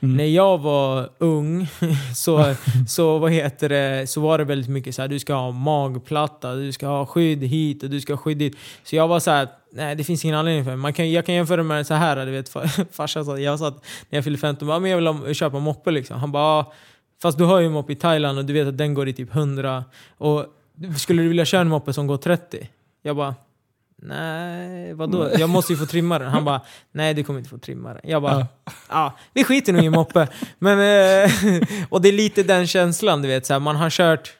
Mm. 0.00 0.16
När 0.16 0.24
jag 0.24 0.58
var 0.58 1.10
ung 1.18 1.66
så, 2.16 2.54
så, 2.88 3.18
vad 3.18 3.32
heter 3.32 3.68
det, 3.68 4.10
så 4.10 4.20
var 4.20 4.38
det 4.38 4.44
väldigt 4.44 4.70
mycket 4.70 4.94
så 4.94 5.02
här, 5.02 5.08
du 5.08 5.18
ska 5.18 5.34
ha 5.34 5.50
magplatta, 5.50 6.54
du 6.54 6.72
ska 6.72 6.86
ha 6.86 7.06
skydd 7.06 7.42
hit 7.44 7.82
och 7.82 7.90
du 7.90 8.00
ska 8.00 8.12
ha 8.12 8.18
skydd 8.18 8.38
dit. 8.38 8.56
Så 8.84 8.96
jag 8.96 9.08
var 9.08 9.20
så 9.20 9.30
här, 9.30 9.48
nej 9.72 9.94
det 9.96 10.04
finns 10.04 10.24
ingen 10.24 10.36
anledning 10.36 10.64
för. 10.64 10.76
Man 10.76 10.92
kan, 10.92 11.10
jag 11.10 11.26
kan 11.26 11.34
jämföra 11.34 11.62
med 11.62 11.86
så 11.86 11.94
här, 11.94 12.26
du 12.26 12.32
vet, 12.32 12.48
far- 12.48 12.92
farsan 12.92 13.24
sa, 13.24 13.38
jag 13.38 13.58
sa 13.58 13.68
att 13.68 13.84
när 14.10 14.16
jag 14.16 14.24
fyllde 14.24 14.38
15, 14.38 14.68
bara, 14.68 14.78
men 14.78 14.90
jag 14.90 14.96
vill 14.98 15.06
ha, 15.06 15.34
köpa 15.34 15.58
moppe 15.58 15.90
liksom. 15.90 16.20
Han 16.20 16.32
bara, 16.32 16.44
"Ah, 16.60 16.72
fast 17.22 17.38
du 17.38 17.44
har 17.44 17.60
ju 17.60 17.66
en 17.66 17.72
moppe 17.72 17.92
i 17.92 17.96
Thailand 17.96 18.38
och 18.38 18.44
du 18.44 18.52
vet 18.52 18.68
att 18.68 18.78
den 18.78 18.94
går 18.94 19.08
i 19.08 19.12
typ 19.12 19.34
100. 19.34 19.84
Och 20.18 20.46
skulle 20.98 21.22
du 21.22 21.28
vilja 21.28 21.44
köra 21.44 21.60
en 21.60 21.68
moppe 21.68 21.92
som 21.92 22.06
går 22.06 22.16
30? 22.16 22.68
Jag 23.02 23.16
bara, 23.16 23.34
Nej, 24.02 24.94
vadå? 24.94 25.30
Jag 25.38 25.50
måste 25.50 25.72
ju 25.72 25.78
få 25.78 25.86
trimma 25.86 26.18
den. 26.18 26.28
Han 26.28 26.44
bara, 26.44 26.60
nej 26.92 27.14
du 27.14 27.24
kommer 27.24 27.38
inte 27.38 27.50
få 27.50 27.58
trimma 27.58 27.88
den. 27.94 28.00
Jag 28.04 28.22
bara, 28.22 28.38
Ja. 28.38 28.46
ja, 28.88 29.16
vi 29.34 29.44
skiter 29.44 29.72
nog 29.72 29.84
i 29.84 29.90
moppe. 29.90 30.28
Men, 30.58 30.78
eh, 30.78 31.30
och 31.88 32.00
det 32.02 32.08
är 32.08 32.12
lite 32.12 32.42
den 32.42 32.66
känslan, 32.66 33.22
du 33.22 33.28
vet. 33.28 33.46
Så 33.46 33.52
här, 33.52 33.60
man 33.60 33.76
har 33.76 33.90
kört, 33.90 34.32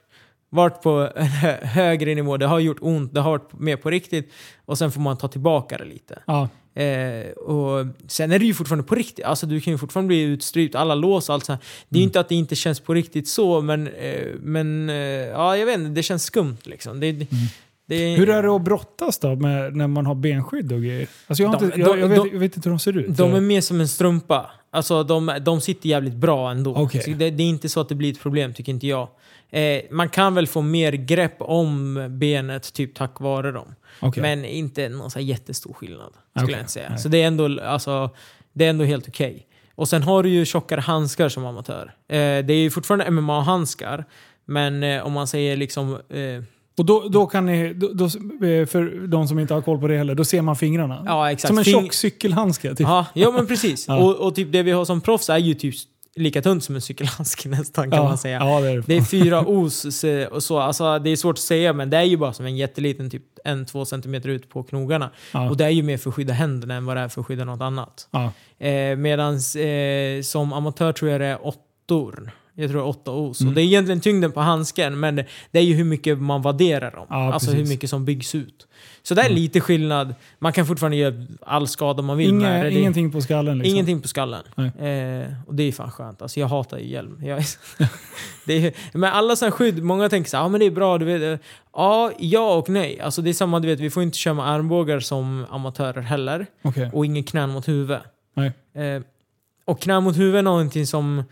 varit 0.50 0.82
på 0.82 1.08
en 1.16 1.26
hö- 1.26 1.64
högre 1.64 2.14
nivå, 2.14 2.36
det 2.36 2.46
har 2.46 2.58
gjort 2.58 2.78
ont, 2.80 3.14
det 3.14 3.20
har 3.20 3.30
varit 3.30 3.52
mer 3.52 3.76
på 3.76 3.90
riktigt. 3.90 4.32
Och 4.64 4.78
sen 4.78 4.92
får 4.92 5.00
man 5.00 5.16
ta 5.16 5.28
tillbaka 5.28 5.78
det 5.78 5.84
lite. 5.84 6.18
Ja. 6.26 6.48
Eh, 6.74 7.30
och 7.30 7.86
sen 8.06 8.32
är 8.32 8.38
det 8.38 8.44
ju 8.44 8.54
fortfarande 8.54 8.84
på 8.84 8.94
riktigt. 8.94 9.24
Alltså 9.24 9.46
du 9.46 9.60
kan 9.60 9.72
ju 9.72 9.78
fortfarande 9.78 10.08
bli 10.08 10.22
utstrypt, 10.22 10.74
alla 10.74 10.94
lås 10.94 11.28
och 11.28 11.34
allt 11.34 11.44
sånt. 11.44 11.60
Det 11.88 11.96
är 11.96 12.00
ju 12.00 12.06
inte 12.06 12.20
att 12.20 12.28
det 12.28 12.34
inte 12.34 12.54
känns 12.56 12.80
på 12.80 12.94
riktigt 12.94 13.28
så, 13.28 13.60
men, 13.60 13.86
eh, 13.86 14.26
men 14.40 14.90
eh, 14.90 14.96
ja, 14.96 15.56
jag 15.56 15.66
vet 15.66 15.78
inte, 15.78 15.90
det 15.90 16.02
känns 16.02 16.24
skumt 16.24 16.58
liksom. 16.62 17.00
Det, 17.00 17.26
det, 17.90 18.16
Hur 18.16 18.28
är 18.30 18.42
det 18.42 18.48
att 18.48 18.62
brottas 18.62 19.18
då 19.18 19.36
med, 19.36 19.76
när 19.76 19.86
man 19.86 20.06
har 20.06 20.14
benskydd 20.14 20.72
och 20.72 20.80
grejer? 20.82 21.08
Alltså 21.26 21.42
jag, 21.42 21.52
De- 21.52 21.64
inte, 21.64 21.80
jag, 21.80 21.88
de- 21.88 22.00
jag, 22.00 22.08
vet, 22.08 22.18
de- 22.22 22.28
jag 22.32 22.38
vet 22.40 22.56
inte 22.56 22.68
hur 22.68 22.72
de 22.74 22.78
ser 22.78 22.96
ut. 22.98 23.16
De 23.16 23.34
är 23.34 23.40
mer 23.40 23.60
som 23.60 23.80
en 23.80 23.88
strumpa. 23.88 24.50
Alltså 24.70 25.02
de, 25.04 25.38
de 25.42 25.60
sitter 25.60 25.88
jävligt 25.88 26.14
bra 26.14 26.50
ändå. 26.50 26.88
Så 26.88 27.10
det, 27.10 27.30
det 27.30 27.42
är 27.42 27.48
inte 27.48 27.68
så 27.68 27.80
att 27.80 27.88
det 27.88 27.94
blir 27.94 28.12
ett 28.12 28.20
problem, 28.20 28.54
tycker 28.54 28.72
inte 28.72 28.86
jag. 28.86 29.08
Eh, 29.50 29.80
man 29.90 30.08
kan 30.08 30.34
väl 30.34 30.46
få 30.46 30.62
mer 30.62 30.92
grepp 30.92 31.34
om 31.38 31.94
benet 32.18 32.72
typ 32.72 32.94
tack 32.94 33.20
vare 33.20 33.52
dem. 33.52 33.74
Okej. 34.00 34.22
Men 34.22 34.44
inte 34.44 34.88
någon 34.88 35.10
så 35.10 35.20
jättestor 35.20 35.72
skillnad. 35.72 36.12
Skulle 36.30 36.44
Okej, 36.44 36.52
jag 36.54 36.60
inte 36.62 36.72
säga. 36.72 36.88
nej. 36.90 36.98
Så 36.98 37.08
det 37.08 37.22
är 37.22 37.26
ändå, 37.26 37.60
alltså, 37.60 38.10
det 38.52 38.64
är 38.66 38.70
ändå 38.70 38.84
helt 38.84 39.08
okej. 39.08 39.46
Och 39.74 39.88
sen 39.88 40.02
har 40.02 40.22
du 40.22 40.28
ju 40.28 40.44
tjockare 40.44 40.80
handskar 40.80 41.28
som 41.28 41.46
amatör. 41.46 41.82
Eh, 42.08 42.16
det 42.18 42.52
är 42.52 42.62
ju 42.62 42.70
fortfarande 42.70 43.10
MMA-handskar. 43.10 44.04
Men 44.44 44.82
eh, 44.82 45.06
om 45.06 45.12
man 45.12 45.26
säger 45.26 45.56
liksom... 45.56 45.98
Och 46.80 46.86
då, 46.86 47.08
då 47.08 47.26
kan 47.26 47.46
ni, 47.46 47.74
då, 47.74 47.88
då, 47.92 48.04
eh, 48.04 48.66
för 48.66 49.06
de 49.06 49.28
som 49.28 49.38
inte 49.38 49.54
har 49.54 49.62
koll 49.62 49.80
på 49.80 49.88
det 49.88 49.96
heller, 49.96 50.14
då 50.14 50.24
ser 50.24 50.42
man 50.42 50.56
fingrarna. 50.56 51.02
ja, 51.06 51.32
exakt. 51.32 51.48
Som 51.48 51.58
en 51.58 51.64
tjock 51.64 51.92
cykelhandske. 51.92 52.68
Typ. 52.68 52.80
Ja, 52.80 53.06
ja 53.14 53.30
men 53.30 53.46
precis. 53.46 53.84
Ja. 53.88 53.96
Och, 53.96 54.16
och 54.16 54.34
typ 54.34 54.52
det 54.52 54.62
vi 54.62 54.70
har 54.70 54.84
som 54.84 55.00
proffs 55.00 55.30
är 55.30 55.38
ju 55.38 55.54
typ 55.54 55.74
lika 56.16 56.42
tunt 56.42 56.64
som 56.64 56.74
en 56.74 56.80
cykelhandske 56.80 57.48
nästan 57.58 57.90
kan 57.90 57.98
ja. 57.98 58.04
man 58.04 58.18
säga. 58.18 58.38
Ja, 58.38 58.60
det 58.60 58.70
är 58.70 58.76
det. 58.76 58.82
Det 58.86 58.96
är 58.96 59.02
fyra 59.02 59.40
os 59.46 60.04
och 60.30 60.42
så. 60.42 60.58
Alltså, 60.58 60.98
det 60.98 61.10
är 61.10 61.16
svårt 61.16 61.34
att 61.34 61.38
säga 61.38 61.72
men 61.72 61.90
det 61.90 61.96
är 61.96 62.02
ju 62.02 62.16
bara 62.16 62.32
som 62.32 62.46
en 62.46 62.56
jätteliten, 62.56 63.10
typ 63.10 63.22
en, 63.44 63.66
två 63.66 63.84
centimeter 63.84 64.28
ut 64.28 64.48
på 64.48 64.62
knogarna. 64.62 65.10
Ja. 65.32 65.50
Och 65.50 65.56
det 65.56 65.64
är 65.64 65.70
ju 65.70 65.82
mer 65.82 65.96
för 65.96 66.10
att 66.10 66.16
skydda 66.16 66.32
händerna 66.32 66.74
än 66.74 66.84
vad 66.84 66.96
det 66.96 67.00
är 67.00 67.08
för 67.08 67.20
att 67.20 67.26
skydda 67.26 67.44
något 67.44 67.60
annat. 67.60 68.08
Ja. 68.10 68.32
Eh, 68.66 68.96
Medan 68.96 69.34
eh, 69.34 70.22
som 70.22 70.52
amatör 70.52 70.92
tror 70.92 71.10
jag 71.10 71.20
det 71.20 71.26
är 71.26 71.46
åttor. 71.46 72.30
Jag 72.60 72.70
tror 72.70 72.84
åtta 72.84 73.10
os. 73.10 73.40
Mm. 73.40 73.48
Och 73.48 73.54
det 73.54 73.62
är 73.62 73.64
egentligen 73.64 74.00
tyngden 74.00 74.32
på 74.32 74.40
handsken 74.40 75.00
men 75.00 75.16
det, 75.50 75.58
är 75.58 75.62
ju 75.62 75.74
hur 75.74 75.84
mycket 75.84 76.18
man 76.18 76.42
vadderar 76.42 76.90
dem. 76.90 77.06
Ja, 77.10 77.32
alltså 77.32 77.50
precis. 77.50 77.64
hur 77.64 77.68
mycket 77.68 77.90
som 77.90 78.04
byggs 78.04 78.34
ut. 78.34 78.66
Så 79.02 79.14
det 79.14 79.20
är 79.20 79.26
Mm. 79.26 79.36
lite 79.36 79.60
skillnad. 79.60 80.14
Man 80.38 80.52
kan 80.52 80.66
fortfarande 80.66 80.96
göra 80.96 81.14
all 81.40 81.68
skada 81.68 82.02
man 82.02 82.16
vill 82.16 82.34
med 82.34 82.52
Inga, 82.54 82.64
det. 82.64 82.72
Ingenting 82.72 83.12
på 83.12 83.20
skallen 83.20 83.58
liksom. 83.58 83.74
Ingenting 83.74 84.00
på 84.02 84.08
skallen. 84.08 84.42
Eh, 84.56 85.32
och 85.46 85.54
det 85.54 85.62
är 85.62 85.72
fan 85.72 85.90
skönt. 85.90 86.22
Alltså 86.22 86.40
jag 86.40 86.46
hatar 86.48 86.78
ju 86.78 86.86
hjälm. 86.88 87.20
Jag, 87.24 87.42
det 88.46 88.66
är, 88.66 88.98
men 88.98 89.12
alla 89.12 89.36
sådana 89.36 89.52
skydd, 89.52 89.82
många 89.82 90.08
tänker 90.08 90.30
så 90.30 90.36
här, 90.36 90.44
ja 90.44 90.48
men 90.48 90.60
det 90.60 90.66
är 90.66 90.70
bra, 90.70 90.98
du 90.98 91.04
vet. 91.04 91.40
Ja, 91.72 92.12
ja 92.18 92.54
och 92.54 92.68
nej. 92.68 93.00
Alltså 93.00 93.22
det 93.22 93.30
är 93.30 93.34
samma, 93.34 93.60
du 93.60 93.68
vet, 93.68 93.80
vi 93.80 93.90
får 93.90 94.02
inte 94.02 94.18
köra 94.18 94.34
med 94.34 94.48
armbågar 94.48 95.00
som 95.00 95.46
amatörer 95.50 96.00
heller. 96.02 96.46
Okej. 96.62 96.90
Och 96.92 97.06
ingen 97.06 97.24
knän 97.24 97.50
mot 97.50 97.68
huvud. 97.68 97.98
Eh, 98.74 99.02
och 99.64 99.80
knä 99.80 100.00
mot 100.00 100.18
huvud 100.18 100.36
är 100.36 100.42
någonting 100.42 100.86
som 100.86 101.24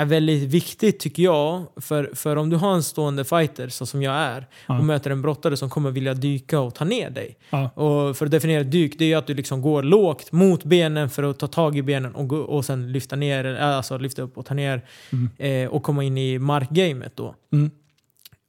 är 0.00 0.04
väldigt 0.04 0.42
viktigt 0.42 1.00
tycker 1.00 1.22
jag. 1.22 1.62
För, 1.76 2.10
för 2.14 2.36
om 2.36 2.50
du 2.50 2.56
har 2.56 2.74
en 2.74 2.82
stående 2.82 3.24
fighter, 3.24 3.68
så 3.68 3.86
som 3.86 4.02
jag 4.02 4.14
är, 4.14 4.46
Ja. 4.66 4.78
och 4.78 4.84
möter 4.84 5.10
en 5.10 5.22
brottare 5.22 5.56
som 5.56 5.70
kommer 5.70 5.90
vilja 5.90 6.14
dyka 6.14 6.60
och 6.60 6.74
ta 6.74 6.84
ner 6.84 7.10
dig. 7.10 7.36
Ja. 7.50 7.70
Och 7.70 8.16
för 8.16 8.24
att 8.26 8.30
definiera 8.32 8.62
dyk, 8.62 8.98
det 8.98 9.04
är 9.04 9.08
ju 9.08 9.14
att 9.14 9.26
du 9.26 9.34
liksom 9.34 9.62
går 9.62 9.82
lågt 9.82 10.32
mot 10.32 10.64
benen 10.64 11.10
för 11.10 11.22
att 11.22 11.38
ta 11.38 11.46
tag 11.46 11.76
i 11.76 11.82
benen 11.82 12.14
och, 12.14 12.28
gå, 12.28 12.36
och 12.38 12.64
sen 12.64 12.92
lyfta 12.92 13.16
ner, 13.16 13.44
alltså 13.44 13.98
lyfta 13.98 14.22
upp 14.22 14.38
och 14.38 14.46
ta 14.46 14.54
ner 14.54 14.82
Mm. 15.12 15.30
eh, 15.64 15.70
och 15.70 15.82
komma 15.82 16.04
in 16.04 16.18
i 16.18 16.38
markgamet 16.38 17.12
då. 17.16 17.34
Mm. 17.52 17.70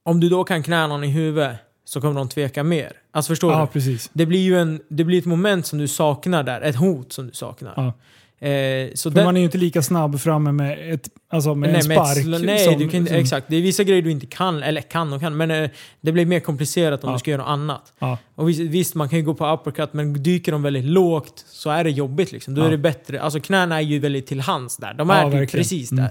Om 0.03 0.19
du 0.19 0.29
då 0.29 0.43
kan 0.43 0.63
knä 0.63 0.87
någon 0.87 1.03
i 1.03 1.07
huvudet 1.07 1.55
så 1.85 2.01
kommer 2.01 2.13
de 2.15 2.29
tveka 2.29 2.63
mer. 2.63 2.91
Alltså 3.11 3.29
förstår 3.31 3.51
Ja, 3.51 3.61
du? 3.61 3.67
precis. 3.67 4.09
Det 4.13 4.25
blir 4.25 4.39
ju 4.39 4.57
en, 4.59 4.81
det 4.89 5.03
blir 5.03 5.17
ett 5.19 5.25
moment 5.25 5.65
som 5.65 5.79
du 5.79 5.87
saknar 5.87 6.43
där, 6.43 6.61
ett 6.61 6.75
hot 6.75 7.13
som 7.13 7.27
du 7.27 7.33
saknar. 7.33 7.93
Eh, 8.41 8.89
så 8.95 9.09
den- 9.09 9.25
man 9.25 9.35
är 9.35 9.39
ju 9.41 9.45
inte 9.45 9.57
lika 9.57 9.81
snabb 9.81 10.19
framme 10.19 10.51
med, 10.51 10.93
ett, 10.93 11.09
alltså 11.29 11.55
med 11.55 11.71
nej, 11.73 11.81
en 11.81 11.87
med 11.87 11.97
ett 11.97 12.07
spark. 12.17 12.41
nej, 12.45 12.59
som, 12.65 12.79
du 12.79 12.89
kan 12.89 13.07
som, 13.07 13.15
exakt. 13.15 13.45
Det 13.49 13.55
är 13.55 13.61
vissa 13.61 13.83
grejer 13.83 14.01
du 14.01 14.11
inte 14.11 14.25
kan, 14.25 14.63
eller 14.63 14.81
kan 14.81 15.13
och 15.13 15.19
kan, 15.21 15.37
men 15.37 15.51
eh, 15.51 15.69
det 16.01 16.11
blir 16.11 16.25
mer 16.25 16.39
komplicerat 16.39 17.03
om 17.03 17.09
Ja. 17.09 17.13
du 17.15 17.19
ska 17.19 17.31
göra 17.31 17.41
något 17.41 17.49
annat. 17.49 17.93
Ja. 17.99 18.17
Och 18.35 18.49
visst, 18.49 18.59
visst, 18.59 18.95
man 18.95 19.09
kan 19.09 19.19
ju 19.19 19.25
gå 19.25 19.33
på 19.33 19.47
uppercut, 19.53 19.93
men 19.93 20.23
dyker 20.23 20.51
de 20.51 20.63
väldigt 20.63 20.85
lågt 20.85 21.45
så 21.47 21.69
är 21.69 21.83
det 21.83 21.89
jobbigt. 21.89 22.31
Liksom. 22.31 22.55
Då 22.55 22.61
Ja. 22.61 22.65
är 22.67 22.71
det 22.71 22.77
bättre. 22.77 23.21
Alltså 23.21 23.39
knäna 23.39 23.75
är 23.77 23.81
ju 23.81 23.99
väldigt 23.99 24.27
till 24.27 24.39
hands 24.41 24.77
där. 24.77 24.93
De 24.93 25.09
är 25.09 25.31
typ 25.31 25.51
precis 25.51 25.91
Mm. 25.91 26.05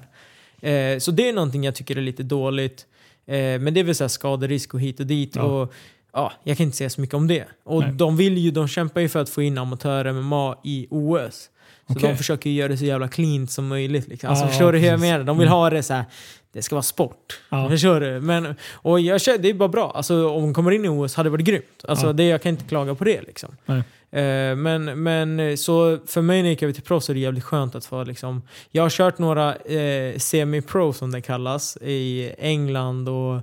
där. 0.61 0.93
Eh, 0.95 0.99
så 0.99 1.11
det 1.11 1.29
är 1.29 1.33
någonting 1.33 1.65
jag 1.65 1.75
tycker 1.75 1.97
är 1.97 2.01
lite 2.03 2.23
dåligt. 2.23 2.87
Eh, 3.27 3.35
men 3.37 3.75
det 3.75 3.81
är 3.81 3.85
väl 3.85 3.95
så 3.95 4.05
här 4.05 4.09
skaderisk 4.09 4.75
och 4.75 4.81
hit 4.81 5.01
och 5.01 5.07
dit. 5.07 5.37
Ja. 5.37 5.43
Och, 5.43 5.73
ja, 6.13 6.33
jag 6.45 6.57
kan 6.57 6.65
inte 6.65 6.77
säga 6.77 6.91
så 6.91 7.01
mycket 7.01 7.15
om 7.15 7.27
det. 7.29 7.45
Och 7.65 7.81
Nej. 7.83 7.93
de 7.93 8.17
vill 8.17 8.39
ju, 8.39 8.51
de 8.51 8.69
kämpar 8.69 9.01
ju 9.01 9.09
för 9.09 9.21
att 9.21 9.29
få 9.29 9.43
in 9.43 9.59
amatör-MMA 9.59 10.55
i 10.65 10.87
OS. 10.91 11.51
Så 11.89 11.93
Okej. 11.93 12.11
de 12.11 12.17
försöker 12.17 12.51
göra 12.51 12.69
det 12.69 12.77
så 12.77 12.85
jävla 12.85 13.09
cleant 13.09 13.51
som 13.51 13.67
möjligt. 13.69 14.09
Liksom. 14.09 14.31
Alltså, 14.31 14.45
Ja, 14.45 14.49
förstår 14.49 14.73
du 14.73 14.79
hur 14.79 14.87
jag 14.89 15.01
menar? 15.01 15.25
De 15.25 15.39
vill 15.39 15.47
Mm. 15.49 15.59
ha 15.59 15.71
det 15.71 15.83
så 15.83 15.95
här. 15.95 16.05
det 16.53 16.63
ska 16.63 16.75
vara 16.75 16.83
sport. 16.83 17.41
Ja. 17.51 17.69
Förstår 17.69 18.01
du? 18.01 18.21
Men, 18.21 18.55
och 18.73 19.01
jag 19.01 19.21
känner, 19.21 19.39
det 19.39 19.49
är 19.51 19.55
bara 19.55 19.69
bra. 19.69 19.93
Alltså, 19.95 20.29
om 20.29 20.43
hon 20.43 20.55
kommer 20.55 20.71
in 20.71 20.85
i 20.85 20.89
OS 20.89 21.15
hade 21.15 21.27
det 21.27 21.31
varit 21.31 21.45
grymt. 21.47 21.85
Alltså, 21.89 22.07
Ja. 22.07 22.13
det, 22.13 22.25
jag 22.25 22.43
kan 22.43 22.51
inte 22.51 22.65
klaga 22.65 22.95
på 22.95 23.05
det. 23.05 23.21
Liksom. 23.23 23.57
Nej. 23.67 23.79
Eh, 24.23 24.57
men, 24.57 25.03
men 25.03 25.59
så 25.59 25.99
för 26.07 26.23
mig 26.23 26.37
när 26.43 26.49
jag 26.49 26.51
gick 26.53 26.63
över 26.63 26.73
till 26.73 26.83
pro 26.83 27.01
så 27.01 27.13
är 27.13 27.15
det 27.15 27.21
jävligt 27.21 27.45
skönt 27.45 27.75
att 27.75 27.85
få 27.85 28.05
liksom... 28.05 28.43
Jag 28.71 28.83
har 28.83 28.91
kört 28.91 29.19
några 29.19 29.55
eh, 29.57 30.17
semi-pro 30.19 30.93
som 30.93 31.11
det 31.11 31.21
kallas 31.21 31.77
i 31.81 32.33
England 32.39 33.09
och 33.09 33.35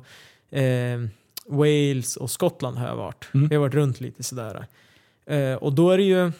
eh, 0.60 1.00
Wales 1.48 2.18
och 2.18 2.32
Skottland 2.32 2.78
har 2.78 2.88
jag 2.88 2.96
varit. 2.96 3.26
Mm. 3.34 3.48
Vi 3.48 3.56
har 3.56 3.62
varit 3.62 3.74
runt 3.74 4.02
lite 4.02 4.24
sådär. 4.24 4.66
Eh, 5.30 5.54
och 5.54 5.74
då 5.74 5.90
är 5.92 5.98
det 5.98 6.04
ju 6.04 6.32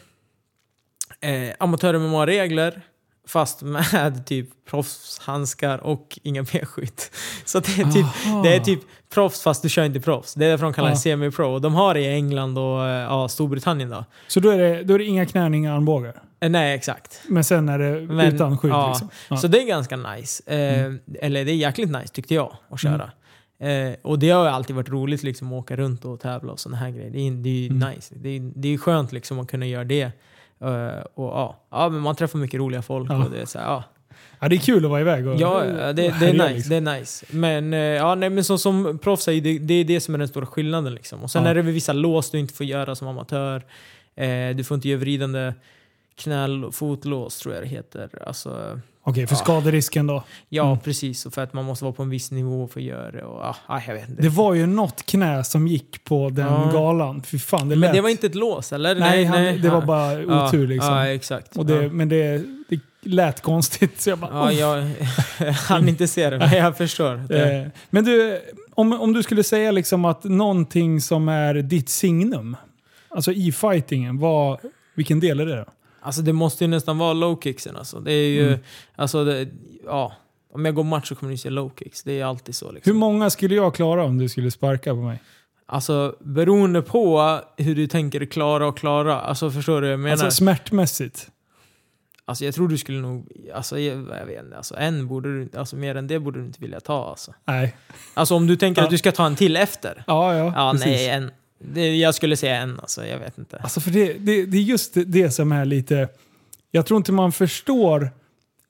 eh, 1.20 1.54
amatör-MMA-regler 1.58 2.82
fast 3.28 3.62
med 3.62 4.22
typ 4.26 4.48
proffshandskar 4.70 5.78
och 5.78 6.18
inga 6.22 6.42
benskydd. 6.42 7.00
Så 7.44 7.60
det 7.60 7.68
är 7.80 7.84
typ 7.92 8.06
Aha. 8.26 8.42
det 8.42 8.56
är 8.56 8.60
typ 8.60 8.80
proffs 9.14 9.42
fast 9.42 9.62
du 9.62 9.68
kör 9.68 9.84
inte 9.84 10.00
proffs. 10.00 10.34
Det 10.34 10.44
är 10.46 10.50
därför 10.50 10.64
de 10.64 10.72
kallar 10.72 10.90
det 10.90 10.96
semi-pro. 10.96 11.58
De 11.58 11.74
har 11.74 11.94
det 11.94 12.00
i 12.00 12.06
England 12.14 12.58
och 12.58 12.84
eh, 12.86 13.02
ja, 13.02 13.28
Storbritannien 13.28 13.90
då. 13.90 14.04
Så 14.28 14.40
då 14.40 14.50
är, 14.50 14.58
det, 14.58 14.82
då 14.84 14.94
är 14.94 14.98
det 14.98 15.04
inga 15.04 15.26
knän, 15.26 15.54
inga 15.54 15.74
armbågar? 15.74 16.22
Eh, 16.40 16.50
nej, 16.50 16.74
exakt. 16.74 17.20
Men 17.28 17.44
sen 17.44 17.68
är 17.68 17.78
det 17.78 18.00
Men, 18.00 18.34
utan 18.34 18.58
skydd 18.58 18.70
ja. 18.72 18.88
liksom? 18.88 19.08
Ja. 19.28 19.36
Så 19.36 19.48
det 19.48 19.62
är 19.62 19.66
ganska 19.66 19.96
nice. 19.96 20.42
Eh, 20.46 20.76
Mm. 20.84 21.00
Eller 21.20 21.44
det 21.44 21.52
är 21.52 21.56
jäkligt 21.56 21.90
nice 21.90 22.08
tyckte 22.08 22.34
jag 22.34 22.56
att 22.70 22.80
köra. 22.80 23.10
Eh, 23.60 23.94
och 24.02 24.18
det 24.18 24.30
har 24.30 24.44
ju 24.44 24.50
alltid 24.50 24.76
varit 24.76 24.88
roligt 24.88 25.22
liksom 25.22 25.46
att 25.52 25.58
åka 25.62 25.76
runt 25.76 26.04
och 26.04 26.20
tävla 26.20 26.52
och 26.52 26.60
sådana 26.60 26.76
här 26.76 26.90
grejer. 26.90 27.10
Det 27.10 27.18
är, 27.18 27.30
det 27.30 27.48
är 27.48 27.52
ju 27.52 27.66
Mm. 27.66 27.90
nice. 27.90 28.14
Det 28.18 28.28
är, 28.28 28.40
det 28.54 28.74
är 28.74 28.78
skönt 28.78 29.12
liksom 29.12 29.38
att 29.38 29.48
kunna 29.50 29.66
göra 29.66 29.84
det. 29.84 30.10
Eh, 30.60 31.04
och 31.14 31.26
ja, 31.26 31.56
ja, 31.70 31.88
men 31.88 32.00
man 32.00 32.16
träffar 32.16 32.38
mycket 32.38 32.60
roliga 32.60 32.82
folk 32.82 33.10
Ja. 33.10 33.24
och 33.24 33.30
det 33.30 33.40
är 33.40 33.46
så 33.46 33.58
här, 33.58 33.66
ja. 33.66 33.84
ja, 34.40 34.48
det 34.48 34.56
är 34.56 34.60
kul 34.60 34.84
att 34.84 34.90
vara 34.90 35.00
iväg 35.00 35.26
och 35.26 35.36
Ja, 35.40 35.60
det, 35.64 35.92
det 35.92 36.06
är 36.06 36.32
nice. 36.32 36.48
liksom. 36.54 36.70
Det 36.70 36.76
är 36.76 36.98
nice. 36.98 37.26
Men, 37.30 37.72
eh, 37.72 37.78
ja, 37.80 38.14
nej, 38.14 38.30
men 38.30 38.44
så, 38.44 38.58
som 38.58 38.98
proffs 38.98 39.24
det, 39.24 39.40
det 39.40 39.74
är 39.74 39.84
det 39.84 40.00
som 40.00 40.14
är 40.14 40.18
den 40.18 40.28
stora 40.28 40.46
skillnaden. 40.46 40.94
Liksom. 40.94 41.22
Och 41.22 41.30
sen 41.30 41.44
Ja. 41.44 41.50
är 41.50 41.54
det 41.54 41.62
vissa 41.62 41.92
lås 41.92 42.30
du 42.30 42.38
inte 42.38 42.54
får 42.54 42.66
göra 42.66 42.94
som 42.94 43.08
amatör. 43.08 43.64
Eh, 44.16 44.56
du 44.56 44.64
får 44.64 44.74
inte 44.74 44.88
göra 44.88 45.00
vridande 45.00 45.52
knäl 46.16 46.72
fotlås 46.72 47.38
tror 47.38 47.54
jag 47.54 47.64
det 47.64 47.68
heter. 47.68 48.08
Alltså, 48.26 48.80
Okej, 49.02 49.26
för 49.26 49.34
Ja. 49.34 49.38
skaderisken 49.38 50.06
då? 50.06 50.22
ja, 50.48 50.66
Mm. 50.66 50.78
precis. 50.78 51.26
Och 51.26 51.34
för 51.34 51.42
att 51.42 51.52
man 51.52 51.64
måste 51.64 51.84
vara 51.84 51.94
på 51.94 52.02
en 52.02 52.10
viss 52.10 52.30
nivå 52.30 52.68
för 52.68 52.80
att 52.80 52.86
göra 52.86 53.10
det. 53.10 53.22
Och, 53.24 53.40
ja, 53.40 53.56
ja, 53.68 53.82
jag 53.86 53.94
vet 53.94 54.08
inte. 54.08 54.22
Det 54.22 54.28
var 54.28 54.54
ju 54.54 54.66
något 54.66 55.06
knä 55.06 55.44
som 55.44 55.66
gick 55.68 56.04
på 56.04 56.28
den 56.30 56.46
Ja. 56.46 56.70
galan. 56.72 57.22
Fy 57.22 57.38
fan, 57.38 57.60
det 57.60 57.66
men 57.66 57.80
lät... 57.80 57.92
det 57.92 58.00
var 58.00 58.08
inte 58.08 58.26
ett 58.26 58.34
lås, 58.34 58.72
eller? 58.72 58.94
Nej, 58.94 59.24
han, 59.24 59.42
det 59.42 59.68
var 59.70 59.80
ja. 59.80 59.86
bara 59.86 60.22
Ja, 60.22 60.48
otur 60.48 60.66
liksom. 60.66 60.92
Ja, 60.94 61.06
exakt. 61.06 61.56
och 61.56 61.66
det, 61.66 61.82
ja. 61.82 61.88
Men 61.92 62.08
det, 62.08 62.42
det 62.68 62.80
lät 63.02 63.40
konstigt. 63.42 64.00
Så 64.00 64.10
jag 64.10 64.18
bara, 64.18 64.52
Ja, 64.52 64.84
jag 65.38 65.52
hann 65.68 65.88
inte 65.88 66.08
se 66.08 66.30
det, 66.30 66.38
men 66.38 66.52
jag 66.52 66.76
förstår. 66.76 67.14
Det. 67.28 67.52
Eh, 67.62 67.68
Men 67.90 68.04
du, 68.04 68.40
om, 68.74 68.92
om 68.92 69.12
du 69.12 69.22
skulle 69.22 69.42
säga 69.44 69.70
liksom 69.70 70.04
att 70.04 70.24
någonting 70.24 71.00
som 71.00 71.28
är 71.28 71.54
ditt 71.54 71.88
signum, 71.88 72.56
alltså 73.08 73.32
i 73.32 73.52
fightingen, 73.52 74.18
vad, 74.18 74.58
vilken 74.94 75.20
del 75.20 75.40
är 75.40 75.46
det 75.46 75.56
då? 75.56 75.64
Alltså 76.06 76.22
det 76.22 76.32
måste 76.32 76.64
ju 76.64 76.68
nästan 76.68 76.98
vara 76.98 77.12
low 77.12 77.40
kicksen 77.42 77.76
alltså. 77.76 78.00
Det 78.00 78.12
är 78.12 78.28
ju, 78.28 78.46
Mm. 78.48 78.58
alltså 78.96 79.24
det, 79.24 79.48
ja. 79.86 80.12
Om 80.52 80.64
jag 80.64 80.74
går 80.74 80.84
match 80.84 81.08
så 81.08 81.14
kommer 81.14 81.30
ni 81.32 81.38
se 81.38 81.50
low 81.50 81.70
kicks. 81.78 82.02
Det 82.02 82.20
är 82.20 82.24
alltid 82.24 82.54
så 82.56 82.72
liksom. 82.72 82.92
Hur 82.92 82.98
många 83.00 83.30
skulle 83.30 83.54
jag 83.54 83.74
klara 83.74 84.04
om 84.04 84.18
du 84.18 84.28
skulle 84.28 84.50
sparka 84.50 84.90
på 84.90 85.00
mig? 85.00 85.22
Alltså 85.66 86.16
beroende 86.20 86.82
på 86.82 87.40
hur 87.56 87.74
du 87.74 87.86
tänker 87.86 88.24
klara 88.26 88.66
och 88.68 88.78
klara. 88.78 89.20
Alltså 89.20 89.50
förstår 89.50 89.80
du 89.80 89.86
vad 89.86 89.92
jag 89.92 90.00
menar? 90.00 90.12
Alltså 90.12 90.24
Alltså, 90.26 90.36
smärtmässigt. 90.44 91.28
jag 92.40 92.54
tror 92.54 92.68
du 92.68 92.78
skulle 92.78 92.98
nog, 93.00 93.28
alltså 93.54 93.78
jag, 93.78 93.98
jag 94.20 94.26
vet 94.26 94.44
inte, 94.44 94.56
alltså 94.56 94.74
en 94.78 95.06
borde 95.06 95.28
du, 95.44 95.58
alltså 95.58 95.76
mer 95.76 95.94
än 95.94 96.06
det 96.06 96.18
borde 96.18 96.38
du 96.40 96.46
inte 96.46 96.60
vilja 96.60 96.80
ta 96.80 97.10
alltså. 97.10 97.34
Nej. 97.44 97.76
Alltså 98.14 98.34
om 98.34 98.46
du 98.46 98.56
tänker 98.56 98.80
Ja. 98.82 98.84
att 98.84 98.90
du 98.90 98.98
ska 98.98 99.12
ta 99.12 99.26
en 99.26 99.36
till 99.36 99.56
efter. 99.56 100.04
Ja, 100.06 100.34
ja. 100.36 100.52
Ja, 100.56 100.72
precis. 100.72 100.86
nej, 100.86 101.08
en. 101.08 101.30
Det, 101.58 101.96
jag 101.96 102.14
skulle 102.14 102.36
säga 102.36 102.56
en 102.56 102.80
alltså, 102.80 103.06
jag 103.06 103.18
vet 103.18 103.38
inte. 103.38 103.56
Alltså 103.56 103.80
för 103.80 103.90
det, 103.90 104.12
det, 104.12 104.46
det 104.46 104.56
är 104.58 104.62
just 104.62 104.92
det, 105.06 105.30
som 105.30 105.52
är 105.52 105.64
lite... 105.64 106.08
Jag 106.70 106.86
tror 106.86 106.96
inte 106.96 107.12
man 107.12 107.32
förstår... 107.32 108.10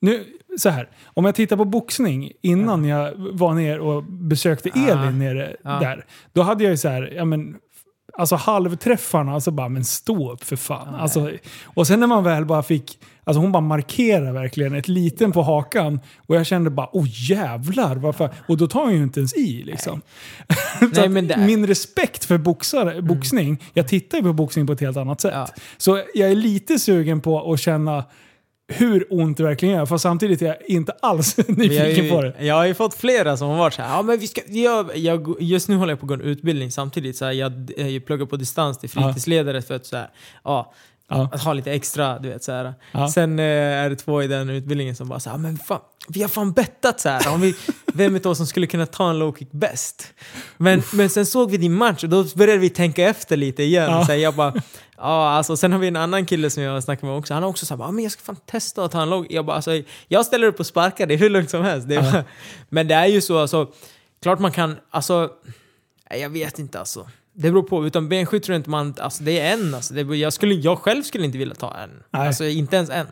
Nu, 0.01 0.25
så 0.59 0.69
här, 0.69 0.89
om 1.05 1.25
jag 1.25 1.35
tittar 1.35 1.57
på 1.57 1.65
boxning 1.65 2.33
innan 2.43 2.85
jag 2.85 3.13
var 3.17 3.55
ner 3.55 3.79
och 3.81 4.03
besökte 4.05 4.71
Ah. 4.75 4.79
Elin 5.05 5.19
nere 5.19 5.57
Ja. 5.63 5.71
där. 5.71 6.05
Då 6.33 6.43
hade 6.43 6.65
jag 6.65 6.71
ju 6.71 6.77
så 6.77 6.89
här, 6.89 7.13
ja 7.17 7.25
men... 7.25 7.57
Alltså 8.19 8.37
halvträffarna, 8.37 9.33
alltså 9.33 9.51
bara 9.51 9.69
men 9.69 9.85
stå 9.85 10.33
upp 10.33 10.45
för 10.45 10.57
fan. 10.57 10.89
Ja, 10.93 10.99
Alltså, 10.99 11.31
och 11.65 11.87
sen 11.87 12.01
när 12.01 12.07
man 12.07 12.25
väl 12.25 12.45
bara 12.45 12.63
fick, 12.63 12.99
alltså 13.27 13.41
hon 13.41 13.53
bara 13.53 13.61
markerar 13.61 14.33
verkligen 14.33 14.75
ett 14.75 14.89
liten 14.89 15.33
på 15.33 15.43
hakan. 15.43 16.01
Och 16.27 16.37
jag 16.37 16.47
kände 16.47 16.71
bara, 16.71 16.89
oh 16.93 17.07
jävlar, 17.31 17.97
varför? 17.97 18.31
Och 18.49 18.57
då 18.57 18.67
tar 18.67 18.83
hon 18.83 18.93
ju 18.95 19.03
inte 19.03 19.21
ens 19.21 19.35
i 19.37 19.63
liksom. 19.65 20.03
Nej, 20.81 21.09
det- 21.23 21.37
Min 21.37 21.67
respekt 21.67 22.25
för 22.25 22.39
boxare, 22.39 23.03
boxning, 23.03 23.63
jag 23.75 23.89
tittar 23.89 24.19
ju 24.19 24.25
på 24.25 24.33
boxning 24.33 24.67
på 24.67 24.73
ett 24.73 24.81
helt 24.81 24.97
annat 24.97 25.21
sätt. 25.21 25.33
Ja. 25.35 25.49
Så 25.77 26.03
jag 26.15 26.31
är 26.31 26.37
lite 26.37 26.79
sugen 26.79 27.21
på 27.21 27.53
att 27.53 27.61
känna 27.61 28.05
hur 28.69 29.07
ont 29.11 29.37
det 29.37 29.43
verkligen 29.43 29.75
gör. 29.75 29.87
För 29.87 29.99
samtidigt 29.99 30.43
är 30.43 30.47
jag 30.47 30.57
inte 30.67 30.93
alls 31.03 31.37
nyfiken 31.49 32.05
ju, 32.05 32.11
på 32.11 32.23
det. 32.23 32.35
Jag 32.45 32.55
har 32.55 32.67
ju 32.67 32.75
fått 32.75 32.95
flera 32.95 33.37
som 33.37 33.49
har 33.49 33.57
varit 33.59 33.75
så 33.75 33.83
här, 33.83 33.97
ja 33.97 34.03
men 34.03 34.19
vi 34.19 34.27
ska, 34.27 34.41
gör, 34.47 34.87
jag, 34.95 35.37
just 35.41 35.69
nu 35.69 35.77
håller 35.77 35.93
jag 35.93 36.01
på 36.01 36.05
att 36.05 36.09
gå 36.09 36.15
en 36.15 36.21
utbildning 36.21 36.71
samtidigt, 36.71 37.17
så 37.17 37.25
här, 37.25 37.33
jag, 37.33 37.71
jag 37.77 38.07
pluggar 38.07 38.27
på 38.27 38.37
distans 38.37 38.79
till 38.79 38.91
fritidsledare 38.91 39.63
för 39.63 39.75
att 39.75 39.87
så 39.87 39.97
här, 39.97 40.09
ja, 40.45 40.73
Ja. 41.09 41.29
att 41.33 41.43
ha 41.43 41.53
lite 41.53 41.73
extra, 41.73 42.19
du 42.19 42.29
vet 42.29 42.45
så 42.45 42.53
här. 42.53 42.75
Ja. 42.93 43.09
Sen 43.09 43.39
eh, 43.39 43.45
är 43.45 43.91
det 43.91 43.97
två 43.97 44.23
i 44.23 44.27
den 44.27 44.51
utbildningen 44.51 44.97
som 44.97 45.09
bara 45.09 45.21
så 45.21 45.31
här, 45.31 45.39
men 45.39 45.59
fan, 45.59 45.81
vi 46.09 46.23
har 46.23 46.29
fan 46.29 46.53
bettat 46.53 47.01
så 47.01 47.09
här. 47.09 47.35
Om 47.35 47.41
vi, 47.41 47.55
vem 47.95 48.17
utav 48.17 48.33
oss 48.33 48.39
som 48.39 48.47
skulle 48.47 48.67
kunna 48.67 48.87
ta 48.87 49.11
en 49.11 49.19
low 49.19 49.37
kick 49.37 49.53
bäst? 49.53 50.13
Men, 50.57 50.83
men 50.93 51.11
sen 51.11 51.27
såg 51.27 51.51
vi 51.51 51.57
din 51.57 51.73
match 51.75 52.05
och 52.05 52.11
då 52.11 52.25
började 52.35 52.59
vi 52.59 52.71
tänka 52.71 53.09
efter 53.09 53.37
lite 53.37 53.63
igen. 53.63 53.91
Ja. 53.91 54.05
Så 54.07 54.13
här, 54.13 54.19
jag 54.19 54.35
bara, 54.35 54.53
ja 54.97 55.29
alltså, 55.31 55.57
sen 55.57 55.73
har 55.73 55.79
vi 55.79 55.89
en 55.89 55.97
annan 55.97 56.27
kille 56.27 56.51
som 56.51 56.63
jag 56.63 56.83
snackar 56.83 57.07
med 57.07 57.17
också. 57.17 57.35
Han 57.35 57.43
har 57.43 57.51
också 57.51 57.67
sagt, 57.67 57.81
ja 57.81 57.91
men 57.91 58.05
jag 58.05 58.13
ska 58.13 58.23
fan 58.23 58.37
testa 58.47 58.85
att 58.85 58.93
ta 58.93 59.03
en 59.03 59.11
low 59.11 59.27
Jag 59.31 59.47
bara, 59.47 59.57
alltså, 59.57 59.83
jag 60.09 60.27
ställer 60.27 60.47
upp 60.47 60.61
och 60.61 60.67
sparkar, 60.67 61.07
det 61.07 61.15
är 61.15 61.19
hur 61.19 61.31
lugnt 61.31 61.51
som 61.51 61.63
helst. 61.63 61.89
Det 61.89 61.97
bara, 61.97 62.25
men 62.69 62.89
det 62.89 62.95
är 62.95 63.07
ju 63.07 63.21
så, 63.21 63.39
alltså, 63.39 63.67
klart 64.23 64.39
man 64.39 64.53
kan, 64.53 64.77
alltså, 64.91 65.31
jag 66.11 66.31
vet 66.31 66.59
inte 66.59 66.79
alltså. 66.79 67.07
Det 67.39 67.51
beror 67.51 67.63
på. 67.63 67.87
Utan 67.87 68.09
benskydd 68.09 68.43
tror 68.43 68.55
jag 68.55 68.61
inte 68.61 68.71
man... 68.71 68.95
Alltså 69.01 69.23
det 69.25 69.41
är 69.41 69.53
en. 69.53 69.75
Alltså 69.75 69.95
det, 69.95 70.17
jag, 70.17 70.33
skulle, 70.33 70.55
jag 70.55 70.79
själv 70.79 71.03
skulle 71.03 71.25
inte 71.25 71.39
vilja 71.39 71.55
ta 71.55 71.75
en. 71.77 71.91
Nej. 72.11 72.27
Alltså 72.27 72.45
inte 72.45 72.77
ens 72.77 72.91
en. 72.91 73.07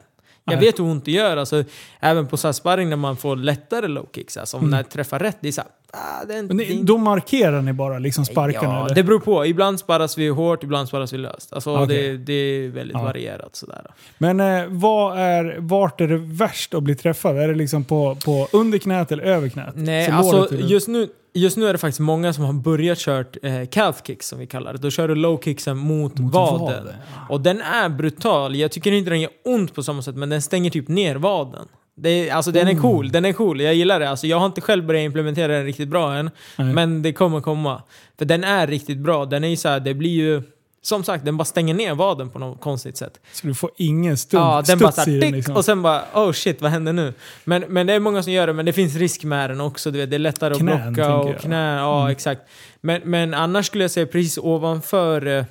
Jag 0.45 0.57
Nej. 0.57 0.65
vet 0.65 0.79
hur 0.79 0.85
ont 0.85 1.05
det 1.05 1.11
gör. 1.13 1.37
Alltså, 1.37 1.65
även 2.01 2.27
på 2.27 2.37
så 2.37 2.49
här 2.49 2.53
sparring 2.53 2.89
när 2.89 2.97
man 2.97 3.17
får 3.17 3.37
lättare 3.37 3.89
low 3.89 4.09
kicks. 4.15 4.37
Alltså, 4.37 4.57
om 4.57 4.61
Mm. 4.63 4.71
när 4.71 4.79
jag 4.79 4.89
träffar 4.89 5.19
rätt. 5.19 5.37
Det 5.41 5.49
är 5.49 5.53
så 5.53 5.61
här, 5.61 5.71
ah, 5.95 6.23
inte, 6.23 6.55
Men 6.55 6.57
ni, 6.57 6.83
då 6.83 6.99
markerar 6.99 7.63
ni 7.63 7.73
bara 7.73 7.99
liksom 7.99 8.25
sparkarna? 8.25 8.75
Ja, 8.75 8.85
eller? 8.87 8.95
det 8.95 9.03
beror 9.03 9.21
på. 9.21 9.47
Ibland 9.47 9.79
sparras 9.81 10.19
vi 10.19 10.29
hårt, 10.29 10.63
ibland 10.65 10.89
sparras 10.89 11.13
vi 11.13 11.19
löst. 11.19 11.53
Alltså, 11.53 11.77
Okej. 11.77 12.09
det, 12.09 12.17
det 12.17 12.33
är 12.33 12.69
väldigt 12.69 12.97
Ja. 12.97 13.03
varierat. 13.03 13.57
Sådär. 13.57 13.87
Men 14.19 14.41
eh, 14.41 14.65
vad 14.69 15.19
är, 15.19 15.57
vart 15.59 16.01
är 16.01 16.09
det 16.09 16.17
värst 16.17 16.75
att 16.75 16.83
bli 16.83 16.95
träffad? 16.95 17.37
Är 17.39 17.49
det 17.49 17.55
liksom 17.55 17.85
på, 17.85 18.17
på 18.25 18.49
under 18.53 18.79
knät 18.79 19.13
eller 19.13 19.25
över 19.25 19.49
knät? 19.49 19.73
Nej, 19.75 20.07
Så 20.07 20.13
alltså 20.13 20.55
just 20.55 20.89
nu, 20.89 21.09
just 21.35 21.57
nu 21.57 21.67
är 21.69 21.73
det 21.73 21.79
faktiskt 21.79 22.01
många 22.01 22.33
som 22.33 22.45
har 22.45 22.53
börjat 22.53 22.99
kört 22.99 23.37
eh, 23.43 23.65
calf 23.71 24.03
kicks 24.07 24.29
som 24.29 24.39
vi 24.39 24.47
kallar 24.47 24.73
det. 24.73 24.79
Då 24.79 24.91
kör 24.91 25.09
du 25.09 25.15
low 25.15 25.41
kicksen 25.45 25.77
mot, 25.77 26.19
Mot 26.19 26.35
vaden. 26.35 26.61
vaden. 26.61 26.87
Och 27.29 27.41
den 27.41 27.61
är 27.61 27.89
brutal. 27.89 28.57
Jag 28.57 28.71
tycker 28.73 28.93
inte 28.93 29.11
den 29.11 29.21
gör 29.21 29.31
ont 29.45 29.75
på 29.75 29.83
samma 29.83 30.03
sätt, 30.03 30.17
men 30.17 30.29
den 30.29 30.43
stänger 30.43 30.71
typ 30.71 30.89
ner 30.89 31.17
vaden. 31.17 31.69
Det 31.97 32.09
är, 32.29 32.35
alltså 32.35 32.51
den 32.51 32.69
är 32.69 32.75
Oh. 32.75 32.81
cool, 32.81 33.11
den 33.13 33.25
är 33.25 33.33
cool. 33.33 33.61
Jag 33.61 33.75
gillar 33.75 34.01
det. 34.01 34.09
Alltså, 34.11 34.27
jag 34.27 34.39
har 34.39 34.47
inte 34.47 34.61
själv 34.61 34.87
börjat 34.87 35.05
implementera 35.05 35.53
den 35.53 35.65
riktigt 35.65 35.89
bra 35.89 36.15
än. 36.15 36.31
Nej. 36.59 36.73
Men 36.73 37.03
det 37.03 37.13
kommer 37.13 37.41
komma. 37.41 37.83
För 38.19 38.25
den 38.25 38.45
är 38.45 38.67
riktigt 38.67 38.99
bra. 38.99 39.25
Den 39.25 39.45
är 39.45 39.49
ju 39.49 39.57
så 39.57 39.69
här, 39.69 39.81
det 39.81 39.95
blir 39.95 40.11
ju... 40.11 40.43
Som 40.83 41.05
sagt, 41.05 41.25
den 41.25 41.37
bara 41.37 41.45
stänger 41.45 41.75
ner 41.75 41.95
vaden 41.95 42.31
på 42.31 42.39
något 42.39 42.61
konstigt 42.61 42.97
sätt. 42.97 43.21
Så 43.33 43.47
du 43.47 43.55
får 43.55 43.71
ingen 43.77 44.17
stund, 44.17 44.43
Ja, 44.45 44.63
den 44.67 44.79
bara 44.79 44.93
såhär 44.93 45.09
i 45.09 45.21
den 45.21 45.33
liksom. 45.33 45.57
och 45.57 45.65
sen 45.65 45.83
bara 45.83 46.03
oh 46.15 46.33
shit, 46.33 46.63
vad 46.63 46.71
händer 46.71 46.93
nu? 46.93 47.13
Men, 47.45 47.65
men 47.69 47.87
det 47.87 47.93
är 47.93 48.01
många 48.01 48.23
som 48.23 48.33
gör 48.33 48.47
det, 48.47 48.53
men 48.53 48.67
det 48.67 48.73
finns 48.73 48.97
risk 48.97 49.25
med 49.25 49.51
den 49.51 49.61
också. 49.61 49.91
Du 49.91 49.99
vet, 49.99 50.11
det 50.11 50.17
är 50.17 50.19
lättare 50.19 50.55
Knän, 50.55 50.69
att 50.89 50.93
blocka 50.93 51.15
och 51.17 51.31
jag. 51.31 51.39
knä. 51.41 51.75
Ja, 51.77 52.01
Mm. 52.01 52.13
exakt. 52.13 52.43
Men, 52.81 53.01
men 53.05 53.35
annars 53.35 53.67
skulle 53.67 53.85
jag 53.85 53.91
säga 53.91 54.07
precis 54.07 54.39
ovanför 54.39 55.27
eh, 55.27 55.45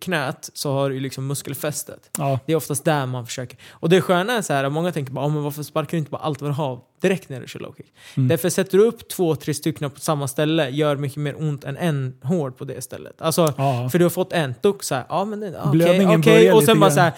knät 0.00 0.50
så 0.54 0.72
har 0.72 0.90
du 0.90 1.00
liksom 1.00 1.26
muskelfästet. 1.26 2.10
Ja, 2.18 2.38
Det 2.46 2.52
är 2.52 2.56
oftast 2.56 2.84
där 2.84 3.06
man 3.06 3.26
försöker. 3.26 3.58
Och 3.70 3.88
det 3.88 4.00
sköna 4.00 4.32
är 4.32 4.42
så 4.42 4.52
här, 4.52 4.68
många 4.68 4.92
tänker 4.92 5.12
bara, 5.12 5.26
oh, 5.26 5.32
men 5.32 5.42
varför 5.42 5.62
sparkar 5.62 5.90
du 5.90 5.96
inte 5.98 6.10
bara 6.10 6.22
allt 6.22 6.40
vad 6.40 6.50
du 6.50 6.54
har 6.54 6.80
direkt 7.02 7.28
när 7.28 7.40
du 7.40 7.48
kör 7.48 7.60
low 7.60 7.74
kick? 7.76 7.86
Mm. 8.16 8.28
Därför 8.28 8.50
sätter 8.50 8.78
du 8.78 8.84
upp 8.84 9.08
två, 9.08 9.36
tre 9.36 9.54
stycken 9.54 9.90
på 9.90 10.00
samma 10.00 10.28
ställe 10.28 10.68
gör 10.68 10.96
mycket 10.96 11.16
mer 11.18 11.42
ont 11.42 11.64
än 11.64 11.76
en 11.76 12.14
hård 12.22 12.56
på 12.56 12.64
det 12.64 12.82
stället. 12.82 13.22
Alltså, 13.22 13.54
ja. 13.58 13.88
för 13.92 13.98
du 13.98 14.04
har 14.04 14.10
fått 14.10 14.32
en 14.32 14.54
duck 14.62 14.82
så 14.82 14.94
här, 14.94 15.04
ja 15.08 15.24
men 15.24 15.54
okej, 15.62 16.06
okej. 16.06 16.20
börjar 16.22 16.54
Och 16.54 16.62
sen 16.62 16.80
bara 16.80 16.90
så 16.90 17.00
här, 17.00 17.12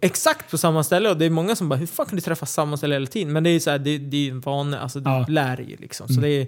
exakt 0.00 0.50
på 0.50 0.58
samma 0.58 0.82
ställe. 0.84 1.10
Och 1.10 1.16
det 1.16 1.24
är 1.24 1.30
många 1.30 1.56
som 1.56 1.68
bara, 1.68 1.76
hur 1.76 1.86
fan 1.86 2.06
kan 2.06 2.16
du 2.16 2.20
träffa 2.22 2.46
samma 2.46 2.76
ställe 2.76 2.94
hela 2.94 3.06
tiden? 3.06 3.32
Men 3.32 3.44
det 3.44 3.50
är 3.50 3.52
ju 3.52 3.60
så 3.60 3.70
här, 3.70 3.78
det, 3.78 3.98
det 3.98 4.26
är 4.26 4.30
en 4.30 4.40
vana, 4.40 4.80
alltså 4.80 5.00
du 5.00 5.10
Ja. 5.10 5.24
lär 5.28 5.56
dig 5.56 5.70
ju 5.70 5.76
liksom. 5.76 6.06
Så 6.08 6.12
Mm. 6.12 6.22
det 6.22 6.30
är, 6.42 6.46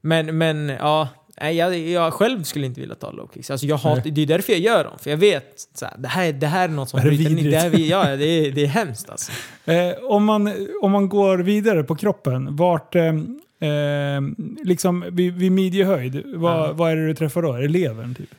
men, 0.00 0.38
men 0.38 0.68
ja, 0.68 1.08
nej, 1.40 1.56
jag, 1.56 1.78
jag 1.78 2.12
själv 2.12 2.42
skulle 2.42 2.66
inte 2.66 2.80
vilja 2.80 2.94
ta 2.94 3.10
low 3.10 3.30
kicks. 3.34 3.50
Alltså 3.50 3.66
jag 3.66 3.76
hat, 3.76 4.04
det 4.04 4.22
är 4.22 4.26
därför 4.26 4.52
jag 4.52 4.60
gör 4.60 4.84
dem. 4.84 4.92
För 4.98 5.10
jag 5.10 5.16
vet, 5.16 5.44
här, 5.82 5.94
det, 5.98 6.08
här, 6.08 6.32
det 6.32 6.46
här 6.46 6.64
är 6.68 6.72
något 6.72 6.88
som 6.88 7.00
Det 7.00 7.06
bryter 7.06 7.30
ner. 7.30 7.50
Det, 7.50 7.58
här, 7.58 7.78
ja, 7.78 8.16
det, 8.16 8.24
är, 8.24 8.52
det 8.52 8.62
är 8.62 8.66
hemskt 8.66 9.10
alltså. 9.10 9.32
Eh, 9.66 9.92
om, 10.02 10.24
man, 10.24 10.52
om 10.82 10.92
man 10.92 11.08
går 11.08 11.38
vidare 11.38 11.84
på 11.84 11.96
kroppen, 11.96 12.56
vart... 12.56 12.94
Eh, 12.94 13.04
eh, 13.04 14.20
liksom 14.64 15.04
vid, 15.12 15.34
vid 15.34 15.52
midjehöjd, 15.52 16.22
vad, 16.34 16.68
Ja. 16.68 16.72
vad 16.72 16.92
är 16.92 16.96
det 16.96 17.06
du 17.06 17.14
träffar 17.14 17.42
då? 17.42 17.52
Är 17.52 17.62
det 17.62 17.68
levern 17.68 18.14
typ? 18.14 18.30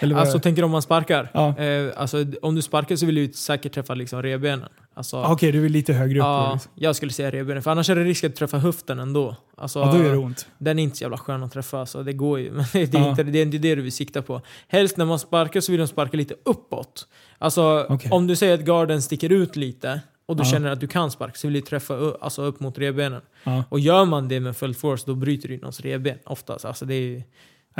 Eller 0.00 0.16
Alltså 0.16 0.36
är- 0.36 0.40
tänker 0.40 0.64
om 0.64 0.70
man 0.70 0.82
sparkar? 0.82 1.30
Ja. 1.34 1.58
Eh, 1.58 1.92
alltså, 1.96 2.24
om 2.42 2.54
du 2.54 2.62
sparkar 2.62 2.96
så 2.96 3.06
vill 3.06 3.14
du 3.14 3.32
säkert 3.32 3.72
träffa 3.72 3.94
liksom 3.94 4.22
revbenen. 4.22 4.68
Alltså, 4.94 5.16
Ah, 5.16 5.32
Okej, 5.32 5.52
du 5.52 5.64
är 5.64 5.68
lite 5.68 5.92
högre 5.92 6.18
upp. 6.18 6.24
ja, 6.24 6.52
liksom. 6.52 6.72
jag 6.74 6.96
skulle 6.96 7.12
säga 7.12 7.30
revbenen. 7.30 7.62
För 7.62 7.70
annars 7.70 7.90
är 7.90 7.94
det 7.96 8.04
risk 8.04 8.24
att 8.24 8.30
du 8.32 8.36
träffar 8.36 8.58
höften 8.58 8.98
ändå. 8.98 9.36
Alltså, 9.56 9.78
ja, 9.78 9.92
då 9.92 9.98
gör 10.04 10.10
det 10.12 10.16
ont. 10.18 10.46
Den 10.58 10.78
är 10.78 10.82
inte 10.82 10.96
så 10.96 11.04
jävla 11.04 11.18
skön 11.18 11.42
att 11.42 11.52
träffa, 11.52 11.86
så 11.86 12.02
det 12.02 12.12
går 12.12 12.38
ju. 12.40 12.50
Men 12.52 12.64
det 12.72 12.94
är, 12.94 12.98
Ja. 12.98 13.10
inte, 13.10 13.22
det 13.22 13.38
är 13.38 13.42
inte 13.42 13.58
det 13.58 13.74
du 13.74 13.82
vill 13.82 13.92
sikta 13.92 14.22
på. 14.22 14.40
Helst 14.68 14.96
när 14.96 15.04
man 15.04 15.18
sparkar 15.18 15.60
så 15.60 15.72
vill 15.72 15.78
de 15.80 15.86
sparka 15.86 16.16
lite 16.16 16.34
uppåt. 16.44 17.06
Alltså, 17.38 17.86
Okej. 17.88 18.10
om 18.10 18.26
du 18.26 18.36
säger 18.36 18.54
att 18.54 18.60
garden 18.64 19.02
sticker 19.02 19.32
ut 19.32 19.56
lite 19.56 20.00
och 20.26 20.36
du 20.36 20.42
Ja. 20.42 20.50
känner 20.50 20.70
att 20.70 20.80
du 20.80 20.86
kan 20.88 21.10
sparka 21.10 21.34
så 21.34 21.46
vill 21.46 21.54
du 21.54 21.60
träffa 21.60 21.94
alltså, 22.20 22.42
upp 22.42 22.60
mot 22.60 22.78
revbenen. 22.78 23.20
Ja. 23.44 23.64
Och 23.68 23.80
gör 23.80 24.04
man 24.04 24.28
det 24.28 24.40
med 24.40 24.56
full 24.56 24.74
force 24.74 25.04
då 25.06 25.14
bryter 25.14 25.48
du 25.48 25.56
någons 25.56 25.80
revben 25.80 26.18
oftast. 26.24 26.64
Alltså, 26.64 26.84
det 26.84 26.94
är, 26.94 27.22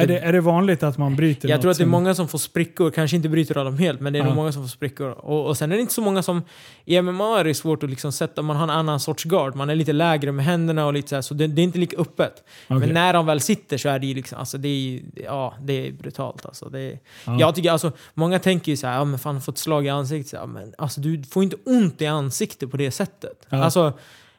Är, 0.03 0.07
det, 0.07 0.18
är 0.18 0.32
det 0.32 0.40
vanligt 0.40 0.82
att 0.82 0.98
man 0.98 1.16
bryter 1.16 1.48
jag 1.48 1.57
något 1.57 1.62
tror 1.62 1.70
att 1.70 1.76
det 1.76 1.82
är 1.82 1.84
som- 1.84 1.90
många 1.90 2.14
som 2.14 2.28
får 2.28 2.38
sprickor, 2.38 2.90
kanske 2.90 3.16
inte 3.16 3.28
bryter 3.28 3.59
av 3.59 3.64
dem 3.64 3.78
helt, 3.78 4.01
men 4.01 4.12
det 4.12 4.18
är 4.18 4.20
Ja. 4.20 4.26
nog 4.26 4.34
många 4.36 4.53
som 4.53 4.62
får 4.62 4.68
sprickor. 4.68 5.11
Och, 5.11 5.46
och 5.46 5.57
sen 5.57 5.72
är 5.72 5.76
det 5.76 5.80
inte 5.82 5.94
så 5.94 6.03
många 6.03 6.22
som... 6.22 6.42
I 6.84 7.03
MMA 7.03 7.40
är 7.40 7.44
det 7.44 7.55
svårt 7.55 7.82
att 7.82 7.90
liksom 7.90 8.12
sätta, 8.12 8.42
man 8.42 8.57
har 8.57 8.62
en 8.64 8.70
annan 8.70 9.01
sorts 9.01 9.24
guard, 9.24 9.57
man 9.57 9.70
är 9.70 9.74
lite 9.74 9.92
lägre 9.92 10.32
med 10.32 10.44
händerna 10.44 10.86
och 10.86 10.92
lite 10.92 11.09
så 11.09 11.14
här, 11.14 11.22
så 11.22 11.34
det, 11.34 11.46
det 11.46 11.62
är 11.62 11.64
inte 11.64 11.78
lika 11.78 11.96
öppet. 11.96 12.42
Okej. 12.68 12.78
Men 12.80 12.88
när 12.94 13.12
de 13.12 13.26
väl 13.26 13.40
sitter 13.40 13.78
så 13.78 13.88
är 13.88 13.98
det 13.98 14.07
ju 14.07 14.14
liksom, 14.14 14.38
alltså 14.38 14.59
det 14.59 14.68
är 14.68 14.80
ju- 14.80 15.03
ja, 15.24 15.55
det 15.62 15.86
är 15.88 15.92
brutalt 15.92 16.46
alltså. 16.46 16.68
Det 16.68 16.80
är, 16.80 16.98
Ja. 17.26 17.36
Jag 17.40 17.55
tycker 17.55 17.70
alltså, 17.72 17.92
många 18.14 18.38
tänker 18.38 18.72
ju 18.72 18.76
så 18.76 18.86
här, 18.86 18.94
ja 18.94 19.05
men 19.05 19.18
fan 19.18 19.40
fått 19.40 19.59
slag 19.59 19.86
i 19.86 19.88
ansiktet. 19.88 20.30
Så 20.30 20.36
här, 20.36 20.46
men 20.46 20.72
alltså 20.78 21.01
du 21.01 21.22
får 21.22 21.42
inte 21.42 21.57
ont 21.66 22.03
i 22.03 22.07
ansiktet 22.07 22.70
på 22.70 22.76
det 22.76 22.90
sättet. 22.90 23.46
Ja. 23.48 23.64
Alltså, 23.64 23.92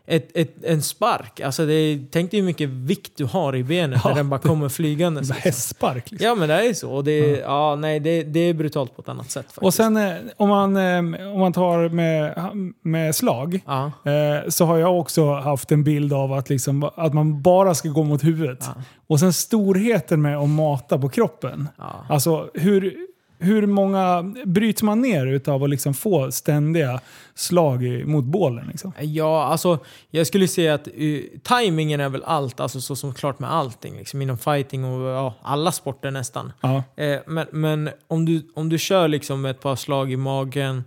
ett, 0.06 0.38
ett, 0.38 0.64
en 0.64 0.82
spark, 0.82 1.40
alltså 1.40 1.66
är, 1.74 2.06
tänk 2.12 2.32
dig 2.32 2.40
hur 2.40 2.48
mycket 2.48 2.70
vikt 2.70 3.12
du 3.18 3.26
har 3.26 3.56
i 3.56 3.64
benet 3.64 4.02
Ja, 4.04 4.10
när 4.10 4.16
den 4.16 4.30
bara 4.30 4.40
kommer. 4.40 4.62
Bara 4.62 4.70
liksom. 5.10 5.36
Hästspark 5.40 6.12
liksom. 6.12 6.28
Ja 6.28 6.36
men 6.36 6.50
det 6.50 6.70
är 6.70 6.74
så. 6.74 6.92
Och 6.92 7.04
det, 7.04 7.12
är, 7.12 7.42
ja. 7.42 7.76
nej, 7.76 8.00
det, 8.00 8.24
det 8.24 8.40
är 8.40 8.54
brutalt 8.54 8.96
på 8.96 9.02
ett 9.02 9.10
annat 9.10 9.32
sätt 9.32 9.46
faktiskt. 9.46 9.64
Och 9.64 9.74
sen 9.74 9.98
eh, 9.98 10.14
om 10.38 10.50
man, 10.50 10.78
eh, 10.78 10.98
om 11.34 11.40
man 11.40 11.54
tar 11.54 11.90
med, 11.90 12.36
med 12.82 13.16
slag, 13.16 13.60
Ja. 13.66 13.86
eh, 14.12 14.50
så 14.50 14.66
har 14.66 14.78
jag 14.78 15.00
också 15.00 15.34
haft 15.34 15.72
en 15.72 15.84
bild 15.84 16.14
av 16.14 16.34
att, 16.34 16.50
liksom, 16.50 16.90
att 16.96 17.14
man 17.14 17.42
bara 17.42 17.76
ska 17.76 17.90
gå 17.90 18.04
mot 18.04 18.24
huvudet. 18.24 18.60
Ja. 18.76 18.82
Och 19.08 19.20
sen 19.20 19.34
storheten 19.34 20.22
med 20.22 20.38
att 20.38 20.50
mata 20.50 20.98
på 20.98 21.10
kroppen. 21.10 21.68
Alltså 22.10 22.50
hur, 22.54 22.96
hur 23.42 23.68
många 23.68 24.34
bryts 24.46 24.84
man 24.84 25.02
ner 25.02 25.26
utav 25.28 25.64
att 25.64 25.70
liksom 25.70 25.94
få 25.94 26.32
ständiga 26.32 27.00
slag 27.36 27.84
i, 27.84 28.06
mot 28.06 28.26
bålen? 28.26 28.68
Liksom? 28.68 28.94
Ja, 29.00 29.44
alltså 29.44 29.80
jag 30.10 30.28
skulle 30.28 30.48
säga 30.48 30.74
att 30.74 30.88
uh, 30.88 31.22
timingen 31.44 32.00
är 32.00 32.10
väl 32.10 32.24
allt, 32.24 32.60
alltså 32.60 32.82
så 32.82 32.96
som 32.96 33.14
klart 33.14 33.40
med 33.40 33.54
allting. 33.54 33.98
Liksom, 33.98 34.22
inom 34.22 34.38
fighting 34.38 34.86
och 34.86 35.10
ja, 35.10 35.34
alla 35.42 35.72
sporter 35.72 36.12
nästan. 36.12 36.54
Ja. 36.62 36.84
Eh, 36.96 37.20
men 37.28 37.48
men 37.52 37.90
om, 38.08 38.26
du, 38.26 38.52
om 38.56 38.70
du 38.70 38.78
kör 38.78 39.08
liksom 39.08 39.46
ett 39.46 39.60
par 39.60 39.76
slag 39.76 40.12
i 40.12 40.18
magen 40.18 40.84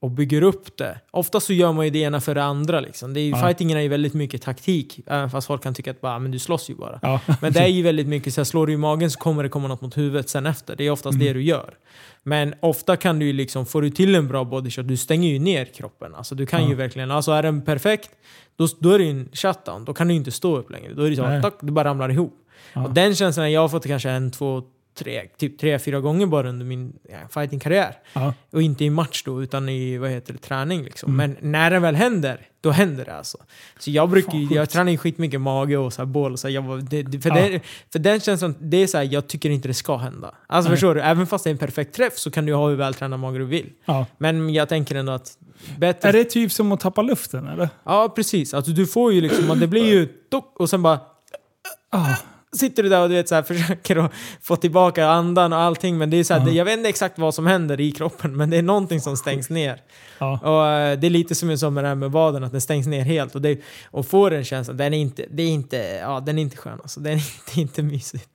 och 0.00 0.10
bygger 0.10 0.42
upp 0.42 0.76
det. 0.76 1.00
Ofta 1.10 1.40
så 1.40 1.52
gör 1.52 1.72
man 1.72 1.84
ju 1.84 1.90
det 1.90 1.98
ena 1.98 2.20
för 2.20 2.34
det 2.34 2.42
andra. 2.44 2.80
Liksom. 2.80 3.14
Det 3.14 3.20
är, 3.20 3.22
ju- 3.22 3.30
Ja. 3.30 3.46
Fightingen 3.46 3.78
är 3.78 3.82
ju 3.82 3.88
väldigt 3.88 4.14
mycket 4.14 4.42
taktik. 4.42 5.00
Även 5.06 5.30
fast 5.30 5.46
folk 5.46 5.62
kan 5.62 5.74
tycka 5.74 5.90
att 5.90 6.00
bara, 6.00 6.18
men 6.18 6.30
du 6.30 6.38
slåss 6.38 6.70
ju 6.70 6.74
bara. 6.74 6.98
Ja. 7.02 7.20
Men 7.40 7.52
det 7.52 7.60
är 7.60 7.66
ju 7.66 7.82
väldigt 7.90 8.06
mycket 8.08 8.34
så 8.34 8.40
här, 8.40 8.44
slår 8.44 8.66
du 8.66 8.72
i 8.72 8.76
magen 8.76 9.10
så 9.10 9.18
kommer 9.18 9.42
det 9.42 9.48
komma 9.48 9.68
något 9.68 9.80
mot 9.80 9.96
huvudet 9.98 10.28
sen 10.28 10.46
efter. 10.46 10.76
Det 10.76 10.84
är 10.86 10.90
oftast 10.90 11.14
Mm. 11.14 11.26
det 11.26 11.32
du 11.32 11.42
gör. 11.42 11.74
Men 12.22 12.54
ofta 12.60 12.96
kan 12.96 13.18
du 13.18 13.26
ju 13.26 13.32
liksom, 13.32 13.66
får 13.66 13.82
du 13.82 13.90
till 13.90 14.14
en 14.14 14.28
bra 14.28 14.44
bodyshot, 14.44 14.88
du 14.88 14.96
stänger 14.96 15.28
ju 15.28 15.38
ner 15.38 15.64
kroppen. 15.64 16.14
Alltså 16.14 16.34
du 16.34 16.46
kan 16.46 16.62
Ja. 16.62 16.68
ju 16.68 16.74
verkligen, 16.74 17.10
alltså 17.10 17.32
är 17.32 17.42
den 17.42 17.62
perfekt, 17.62 18.10
då, 18.56 18.68
då 18.80 18.90
är 18.90 18.98
det 18.98 19.04
ju 19.04 19.10
en 19.10 19.28
shutdown. 19.32 19.84
Då 19.84 19.94
kan 19.94 20.08
du 20.08 20.14
ju 20.14 20.18
inte 20.18 20.30
stå 20.30 20.56
upp 20.56 20.70
längre. 20.70 20.94
Då 20.94 21.02
är 21.02 21.10
det 21.10 21.16
så, 21.16 21.22
tack, 21.42 21.54
du 21.60 21.72
bara 21.72 21.88
ramlar 21.88 22.08
ihop. 22.10 22.34
Och 22.74 22.90
den 22.90 23.14
känslan, 23.14 23.52
jag 23.52 23.60
har 23.60 23.68
fått 23.68 23.86
kanske 23.86 24.10
en, 24.10 24.30
två, 24.30 24.62
tre, 24.98 25.22
typ 25.36 25.58
tre, 25.58 25.78
fyra 25.78 26.00
gånger 26.00 26.26
bara 26.26 26.48
under 26.48 26.66
min 26.66 26.92
ja, 27.08 27.18
fightingkarriär. 27.30 27.98
Ja. 28.12 28.34
Och 28.50 28.62
inte 28.62 28.84
i 28.84 28.90
match 28.90 29.22
då, 29.24 29.42
utan 29.42 29.68
i 29.68 29.98
vad 29.98 30.10
heter 30.10 30.32
det, 30.32 30.38
träning. 30.38 30.82
Liksom. 30.82 31.14
Mm. 31.14 31.30
Men 31.40 31.50
när 31.52 31.70
det 31.70 31.78
väl 31.78 31.94
händer, 31.94 32.40
då 32.60 32.70
händer 32.70 33.04
det 33.04 33.14
alltså. 33.16 33.38
Så 33.78 33.90
jag 33.90 34.10
brukar 34.10 34.30
Fan, 34.30 34.48
jag 34.50 34.70
tränar 34.70 34.92
ju 34.92 34.98
skitmycket 34.98 35.40
mage 35.40 35.76
och 35.76 35.92
så 35.92 36.02
här 36.02 36.06
bål. 36.06 36.32
Och 36.32 36.38
så 36.38 36.48
här, 36.48 36.54
jag, 36.54 36.84
det, 36.84 37.02
det, 37.02 37.20
för, 37.20 37.28
Ja. 37.30 37.48
det, 37.48 37.60
för 37.92 37.98
den 37.98 38.20
känslan, 38.20 38.54
det 38.60 38.76
är 38.76 38.86
så 38.86 38.98
här, 38.98 39.08
jag 39.12 39.26
tycker 39.28 39.50
inte 39.50 39.68
det 39.68 39.74
ska 39.74 39.96
hända. 39.96 40.34
Alltså 40.46 40.68
Nej. 40.68 40.76
förstår 40.76 40.94
du? 40.94 41.00
Även 41.00 41.26
fast 41.26 41.44
det 41.44 41.50
är 41.50 41.52
en 41.52 41.58
perfekt 41.58 41.94
träff 41.94 42.18
så 42.18 42.30
kan 42.30 42.46
du 42.46 42.54
ha 42.54 42.68
hur 42.68 42.76
vältränad 42.76 43.20
mage 43.20 43.38
du 43.38 43.44
vill. 43.44 43.70
Ja. 43.84 44.06
Men 44.18 44.54
jag 44.54 44.68
tänker 44.68 44.94
ändå 44.94 45.12
att 45.12 45.38
bättre... 45.78 46.08
Är 46.08 46.12
det 46.12 46.24
typ 46.24 46.52
som 46.52 46.72
att 46.72 46.80
tappa 46.80 47.02
luften 47.02 47.48
eller? 47.48 47.68
Ja, 47.84 48.12
precis. 48.16 48.54
Alltså 48.54 48.72
du 48.72 48.86
får 48.86 49.12
ju 49.12 49.20
liksom, 49.20 49.60
det 49.60 49.66
blir 49.66 49.84
ju... 49.84 50.08
Och 50.54 50.70
sen 50.70 50.82
bara 50.82 51.00
Ah. 51.90 52.14
Sitter 52.52 52.82
du 52.82 52.88
där 52.88 53.02
och 53.02 53.08
du 53.08 53.14
vet, 53.14 53.28
så 53.28 53.34
här, 53.34 53.42
försöker 53.54 53.96
att 53.96 54.12
få 54.42 54.56
tillbaka 54.56 55.06
andan 55.06 55.52
och 55.52 55.58
allting. 55.58 55.98
Men 55.98 56.10
det 56.10 56.16
är 56.16 56.24
så 56.24 56.34
här, 56.34 56.44
det, 56.44 56.52
jag 56.52 56.64
vet 56.64 56.76
inte 56.76 56.88
exakt 56.88 57.18
vad 57.18 57.34
som 57.34 57.46
händer 57.46 57.80
i 57.80 57.92
kroppen, 57.92 58.36
men 58.36 58.50
det 58.50 58.56
är 58.56 58.62
någonting 58.62 59.00
som 59.00 59.16
stängs 59.16 59.50
ner. 59.50 59.82
Ja. 60.18 60.38
Och 60.42 60.66
eh, 60.66 60.98
det 60.98 61.06
är 61.06 61.10
lite 61.10 61.34
som, 61.34 61.58
som 61.58 61.74
med 61.74 61.84
det 61.84 61.88
här 61.88 61.94
med 61.94 62.12
vaden, 62.12 62.44
att 62.44 62.52
den 62.52 62.60
stängs 62.60 62.86
ner 62.86 63.04
helt. 63.04 63.34
Och, 63.34 63.42
det, 63.42 63.60
och 63.90 64.06
får 64.06 64.30
den 64.30 64.44
känslan, 64.44 64.76
den 64.76 64.94
är 64.94 64.98
inte, 64.98 65.26
det 65.30 65.42
är 65.42 65.50
inte, 65.50 65.76
ja, 65.76 66.20
den 66.20 66.38
är 66.38 66.42
inte 66.42 66.56
skön 66.56 66.78
alltså. 66.82 67.00
Den 67.00 67.12
är 67.12 67.16
inte, 67.48 67.60
inte 67.60 67.82
mysigt. 67.82 68.28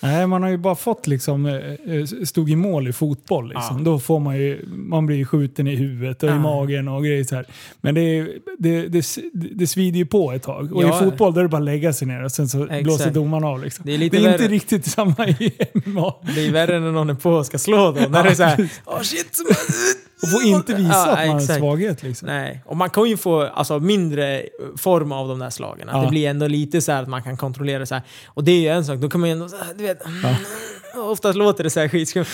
Nej, 0.00 0.26
man 0.26 0.42
har 0.42 0.50
ju 0.50 0.56
bara 0.56 0.74
fått 0.74 1.06
liksom, 1.06 1.46
eh, 1.46 1.54
eh, 1.54 2.04
stod 2.24 2.50
i 2.50 2.56
mål 2.56 2.88
i 2.88 2.92
fotboll. 2.92 3.48
Liksom. 3.48 3.84
Då 3.84 3.98
får 3.98 4.20
man 4.20 4.36
ju, 4.36 4.64
man 4.66 5.06
blir 5.06 5.16
ju 5.16 5.24
skjuten 5.24 5.66
i 5.68 5.76
huvudet 5.76 6.22
och 6.22 6.28
i 6.28 6.32
Ja. 6.32 6.38
magen 6.38 6.88
och 6.88 7.04
grejer 7.04 7.24
så 7.24 7.34
här. 7.36 7.46
Men 7.80 7.94
det, 7.94 8.28
det, 8.58 8.88
det, 8.88 9.04
det 9.54 9.66
svider 9.66 9.98
ju 9.98 10.06
på 10.06 10.32
ett 10.32 10.42
tag. 10.42 10.72
Och 10.72 10.82
Ja. 10.82 10.96
i 11.00 11.04
fotboll 11.04 11.34
där 11.34 11.40
är 11.40 11.42
det 11.42 11.48
bara 11.48 11.56
att 11.56 11.62
lägga 11.64 11.92
sig 11.92 12.08
ner 12.08 12.24
och 12.24 12.32
sen 12.32 12.48
så 12.48 12.62
Exakt. 12.64 12.82
blåser 12.82 13.10
domaren 13.10 13.44
av. 13.44 13.62
Liksom. 13.64 13.82
Det 13.86 13.94
är 13.94 13.98
det 13.98 14.04
är 14.04 14.06
inte 14.06 14.20
värre. 14.30 14.48
riktigt 14.48 14.86
samma 14.86 15.28
i 15.28 15.52
MMA. 15.84 16.14
Det 16.34 16.46
är 16.46 16.52
värre 16.52 16.80
när 16.80 16.92
någon 16.92 17.10
är 17.10 17.14
på 17.14 17.30
och 17.30 17.46
ska 17.46 17.58
slå 17.58 17.92
då. 17.92 18.00
När 18.08 18.24
det 18.24 18.30
är 18.30 18.34
såhär, 18.34 18.68
åh 18.84 19.00
shit. 19.02 19.38
Och 20.22 20.30
får 20.30 20.42
inte 20.42 20.74
visa 20.74 20.88
Ja, 20.88 21.12
att 21.12 21.18
man 21.18 21.28
har 21.28 21.34
en 21.34 21.46
svaghet. 21.46 22.02
Liksom. 22.02 22.26
Nej, 22.28 22.62
och 22.66 22.76
man 22.76 22.90
kan 22.90 23.04
ju 23.04 23.16
få 23.16 23.42
alltså, 23.42 23.78
mindre 23.78 24.40
eh, 24.40 24.46
form 24.76 25.12
av 25.12 25.28
de 25.28 25.38
där 25.38 25.50
slagen. 25.50 25.88
Ja. 25.92 26.02
Det 26.02 26.08
blir 26.08 26.28
ändå 26.28 26.46
lite 26.46 26.80
så 26.80 26.92
här 26.92 27.02
att 27.02 27.08
man 27.08 27.22
kan 27.22 27.36
kontrollera 27.36 27.86
så 27.86 27.94
här. 27.94 28.02
Och 28.26 28.44
det 28.44 28.52
är 28.52 28.60
ju 28.60 28.68
en 28.68 28.84
sak, 28.84 28.98
då 28.98 29.08
kan 29.08 29.20
man 29.20 29.30
ju 29.30 29.32
ändå 29.32 29.48
så 29.48 29.56
här, 29.56 29.74
du 29.74 29.84
vet, 29.84 30.02
oftast 30.96 31.38
låter 31.38 31.64
det 31.64 31.70
så 31.70 31.80
här 31.80 31.88
skitskumt. 31.88 32.26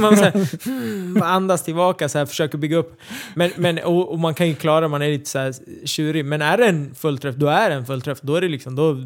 Man 0.00 0.16
så 0.16 0.24
här, 0.24 1.14
bara 1.20 1.28
andas 1.28 1.62
tillbaka 1.62 2.08
så 2.08 2.18
här, 2.18 2.26
försöker 2.26 2.58
bygga 2.58 2.76
upp. 2.76 3.00
Men, 3.34 3.50
men, 3.56 3.78
och, 3.78 4.12
och 4.12 4.18
man 4.18 4.34
kan 4.34 4.48
ju 4.48 4.54
klara 4.54 4.88
man 4.88 5.02
är 5.02 5.08
lite 5.08 5.30
så 5.30 5.38
här 5.38 5.54
tjurig. 5.86 6.24
Men 6.24 6.42
är 6.42 6.56
det 6.56 6.66
en 6.66 6.94
fullträff, 6.94 7.34
då 7.34 7.46
är 7.46 7.70
det 7.70 7.76
en 7.76 7.86
fullträff. 7.86 8.20
Då 8.20 8.34
är 8.34 8.40
det 8.40 8.48
liksom, 8.48 8.76
då, 8.76 8.96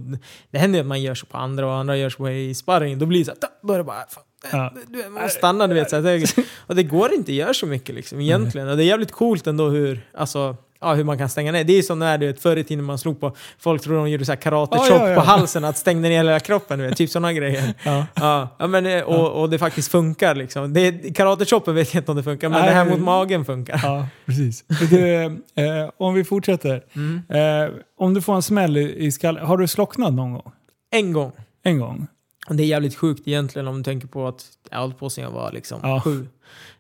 det 0.51 0.59
händer 0.59 0.79
ju 0.79 0.81
att 0.81 0.87
man 0.87 1.03
gör 1.03 1.15
så 1.15 1.27
på 1.27 1.37
andra 1.39 1.67
och 1.67 1.75
andra 1.75 1.97
gör 1.97 2.11
så 2.11 2.17
på 2.17 2.31
i 2.31 2.55
sparring. 2.55 2.99
Då 2.99 3.07
blir 3.07 3.19
det 3.19 3.25
så 3.25 3.31
här, 3.31 3.51
då 3.63 3.73
är 3.73 3.79
det 3.79 3.85
bara, 3.85 4.05
fan, 4.09 4.25
Ja. 4.53 4.73
du 4.89 4.97
vet, 4.97 5.13
man 5.13 5.23
måste 5.23 5.39
stanna 5.39 5.67
du 5.67 5.75
vet. 5.75 5.91
Så 5.91 5.97
här, 5.97 6.03
det, 6.03 6.35
och 6.67 6.75
det 6.75 6.83
går 6.83 7.13
inte 7.15 7.33
att 7.33 7.37
göra 7.37 7.55
så 7.55 7.67
mycket 7.67 7.95
liksom 7.95 8.21
egentligen. 8.21 8.69
Och 8.69 8.77
det 8.77 8.83
är 8.83 8.87
jävligt 8.87 9.13
coolt 9.13 9.47
ändå 9.47 9.69
hur, 9.69 10.01
alltså, 10.15 10.57
ja, 10.81 10.95
hur 10.95 11.05
man 11.05 11.19
kan 11.19 11.29
stänga 11.29 11.53
ner. 11.53 11.65
Det 11.65 11.79
är 11.79 11.83
som 11.83 11.99
när 11.99 12.19
du 12.19 12.27
vet, 12.27 12.43
förr 12.43 12.57
i 12.57 12.65
tiden 12.65 12.85
man 12.85 12.99
slog 12.99 13.21
på, 13.21 13.37
folk 13.59 13.83
trodde 13.83 13.99
de 13.99 14.11
gjorde 14.11 14.25
så 14.25 14.33
här 14.33 14.37
karate 14.37 14.77
Ja, 14.77 14.85
chop 14.85 15.01
ja, 15.01 15.09
ja. 15.09 15.15
på 15.15 15.21
halsen, 15.21 15.65
att 15.65 15.79
stängde 15.79 16.09
ner 16.09 16.17
hela 16.17 16.41
kroppen, 16.41 16.79
du 16.79 16.87
vet, 16.87 16.97
typ 16.97 17.11
sådana 17.11 17.33
grejer. 17.33 17.75
Ja. 18.15 18.49
Ja, 18.59 18.67
men, 18.67 18.87
eh, 18.87 19.03
och, 19.03 19.43
och 19.43 19.51
det 19.51 19.59
faktiskt 19.59 19.91
funkar 19.91 20.35
liksom. 20.35 20.73
Det, 20.73 20.93
karate 20.93 21.45
choppen 21.45 21.75
vet 21.75 21.95
jag 21.95 22.01
inte 22.01 22.11
om 22.11 22.17
det 22.17 22.23
funkar, 22.23 22.49
men 22.49 22.61
Nej, 22.61 22.69
det 22.69 22.75
här 22.75 22.85
mot 22.85 23.01
magen 23.01 23.45
funkar. 23.45 23.81
Ja, 23.83 24.07
precis. 24.27 24.65
Du, 24.91 25.25
eh, 25.25 25.91
om 25.97 26.15
vi 26.15 26.25
fortsätter. 26.25 26.85
Mm. 26.95 27.23
Eh, 27.29 27.75
om 27.99 28.15
du 28.15 28.23
får 28.23 28.35
en 28.35 28.43
smäll 28.43 28.77
i, 28.77 29.05
i 29.07 29.13
skallen, 29.13 29.47
har 29.47 29.57
du 29.57 29.69
slocknat 29.69 30.13
någon 30.13 30.33
gång? 30.33 30.53
En 30.91 31.13
gång. 31.13 31.33
En 31.63 31.79
gång? 31.79 32.07
Det 32.49 32.63
är 32.63 32.67
jävligt 32.67 32.95
sjukt 32.97 33.29
egentligen 33.29 33.69
om 33.69 33.77
du 33.77 33.83
tänker 33.83 34.09
på 34.09 34.29
att 34.29 34.45
jag 34.71 34.77
har 34.77 34.83
hållit 34.83 34.99
jag 35.25 35.31
var 35.31 35.53
liksom 35.53 35.81
Ja. 35.83 36.01
sju. 36.05 36.27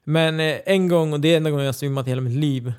Men 0.05 0.41
eh, 0.41 0.57
en 0.67 0.89
gång, 0.89 1.13
och 1.13 1.21
det 1.21 1.29
är 1.33 1.37
enda 1.37 1.51
gången 1.51 1.67
jag 1.67 1.75
svimmat 1.75 2.07
i 2.07 2.11
hela 2.11 2.23
mitt 2.23 2.39
liv. 2.39 2.73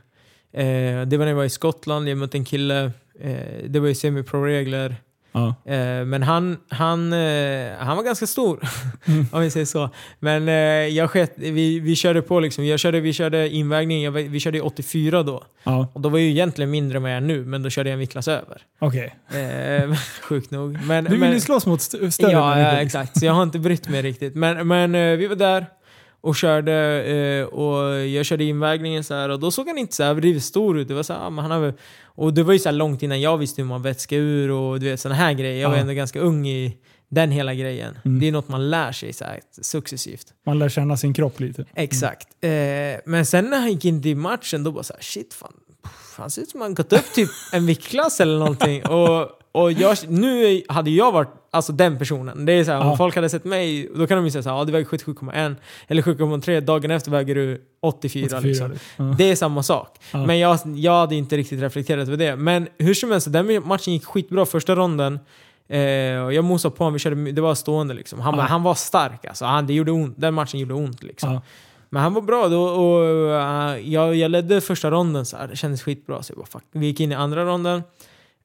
Eh, 0.51 1.01
det 1.07 1.17
var 1.17 1.25
när 1.25 1.27
jag 1.27 1.35
var 1.35 1.43
i 1.45 1.49
Skottland, 1.49 2.09
jag 2.09 2.17
mötte 2.17 2.37
en 2.37 2.45
kille. 2.45 2.91
Eh, 3.19 3.63
det 3.67 3.79
var 3.79 3.87
ju 3.87 3.95
semi-pro-regler. 3.95 4.95
Ja. 5.35 5.55
Eh, 5.73 6.05
men 6.05 6.23
han, 6.23 6.57
han, 6.69 7.13
eh, 7.13 7.71
han 7.79 7.97
var 7.97 8.03
ganska 8.03 8.27
stor, 8.27 8.59
Mm. 9.07 9.25
om 9.31 9.41
vi 9.41 9.49
säger 9.51 9.65
så. 9.65 9.89
Men 10.19 10.47
eh, 10.47 10.53
jag 10.95 11.09
sket, 11.09 11.33
vi, 11.35 11.79
vi 11.79 11.95
körde 11.95 12.21
på 12.21 12.39
liksom. 12.39 12.65
Jag 12.65 12.79
körde, 12.79 12.99
vi 12.99 13.13
körde 13.13 13.49
invägning, 13.49 14.03
jag, 14.03 14.11
vi 14.11 14.39
körde 14.39 14.57
i 14.57 14.61
84 14.61 15.23
då. 15.23 15.43
Ja, 15.63 15.87
Och 15.93 16.01
då 16.01 16.09
var 16.09 16.17
jag 16.19 16.25
ju 16.25 16.31
egentligen 16.31 16.71
mindre 16.71 16.95
än 16.97 17.01
vad 17.03 17.11
jag 17.11 17.17
är 17.17 17.21
nu, 17.21 17.45
men 17.45 17.63
då 17.63 17.69
körde 17.69 17.89
jag 17.89 17.93
en 17.93 17.99
viktklass 17.99 18.27
över. 18.27 18.61
okej. 18.79 19.15
Eh, 19.33 19.95
sjukt 20.21 20.51
nog. 20.51 20.77
Men, 20.85 21.03
Du 21.03 21.09
vill 21.11 21.19
men, 21.19 21.41
slåss 21.41 21.65
mot 21.65 21.79
st- 21.81 22.11
större 22.11 22.31
Ja, 22.31 22.49
ja, 22.59 22.63
människor. 22.65 22.81
exakt. 22.85 23.19
Så 23.19 23.25
jag 23.25 23.33
har 23.33 23.43
inte 23.43 23.59
brytt 23.59 23.89
mig 23.89 24.01
riktigt. 24.01 24.35
Men, 24.35 24.67
men 24.67 24.91
vi 25.17 25.27
var 25.27 25.35
där 25.35 25.65
och 26.25 26.35
körde 26.35 27.03
eh, 27.03 27.45
och 27.45 27.99
jag 28.07 28.25
körde 28.25 28.43
invägningen 28.43 29.03
så 29.03 29.13
här 29.13 29.29
och 29.29 29.39
då 29.39 29.51
såg 29.51 29.67
han 29.67 29.77
inte 29.77 29.95
så 29.95 30.03
här 30.03 30.09
överdrivet 30.09 30.43
stor 30.43 30.77
ut. 30.79 30.87
Det 30.87 30.93
var 30.93 31.03
så 31.03 31.13
här, 31.13 31.19
han 31.19 31.37
har 31.51 31.73
och 32.03 32.33
det 32.33 32.43
var 32.43 32.53
ju 32.53 32.59
så 32.59 32.71
långt 32.71 33.03
innan 33.03 33.21
jag 33.21 33.37
visste 33.37 33.61
hur 33.61 33.69
man 33.69 33.81
vätskar 33.81 34.17
ur 34.17 34.51
och 34.51 34.79
du 34.79 34.85
vet 34.89 34.99
sådana 34.99 35.15
här 35.15 35.33
grejer. 35.33 35.61
Jag 35.61 35.69
var 35.69 35.75
Ja. 35.75 35.81
ändå 35.81 35.93
ganska 35.93 36.19
ung 36.19 36.47
i 36.47 36.77
den 37.09 37.31
hela 37.31 37.53
grejen. 37.53 37.97
Mm. 38.05 38.19
Det 38.19 38.27
är 38.27 38.31
något 38.31 38.47
man 38.49 38.69
lär 38.69 38.91
sig 38.91 39.13
så 39.13 39.23
här, 39.25 39.39
successivt. 39.61 40.27
Man 40.45 40.59
lär 40.59 40.69
känna 40.69 40.97
sin 40.97 41.13
kropp 41.13 41.39
lite. 41.39 41.65
Exakt. 41.75 42.27
Eh, 42.41 42.49
men 43.05 43.25
sen 43.25 43.45
när 43.49 43.59
han 43.59 43.71
gick 43.71 43.85
in 43.85 44.05
i 44.05 44.15
matchen 44.15 44.63
då 44.63 44.71
bara 44.71 44.83
så 44.83 44.93
här, 44.93 45.01
shit 45.01 45.33
fan. 45.33 45.53
Han 46.21 46.29
ser 46.29 46.41
ut 46.41 46.49
som 46.49 46.61
han 46.61 46.73
gått 46.73 46.93
upp 46.93 47.13
typ 47.13 47.29
en 47.51 47.65
viktklass 47.65 48.19
eller 48.21 48.39
någonting. 48.39 48.85
Och, 48.85 49.29
och 49.51 49.71
jag, 49.71 49.97
nu 50.07 50.61
hade 50.69 50.89
jag 50.89 51.11
varit 51.11 51.29
alltså 51.51 51.71
den 51.73 51.97
personen. 51.97 52.45
Det 52.45 52.53
är 52.53 52.63
så 52.63 52.71
här, 52.71 52.79
Ja. 52.79 52.91
om 52.91 52.97
folk 52.97 53.15
hade 53.15 53.29
sett 53.29 53.43
mig, 53.45 53.89
då 53.95 54.07
kan 54.07 54.17
de 54.17 54.25
ju 54.25 54.31
säga 54.31 54.43
så 54.43 54.49
här, 54.49 54.57
ja, 54.57 54.63
du 54.65 54.71
väger 54.71 54.85
77,1 54.85 55.55
eller 55.87 56.01
7,3, 56.01 56.59
dagen 56.61 56.91
efter 56.91 57.11
väger 57.11 57.35
du 57.35 57.61
84. 57.81 58.25
84. 58.25 58.41
liksom. 58.47 58.73
Ja. 58.97 59.03
Det 59.17 59.31
är 59.31 59.35
samma 59.35 59.63
sak. 59.63 59.97
Ja. 60.11 60.25
Men 60.25 60.39
jag, 60.39 60.59
jag 60.75 60.99
hade 60.99 61.15
inte 61.15 61.37
riktigt 61.37 61.61
reflekterat 61.61 62.07
över 62.07 62.17
det. 62.17 62.35
Men 62.35 62.67
hur 62.77 62.93
som 62.93 63.11
helst, 63.11 63.31
den 63.33 63.67
matchen 63.67 63.93
gick 63.93 64.05
skitbra 64.05 64.45
första 64.45 64.75
ronden. 64.75 65.19
Eh, 65.67 66.23
och 66.25 66.33
jag 66.33 66.43
mosade 66.43 66.75
på 66.75 66.83
honom, 66.83 66.93
vi 66.93 66.99
körde, 66.99 67.31
det 67.31 67.41
var 67.41 67.55
stående 67.55 67.93
liksom. 67.93 68.19
Han, 68.19 68.39
han 68.39 68.63
var 68.63 68.75
stark 68.75 69.25
alltså. 69.25 69.45
Han, 69.45 69.67
det 69.67 69.73
gjorde 69.73 69.91
ont, 69.91 70.15
den 70.17 70.33
matchen 70.33 70.59
gjorde 70.59 70.73
ont 70.73 71.03
liksom. 71.03 71.41
Men 71.95 72.03
han 72.03 72.13
var 72.13 72.21
bra 72.21 72.47
då 72.47 72.63
och 72.63 73.03
uh, 73.03 73.93
jag, 73.93 74.15
jag 74.15 74.31
ledde 74.31 74.61
första 74.61 74.91
ronden 74.91 75.25
så 75.25 75.37
här. 75.37 75.47
Det 75.47 75.55
kändes 75.55 75.83
skitbra. 75.83 76.23
Så 76.23 76.31
jag 76.31 76.37
bara, 76.37 76.45
fuck. 76.45 76.63
Vi 76.71 76.85
gick 76.85 76.99
in 76.99 77.11
i 77.11 77.15
andra 77.15 77.45
ronden. 77.45 77.83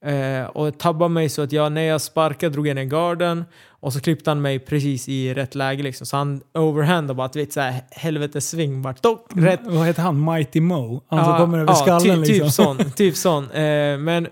eh, 0.05 0.46
och 0.46 0.78
tabbade 0.78 1.09
mig 1.09 1.28
så 1.28 1.42
att 1.42 1.53
jag, 1.53 1.72
när 1.72 1.82
jag 1.82 2.01
sparkade 2.01 2.53
drog 2.53 2.66
jag 2.68 2.74
ner 2.74 2.84
garden. 2.84 3.44
Och 3.68 3.92
så 3.92 4.01
klippte 4.01 4.30
han 4.30 4.42
mig 4.42 4.59
precis 4.59 5.09
i 5.09 5.34
rätt 5.34 5.55
läge 5.55 5.82
liksom. 5.82 6.07
Så 6.07 6.16
han 6.16 6.40
overhandade 6.55 7.14
bara, 7.14 7.28
du 7.28 7.38
vet 7.38 7.53
såhär 7.53 7.74
helvetes 7.90 8.51
sving 8.51 8.82
bara. 8.82 8.94
Dock, 9.01 9.26
rätt. 9.36 9.61
Vad 9.64 9.86
heter 9.86 10.03
han? 10.03 10.24
Mighty 10.24 10.61
Mo? 10.61 11.03
Han 11.09 11.24
som 11.24 11.32
Ja, 11.32 11.38
kommer 11.38 11.59
över 11.59 11.72
ja, 11.72 11.76
skallen 11.76 12.24
ty, 12.24 12.32
liksom. 12.40 12.76
Typ 12.76 12.84
sån. 12.86 12.92
Typ 12.96 13.16
sån. 13.16 13.51
Eh, 13.51 13.98
men, 13.98 14.26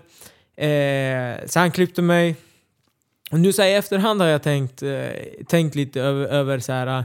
eh, 0.57 1.45
så 1.47 1.59
han 1.59 1.71
klippte 1.71 2.01
mig. 2.01 2.35
Och 3.31 3.39
nu 3.39 3.53
så 3.53 3.61
här, 3.61 3.69
i 3.69 3.73
efterhand 3.73 4.21
har 4.21 4.27
jag 4.27 4.43
tänkt, 4.43 4.83
tänkt 5.47 5.75
lite 5.75 6.01
över, 6.01 6.25
över 6.25 6.59
så 6.59 6.71
här. 6.71 7.03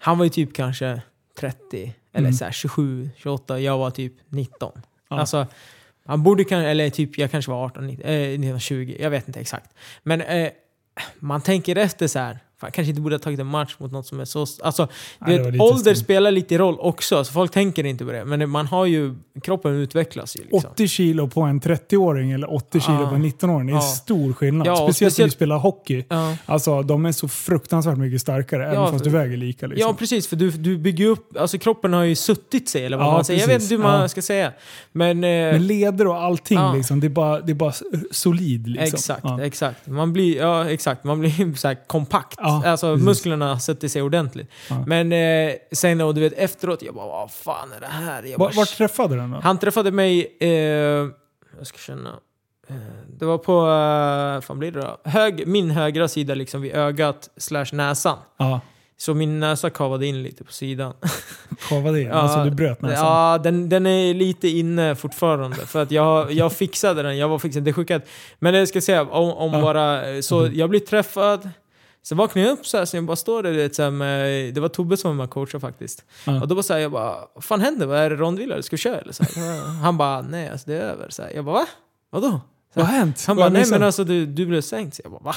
Han 0.00 0.18
var 0.18 0.24
ju 0.24 0.30
typ 0.30 0.54
kanske 0.54 1.00
30, 1.38 1.94
eller 2.12 2.26
Mm. 2.28 2.32
så 2.32 2.44
här 2.44 2.52
27, 2.52 3.10
28. 3.16 3.60
Jag 3.60 3.78
var 3.78 3.90
typ 3.90 4.12
19. 4.28 4.72
Ja. 5.08 5.20
Alltså, 5.20 5.46
han 6.04 6.22
borde 6.22 6.44
kanske, 6.44 6.68
eller 6.68 6.90
typ 6.90 7.18
jag 7.18 7.30
kanske 7.30 7.50
var 7.50 7.64
18, 7.64 7.86
19, 7.86 8.06
eh, 8.10 8.38
19 8.38 8.60
20. 8.60 8.96
Jag 9.00 9.10
vet 9.10 9.28
inte 9.28 9.40
exakt. 9.40 9.70
Men 10.02 10.20
eh, 10.20 10.50
man 11.18 11.40
tänker 11.40 11.76
efter 11.76 12.06
så 12.06 12.18
här. 12.18 12.38
Fan, 12.60 12.70
kanske 12.72 12.88
inte 12.90 13.00
borde 13.00 13.14
ha 13.14 13.20
tagit 13.20 13.40
en 13.40 13.46
match 13.46 13.74
mot 13.78 13.92
något 13.92 14.06
som 14.06 14.20
är 14.20 14.24
så... 14.24 14.46
Alltså, 14.62 14.88
Nej, 15.18 15.38
vet, 15.38 15.60
ålder 15.60 15.94
stort. 15.94 16.04
spelar 16.04 16.30
lite 16.30 16.58
roll 16.58 16.76
också, 16.80 17.24
så 17.24 17.32
folk 17.32 17.52
tänker 17.52 17.84
inte 17.84 18.04
på 18.04 18.12
det. 18.12 18.24
Men 18.24 18.50
man 18.50 18.66
har 18.66 18.86
ju... 18.86 19.14
Kroppen 19.42 19.72
utvecklas 19.74 20.36
ju 20.36 20.40
liksom. 20.40 20.70
80 20.72 20.88
kilo 20.88 21.28
på 21.28 21.40
en 21.42 21.60
30-åring 21.60 22.30
eller 22.32 22.54
80 22.54 22.80
kilo 22.80 23.00
Ja. 23.02 23.08
på 23.08 23.14
en 23.14 23.24
19-åring. 23.24 23.66
Det 23.66 23.72
är 23.72 23.76
Ja. 23.76 23.80
stor 23.80 24.32
skillnad. 24.32 24.66
Ja, 24.66 24.76
speciellt 24.76 25.18
när 25.18 25.24
du 25.24 25.30
spelar 25.30 25.58
hockey. 25.58 26.04
Ja. 26.08 26.36
Alltså, 26.46 26.82
de 26.82 27.06
är 27.06 27.12
så 27.12 27.28
fruktansvärt 27.28 27.98
mycket 27.98 28.20
starkare, 28.20 28.64
även 28.66 28.74
Ja, 28.74 28.92
fast 28.92 29.04
du 29.04 29.10
väger 29.10 29.36
lika. 29.36 29.66
Liksom. 29.66 29.88
ja, 29.88 29.94
precis. 29.98 30.26
För 30.28 30.36
du, 30.36 30.50
du 30.50 30.78
bygger 30.78 31.06
upp... 31.06 31.36
Alltså 31.36 31.58
kroppen 31.58 31.92
har 31.92 32.02
ju 32.04 32.14
suttit 32.16 32.68
sig, 32.68 32.84
eller 32.86 32.96
vad 32.96 33.12
man 33.12 33.24
säger. 33.24 33.40
Jag 33.40 33.46
vet 33.48 33.62
inte 33.62 33.74
hur 33.74 33.82
man 33.82 34.08
ska 34.08 34.22
säga. 34.22 34.52
Men... 34.92 35.24
Eh, 35.24 35.28
Men 35.52 35.66
leder 35.66 36.06
och 36.06 36.16
allting, 36.22 36.58
liksom, 36.74 37.00
det, 37.00 37.06
är 37.06 37.08
bara, 37.08 37.40
det 37.40 37.52
är 37.52 37.54
bara 37.54 37.72
solid. 38.10 38.66
Liksom. 38.68 38.96
Exakt, 38.96 39.40
exakt. 39.42 39.86
Man 39.86 40.12
blir, 40.12 40.36
ja, 40.36 40.70
exakt. 40.70 41.04
Man 41.04 41.20
blir 41.20 41.54
så 41.56 41.68
här 41.68 41.76
kompakt. 41.86 42.38
Ja, 42.48 42.70
alltså 42.70 42.92
precis. 42.92 43.04
musklerna 43.06 43.58
sätter 43.60 43.88
sig 43.88 44.02
ordentligt. 44.02 44.50
Ja. 44.70 44.84
Men 44.86 45.12
eh, 45.12 45.52
sen 45.72 45.98
då, 45.98 46.12
du 46.12 46.20
vet 46.20 46.32
efteråt, 46.32 46.82
jag 46.82 46.94
bara 46.94 47.06
vad 47.06 47.30
fan 47.30 47.72
är 47.76 47.80
det 47.80 47.86
här? 47.86 48.22
Jag 48.22 48.38
bara, 48.38 48.48
Var, 48.48 48.56
vart 48.56 48.76
träffade 48.76 49.14
du 49.14 49.20
då? 49.32 49.40
Han 49.42 49.58
träffade 49.58 49.90
mig, 49.92 50.36
eh, 50.40 50.48
jag 50.48 51.66
ska 51.66 51.78
känna, 51.78 52.10
eh, 52.68 52.74
det 53.18 53.24
var 53.24 53.38
på, 53.38 53.52
eh, 53.60 54.40
fan 54.46 54.58
blir 54.58 54.72
det 54.72 54.80
då? 54.80 55.00
Hög, 55.04 55.46
min 55.46 55.70
högra 55.70 56.08
sida 56.08 56.34
liksom 56.34 56.60
vid 56.62 56.74
ögat 56.74 57.28
slash 57.36 57.66
näsan. 57.72 58.18
Ja, 58.38 58.60
Så 58.96 59.14
min 59.14 59.40
näsa 59.40 59.70
kavade 59.70 60.06
in 60.06 60.22
lite 60.22 60.44
på 60.44 60.52
sidan. 60.52 60.92
kavade 61.68 62.00
in. 62.00 62.12
alltså 62.12 62.44
du 62.44 62.50
bröt 62.50 62.82
näsan. 62.82 63.06
Ja, 63.06 63.38
den, 63.38 63.68
den 63.68 63.86
är 63.86 64.14
lite 64.14 64.48
inne 64.48 64.94
fortfarande. 64.96 65.56
För 65.56 65.82
att 65.82 65.90
jag, 65.90 66.32
jag 66.32 66.52
fixade 66.52 67.02
den, 67.02 67.18
jag 67.18 67.28
var 67.28 67.38
fixad. 67.38 67.62
Det 67.62 67.70
är 67.70 67.72
sjukt. 67.72 67.90
Men 68.38 68.54
det 68.54 68.66
ska 68.66 68.76
jag 68.76 68.82
säga, 68.84 69.02
om, 69.02 69.30
om 69.32 69.52
Ja. 69.54 69.60
bara... 69.62 70.10
eh, 70.14 70.20
Så 70.20 70.48
jag 70.52 70.70
blir 70.70 70.80
träffad. 70.80 71.50
Sen 72.02 72.18
vaknade 72.18 72.48
jag 72.48 72.58
upp 72.58 72.66
så 72.66 72.78
här, 72.78 72.84
så 72.84 72.96
jag 72.96 73.04
bara 73.04 73.16
står 73.16 73.42
där, 73.42 73.52
vet, 73.52 73.74
så 73.74 73.82
här 73.82 73.90
med, 73.90 74.54
det 74.54 74.60
var 74.60 74.68
Tobbe 74.68 74.96
som 74.96 75.10
var 75.10 75.24
med 75.24 75.30
coachade 75.30 75.60
faktiskt. 75.60 76.04
Ja. 76.26 76.40
Och 76.40 76.48
då 76.48 76.54
bara 76.54 76.62
så 76.62 76.72
här, 76.72 76.80
jag 76.80 76.92
bara, 76.92 77.28
vad 77.34 77.44
fan 77.44 77.60
händer? 77.60 77.86
Vad 77.86 77.98
är 77.98 78.10
det 78.10 78.16
rondvillar? 78.16 78.60
Ska 78.60 78.76
vi 78.76 78.80
köra 78.80 79.00
eller? 79.00 79.12
Så 79.12 79.24
här. 79.24 79.60
Han 79.82 79.96
bara, 79.96 80.20
nej 80.22 80.48
alltså 80.48 80.70
det 80.70 80.76
är 80.76 80.80
över. 80.80 81.10
Så 81.10 81.22
här. 81.22 81.30
Jag 81.34 81.44
bara, 81.44 81.54
va? 81.54 81.66
Vadå? 82.10 82.30
Så 82.30 82.40
Vad 82.80 82.86
har 82.86 82.92
här. 82.92 82.98
hänt? 82.98 83.24
Han 83.26 83.36
bara, 83.36 83.48
nej 83.48 83.64
men 83.70 83.82
alltså 83.82 84.04
du, 84.04 84.26
du 84.26 84.46
blev 84.46 84.60
sänkt. 84.60 84.96
Så 84.96 85.02
jag 85.04 85.12
bara, 85.12 85.22
va? 85.22 85.34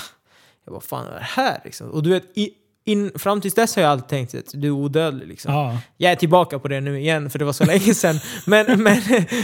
Jag 0.65 0.73
bara, 0.73 0.81
fan 0.81 1.07
är 1.07 1.11
det 1.13 1.19
här 1.21 1.61
liksom? 1.65 1.89
Och 1.91 2.03
du 2.03 2.09
vet, 2.09 2.23
i, 2.37 2.49
in, 2.85 3.11
fram 3.15 3.41
tills 3.41 3.53
dess 3.53 3.75
har 3.75 3.83
jag 3.83 3.91
alltid 3.91 4.07
tänkt 4.09 4.35
att 4.35 4.51
du 4.53 4.67
är 4.67 4.71
odödlig 4.71 5.27
liksom. 5.27 5.53
Ja. 5.53 5.77
Jag 5.97 6.11
är 6.11 6.15
tillbaka 6.15 6.59
på 6.59 6.67
det 6.67 6.81
nu 6.81 6.99
igen, 6.99 7.29
för 7.29 7.39
det 7.39 7.45
var 7.45 7.53
så 7.53 7.65
länge 7.65 7.93
sedan. 7.93 8.19
Men, 8.45 8.83
men, 8.83 9.01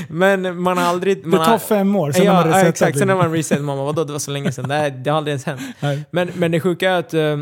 men 0.10 0.62
man 0.62 0.78
har 0.78 0.86
aldrig... 0.86 1.26
Man 1.26 1.40
Det 1.40 1.46
tar 1.46 1.58
fem 1.58 1.96
år, 1.96 2.12
sen 2.12 2.26
ja, 2.26 2.32
har 2.32 2.42
man 2.44 2.48
resetat. 2.48 2.70
exakt. 2.70 2.98
Sen 2.98 3.10
har 3.10 3.16
man 3.18 3.32
reset. 3.32 3.62
Man 3.62 3.78
bara, 3.78 3.86
vadå, 3.86 4.04
det 4.04 4.12
var 4.12 4.20
så 4.20 4.32
länge 4.32 4.52
sedan. 4.52 4.70
Det, 4.70 4.76
här, 4.76 4.90
det 4.90 5.10
har 5.10 5.18
aldrig 5.18 5.32
ens 5.32 5.46
hänt. 5.46 5.62
Nej. 5.80 6.04
Men, 6.12 6.30
men 6.36 6.52
det 6.52 6.60
sjuka 6.60 6.92
är 6.92 7.00
att... 7.00 7.14
eh, 7.14 7.38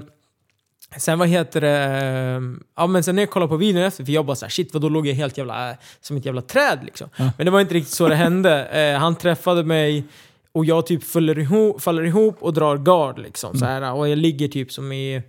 sen 0.98 1.20
vad 1.20 1.28
heter 1.28 1.62
det... 1.62 1.78
eh, 1.78 2.42
ja 2.76 2.88
men 2.88 3.04
sen 3.04 3.16
när 3.16 3.22
jag 3.22 3.30
kollade 3.30 3.50
på 3.50 3.58
videon 3.58 3.84
efter, 3.84 4.06
för 4.06 4.12
jag 4.12 4.26
bara 4.26 4.36
såhär 4.36 4.50
shit 4.50 4.74
vad 4.74 4.82
då 4.82 4.90
låg 4.90 5.08
jag 5.08 5.14
helt 5.14 5.38
jävla... 5.38 5.78
som 6.02 6.18
ett 6.18 6.26
jävla 6.26 6.42
träd 6.42 6.80
liksom. 6.86 7.10
Ja. 7.16 7.32
Men 7.38 7.46
det 7.46 7.52
var 7.52 7.62
inte 7.62 7.74
riktigt 7.74 7.94
så 7.94 8.08
det 8.08 8.16
hände. 8.16 8.66
Eh, 8.66 9.00
han 9.00 9.16
träffade 9.16 9.64
mig 9.64 10.04
och 10.52 10.66
jag 10.66 10.86
typ 10.86 11.04
faller 11.04 11.40
ihop, 11.40 11.82
faller 11.82 12.04
ihop 12.04 12.38
och 12.40 12.54
drar 12.54 12.78
guard 12.78 13.20
liksom. 13.20 13.50
Mm. 13.50 13.60
Så 13.60 13.66
här, 13.66 13.94
och 13.94 14.10
jag 14.10 14.18
ligger 14.18 14.48
typ 14.48 14.72
som 14.72 14.92
i... 14.92 15.22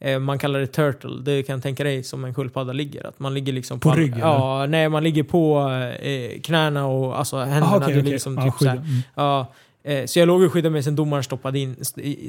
eh, 0.00 0.18
Man 0.18 0.38
kallar 0.38 0.60
det 0.60 0.66
turtle, 0.66 1.10
det 1.22 1.42
kan 1.42 1.52
jag 1.54 1.62
tänka 1.62 1.84
dig 1.84 2.02
som 2.02 2.24
en 2.24 2.34
sköldpadda 2.34 2.72
ligger. 2.72 3.06
Att 3.06 3.18
man 3.18 3.34
ligger 3.34 3.52
liksom 3.52 3.80
På 3.80 3.90
all- 3.90 3.96
ryggen, 3.96 4.18
Ja, 4.18 4.66
nej 4.66 4.88
man 4.88 5.04
ligger 5.04 5.22
på 5.22 5.68
eh, 6.02 6.40
knäna 6.40 6.86
och 6.86 7.18
alltså 7.18 7.36
händerna. 7.38 7.66
Ah, 7.66 7.76
okej, 7.76 7.86
det 7.86 7.92
okej. 7.92 8.02
ligger 8.02 8.18
som 8.18 8.34
Ja, 8.36 8.44
typ 8.44 8.54
så 8.58 8.64
här. 8.68 8.76
skydda. 8.76 8.86
Mm. 8.88 9.02
Ja, 9.14 9.52
eh, 9.84 10.06
så 10.06 10.18
jag 10.18 10.26
låg 10.26 10.42
och 10.42 10.52
skyddade 10.52 10.72
mig 10.72 10.82
sen 10.82 10.96
domaren 10.96 11.22
stoppade, 11.24 11.58
in, 11.58 11.76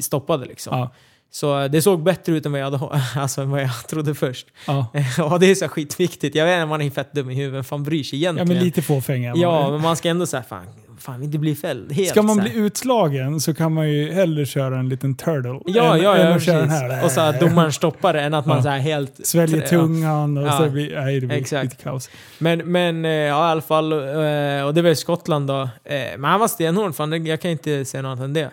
stoppade 0.02 0.46
liksom. 0.46 0.78
Ja. 0.78 0.92
Så 1.34 1.60
eh, 1.60 1.72
det 1.72 1.82
såg 1.82 2.04
bättre 2.04 2.34
ut 2.34 2.46
än 2.46 2.52
vad 2.52 2.62
jag, 2.62 2.72
hade, 2.72 3.02
alltså, 3.16 3.42
än 3.42 3.50
vad 3.52 3.62
jag 3.62 3.88
trodde 3.90 4.16
först. 4.16 4.48
Ja. 4.68 4.88
Ja, 5.18 5.38
det 5.38 5.52
är 5.52 5.56
så 5.56 5.68
skitviktigt. 5.68 6.36
Jag 6.36 6.46
vet 6.46 6.64
att 6.64 6.70
man 6.70 6.82
är 6.82 6.90
fett 6.90 7.14
dum 7.14 7.30
i 7.30 7.36
huvudet, 7.36 7.68
fan 7.68 7.84
bryr 7.84 8.04
sig 8.04 8.20
ja, 8.20 8.30
egentligen? 8.32 8.48
men 8.58 8.66
lite 8.66 8.82
fåfänga. 8.82 9.34
Ja, 9.36 9.72
men 9.72 9.82
man 9.82 9.96
ska 9.96 10.10
ändå 10.10 10.26
säga 10.26 10.44
fan, 10.44 10.66
fan 11.02 11.24
inte 11.24 11.38
bli 11.38 11.56
fälld 11.56 11.92
helt. 11.92 12.10
Ska 12.10 12.22
man 12.22 12.38
bli 12.38 12.56
utslagen 12.56 13.40
så 13.40 13.54
kan 13.54 13.74
man 13.74 13.90
ju 13.90 14.12
hellre 14.12 14.46
köra 14.46 14.80
en 14.80 14.90
liten 14.90 15.16
turtle. 15.16 15.60
Ja, 15.66 15.96
än, 15.96 16.04
ja, 16.04 16.16
än 16.16 16.30
ja 16.30 16.36
att 16.36 16.44
köra 16.44 16.60
den 16.60 16.70
här. 16.70 17.06
Och 17.06 17.12
så 17.12 17.22
att 17.22 17.40
domaren 17.40 17.72
stoppar 17.74 18.14
det 18.14 18.22
än 18.22 18.34
att 18.34 18.46
man 18.46 18.58
Ja. 18.58 18.64
så 18.64 18.70
här 18.70 18.80
helt... 18.80 19.26
Sväljer 19.28 19.62
tungan 19.62 20.38
och 20.38 20.48
Ja. 20.48 20.58
så 20.58 20.70
blir 20.70 20.96
nej, 20.96 21.20
det 21.20 21.28
blir 21.28 21.38
Exakt. 21.38 21.64
lite 21.64 21.84
kaos. 21.84 22.10
Men, 22.38 22.72
men 22.72 23.06
eh, 23.06 23.12
ja, 23.12 23.48
i 23.48 23.52
alla 23.52 23.62
fall, 23.62 23.92
eh, 23.92 24.66
och 24.66 24.74
det 24.74 24.82
var 24.82 24.90
i 24.90 24.96
Skottland 24.96 25.48
då. 25.48 25.62
Eh, 25.62 26.02
Men 26.18 26.24
han 26.24 26.40
var 26.40 26.48
stenhård, 26.48 26.96
fan, 26.96 27.26
jag 27.26 27.42
kan 27.42 27.52
inte 27.52 27.86
säga 27.86 28.02
något 28.02 28.10
annat 28.10 28.24
än 28.26 28.34
det. 28.34 28.50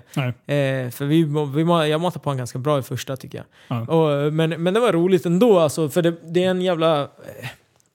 Nej. 0.46 0.90
För 0.90 1.04
vi, 1.04 1.22
vi, 1.54 1.90
jag 1.90 2.00
matade 2.00 2.22
på 2.22 2.30
honom 2.30 2.38
ganska 2.38 2.58
bra 2.58 2.78
i 2.78 2.82
första 2.82 3.16
tycker 3.16 3.38
jag. 3.38 3.46
Ja. 3.78 3.92
Och, 3.94 4.32
men, 4.32 4.50
men 4.62 4.74
det 4.74 4.80
var 4.80 4.92
roligt 4.92 5.26
ändå 5.26 5.58
alltså, 5.58 5.88
för 5.88 6.02
det, 6.02 6.14
det 6.24 6.44
är 6.44 6.50
en 6.50 6.62
jävla... 6.62 7.08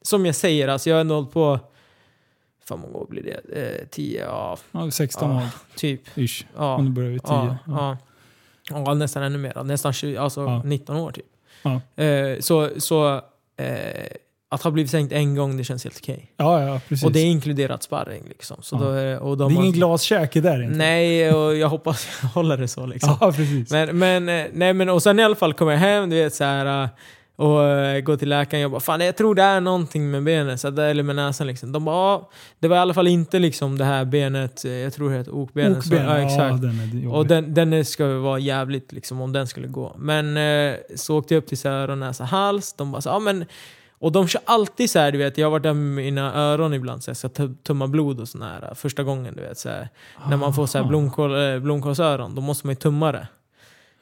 Som 0.02 0.26
jag 0.26 0.36
säger, 0.36 0.68
alltså 0.68 0.90
jag 0.90 0.96
har 0.98 1.02
ändå 1.02 1.16
hållit 1.16 1.32
på 1.32 1.60
För 2.68 2.77
många 2.77 2.98
år 2.98 3.06
blir 3.10 3.23
det? 3.23 3.60
Eh, 3.81 3.88
10, 3.91 4.22
ja, 4.26 4.57
Ja, 4.72 4.91
16 4.91 5.30
Ja. 5.31 5.38
år, 5.38 5.48
typ. 5.76 6.02
ish. 6.18 6.45
Ja. 6.57 6.76
Om 6.76 6.85
du 6.85 6.91
börjar 6.91 7.10
vid 7.10 7.23
10. 7.23 7.34
Ja, 7.34 7.57
Ja. 7.68 7.98
ja. 8.85 8.94
nästan 8.94 9.23
ännu 9.23 9.38
mer. 9.38 9.64
Nästan 9.64 9.94
20, 9.94 10.18
alltså 10.18 10.41
Ja. 10.41 10.61
19 10.65 10.95
år 10.98 11.11
typ. 11.11 11.26
Eh, 11.95 12.40
så 12.40 12.69
så 12.77 13.15
eh, 13.57 14.06
att 14.49 14.61
ha 14.64 14.72
blivit 14.72 14.91
sänkt 14.91 15.14
en 15.14 15.35
gång, 15.35 15.57
det 15.57 15.64
känns 15.64 15.84
helt 15.84 15.98
okej. 16.02 16.31
Ja, 16.38 16.64
ja, 16.68 16.81
precis. 16.90 17.06
Och 17.06 17.11
det 17.11 17.19
är 17.19 17.26
inkluderat 17.26 17.84
sparring 17.84 18.23
liksom. 18.27 18.57
Så 18.61 18.76
Ja. 18.76 18.80
då, 18.80 18.90
är- 18.91 19.19
och 19.19 19.38
det 19.38 19.44
de 19.44 19.52
är 19.52 19.56
har- 19.56 19.61
ingen 19.64 19.73
glaskäke 19.73 20.41
där 20.41 20.64
inte. 20.64 20.77
Nej, 20.77 21.34
och 21.34 21.56
jag 21.56 21.69
hoppas 21.69 22.07
jag 22.22 22.30
håller 22.30 22.57
det 22.57 22.68
så 22.68 22.85
liksom. 22.85 23.18
Ja, 23.22 23.31
precis. 23.31 23.72
Men, 23.72 23.98
men, 23.99 24.30
eh, 24.30 24.45
nej, 24.53 24.73
men, 24.73 24.90
och 24.90 25.03
sen 25.03 25.19
i 25.19 25.23
alla 25.23 25.35
fall 25.35 25.53
kommer 25.53 25.72
jag 25.72 25.80
hem, 25.80 26.10
du 26.10 26.15
vet 26.15 26.34
så 26.34 26.44
här 26.44 26.84
eh, 26.84 26.90
och 27.44 27.64
eh, 27.64 27.99
går 28.02 28.18
till 28.18 28.30
läkaren 28.30 28.65
och 28.65 28.72
bara 28.72 28.80
fan 28.80 29.02
jag 29.02 29.15
tror 29.18 29.36
det 29.36 29.41
är 29.44 29.61
någonting 29.61 30.11
med 30.11 30.24
benet, 30.24 30.60
så 30.60 30.68
att, 30.68 30.80
eller 30.80 31.03
med 31.03 31.15
näsan 31.15 31.48
liksom. 31.48 31.72
De 31.72 31.86
bara 31.86 31.95
ja, 31.95 32.30
det 32.60 32.68
var 32.68 32.76
i 32.76 32.80
alla 32.80 32.94
fall 32.94 33.07
inte 33.07 33.40
liksom 33.40 33.78
det 33.78 33.86
här 33.86 34.06
benet, 34.06 34.65
eh, 34.65 34.72
jag 34.72 34.94
tror 34.94 35.10
det 35.10 35.18
heter 35.18 35.32
okbenet. 35.36 35.84
så- 35.84 35.90
Okben, 35.95 36.06
ja, 36.06 36.20
ja, 36.20 36.26
exakt. 36.26 36.61
den 36.61 36.80
är 36.80 36.86
jobbig. 36.86 37.10
Och 37.14 37.28
den, 37.28 37.53
den 37.53 37.86
ska 37.86 38.07
vara 38.07 38.40
jävligt 38.40 38.91
liksom 38.91 39.22
om 39.22 39.34
den 39.34 39.48
skulle 39.48 39.68
gå. 39.68 39.95
Men 39.98 40.38
eh, 40.38 40.76
så 40.95 41.18
åkte 41.18 41.34
jag 41.34 41.41
upp 41.41 41.48
till 41.48 41.57
så 41.57 41.70
här 41.70 41.76
öron, 41.76 41.99
näsa, 41.99 42.24
hals. 42.24 42.74
De 42.74 42.91
bara 42.91 43.02
så, 43.02 43.10
ja 43.10 43.20
men... 43.20 43.45
Och 43.99 44.11
de 44.11 44.28
kör 44.28 44.41
alltid 44.45 44.90
så 44.90 44.99
här, 44.99 45.11
du 45.11 45.18
vet, 45.18 45.38
jag 45.38 45.45
har 45.45 45.52
varit 45.52 45.64
där 45.64 45.74
med 45.74 46.03
mina 46.06 46.34
öron 46.36 46.74
ibland 46.74 47.03
så 47.03 47.10
jag 47.10 47.18
ska 47.18 47.30
tu- 47.30 47.56
tumma 47.64 47.88
blod 47.88 48.20
och 48.20 48.28
sån 48.28 48.41
här 48.41 48.74
första 48.76 49.03
gången, 49.03 49.36
du 49.36 49.41
vet. 49.41 49.57
Så 49.57 49.70
här, 49.70 49.90
när 50.30 50.38
man 50.38 50.53
får 50.53 50.65
så 50.65 50.78
här 50.78 50.84
Aha. 50.84 50.90
blomkål, 50.90 51.53
eh, 51.53 51.60
blomkålsöron, 51.60 52.36
då 52.36 52.41
måste 52.41 52.68
man 52.68 52.72
ju 52.72 52.76
tumma 52.76 53.11
det. 53.11 53.28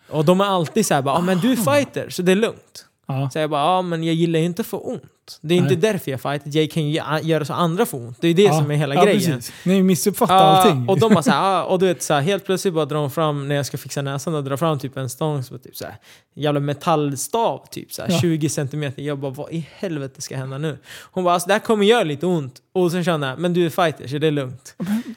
Och 0.09 0.25
de 0.25 0.41
är 0.41 0.45
alltid 0.45 0.85
så 0.85 0.93
här, 0.93 1.01
bara, 1.01 1.15
ja 1.15 1.21
men 1.21 1.37
du 1.39 1.51
är 1.51 1.55
fighter, 1.55 2.09
så 2.09 2.21
det 2.21 2.31
är 2.31 2.35
lugnt. 2.35 2.85
Ja. 3.19 3.29
Så 3.29 3.39
jag 3.39 3.49
bara, 3.49 3.61
ja 3.61 3.81
men 3.81 4.03
jag 4.03 4.15
gillar 4.15 4.39
ju 4.39 4.45
inte 4.45 4.63
få 4.63 4.77
ont. 4.79 5.03
Det 5.41 5.53
är 5.53 5.57
inte 5.57 5.69
Nej. 5.69 5.77
därför 5.77 6.11
jag 6.11 6.21
fightar, 6.21 6.57
jag 6.57 6.71
kan 6.71 6.89
ju 6.89 6.99
gö- 6.99 7.21
göra 7.23 7.45
så 7.45 7.53
andra 7.53 7.85
får 7.85 7.97
ont. 7.97 8.17
Det 8.21 8.27
är 8.27 8.33
det 8.33 8.41
ja. 8.43 8.53
som 8.59 8.71
är 8.71 8.75
hela 8.75 8.95
ja, 8.95 9.03
grejen. 9.03 9.35
Precis. 9.35 9.53
Ni 9.65 9.71
har 9.71 9.77
ju 9.77 9.83
missuppfattat 9.83 10.35
Ja, 10.35 10.41
allting. 10.43 10.89
och 10.89 10.99
de 10.99 11.13
bara 11.13 11.23
såhär, 11.23 11.65
och 11.69 11.79
du 11.79 11.87
vet 11.87 12.03
såhär, 12.03 12.21
helt 12.21 12.45
plötsligt 12.45 12.73
bara 12.73 12.85
drar 12.85 12.97
de 12.97 13.11
fram, 13.11 13.47
när 13.47 13.55
jag 13.55 13.65
ska 13.65 13.77
fixa 13.77 14.01
näsan, 14.01 14.35
och 14.35 14.43
drar 14.43 14.57
fram 14.57 14.79
typ 14.79 14.97
en 14.97 15.09
stång 15.09 15.43
som 15.43 15.59
typ 15.59 15.75
såhär, 15.77 15.95
jävla 16.35 16.59
metallstav 16.59 17.65
typ 17.71 17.93
såhär, 17.93 18.11
Ja. 18.11 18.19
20 18.19 18.49
centimeter. 18.49 19.01
Jag 19.01 19.19
bara, 19.19 19.31
vad 19.31 19.51
i 19.51 19.67
helvete 19.75 20.21
ska 20.21 20.37
hända 20.37 20.57
nu? 20.57 20.77
Hon 21.11 21.23
bara, 21.23 21.33
alltså 21.33 21.47
det 21.47 21.53
här 21.53 21.59
kommer 21.59 21.85
göra 21.85 22.03
lite 22.03 22.25
ont. 22.25 22.55
Och 22.73 22.91
sen 22.91 23.03
känner 23.03 23.29
jag, 23.29 23.39
men 23.39 23.53
du 23.53 23.65
är 23.65 23.69
fighter 23.69 24.07
så 24.07 24.17
det 24.17 24.27
är 24.27 24.31
lugnt. 24.31 24.75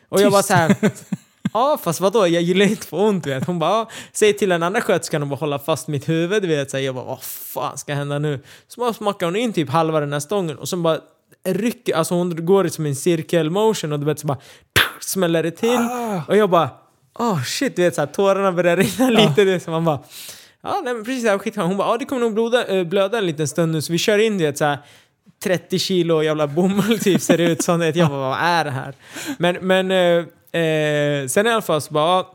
Och 0.09 0.21
jag 0.21 0.33
bara 0.33 0.43
såhär, 0.43 0.77
ja 1.55 1.79
fast 1.83 2.01
vadå, 2.01 2.27
jag 2.27 2.43
gillar 2.43 2.67
inte 2.67 2.81
att 2.81 2.85
få 2.85 2.99
ont 2.99 3.27
vet. 3.27 3.47
Hon 3.47 3.59
bara, 3.59 3.87
säg 4.13 4.33
till 4.33 4.49
den 4.49 4.63
andra 4.63 4.81
sköterskan 4.81 5.23
att 5.23 5.29
bara 5.29 5.37
hålla 5.37 5.59
fast 5.59 5.89
mitt 5.89 6.09
huvud, 6.09 6.43
du 6.43 6.49
vet. 6.49 6.71
Så 6.71 6.77
här, 6.77 6.85
jag 6.85 6.95
bara, 6.95 7.05
vad 7.05 7.23
fan 7.23 7.79
ska 7.79 7.95
hända 7.95 8.19
nu? 8.19 8.41
Så 8.69 8.81
bara 8.81 8.93
smackar 8.93 9.27
hon 9.27 9.37
in 9.37 9.53
typ 9.53 9.71
halva 9.71 10.01
den 10.01 10.13
här 10.13 10.21
stången 10.21 10.59
och 10.59 10.69
sen 10.69 10.83
bara 10.83 10.99
rycker, 11.45 11.95
alltså 11.95 12.15
hon 12.15 12.47
går 12.47 12.69
som 12.69 12.87
en 12.87 12.97
cirkel 12.97 13.51
motion 13.51 13.93
och 13.93 14.01
du 14.01 14.07
vet 14.07 14.19
så 14.19 14.27
bara 14.27 14.39
smäller 15.01 15.43
det 15.43 15.51
till. 15.51 15.89
Ah. 15.91 16.23
Och 16.29 16.37
jag 16.37 16.51
bara, 16.51 16.71
oh 17.19 17.43
shit, 17.43 17.77
du 17.77 17.83
vet 17.83 17.95
såhär, 17.95 18.07
tårarna 18.07 18.53
börjar 18.53 18.77
rinna 18.77 19.11
lite. 19.11 19.45
Det, 19.45 19.61
så 19.61 19.71
man 19.71 19.85
bara, 19.85 19.99
ja 20.63 20.81
nej 20.85 20.95
men 20.95 21.05
precis, 21.05 21.25
här 21.25 21.39
skitbra. 21.39 21.65
Hon 21.65 21.77
bara, 21.77 21.89
ja 21.89 21.99
det 21.99 22.05
kommer 22.05 22.21
nog 22.21 22.35
blöda, 22.35 22.67
äh, 22.67 22.85
blöda 22.85 23.19
en 23.19 23.27
liten 23.27 23.49
stund 23.49 23.73
nu 23.73 23.83
så 23.83 23.93
vi 23.93 23.99
kör 23.99 24.19
in 24.19 24.39
det 24.39 24.59
såhär 24.59 24.79
30 25.45 25.79
kilo 25.79 26.23
jävla 26.23 26.47
bomull 26.47 26.99
typ 26.99 27.23
ser 27.23 27.39
det 27.39 27.45
ut 27.45 27.63
som. 27.63 27.81
Det. 27.81 27.97
Jag 27.97 28.09
bara, 28.09 28.29
vad 28.29 28.39
är 28.41 28.65
det 28.65 28.71
här? 28.71 28.95
Men, 29.39 29.57
men 29.61 29.91
eh, 30.61 31.27
sen 31.29 31.47
i 31.47 31.51
alla 31.51 31.63
fall 31.63 31.81
så 31.81 31.95
bara, 31.95 32.05
ja, 32.05 32.35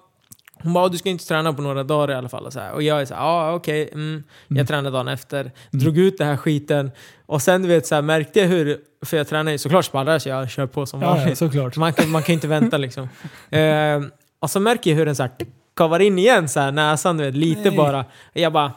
hon 0.64 0.74
bara, 0.74 0.90
du 0.90 0.98
ska 0.98 1.10
inte 1.10 1.28
träna 1.28 1.54
på 1.54 1.62
några 1.62 1.84
dagar 1.84 2.12
i 2.12 2.18
alla 2.18 2.30
fall. 2.30 2.46
Och, 2.46 2.54
så 2.54 2.60
här. 2.60 2.72
och 2.72 2.84
jag 2.84 3.02
är 3.02 3.06
så 3.06 3.14
här, 3.14 3.22
ja 3.22 3.54
okej, 3.54 3.90
mm. 3.94 4.24
jag 4.48 4.68
tränar 4.68 4.92
dagen 4.92 5.08
efter. 5.08 5.52
Drog 5.72 5.98
ut 5.98 6.18
den 6.18 6.28
här 6.28 6.38
skiten. 6.38 6.92
Och 7.26 7.42
sen 7.42 7.62
du 7.62 7.68
vet, 7.68 7.88
så 7.88 7.96
här, 7.96 8.02
märkte 8.02 8.40
jag 8.40 8.48
hur, 8.48 8.78
för 9.06 9.18
jag 9.18 9.28
tränar 9.28 9.52
ju 9.52 9.58
såklart 9.58 9.86
spallrar 9.86 10.20
så 10.20 10.30
jag 10.30 10.50
kör 10.50 10.66
på 10.66 10.86
som 10.86 11.02
Ja, 11.02 11.08
vanligt. 11.08 11.30
ja, 11.30 11.36
såklart. 11.36 11.78
Man 11.78 11.94
kan, 11.94 12.10
man 12.10 12.24
kan 12.24 12.34
inte 12.34 12.48
vänta 12.48 12.78
liksom. 12.78 13.10
Eh, 13.50 14.02
och 14.40 14.50
så 14.50 14.60
märker 14.60 14.90
jag 14.90 14.98
hur 14.98 15.06
den 15.06 15.16
så 15.16 15.24
här, 15.24 15.32
kavar 15.76 16.00
in 16.00 16.20
igen, 16.20 16.50
så 16.50 16.60
här, 16.60 16.72
näsan 16.72 17.18
du 17.18 17.24
vet, 17.24 17.36
lite 17.36 17.70
Nej. 17.70 17.78
bara. 17.78 18.06
Jag 18.34 18.54
bara, 18.54 18.72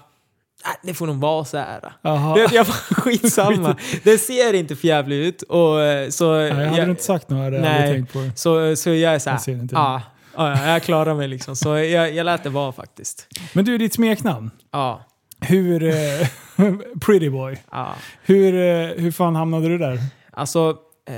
"Nej, 0.64 0.74
det 0.82 0.94
får 0.94 1.06
nog 1.06 1.16
vara 1.16 1.44
så 1.44 1.58
här. 1.58 2.34
Vet, 2.34 2.52
jag 2.52 2.66
bara, 2.66 2.72
skitsamma. 3.02 3.76
Det 4.04 4.18
ser 4.18 4.52
inte 4.54 4.76
för 4.76 4.88
jävligt 4.88 5.26
ut. 5.34 5.42
Och, 5.42 5.80
eh, 5.82 6.08
så, 6.08 6.32
Nej, 6.38 6.50
hade 6.52 6.76
jag, 6.78 6.88
inte 6.88 7.02
sagt 7.02 7.30
något 7.30 7.38
hade 7.44 7.56
jag 7.56 7.62
Nej. 7.62 7.74
aldrig 7.82 7.94
tänkt 7.96 8.12
på 8.12 8.18
det. 8.18 8.32
så, 8.38 8.76
så 8.76 8.90
jag 8.90 9.14
är 9.14 9.18
så 9.18 9.30
här, 9.30 9.40
Jag 9.46 9.68
ja, 9.72 10.02
ja, 10.36 10.66
jag 10.72 10.82
klarar 10.82 11.14
mig 11.14 11.28
liksom. 11.28 11.56
Så 11.56 11.68
jag, 11.78 12.12
jag 12.14 12.24
lät 12.24 12.42
det 12.42 12.50
vara 12.50 12.72
faktiskt. 12.72 13.26
Men 13.52 13.64
du, 13.64 13.78
ditt 13.78 13.94
smeknamn. 13.94 14.50
Ja, 14.72 15.04
Hur... 15.40 15.82
Eh, 15.82 16.26
pretty 17.00 17.30
boy. 17.30 17.56
ja. 17.70 17.94
Hur, 18.24 18.54
eh, 18.54 18.88
hur 19.02 19.10
fan 19.10 19.36
hamnade 19.36 19.68
du 19.68 19.78
där? 19.78 19.98
Alltså... 20.32 20.76
Eh, 21.08 21.16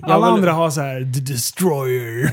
jag 0.00 0.10
Alla 0.10 0.26
vill- 0.26 0.34
andra 0.34 0.52
har 0.52 0.70
så 0.70 0.80
här 0.80 1.00
The 1.14 1.20
Destroyer. 1.20 2.30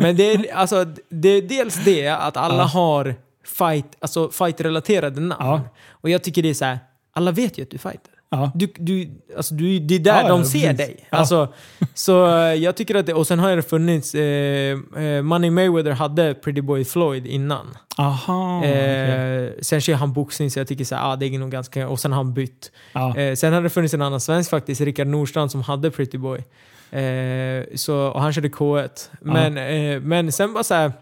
Men 0.00 0.16
det 0.16 0.32
är, 0.34 0.54
alltså, 0.54 0.84
det 1.10 1.28
är 1.28 1.42
dels 1.42 1.84
det 1.84 2.08
att 2.08 2.36
alla 2.36 2.56
Ja. 2.56 2.62
har 2.64 3.14
fight, 3.44 3.86
alltså 4.00 4.30
fight-relaterade 4.30 5.20
namn. 5.20 5.36
Ja. 5.40 5.60
Och 5.90 6.10
jag 6.10 6.22
tycker 6.22 6.42
det 6.42 6.50
är 6.50 6.54
så 6.54 6.64
här, 6.64 6.78
alla 7.12 7.30
vet 7.32 7.58
ju 7.58 7.62
att 7.62 7.70
du 7.70 7.78
fighter. 7.78 8.10
ja. 8.30 8.52
Du, 8.54 8.72
du, 8.76 9.10
alltså 9.36 9.54
du, 9.54 9.78
det 9.78 9.94
är 9.94 9.98
där 9.98 10.22
Ja, 10.22 10.28
de 10.28 10.44
ser 10.44 10.60
precis. 10.60 10.76
dig. 10.76 11.06
Alltså, 11.10 11.52
så 11.94 12.26
eh, 12.26 12.54
jag 12.54 12.76
tycker 12.76 12.94
att 12.94 13.06
det, 13.06 13.14
och 13.14 13.26
sen 13.26 13.38
har 13.38 13.56
det 13.56 13.62
funnits, 13.62 14.14
eh, 14.14 14.78
eh, 14.96 15.22
Money 15.22 15.50
Mayweather 15.50 15.90
hade 15.92 16.34
Pretty 16.34 16.60
Boy 16.60 16.84
Floyd 16.84 17.26
innan. 17.26 17.76
Aha. 17.98 18.64
Eh, 18.64 19.50
sen 19.62 19.80
kör 19.80 19.94
han 19.94 20.12
boxning 20.12 20.50
så 20.50 20.58
jag 20.60 20.68
tycker 20.68 20.84
så 20.84 20.94
här, 20.94 21.12
ah, 21.12 21.16
det 21.16 21.26
är 21.26 21.38
nog 21.38 21.50
ganska, 21.50 21.88
och 21.88 22.00
sen 22.00 22.12
har 22.12 22.16
han 22.24 22.34
bytt. 22.34 22.72
Ja. 22.92 23.16
Eh, 23.16 23.34
sen 23.34 23.52
har 23.52 23.62
det 23.62 23.70
funnits 23.70 23.94
en 23.94 24.02
annan 24.02 24.20
svensk 24.20 24.50
faktiskt, 24.50 24.80
Rickard 24.80 25.06
Nordstrand, 25.06 25.50
som 25.50 25.62
hade 25.62 25.90
Pretty 25.90 26.18
Boy. 26.18 26.38
Eh, 27.00 27.64
så, 27.74 27.96
och 28.08 28.20
han 28.22 28.32
körde 28.32 28.48
K1. 28.48 29.08
Men, 29.20 29.58
eh, 29.58 30.00
men 30.00 30.32
sen 30.32 30.52
bara 30.54 30.64
så 30.64 30.74
här, 30.74 30.92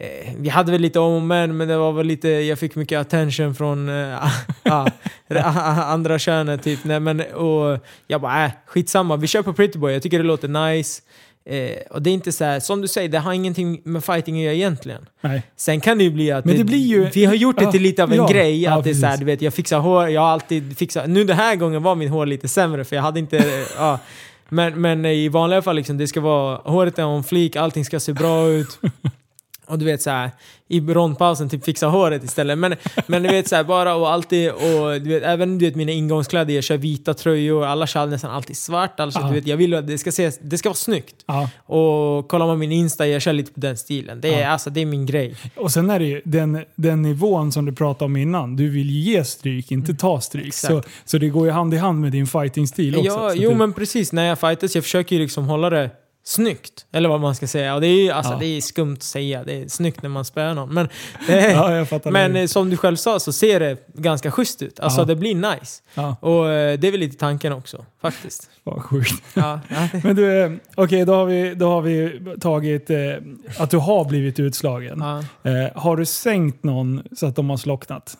eh, 0.00 0.32
vi 0.36 0.48
hade 0.48 0.72
väl 0.72 0.80
lite 0.80 0.98
om 1.00 1.12
och 1.14 1.22
men, 1.22 1.56
men 1.56 1.68
det 1.68 1.76
var 1.76 1.92
väl 1.92 2.06
lite, 2.06 2.28
jag 2.28 2.58
fick 2.58 2.74
mycket 2.74 3.00
attention 3.00 3.54
från 3.54 3.88
eh, 3.88 4.24
ah, 4.70 4.86
andra 5.84 6.18
könet 6.18 6.62
typ. 6.62 6.78
Nej, 6.84 7.00
men, 7.00 7.20
och 7.20 7.78
jag 8.06 8.20
bara, 8.20 8.44
äh, 8.44 8.50
skitsamma, 8.66 9.16
vi 9.16 9.26
kör 9.26 9.42
på 9.42 9.52
Pretty 9.52 9.78
Boy, 9.78 9.92
jag 9.92 10.02
tycker 10.02 10.18
det 10.18 10.24
låter 10.24 10.48
nice. 10.48 11.02
Eh, 11.44 11.76
och 11.90 12.02
det 12.02 12.10
är 12.10 12.14
inte 12.14 12.32
så 12.32 12.44
här, 12.44 12.60
som 12.60 12.80
du 12.80 12.88
säger, 12.88 13.08
det 13.08 13.18
har 13.18 13.32
ingenting 13.32 13.80
med 13.84 14.04
fighting 14.04 14.36
att 14.36 14.42
göra 14.42 14.54
egentligen. 14.54 15.06
Nej. 15.20 15.42
Sen 15.56 15.80
kan 15.80 15.98
det 15.98 16.04
ju 16.04 16.10
bli 16.10 16.30
att 16.32 16.44
Men 16.44 16.56
det 16.56 16.64
blir 16.64 16.78
ju- 16.78 17.10
vi 17.14 17.24
har 17.24 17.34
gjort 17.34 17.58
det 17.58 17.64
Ja, 17.64 17.72
till 17.72 17.82
lite 17.82 18.02
av 18.02 18.10
en 18.12 18.16
ja, 18.16 18.26
grej. 18.26 18.62
ja, 18.62 18.78
att 18.78 18.84
det 18.84 18.90
är 18.90 18.94
så 18.94 19.06
här, 19.06 19.16
du 19.16 19.24
vet, 19.24 19.42
jag 19.42 19.54
fixar 19.54 19.78
hår, 19.78 20.08
jag 20.08 20.20
har 20.20 20.28
alltid 20.28 20.78
fixat... 20.78 21.08
Nu 21.10 21.24
den 21.24 21.36
här 21.36 21.56
gången 21.56 21.82
var 21.82 21.94
min 21.94 22.08
hår 22.08 22.26
lite 22.26 22.48
sämre 22.48 22.84
för 22.84 22.96
jag 22.96 23.02
hade 23.02 23.20
inte... 23.20 23.64
ja. 23.76 23.98
men, 24.48 24.80
men 24.80 25.04
i 25.04 25.28
vanliga 25.28 25.62
fall, 25.62 25.76
liksom, 25.76 25.98
det 25.98 26.08
ska 26.08 26.20
vara, 26.20 26.56
håret 26.56 26.98
är 26.98 27.04
on 27.06 27.24
flik, 27.24 27.56
allting 27.56 27.84
ska 27.84 28.00
se 28.00 28.12
bra 28.12 28.48
ut. 28.48 28.78
Och 29.70 29.78
du 29.78 29.84
vet 29.84 30.02
så 30.02 30.10
här, 30.10 30.30
i 30.68 30.80
rondpausen 30.80 31.48
typ 31.48 31.64
fixa 31.64 31.86
håret 31.86 32.24
istället. 32.24 32.58
Men, 32.58 32.74
men 33.06 33.22
du 33.22 33.28
vet 33.28 33.48
så 33.48 33.56
här, 33.56 33.64
bara 33.64 33.94
och 33.94 34.10
alltid, 34.12 34.50
och 34.50 35.00
du 35.02 35.08
vet, 35.10 35.22
även 35.22 35.58
du 35.58 35.64
vet 35.64 35.74
mina 35.76 35.92
ingångskläder, 35.92 36.54
jag 36.54 36.64
kör 36.64 36.76
vita 36.76 37.14
tröjor, 37.14 37.64
alla 37.64 37.86
kör 37.86 38.06
nästan 38.06 38.30
alltid 38.30 38.56
svart. 38.56 39.00
Alltså, 39.00 39.20
Ja. 39.20 39.26
du 39.28 39.34
vet, 39.34 39.46
jag 39.46 39.56
vill 39.56 39.74
att 39.74 39.86
det 39.86 39.98
ska, 39.98 40.12
se, 40.12 40.30
det 40.42 40.58
ska 40.58 40.68
vara 40.68 40.74
snyggt. 40.74 41.16
Ja. 41.26 41.50
Och 41.66 42.28
kollar 42.28 42.46
man 42.46 42.58
min 42.58 42.72
Insta, 42.72 43.06
jag 43.06 43.22
kör 43.22 43.32
lite 43.32 43.52
på 43.52 43.60
den 43.60 43.76
stilen. 43.76 44.20
Det 44.20 44.34
är, 44.34 44.40
Ja. 44.40 44.48
alltså, 44.48 44.70
det 44.70 44.80
är 44.80 44.86
min 44.86 45.06
grej. 45.06 45.34
Och 45.56 45.72
sen 45.72 45.90
är 45.90 45.98
det 45.98 46.06
ju 46.06 46.22
den, 46.24 46.64
den 46.74 47.02
nivån 47.02 47.52
som 47.52 47.64
du 47.64 47.72
pratade 47.72 48.04
om 48.04 48.16
innan. 48.16 48.56
Du 48.56 48.70
vill 48.70 48.90
ju 48.90 49.12
ge 49.12 49.24
stryk, 49.24 49.70
inte 49.70 49.94
ta 49.94 50.20
stryk. 50.20 50.54
Så, 50.54 50.66
Mm. 50.66 50.78
Exakt. 50.78 51.10
så 51.10 51.18
det 51.18 51.28
går 51.28 51.46
ju 51.46 51.52
hand 51.52 51.74
i 51.74 51.76
hand 51.76 52.00
med 52.00 52.12
din 52.12 52.26
fighting-stil 52.26 52.96
också. 52.96 53.06
Ja, 53.10 53.30
så 53.30 53.36
jo 53.36 53.50
du, 53.50 53.56
men 53.56 53.72
precis. 53.72 54.12
När 54.12 54.24
jag 54.24 54.38
fightas, 54.38 54.74
jag 54.74 54.84
försöker 54.84 55.16
ju 55.16 55.22
liksom 55.22 55.44
hålla 55.44 55.70
det 55.70 55.90
snyggt. 56.30 56.86
Eller 56.92 57.08
vad 57.08 57.20
man 57.20 57.34
ska 57.34 57.46
säga. 57.46 57.74
Och 57.74 57.80
det 57.80 57.86
är 57.86 58.12
alltså, 58.12 58.32
Ja. 58.32 58.38
det 58.38 58.46
är 58.46 58.60
skumt 58.60 58.92
att 58.94 59.02
säga. 59.02 59.44
Det 59.44 59.52
är 59.62 59.68
snyggt 59.68 60.02
när 60.02 60.10
man 60.10 60.24
spöar 60.24 60.54
någon. 60.54 60.74
Men, 60.74 60.88
det, 61.26 61.50
Ja, 61.52 61.74
jag 61.76 61.88
fattar. 61.88 62.10
men 62.10 62.32
det. 62.32 62.40
eh, 62.40 62.46
som 62.46 62.70
du 62.70 62.76
själv 62.76 62.96
sa 62.96 63.20
så 63.20 63.32
ser 63.32 63.60
det 63.60 63.76
ganska 63.94 64.30
schysst 64.30 64.62
ut. 64.62 64.80
Alltså 64.80 65.00
Ja. 65.00 65.04
det 65.04 65.16
blir 65.16 65.34
nice. 65.34 65.82
Ja, 65.94 66.16
Och 66.20 66.50
eh, 66.50 66.78
det 66.78 66.86
är 66.88 66.90
väl 66.90 67.00
lite 67.00 67.16
tanken 67.16 67.52
också, 67.52 67.84
faktiskt. 68.02 68.50
vad 68.64 68.82
sjukt. 68.82 69.22
Ja, 69.34 69.60
ja, 69.68 69.88
Men 70.04 70.16
du, 70.16 70.42
eh, 70.42 70.50
okej 70.74 71.04
då, 71.04 71.14
har 71.14 71.24
vi, 71.24 71.54
då 71.54 71.68
har 71.70 71.80
vi 71.82 72.20
tagit 72.40 72.90
eh, 72.90 72.96
att 73.58 73.70
du 73.70 73.76
har 73.78 74.04
blivit 74.04 74.40
utslagen. 74.40 74.98
ja. 75.00 75.50
Eh, 75.50 75.68
har 75.82 75.96
du 75.96 76.06
sänkt 76.06 76.64
någon 76.64 77.02
så 77.16 77.26
att 77.26 77.36
de 77.36 77.50
har 77.50 77.56
slocknat? 77.56 78.16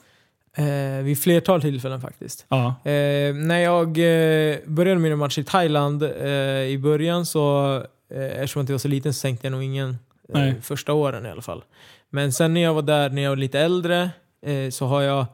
Eh, 0.57 1.03
vid 1.05 1.23
flertal 1.23 1.61
tillfällen 1.61 2.01
faktiskt. 2.01 2.47
Ja. 2.49 2.67
Eh, 2.85 3.35
när 3.35 3.59
jag 3.59 3.87
eh, 3.89 4.57
började 4.67 5.01
mina 5.01 5.17
matcher 5.17 5.41
i 5.41 5.45
Thailand 5.45 6.03
eh, 6.03 6.29
i 6.63 6.79
början 6.83 7.27
så, 7.27 7.77
eh, 7.77 7.83
eftersom 8.11 8.65
jag 8.67 8.71
var 8.73 8.79
så 8.79 8.89
liten 8.89 9.15
så 9.15 9.19
sänkte 9.21 9.47
jag 9.47 9.53
nog 9.53 9.63
ingen 9.63 9.89
eh, 9.91 9.95
Nej. 10.35 10.55
första 10.63 10.93
åren 10.93 11.27
i 11.27 11.31
alla 11.31 11.43
fall. 11.43 11.65
Men 12.11 12.33
sen 12.33 12.55
när 12.55 12.61
jag 12.61 12.75
var 12.75 12.83
där 12.83 13.11
när 13.11 13.23
jag 13.23 13.31
var 13.31 13.37
lite 13.37 13.61
äldre 13.61 14.11
eh, 14.47 14.71
så 14.71 14.87
har 14.87 15.03
jag 15.03 15.27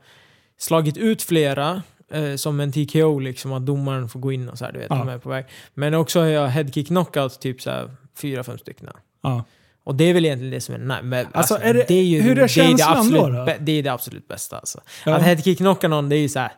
slagit 0.59 0.97
ut 0.97 1.23
flera 1.23 1.83
eh, 2.11 2.35
som 2.37 2.61
en 2.61 2.73
TKO, 2.73 3.19
liksom 3.19 3.53
att 3.53 3.67
domaren 3.67 4.09
får 4.09 4.21
gå 4.21 4.33
in 4.33 4.49
och 4.49 4.59
så 4.59 4.65
här, 4.65 4.73
du 4.73 4.79
vet, 4.79 4.87
Ja. 4.91 4.97
de 4.97 5.09
är 5.09 5.19
på 5.19 5.29
väg. 5.29 5.45
Men 5.75 5.95
också 5.95 6.21
har 6.21 6.27
jag 6.27 6.49
headkick 6.49 6.87
knockout, 6.89 7.41
typ 7.41 7.63
så 7.63 7.71
här 7.71 7.91
fyra, 8.19 8.45
fem 8.45 8.59
stycken. 8.59 8.89
ja. 9.23 9.45
Och 9.85 9.95
det 9.95 10.05
är 10.05 10.15
väl 10.15 10.25
egentligen 10.25 10.53
det 10.55 10.61
som 10.61 10.75
är 10.75 10.79
nej, 10.79 11.03
men, 11.03 11.27
Alltså, 11.33 11.59
är 11.63 11.75
det- 11.75 11.91
är 11.91 12.03
ju, 12.03 12.21
hur 12.21 12.31
är 12.31 12.35
det, 12.35 12.41
är 12.41 12.43
det, 12.43 12.49
känslan 12.49 12.97
absolut, 12.99 13.21
då, 13.23 13.29
då? 13.29 13.53
det 13.61 13.73
är 13.73 13.83
det 13.83 13.93
absolut 13.93 14.29
bästa. 14.29 14.59
Alltså. 14.59 14.81
Ja. 15.07 15.15
Att 15.15 15.23
headkick 15.23 15.59
knocka 15.59 15.89
någon, 15.89 16.09
det 16.09 16.17
är 16.17 16.21
ju 16.21 16.29
så 16.29 16.39
här, 16.39 16.53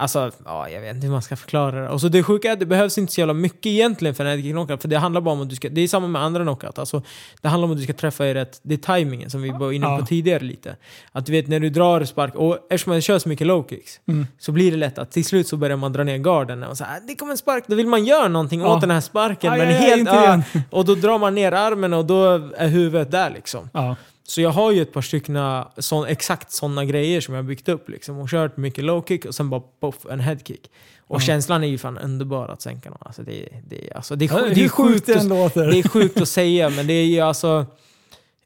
Alltså, 0.00 0.30
ja, 0.44 0.68
jag 0.68 0.80
vet 0.80 0.94
inte 0.94 1.06
hur 1.06 1.12
man 1.12 1.22
ska 1.22 1.36
förklara 1.36 1.80
det. 1.80 1.88
Och 1.88 2.00
så 2.00 2.08
det 2.08 2.22
sjuka 2.22 2.48
är 2.48 2.52
att 2.52 2.58
det 2.60 2.66
behövs 2.66 2.98
inte 2.98 3.12
så 3.12 3.20
jävla 3.20 3.34
mycket 3.34 3.66
egentligen 3.66 4.14
för 4.14 4.24
en 4.24 4.42
knockout. 4.42 4.80
För 4.82 4.88
det 4.88 4.98
handlar 4.98 5.20
bara 5.20 5.32
om 5.32 5.40
att 5.42 5.50
du 5.50 5.56
ska, 5.56 5.68
det 5.68 5.80
är 5.80 5.88
samma 5.88 6.06
med 6.08 6.22
andra 6.22 6.42
knockout. 6.42 6.78
Alltså, 6.78 7.02
det 7.42 7.48
handlar 7.48 7.64
om 7.66 7.72
att 7.72 7.78
du 7.78 7.84
ska 7.84 7.92
träffa 7.92 8.26
i 8.26 8.34
rätt, 8.34 8.60
det 8.62 8.74
är 8.74 8.98
timingen 8.98 9.30
som 9.30 9.42
vi 9.42 9.50
var 9.50 9.72
inne 9.72 9.86
på 9.86 9.92
Ja. 10.00 10.06
tidigare 10.06 10.44
lite. 10.44 10.76
Att 11.12 11.26
du 11.26 11.32
vet 11.32 11.48
när 11.48 11.60
du 11.60 11.70
drar 11.70 12.04
spark, 12.04 12.34
och 12.34 12.58
eftersom 12.70 12.90
man 12.92 13.00
kör 13.00 13.18
så 13.18 13.28
mycket 13.28 13.46
low 13.46 13.66
kicks, 13.68 14.00
Mm. 14.08 14.26
så 14.38 14.52
blir 14.52 14.70
det 14.70 14.76
lätt 14.76 14.98
att 14.98 15.10
till 15.10 15.24
slut 15.24 15.48
så 15.48 15.56
börjar 15.56 15.76
man 15.76 15.92
dra 15.92 16.04
ner 16.04 16.18
garden 16.18 16.62
och 16.64 16.76
så 16.76 16.84
här, 16.84 17.00
det 17.08 17.14
kommer 17.14 17.32
en 17.32 17.38
spark, 17.38 17.64
då 17.66 17.76
vill 17.76 17.86
man 17.86 18.04
göra 18.04 18.28
någonting 18.28 18.60
Ja. 18.60 18.74
åt 18.74 18.80
den 18.80 18.90
här 18.90 19.00
sparken. 19.00 19.52
Aj, 19.52 19.58
men 19.58 19.68
aj, 19.68 19.74
aj, 19.74 19.80
helt, 19.82 20.08
igen. 20.12 20.42
och 20.70 20.84
då 20.84 20.94
drar 20.94 21.18
man 21.18 21.34
ner 21.34 21.52
armen 21.52 21.92
och 21.94 22.04
då 22.04 22.24
är 22.56 22.68
huvudet 22.68 23.10
där 23.10 23.30
liksom. 23.30 23.70
Ja. 23.72 23.96
Så 24.28 24.40
jag 24.40 24.50
har 24.50 24.72
ju 24.72 24.82
ett 24.82 24.92
par 24.92 25.02
stycken 25.02 25.38
sån, 25.78 26.06
exakt 26.06 26.52
sådana 26.52 26.84
grejer 26.84 27.20
som 27.20 27.34
jag 27.34 27.44
byggt 27.44 27.68
upp 27.68 27.88
liksom. 27.88 28.18
Och 28.18 28.28
kört 28.30 28.56
mycket 28.56 28.84
low 28.84 29.04
kick 29.08 29.24
och 29.24 29.34
sen 29.34 29.50
bara 29.50 29.62
poff, 29.80 30.06
en 30.10 30.20
headkick. 30.20 30.70
Och 31.06 31.16
Ja. 31.16 31.20
känslan 31.20 31.64
är 31.64 31.68
ju 31.68 31.78
fan 31.78 31.98
underbar 31.98 32.48
att 32.48 32.62
sänka 32.62 32.90
någon. 32.90 32.98
Alltså 33.00 33.22
det, 33.22 33.48
det, 33.68 33.92
alltså 33.94 34.16
det, 34.16 34.24
är, 34.24 34.28
Ja, 34.48 34.54
det, 34.54 34.64
är 34.64 34.68
sjukt 34.68 35.08
att, 35.08 35.24
låter. 35.24 35.66
det 35.66 35.78
är 35.78 35.88
sjukt 35.88 36.20
att 36.20 36.28
säga 36.28 36.70
men 36.70 36.86
det 36.86 36.92
är 36.92 37.04
ju 37.04 37.20
alltså... 37.20 37.66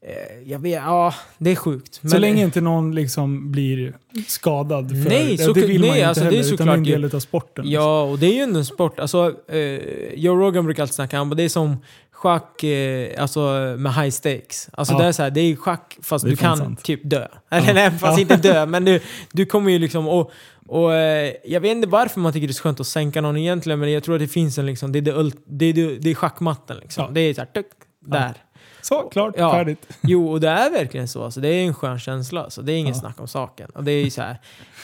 eh, 0.01 0.49
Jag 0.51 0.59
vet, 0.59 0.73
ja, 0.73 1.13
det 1.37 1.51
är 1.51 1.55
sjukt. 1.55 2.01
Så 2.09 2.17
länge 2.17 2.43
inte 2.43 2.61
någon 2.61 2.95
liksom 2.95 3.51
blir 3.51 3.93
skadad. 4.27 4.89
För, 5.03 5.09
Nej, 5.09 5.35
det, 5.37 5.43
så- 5.43 5.53
det 5.53 5.61
vill 5.65 5.79
man 5.81 5.89
nej, 5.89 5.89
ju 5.89 5.95
inte 5.97 6.07
alltså, 6.09 6.23
det 6.23 6.29
är 6.29 6.43
heller, 6.43 6.53
utan 6.53 6.67
det 6.67 6.73
är 6.73 6.77
en 6.77 6.83
såklart 6.85 7.01
del 7.11 7.15
av 7.15 7.19
sporten. 7.19 7.69
Ja, 7.69 8.01
och 8.03 8.19
det 8.19 8.25
är 8.27 8.33
ju 8.33 8.41
en 8.57 8.65
sport. 8.65 8.99
Alltså, 8.99 9.33
eh, 9.47 9.59
Joe 10.15 10.35
Rogan 10.35 10.65
brukar 10.65 10.83
alltid 10.83 10.95
snacka 10.95 11.21
om 11.21 11.29
det 11.35 11.43
är 11.43 11.49
som 11.49 11.77
schack 12.23 12.63
eh, 12.63 13.21
alltså, 13.21 13.39
med 13.77 13.93
high 13.93 14.09
stakes. 14.09 14.69
Alltså 14.73 14.93
Ja. 14.93 14.99
det 14.99 15.05
är 15.05 15.11
så 15.11 15.23
här, 15.23 15.29
det 15.31 15.41
är 15.41 15.55
schack 15.55 15.97
fast 16.01 16.25
Det 16.25 16.29
är 16.29 16.31
du 16.31 16.35
kan 16.37 16.57
sant. 16.57 16.83
typ 16.83 16.99
dö. 17.03 17.27
Eller 17.51 17.67
Ja. 17.67 17.73
nej, 17.73 17.91
fast 17.91 18.17
Ja. 18.17 18.21
inte 18.21 18.35
dö, 18.37 18.65
men 18.65 18.85
du, 18.85 18.99
du 19.31 19.45
kommer 19.45 19.71
ju 19.71 19.79
liksom... 19.79 20.07
Och, 20.07 20.31
och, 20.67 20.93
eh, 20.93 21.33
jag 21.45 21.61
vet 21.61 21.71
inte 21.71 21.87
varför 21.87 22.19
man 22.19 22.33
tycker 22.33 22.47
det 22.47 22.51
är 22.51 22.53
så 22.53 22.63
skönt 22.63 22.79
att 22.79 22.87
sänka 22.87 23.21
någon 23.21 23.37
egentligen, 23.37 23.79
men 23.79 23.91
jag 23.91 24.03
tror 24.03 24.15
att 24.15 24.21
det 24.21 24.27
finns 24.27 24.57
en 24.57 24.65
liksom, 24.65 24.91
det 24.91 24.99
är, 24.99 25.01
det, 25.01 25.11
ult- 25.13 25.43
det, 25.45 25.65
är, 25.65 25.73
det, 25.73 25.97
det 25.97 26.09
är 26.11 26.15
schackmatten 26.15 26.77
liksom. 26.77 27.13
Det 27.13 27.21
är 27.21 27.33
så 27.33 27.41
här, 27.41 27.45
tuck, 27.47 27.65
där. 28.05 28.33
Så, 28.81 29.01
klart, 29.01 29.33
Ja. 29.37 29.51
färdigt. 29.51 29.87
Jo, 30.01 30.31
och 30.31 30.39
det 30.41 30.49
är 30.49 30.69
verkligen 30.71 31.07
så. 31.07 31.23
Alltså, 31.23 31.39
det 31.41 31.47
är 31.47 31.65
en 31.65 31.73
skön 31.73 31.99
känsla. 31.99 32.43
Alltså, 32.43 32.61
det 32.61 32.73
är 32.73 32.77
inget 32.77 32.95
Ja. 32.95 33.01
snack 33.01 33.19
om 33.21 33.27
saken. 33.27 33.69
Och 33.75 33.83
det 33.83 33.91
är 33.91 34.09
så 34.09 34.21
här, 34.21 34.37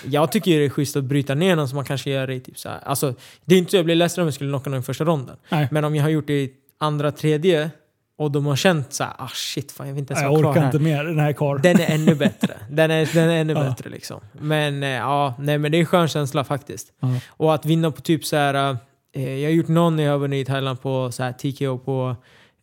jag 0.06 0.32
tycker 0.32 0.60
det 0.60 0.66
är 0.66 0.70
schysst 0.70 0.96
att 0.96 1.04
bryta 1.04 1.36
ner 1.36 1.56
någon 1.56 1.70
som 1.70 1.76
man 1.76 1.86
kanske 1.86 2.10
gör 2.10 2.30
i 2.32 2.40
typ 2.40 2.58
så 2.60 2.70
här. 2.70 2.80
Alltså, 2.86 3.14
det 3.46 3.56
är 3.56 3.60
inte 3.60 3.72
så 3.72 3.78
jag 3.78 3.86
blir 3.86 3.96
ledsen 3.96 4.22
om 4.22 4.28
jag 4.28 4.34
skulle 4.34 4.50
knocka 4.52 4.70
någon 4.70 4.80
i 4.80 4.84
första 4.84 5.04
ronden. 5.04 5.36
Nej. 5.50 5.68
Men 5.72 5.86
om 5.86 5.96
jag 5.96 6.04
har 6.04 6.10
gjort 6.10 6.28
det 6.28 6.42
i 6.42 6.54
andra, 6.80 7.12
tredje 7.12 7.70
och 8.18 8.32
de 8.32 8.46
har 8.46 8.56
känt 8.56 8.94
så 8.94 9.04
här, 9.04 9.14
ah 9.18 9.28
shit, 9.34 9.72
fan, 9.72 9.88
jag 9.88 9.94
vill 9.94 10.02
inte 10.02 10.14
ens 10.14 10.24
vara 10.24 10.34
jag 10.34 10.42
kvar 10.42 10.52
orkar 10.52 10.62
här. 10.62 10.68
inte 10.68 10.80
mer 10.80 11.04
den 11.04 11.20
här 11.20 11.34
karln. 11.34 11.62
Den 11.62 11.80
är 11.80 11.86
ännu 11.96 12.16
bättre. 12.16 12.54
Den 12.70 12.92
är, 12.92 13.10
den 13.14 13.30
är 13.30 13.42
ännu 13.42 13.54
Ja. 13.54 13.64
bättre 13.64 13.90
liksom. 13.90 14.20
Men 14.32 14.84
eh, 14.84 14.90
ja, 14.90 15.34
nej 15.40 15.58
men 15.58 15.72
det 15.72 15.78
är 15.78 15.80
en 15.80 15.86
skön 15.86 16.08
känsla 16.08 16.44
faktiskt. 16.44 16.88
Ja. 17.00 17.08
Och 17.28 17.54
att 17.54 17.66
vinna 17.66 17.92
på 17.92 18.02
typ 18.02 18.26
så 18.26 18.36
här. 18.36 18.78
Eh, 19.16 19.30
jag 19.40 19.50
har 19.50 19.54
gjort 19.54 19.68
någon 19.68 19.96
när 19.96 20.04
jag 20.04 20.20
vunnit 20.20 20.48
i 20.48 20.52
Thailand 20.52 20.82
på 20.82 21.12
så 21.12 21.24
här 21.24 21.32
TKO 21.32 21.78
på, 21.78 22.16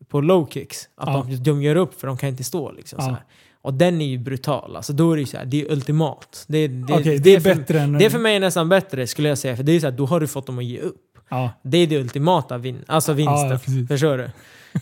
på 0.09 0.21
low 0.21 0.49
kicks. 0.51 0.89
Att 0.97 1.09
Ja. 1.09 1.27
de, 1.29 1.37
de 1.37 1.63
gör 1.63 1.77
upp 1.77 2.01
för 2.01 2.07
de 2.07 2.17
kan 2.17 2.29
inte 2.29 2.45
stå 2.45 2.73
liksom. 2.73 3.01
Så 3.01 3.09
här. 3.11 3.25
Och 3.63 3.75
den 3.75 4.01
är 4.01 4.07
ju 4.07 4.19
brutal. 4.19 4.77
Alltså 4.77 4.93
då 4.93 5.13
är 5.13 5.17
det 5.17 5.21
ju 5.21 5.27
så 5.27 5.37
här, 5.37 5.45
det 5.45 5.63
är 5.63 5.73
ultimat. 5.73 6.45
Det, 6.49 6.69
det, 6.69 6.95
Okej, 6.95 7.19
det 7.19 7.35
är 7.35 7.41
för, 7.41 7.55
bättre 7.55 7.81
än... 7.81 7.93
Det 7.93 8.05
är 8.07 8.11
för 8.11 8.19
mig 8.19 8.41
nästan 8.41 8.69
bättre 8.69 9.07
skulle 9.07 9.29
jag 9.29 9.39
säga. 9.39 9.57
För 9.57 9.63
det 9.63 9.73
är 9.73 9.81
så 9.81 9.87
här, 9.87 9.93
då 9.97 10.07
har 10.07 10.21
du 10.21 10.27
fått 10.27 10.47
dem 10.47 10.59
att 10.59 10.65
ge 10.65 10.79
upp. 10.79 10.97
Ja. 11.28 11.51
Det 11.62 11.78
är 11.78 11.86
det 11.86 11.98
ultimata 12.01 12.59
vin 12.59 12.85
alltså 12.86 13.12
vinsten. 13.12 13.51
Ja. 13.51 13.86
Förstår 13.89 14.19
du? 14.19 14.31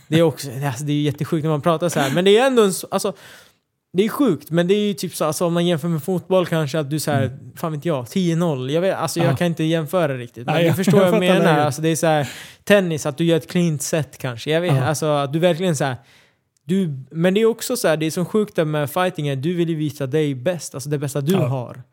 Det 0.07 0.19
är 0.19 0.21
också, 0.23 0.49
alltså, 0.67 0.83
det 0.83 0.91
är 0.91 0.95
ju 0.95 1.01
jättesjukt 1.01 1.43
när 1.43 1.51
man 1.51 1.61
pratar 1.61 1.89
så 1.89 1.99
här. 1.99 2.11
Men 2.11 2.25
det 2.25 2.37
är 2.37 2.47
ändå 2.47 2.63
en, 2.63 2.73
så- 2.73 2.87
alltså, 2.91 3.13
det 3.93 4.03
är 4.05 4.09
sjukt, 4.09 4.51
men 4.51 4.67
det 4.67 4.73
är 4.73 4.87
ju 4.87 4.93
typ 4.93 5.15
så, 5.15 5.25
alltså, 5.25 5.45
om 5.45 5.53
man 5.53 5.65
jämför 5.65 5.87
med 5.87 6.03
fotboll 6.03 6.45
kanske, 6.45 6.79
att 6.79 6.89
du 6.89 6.99
säger, 6.99 7.37
fan 7.55 7.71
vet 7.71 7.85
jag, 7.85 8.05
10-0. 8.05 8.71
Jag, 8.71 8.81
vet, 8.81 8.95
alltså, 8.95 9.19
Mm. 9.19 9.25
Ja. 9.25 9.31
jag 9.31 9.37
kan 9.37 9.47
inte 9.47 9.63
jämföra 9.63 10.17
riktigt. 10.17 10.45
Men 10.45 10.55
Nej, 10.55 10.67
du 10.69 10.73
förstår 10.73 11.03
jag 11.03 11.11
vad 11.11 11.25
jag 11.25 11.37
menar. 11.37 11.59
Alltså, 11.59 11.81
det 11.81 11.89
är 11.89 11.95
så 11.95 12.07
här, 12.07 12.29
tennis, 12.63 13.05
att 13.05 13.17
du 13.17 13.23
gör 13.25 13.37
ett 13.37 13.49
clean 13.51 13.79
set 13.79 14.17
kanske. 14.17 14.51
Jag 14.51 14.61
vet, 14.61 14.75
Ja. 14.75 14.83
alltså, 14.85 15.05
att 15.05 15.33
du 15.33 15.39
verkligen 15.39 15.75
så 15.75 15.83
här, 15.83 15.95
du, 16.63 17.03
men 17.11 17.33
det 17.33 17.41
är 17.41 17.45
också 17.45 17.77
så 17.77 17.87
här, 17.87 17.97
det 17.97 18.05
är 18.05 18.11
som 18.11 18.25
sjukt 18.25 18.57
med 18.57 18.89
fighting, 18.91 19.27
är 19.27 19.35
du 19.35 19.53
vill 19.53 19.69
ju 19.69 19.75
visa 19.75 20.07
dig 20.07 20.35
bäst, 20.35 20.75
alltså 20.75 20.89
det 20.89 20.97
bästa 20.97 21.21
du 21.21 21.33
Ja. 21.33 21.47
har. 21.47 21.83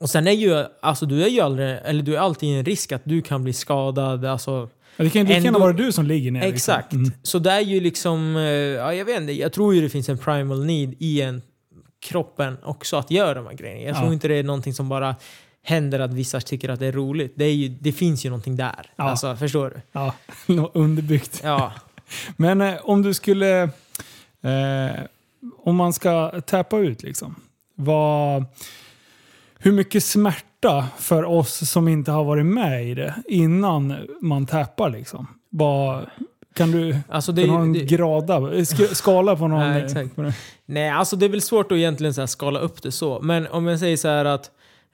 Och 0.00 0.10
sen 0.10 0.26
är 0.26 0.32
ju, 0.32 0.64
alltså 0.80 1.06
du 1.06 1.24
är 1.24 1.28
ju 1.28 1.40
aldrig, 1.40 1.78
eller 1.84 2.02
du 2.02 2.14
är 2.16 2.20
alltid 2.20 2.58
en 2.58 2.64
risk 2.64 2.92
att 2.92 3.02
du 3.04 3.22
kan 3.22 3.42
bli 3.44 3.52
skadad, 3.52 4.24
alltså 4.24 4.68
Ja, 4.96 5.04
Det 5.04 5.10
kan 5.10 5.22
ju 5.22 5.28
lika 5.28 5.40
gärna 5.40 5.58
vara 5.58 5.72
du 5.72 5.92
som 5.92 6.06
ligger 6.06 6.30
ner. 6.30 6.42
Exakt. 6.42 6.92
Liksom. 6.92 7.04
Mm. 7.04 7.18
Så 7.22 7.38
det 7.38 7.50
är 7.50 7.60
ju 7.60 7.80
liksom, 7.80 8.36
eh, 8.36 8.42
ja 8.42 8.94
jag 8.94 9.04
vet 9.04 9.20
inte, 9.20 9.32
jag 9.32 9.52
tror 9.52 9.74
ju 9.74 9.80
det 9.80 9.88
finns 9.88 10.08
en 10.08 10.18
primal 10.18 10.64
need 10.64 10.94
i 10.98 11.20
en 11.22 11.42
kroppen 12.00 12.56
också 12.64 12.96
att 12.96 13.10
göra 13.10 13.34
de 13.34 13.46
här 13.46 13.54
grejerna. 13.54 13.80
Jag 13.82 13.96
Ja. 13.96 14.00
tror 14.00 14.12
inte 14.12 14.28
det 14.28 14.34
är 14.34 14.42
någonting 14.42 14.74
som 14.74 14.88
bara 14.88 15.16
händer 15.62 16.00
att 16.00 16.12
vissa 16.14 16.40
tycker 16.40 16.68
att 16.68 16.80
det 16.80 16.86
är 16.86 16.92
roligt. 16.92 17.32
Det, 17.36 17.44
är 17.44 17.52
ju, 17.54 17.68
det 17.68 17.92
finns 17.92 18.24
ju 18.26 18.30
någonting 18.30 18.56
där. 18.56 18.90
Ja. 18.96 19.04
Alltså, 19.04 19.36
förstår 19.36 19.70
du? 19.70 19.80
Ja, 19.92 20.14
något 20.46 20.70
underbyggt. 20.76 21.40
Ja. 21.44 21.72
Men 22.36 22.60
eh, 22.60 22.74
om 22.82 23.02
du 23.02 23.14
skulle... 23.14 23.62
Eh, 24.42 25.00
om 25.64 25.76
man 25.76 25.92
ska 25.92 26.40
tappa 26.40 26.78
ut 26.78 27.02
liksom. 27.02 27.34
Vad, 27.74 28.44
hur 29.58 29.72
mycket 29.72 30.04
smärta 30.04 30.86
för 30.98 31.24
oss 31.24 31.70
som 31.70 31.88
inte 31.88 32.10
har 32.10 32.24
varit 32.24 32.46
med 32.46 32.86
i 32.88 32.94
det 32.94 33.14
innan 33.28 33.94
man 34.20 34.46
tappar 34.46 34.90
liksom? 34.90 35.26
Vad, 35.50 36.06
kan 36.54 36.70
du 36.70 36.96
Alltså 37.08 37.32
det, 37.32 37.42
kan 37.46 37.54
ha 37.54 37.62
en 37.62 37.72
det, 37.72 37.84
grada, 37.84 38.40
sk- 38.40 38.94
skala 38.94 39.36
på 39.36 39.48
någon? 39.48 39.60
Nej, 39.70 39.78
eh, 39.78 39.84
exakt. 39.84 40.16
på 40.16 40.32
nej, 40.66 40.90
alltså 40.90 41.16
det 41.16 41.24
är 41.26 41.30
väl 41.30 41.42
svårt 41.42 41.72
att 41.72 41.78
egentligen 41.78 42.14
så 42.14 42.26
skala 42.26 42.58
upp 42.60 42.82
det 42.82 42.92
så. 42.92 43.20
Men 43.22 43.46
om 43.46 43.66
jag 43.66 43.78
säger 43.78 43.96
så 43.96 44.08
här 44.08 44.24
att 44.24 44.50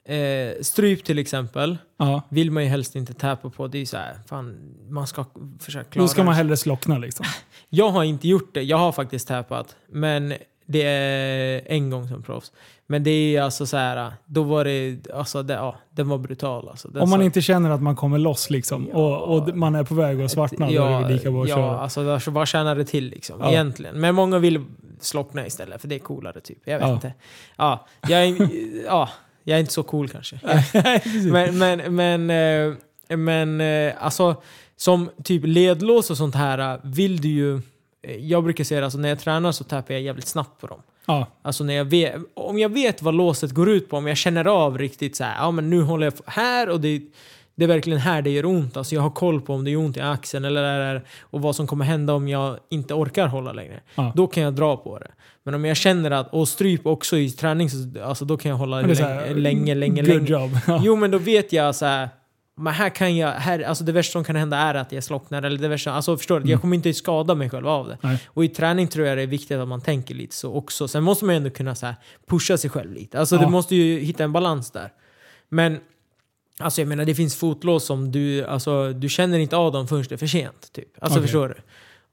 eh, 0.07 0.61
stryp 0.61 1.03
till 1.03 1.19
exempel 1.19 1.77
Ja, 1.97 2.21
vill 2.29 2.51
man 2.51 2.63
ju 2.63 2.69
helst 2.69 2.95
inte 2.95 3.13
tappa 3.13 3.49
på. 3.49 3.67
Det 3.67 3.81
är 3.81 3.85
så 3.85 3.97
här, 3.97 4.19
fan, 4.27 4.75
man 4.89 5.07
ska 5.07 5.25
försöka 5.59 5.89
klara 5.89 6.03
då 6.03 6.07
ska 6.07 6.23
man 6.23 6.33
hellre 6.33 6.57
slockna 6.57 6.97
liksom. 6.97 7.25
Jag 7.69 7.89
har 7.89 8.03
inte 8.03 8.27
gjort 8.27 8.53
det. 8.53 8.61
Jag 8.61 8.77
har 8.77 8.91
faktiskt 8.91 9.27
tappat. 9.27 9.75
Men 9.91 10.33
det 10.65 10.81
är 10.83 11.61
en 11.65 11.89
gång 11.89 12.07
som 12.07 12.23
proffs. 12.23 12.51
Men 12.87 13.03
det 13.03 13.09
är 13.35 13.41
alltså 13.41 13.65
så 13.65 13.77
här, 13.77 14.11
då 14.25 14.43
var 14.43 14.65
det, 14.65 14.97
alltså 15.13 15.43
det, 15.43 15.53
ja, 15.53 15.75
den 15.89 16.09
var 16.09 16.17
brutal 16.17 16.69
alltså. 16.69 16.87
Den 16.87 17.01
Om 17.01 17.09
man 17.09 17.19
sa- 17.19 17.23
inte 17.23 17.41
känner 17.41 17.69
att 17.69 17.81
man 17.81 17.95
kommer 17.95 18.17
loss 18.17 18.49
liksom 18.49 18.87
och, 18.87 19.21
och 19.37 19.57
man 19.57 19.75
är 19.75 19.83
på 19.83 19.95
väg 19.95 20.21
att 20.21 20.31
svartna, 20.31 20.71
då 20.71 20.83
är 20.85 21.01
det 21.01 21.13
lika 21.13 21.31
bra 21.31 21.43
att 21.43 21.49
ja, 21.49 21.55
köra. 21.55 21.79
alltså 21.79 22.03
där- 22.05 22.31
vad 22.31 22.47
tjänar 22.47 22.75
det 22.75 22.85
till 22.85 23.09
liksom? 23.09 23.39
Ja. 23.41 23.49
Egentligen. 23.51 23.99
Men 24.01 24.15
många 24.15 24.39
vill 24.39 24.65
slockna 24.99 25.45
istället, 25.47 25.81
för 25.81 25.87
det 25.87 25.95
är 25.95 25.99
coolare 25.99 26.41
typ. 26.41 26.57
Jag 26.65 26.79
vet 26.79 26.87
Ja. 26.87 26.93
inte. 26.93 27.13
Ja, 27.57 27.87
jag 28.07 28.23
är, 28.25 28.49
ja, 28.85 29.09
jag 29.43 29.55
är 29.55 29.59
inte 29.59 29.73
så 29.73 29.83
cool 29.83 30.09
kanske. 30.09 30.39
Men, 31.31 31.57
men, 31.57 31.95
men, 31.95 32.29
eh, 33.09 33.17
men 33.17 33.61
eh, 33.61 33.93
alltså 33.99 34.35
som 34.75 35.09
typ 35.23 35.41
ledlås 35.45 36.09
och 36.11 36.17
sånt 36.17 36.35
här 36.35 36.79
vill 36.83 37.21
du 37.21 37.27
ju... 37.29 37.61
eh, 38.07 38.15
Jag 38.15 38.43
brukar 38.43 38.63
säga 38.63 38.83
alltså 38.83 38.97
när 38.99 39.09
jag 39.09 39.19
tränar 39.19 39.51
så 39.51 39.63
tappar 39.63 39.93
jag 39.93 40.01
jävligt 40.03 40.27
snabbt 40.27 40.61
på 40.61 40.67
dem. 40.67 40.81
ja, 41.05 41.27
Alltså 41.41 41.63
när 41.63 41.73
jag 41.73 41.85
vet, 41.85 42.15
om 42.33 42.59
jag 42.59 42.69
vet 42.69 43.01
vad 43.01 43.13
låset 43.13 43.51
går 43.51 43.69
ut 43.69 43.89
på, 43.89 43.97
om 43.97 44.07
jag 44.07 44.17
känner 44.17 44.45
av 44.47 44.77
riktigt 44.77 45.15
så 45.15 45.23
här, 45.23 45.35
ja 45.39 45.51
men 45.51 45.69
nu 45.69 45.81
håller 45.81 46.05
jag 46.05 46.13
här 46.25 46.69
och 46.69 46.81
det, 46.81 47.01
det 47.55 47.63
är 47.63 47.67
verkligen 47.67 47.99
här 47.99 48.21
det 48.21 48.29
gör 48.29 48.45
ont. 48.45 48.77
Alltså 48.77 48.95
jag 48.95 49.01
har 49.01 49.09
koll 49.09 49.41
på 49.41 49.53
om 49.53 49.63
det 49.63 49.71
gör 49.71 49.79
ont 49.79 49.97
i 49.97 50.01
axeln 50.01 50.45
eller 50.45 50.61
där, 50.61 51.05
och 51.21 51.41
vad 51.41 51.55
som 51.55 51.67
kommer 51.67 51.85
hända 51.85 52.13
om 52.13 52.27
jag 52.27 52.57
inte 52.69 52.93
orkar 52.93 53.27
hålla 53.27 53.53
längre. 53.53 53.79
Ja. 53.95 54.11
Då 54.15 54.27
kan 54.27 54.43
jag 54.43 54.53
dra 54.53 54.77
på 54.77 54.99
det. 54.99 55.11
Men 55.43 55.53
om 55.53 55.65
jag 55.65 55.77
känner 55.77 56.11
att, 56.11 56.33
och 56.33 56.47
stryp 56.47 56.85
också 56.85 57.17
i 57.17 57.29
träning, 57.29 57.69
så, 57.69 58.03
alltså 58.03 58.25
då 58.25 58.37
kan 58.37 58.49
jag 58.51 58.57
hålla 58.57 58.81
länge, 58.81 58.95
här, 58.95 59.35
länge, 59.35 59.75
länge, 59.75 60.01
good 60.01 60.09
länge. 60.09 60.29
job. 60.29 60.57
Jo 60.83 60.95
men 60.95 61.11
då 61.11 61.17
vet 61.17 61.53
jag 61.53 61.75
så 61.75 61.85
här. 61.85 62.09
Men 62.57 62.73
här 62.73 62.89
kan 62.89 63.17
jag, 63.17 63.31
här, 63.31 63.59
alltså 63.59 63.83
det 63.83 63.91
värsta 63.91 64.11
som 64.11 64.23
kan 64.23 64.35
hända 64.35 64.57
är 64.57 64.75
att 64.75 64.91
jag 64.91 65.03
slocknar. 65.03 65.43
Eller 65.43 65.57
det 65.57 65.67
värsta, 65.67 65.91
alltså 65.91 66.17
förstår 66.17 66.35
du? 66.35 66.41
Mm. 66.41 66.51
Jag 66.51 66.61
kommer 66.61 66.75
inte 66.75 66.93
skada 66.93 67.35
mig 67.35 67.49
själv 67.49 67.67
av 67.67 67.87
det. 67.87 67.97
Nej. 68.01 68.19
Och 68.27 68.45
i 68.45 68.47
träning 68.49 68.87
tror 68.87 69.07
jag 69.07 69.17
det 69.17 69.21
är 69.21 69.27
viktigt 69.27 69.57
att 69.57 69.67
man 69.67 69.81
tänker 69.81 70.15
lite 70.15 70.35
så 70.35 70.53
också. 70.53 70.87
Sen 70.87 71.03
måste 71.03 71.25
man 71.25 71.35
ju 71.35 71.37
ändå 71.37 71.49
kunna 71.49 71.75
så 71.75 71.85
här, 71.85 71.95
pusha 72.27 72.57
sig 72.57 72.69
själv 72.69 72.93
lite. 72.93 73.19
Alltså 73.19 73.35
Ja. 73.35 73.41
du 73.41 73.47
måste 73.47 73.75
ju 73.75 73.99
hitta 73.99 74.23
en 74.23 74.31
balans 74.31 74.71
där. 74.71 74.91
Men 75.49 75.79
alltså 76.59 76.81
jag 76.81 76.87
menar 76.87 77.05
det 77.05 77.15
finns 77.15 77.35
fotlås 77.35 77.85
som 77.85 78.11
du, 78.11 78.45
alltså, 78.45 78.93
du 78.93 79.09
känner 79.09 79.39
inte 79.39 79.55
av 79.57 79.71
dem 79.71 79.87
förrän 79.87 80.03
det 80.09 80.15
är 80.15 80.17
för 80.17 80.27
sent. 80.27 80.73
Typ. 80.73 80.87
Alltså 81.01 81.19
Okej. 81.19 81.27
förstår 81.27 81.47
du? 81.47 81.55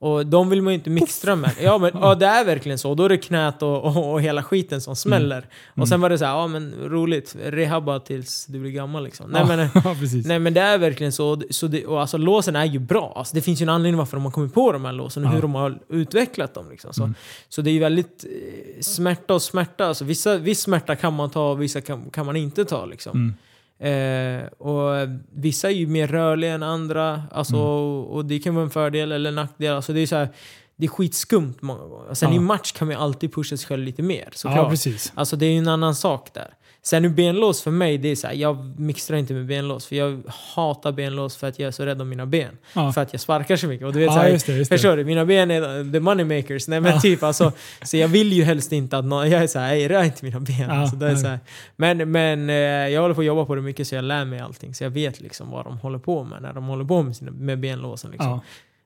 Och 0.02 0.26
de 0.26 0.50
vill 0.50 0.62
man 0.62 0.72
ju 0.72 0.78
inte 0.78 0.90
mixtra 0.90 1.36
med. 1.36 1.50
Ja, 1.60 1.78
men, 1.78 1.90
ja 1.94 2.14
det 2.14 2.26
är 2.26 2.44
verkligen 2.44 2.78
så. 2.78 2.94
Då 2.94 3.04
är 3.04 3.08
det 3.08 3.16
knät 3.18 3.62
och, 3.62 3.84
och, 3.84 4.12
och 4.12 4.22
hela 4.22 4.42
skiten 4.42 4.80
som 4.80 4.96
smäller. 4.96 5.36
Mm. 5.38 5.48
Och 5.82 5.88
sen 5.88 6.00
var 6.00 6.10
det 6.10 6.18
så 6.18 6.24
här, 6.24 6.32
ja 6.32 6.46
men 6.46 6.74
roligt, 6.88 7.36
rehabba 7.44 8.00
tills 8.00 8.46
du 8.46 8.58
blir 8.58 8.70
gammal 8.70 9.04
liksom. 9.04 9.30
Nej, 9.30 9.40
ja, 9.48 9.56
men, 9.56 9.58
ja. 9.84 9.94
Nej 10.24 10.38
men 10.38 10.54
det 10.54 10.60
är 10.60 10.78
verkligen 10.78 11.12
så. 11.12 11.42
så 11.50 11.66
det, 11.66 11.86
och 11.86 12.00
alltså, 12.00 12.16
låsen 12.18 12.56
är 12.56 12.64
ju 12.64 12.78
bra. 12.78 13.12
Alltså, 13.16 13.34
det 13.34 13.40
finns 13.42 13.60
ju 13.60 13.62
en 13.62 13.68
anledning 13.68 13.98
varför 13.98 14.16
de 14.16 14.24
har 14.24 14.32
kommit 14.32 14.54
på 14.54 14.72
de 14.72 14.84
här 14.84 14.92
låsen 14.92 15.24
och 15.24 15.30
Ja. 15.30 15.34
hur 15.34 15.42
de 15.42 15.54
har 15.54 15.78
utvecklat 15.88 16.54
dem. 16.54 16.70
Liksom. 16.70 16.92
Så, 16.92 17.02
Mm. 17.02 17.14
så 17.48 17.62
det 17.62 17.70
är 17.70 17.72
ju 17.72 17.80
väldigt 17.80 18.24
eh, 18.24 18.80
smärta 18.80 19.34
och 19.34 19.42
smärta. 19.42 19.86
Alltså, 19.86 20.04
vissa, 20.04 20.36
viss 20.38 20.60
smärta 20.60 20.96
kan 20.96 21.12
man 21.14 21.30
ta 21.30 21.50
och 21.50 21.62
vissa 21.62 21.80
kan, 21.80 22.10
kan 22.10 22.26
man 22.26 22.36
inte 22.36 22.64
ta. 22.64 22.84
Liksom. 22.86 23.34
Eh, 23.82 24.46
och 24.46 25.08
vissa 25.32 25.68
är 25.70 25.74
ju 25.74 25.86
mer 25.86 26.06
rörliga 26.06 26.52
än 26.52 26.62
andra. 26.62 27.22
Alltså, 27.32 27.54
Mm. 27.54 27.66
och, 27.66 28.14
och 28.16 28.24
det 28.24 28.38
kan 28.38 28.54
vara 28.54 28.64
en 28.64 28.70
fördel 28.70 29.12
eller 29.12 29.28
en 29.28 29.34
nackdel. 29.34 29.74
Alltså, 29.76 29.92
det 29.92 30.00
är 30.00 30.06
så 30.06 30.16
här, 30.16 30.28
det 30.76 30.86
är 30.86 30.88
skitskumt 30.88 31.54
många 31.60 31.84
gånger. 31.84 32.14
Sen 32.14 32.30
Ja. 32.30 32.36
i 32.36 32.40
match 32.40 32.72
kan 32.72 32.88
man 32.88 32.96
ju 32.96 33.02
alltid 33.02 33.34
pusha 33.34 33.56
sig 33.56 33.66
själv 33.68 33.82
lite 33.84 34.02
mer. 34.02 34.24
Ja, 34.24 34.30
Såklart. 34.34 34.70
precis. 34.70 35.12
Alltså 35.14 35.36
det 35.36 35.46
är 35.46 35.50
ju 35.50 35.58
en 35.58 35.68
annan 35.68 35.94
sak 35.94 36.28
där. 36.34 36.54
Sen 36.84 37.02
nu 37.02 37.08
benlås 37.08 37.62
för 37.62 37.70
mig, 37.70 37.98
det 37.98 38.08
är 38.08 38.16
så 38.16 38.26
här, 38.26 38.34
jag 38.34 38.80
mixtrar 38.80 39.16
inte 39.16 39.34
med 39.34 39.46
benlås. 39.46 39.86
För 39.86 39.96
jag 39.96 40.22
hatar 40.54 40.92
benlås 40.92 41.36
för 41.36 41.48
att 41.48 41.58
jag 41.58 41.66
är 41.66 41.70
så 41.70 41.86
rädd 41.86 42.00
om 42.02 42.08
mina 42.08 42.26
ben. 42.26 42.58
Ja. 42.74 42.92
För 42.92 43.00
att 43.00 43.12
jag 43.12 43.20
sparkar 43.20 43.56
så 43.56 43.66
mycket. 43.66 43.86
Och 43.86 43.92
du 43.92 43.98
vet, 43.98 44.06
Ja, 44.06 44.12
så 44.12 44.18
här, 44.18 44.28
just 44.28 44.46
det, 44.46 44.52
just 44.56 44.70
det. 44.70 44.74
Förstår 44.78 44.96
du? 44.96 45.04
Mina 45.04 45.24
ben 45.24 45.50
är 45.50 45.92
the 45.92 46.00
moneymakers. 46.00 46.68
Nej 46.68 46.80
men 46.80 46.92
Ja. 46.94 47.00
typ 47.00 47.22
alltså. 47.22 47.52
Så 47.82 47.96
jag 47.96 48.08
vill 48.08 48.32
ju 48.32 48.44
helst 48.44 48.72
inte 48.72 48.98
att 48.98 49.04
någon... 49.04 49.30
Jag 49.30 49.42
är 49.42 49.46
såhär, 49.46 49.74
"Ey, 49.74 49.88
rör 49.88 50.02
inte 50.02 50.24
mina 50.24 50.40
ben. 50.40 50.70
Alltså, 50.70 50.96
det 50.96 51.06
är 51.06 51.12
nej. 51.12 51.22
så 51.22 51.28
här. 51.28 51.38
Men, 51.76 52.10
men 52.10 52.50
eh, 52.50 52.56
jag 52.88 53.02
håller 53.02 53.14
på 53.14 53.20
att 53.20 53.26
jobba 53.26 53.44
på 53.44 53.54
det 53.54 53.62
mycket 53.62 53.86
så 53.88 53.94
jag 53.94 54.04
lär 54.04 54.24
mig 54.24 54.40
allting. 54.40 54.74
Så 54.74 54.84
jag 54.84 54.90
vet 54.90 55.20
liksom 55.20 55.50
vad 55.50 55.64
de 55.64 55.78
håller 55.78 55.98
på 55.98 56.24
med 56.24 56.42
när 56.42 56.52
de 56.52 56.64
håller 56.64 56.84
på 56.84 57.02
med, 57.02 57.16
sina, 57.16 57.30
med 57.30 57.60
benlåsen. 57.60 58.10
Liksom. 58.10 58.32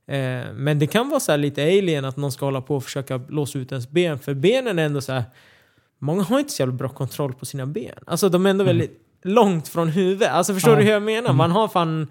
Eh, 0.09 0.52
men 0.55 0.78
det 0.78 0.86
kan 0.86 1.09
vara 1.09 1.20
så 1.20 1.32
här 1.32 1.39
lite 1.39 1.62
alien 1.62 2.05
att 2.05 2.16
någon 2.16 2.32
ska 2.32 2.44
hålla 2.44 2.60
på 2.60 2.77
och 2.77 2.85
försöka 2.85 3.20
låsa 3.28 3.59
ut 3.59 3.73
ens 3.73 3.90
ben. 3.90 4.18
För 4.18 4.35
benen 4.35 4.78
är 4.78 4.85
ändå 4.86 5.01
så 5.01 5.12
här. 5.12 5.24
Många 5.98 6.23
har 6.23 6.39
inte 6.39 6.52
så 6.52 6.62
jävla 6.62 6.74
bra 6.74 6.89
kontroll 6.89 7.32
på 7.35 7.47
sina 7.47 7.66
ben. 7.66 7.94
Alltså 8.06 8.28
de 8.28 8.47
är 8.47 8.51
ändå 8.51 8.64
väldigt 8.64 9.01
långt 9.23 9.68
från 9.68 9.89
huvudet. 9.89 10.28
Alltså 10.31 10.55
förstår 10.55 10.70
Mm. 10.73 10.78
Ja. 10.78 10.85
du 10.85 10.86
hur 10.86 10.93
jag 10.93 11.02
menar? 11.02 11.32
Man 11.32 11.51
har 11.51 11.68
fan... 11.68 12.06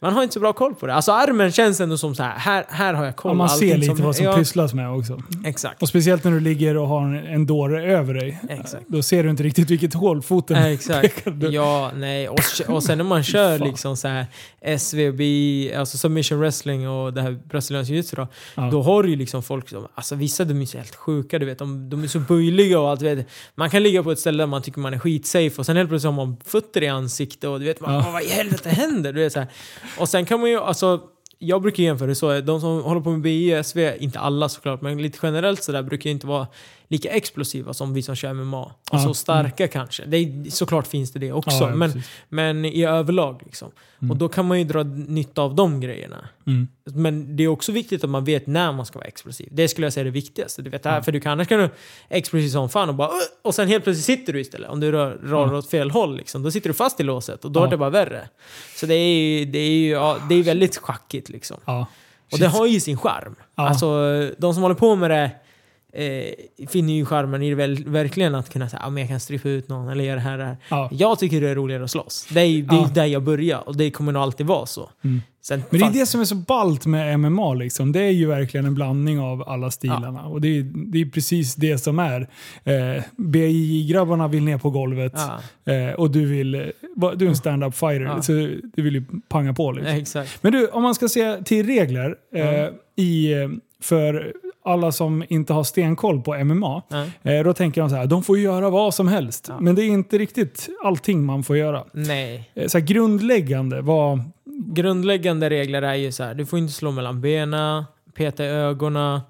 Man 0.00 0.12
har 0.12 0.22
inte 0.22 0.34
så 0.34 0.40
bra 0.40 0.52
koll 0.52 0.74
på 0.74 0.86
det. 0.86 0.94
Alltså 0.94 1.12
armen 1.12 1.52
känns 1.52 1.80
ändå 1.80 1.98
som 1.98 2.14
så 2.14 2.22
här. 2.22 2.38
Här, 2.38 2.64
här 2.68 2.94
har 2.94 3.04
jag 3.04 3.16
koll. 3.16 3.30
Ja, 3.30 3.34
man 3.34 3.48
ser 3.48 3.76
lite 3.76 4.02
vad 4.02 4.16
som 4.16 4.24
ja, 4.24 4.36
pysslas 4.36 4.74
med 4.74 4.90
också. 4.90 5.22
Exakt. 5.44 5.82
Och 5.82 5.88
speciellt 5.88 6.24
när 6.24 6.32
du 6.32 6.40
ligger 6.40 6.76
och 6.76 6.88
har 6.88 7.02
en, 7.02 7.26
en 7.26 7.46
dåre 7.46 7.92
över 7.92 8.14
dig. 8.14 8.40
Exakt. 8.48 8.84
Då 8.88 9.02
ser 9.02 9.24
du 9.24 9.30
inte 9.30 9.42
riktigt 9.42 9.70
vilket 9.70 9.94
hål 9.94 10.22
foten 10.22 10.56
Ja, 10.62 10.68
exakt. 10.68 11.26
Ja, 11.50 11.90
nej. 11.94 12.28
Och, 12.28 12.40
och 12.68 12.82
sen 12.82 12.98
när 12.98 13.04
man 13.04 13.22
kör 13.24 13.58
liksom 13.58 13.96
så 13.96 14.08
här 14.08 14.26
SVB, 14.60 15.20
alltså 15.78 15.98
submission 15.98 16.38
wrestling 16.38 16.88
och 16.88 17.12
det 17.12 17.22
här 17.22 17.38
brasiliansk 17.48 17.90
jiu-jitsu 17.90 18.16
då. 18.16 18.28
Ja. 18.54 18.68
Då 18.70 18.82
har 18.82 19.02
du 19.02 19.10
ju 19.10 19.16
liksom 19.16 19.42
folk 19.42 19.68
som, 19.68 19.86
alltså 19.94 20.14
vissa 20.14 20.44
de 20.44 20.62
är 20.62 20.66
så 20.66 20.78
helt 20.78 20.94
sjuka, 20.96 21.38
du 21.38 21.46
vet. 21.46 21.58
De, 21.58 21.90
de 21.90 22.02
är 22.02 22.08
så 22.08 22.18
böjliga 22.18 22.80
och 22.80 22.90
allt, 22.90 23.02
vet. 23.02 23.26
Man 23.54 23.70
kan 23.70 23.82
ligga 23.82 24.02
på 24.02 24.12
ett 24.12 24.18
ställe 24.18 24.42
där 24.42 24.46
man 24.46 24.62
tycker 24.62 24.80
man 24.80 24.94
är 24.94 24.98
skitsafe 24.98 25.52
och 25.58 25.66
sen 25.66 25.76
helt 25.76 25.88
plötsligt 25.88 26.14
har 26.14 26.26
man 26.26 26.36
fötter 26.44 26.82
i 26.82 26.88
ansiktet 26.88 27.44
och 27.50 27.60
du 27.60 27.66
vet, 27.66 27.80
man, 27.80 27.94
Ja. 27.94 28.10
vad 28.12 28.22
i 28.22 28.28
helvete 28.28 28.68
händer? 28.68 29.12
Du 29.12 29.20
vet, 29.20 29.32
så 29.32 29.38
här. 29.38 29.48
Och 29.98 30.08
sen 30.08 30.26
kan 30.26 30.40
man 30.40 30.50
ju, 30.50 30.60
alltså 30.60 31.00
jag 31.38 31.62
brukar 31.62 31.82
jämföra 31.82 32.08
det 32.08 32.14
så, 32.14 32.40
de 32.40 32.60
som 32.60 32.82
håller 32.82 33.00
på 33.00 33.10
med 33.10 33.20
BI 33.20 33.54
och 33.60 33.66
SV, 33.66 33.78
inte 33.98 34.18
alla 34.18 34.48
såklart, 34.48 34.82
men 34.82 35.02
lite 35.02 35.18
generellt 35.22 35.62
sådär 35.62 35.82
brukar 35.82 36.10
ju 36.10 36.14
inte 36.14 36.26
vara 36.26 36.46
lika 36.88 37.08
explosiva 37.10 37.74
som 37.74 37.94
vi 37.94 38.02
som 38.02 38.14
kör 38.14 38.32
MMA. 38.34 38.72
Alltså 38.90 39.08
Ja. 39.08 39.14
starka 39.14 39.68
kanske. 39.68 40.04
Det 40.06 40.16
är, 40.16 40.50
såklart 40.50 40.86
finns 40.86 41.12
det 41.12 41.18
det 41.18 41.32
också, 41.32 41.50
Ja, 41.64 41.74
men, 41.74 41.92
precis. 41.92 42.10
men 42.28 42.64
i 42.64 42.84
överlag 42.84 43.40
liksom. 43.44 43.70
Och 44.10 44.16
då 44.16 44.28
kan 44.28 44.46
man 44.48 44.58
ju 44.58 44.64
dra 44.64 44.82
nytta 44.82 45.42
av 45.42 45.54
de 45.54 45.80
grejerna. 45.80 46.28
Mm. 46.46 46.68
Men 46.84 47.36
det 47.36 47.44
är 47.44 47.48
också 47.48 47.72
viktigt 47.72 48.04
att 48.04 48.10
man 48.10 48.24
vet 48.24 48.46
när 48.46 48.72
man 48.72 48.86
ska 48.86 48.98
vara 48.98 49.08
explosiv. 49.08 49.48
Det 49.52 49.68
skulle 49.68 49.86
jag 49.86 49.92
säga 49.92 50.00
är 50.02 50.04
det 50.04 50.10
viktigaste. 50.10 50.62
Du 50.62 50.70
vet, 50.70 50.84
här, 50.84 51.00
För 51.00 51.12
du 51.12 51.20
kan, 51.20 51.32
annars 51.32 51.48
kan 51.48 51.58
du 51.60 51.70
explosiv 52.08 52.48
som 52.48 52.68
fan 52.68 52.88
och 52.88 52.94
bara 52.94 53.10
och 53.42 53.54
sen 53.54 53.68
helt 53.68 53.84
plötsligt 53.84 54.04
sitter 54.18 54.32
du 54.32 54.40
istället. 54.40 54.70
Om 54.70 54.80
du 54.80 54.92
rör, 54.92 55.10
rör 55.22 55.54
åt 55.54 55.70
fel 55.70 55.90
håll 55.90 56.16
liksom, 56.16 56.42
då 56.42 56.50
sitter 56.50 56.70
du 56.70 56.74
fast 56.74 57.00
i 57.00 57.02
låset 57.02 57.44
och 57.44 57.50
då 57.50 57.60
Ja. 57.60 57.66
är 57.66 57.70
det 57.70 57.76
bara 57.76 57.90
värre. 57.90 58.28
Så 58.76 58.86
det 58.86 58.94
är 58.94 59.46
det 59.46 59.58
är 59.58 59.68
ju 59.70 59.88
ja, 59.90 60.16
det 60.28 60.34
är 60.34 60.42
väldigt 60.42 60.76
schackigt 60.76 61.28
liksom. 61.28 61.56
Och 62.32 62.38
det 62.38 62.46
har 62.46 62.66
ju 62.66 62.80
sin 62.80 62.98
charm. 62.98 63.34
Alltså, 63.54 63.86
de 64.38 64.54
som 64.54 64.62
håller 64.62 64.74
på 64.74 64.96
med 64.96 65.10
det 65.10 65.30
eh, 66.02 66.66
finner 66.68 66.92
ju 66.94 67.04
charmen 67.04 67.42
i 67.42 67.48
det 67.50 67.54
väl, 67.56 67.84
verkligen 67.84 68.34
att 68.34 68.52
kunna 68.52 68.68
säga 68.68 68.80
att 68.82 68.98
jag 68.98 69.08
kan 69.08 69.20
strippa 69.20 69.48
ut 69.48 69.68
någon 69.68 69.88
eller 69.88 70.04
göra 70.04 70.14
det 70.14 70.20
här, 70.20 70.38
det 70.38 70.44
här. 70.44 70.56
Ja. 70.68 70.88
Jag 70.92 71.18
tycker 71.18 71.40
det 71.40 71.48
är 71.48 71.54
roligare 71.54 71.84
att 71.84 71.90
slåss. 71.90 72.26
Det 72.30 72.40
är 72.40 72.62
det 72.62 72.74
är 72.76 72.80
Ja. 72.80 72.90
där 72.94 73.04
jag 73.06 73.22
börjar 73.22 73.68
och 73.68 73.76
det 73.76 73.90
kommer 73.90 74.12
nog 74.12 74.22
alltid 74.22 74.46
vara 74.46 74.66
så. 74.66 74.90
Mm. 75.04 75.22
Sen, 75.42 75.62
Men 75.70 75.80
det 75.80 75.86
är 75.86 75.90
det 75.92 76.06
som 76.06 76.20
är 76.20 76.24
så 76.24 76.34
ballt 76.34 76.86
med 76.86 77.20
MMA. 77.20 77.54
Liksom. 77.54 77.92
Det 77.92 78.00
är 78.00 78.10
ju 78.10 78.26
verkligen 78.26 78.66
en 78.66 78.74
blandning 78.74 79.20
av 79.20 79.48
alla 79.48 79.70
stilarna. 79.70 80.26
Och 80.26 80.40
det 80.40 80.58
är, 80.58 80.62
det 80.74 81.00
är 81.00 81.06
precis 81.06 81.54
det 81.54 81.78
som 81.78 81.98
är. 81.98 82.20
Eh, 82.64 83.02
BJJ-grabbarna 83.16 84.28
vill 84.28 84.42
ner 84.44 84.58
på 84.58 84.70
golvet 84.70 85.12
Ja, 85.64 85.72
eh, 85.72 85.94
och 85.94 86.10
du 86.10 86.26
vill... 86.26 86.54
eh, 86.54 86.60
Du 87.16 87.24
är 87.24 87.28
en 87.28 87.36
stand-up 87.36 87.74
fighter, 87.74 88.00
Ja. 88.04 88.22
så 88.22 88.32
du 88.74 88.82
vill 88.82 88.94
ju 88.94 89.04
panga 89.28 89.52
på. 89.54 89.72
Liksom. 89.72 90.24
Men 90.40 90.52
du, 90.52 90.66
om 90.68 90.82
man 90.82 90.94
ska 90.94 91.08
se 91.08 91.42
till 91.44 91.66
regler 91.66 92.14
eh, 92.34 92.44
Ja. 92.50 92.70
i, 92.96 93.32
eh, 93.32 93.48
för 93.80 94.32
alla 94.66 94.92
som 94.92 95.24
inte 95.28 95.52
har 95.52 95.64
stenkoll 95.64 96.22
på 96.22 96.44
MMA. 96.44 96.82
Eh, 97.22 97.44
då 97.44 97.52
tänker 97.52 97.80
de 97.80 97.90
så 97.90 97.96
här, 97.96 98.06
de 98.06 98.22
får 98.22 98.38
göra 98.38 98.70
vad 98.70 98.94
som 98.94 99.08
helst. 99.08 99.46
Ja. 99.48 99.60
Men 99.60 99.74
det 99.74 99.82
är 99.82 99.88
inte 99.88 100.18
riktigt 100.18 100.68
allting 100.84 101.24
man 101.24 101.42
får 101.42 101.56
göra. 101.56 101.84
Nej. 101.92 102.50
Eh, 102.54 102.66
så 102.68 102.78
här, 102.78 102.84
grundläggande, 102.86 103.80
vad... 103.80 104.20
Grundläggande 104.66 105.50
regler 105.50 105.82
är 105.82 105.94
ju 105.94 106.12
så 106.12 106.24
här, 106.24 106.34
du 106.34 106.46
får 106.46 106.58
inte 106.58 106.72
slå 106.72 106.90
mellan 106.90 107.20
benen, 107.20 107.84
peta 108.14 108.44
i 108.44 108.48
ögonen. 108.48 109.20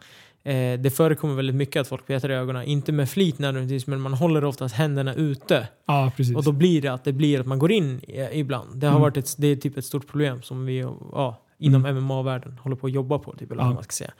Eh, 0.44 0.78
det 0.80 0.90
förekommer 0.96 1.34
väldigt 1.34 1.56
mycket 1.56 1.80
att 1.80 1.88
folk 1.88 2.06
petar 2.06 2.30
i 2.30 2.34
ögonen. 2.34 2.62
Inte 2.64 2.92
med 2.92 3.10
flit 3.10 3.38
nödvändigtvis, 3.38 3.86
men 3.86 4.00
man 4.00 4.14
håller 4.14 4.44
oftast 4.44 4.74
händerna 4.74 5.14
ute. 5.14 5.68
Ja, 5.86 6.12
precis. 6.16 6.36
Och 6.36 6.44
då 6.44 6.52
blir 6.52 6.82
det 6.82 6.88
att 6.88 7.04
det 7.04 7.12
blir 7.12 7.40
att 7.40 7.46
man 7.46 7.58
går 7.58 7.72
in 7.72 8.00
i- 8.08 8.28
ibland. 8.32 8.76
Det, 8.80 8.86
har 8.86 8.92
Mm. 8.92 9.02
varit 9.02 9.16
ett, 9.16 9.34
det 9.38 9.46
är 9.46 9.56
typ 9.56 9.76
ett 9.78 9.84
stort 9.84 10.06
problem 10.06 10.42
som 10.42 10.66
vi 10.66 10.78
ja, 11.12 11.42
inom 11.58 11.82
MMA-världen 11.82 12.58
håller 12.62 12.76
på 12.76 12.86
att 12.86 12.92
jobba 12.92 13.18
på. 13.18 13.32
Typ, 13.32 13.52
eller 13.52 13.62
Ja. 13.62 13.72
man 13.72 13.82
ska 13.82 13.92
säga. 13.92 14.10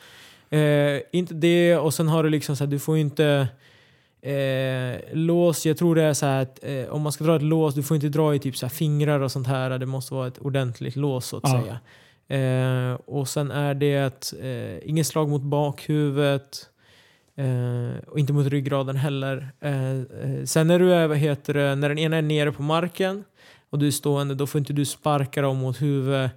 Eh, 0.51 1.01
inte 1.13 1.35
det, 1.35 1.77
och 1.77 1.95
sen 1.95 2.09
har 2.09 2.23
du 2.23 2.31
liksom 2.31 2.57
så 2.57 2.65
här, 2.65 2.71
du 2.71 2.79
får 2.79 2.99
inte 2.99 3.49
eh, 4.23 5.01
lås, 5.17 5.67
jag 5.67 5.77
tror 5.77 5.95
det 5.95 6.03
är 6.03 6.15
så 6.15 6.27
här 6.27 6.43
att 6.43 6.65
eh, 6.65 6.85
om 6.89 7.03
man 7.03 7.13
ska 7.13 7.25
dra 7.25 7.37
ett 7.37 7.43
lås, 7.43 7.75
du 7.75 7.83
får 7.83 7.95
inte 7.95 8.09
dra 8.09 8.35
i 8.35 8.39
typ 8.39 8.57
så 8.57 8.69
fingrar 8.69 9.21
och 9.21 9.33
sånt 9.33 9.47
här. 9.47 9.79
Det 9.79 9.87
måste 9.87 10.15
vara 10.15 10.27
ett 10.27 10.39
ordentligt 10.39 10.97
lås 10.97 11.27
så 11.27 11.37
att 11.37 11.43
Ja. 11.45 11.63
säga. 11.63 11.79
Eh, 12.29 12.95
och 12.95 13.29
sen 13.29 13.51
är 13.51 13.75
det 13.75 13.99
att 13.99 14.35
eh, 14.43 14.89
inget 14.89 15.07
slag 15.07 15.29
mot 15.29 15.43
bakhuvudet. 15.43 16.71
Eh, 17.37 18.09
och 18.09 18.19
inte 18.19 18.33
mot 18.33 18.47
ryggraden 18.47 18.97
heller. 18.97 19.49
Eh, 19.61 19.91
eh, 20.01 20.45
sen 20.45 20.67
när 20.67 20.79
du 20.79 20.93
är, 20.95 21.07
vad 21.07 21.17
heter 21.19 21.55
det, 21.55 21.75
när 21.75 21.89
den 21.89 21.99
ena 21.99 22.17
är 22.17 22.23
nere 22.23 22.53
på 22.53 22.63
marken 22.63 23.25
och 23.71 23.79
du 23.79 23.87
är 23.87 23.91
stående, 23.91 24.35
då 24.35 24.47
får 24.47 24.59
inte 24.59 24.73
du 24.73 24.85
sparka 24.85 25.43
dem 25.43 25.57
mot 25.57 25.83
huvudet. 25.83 26.31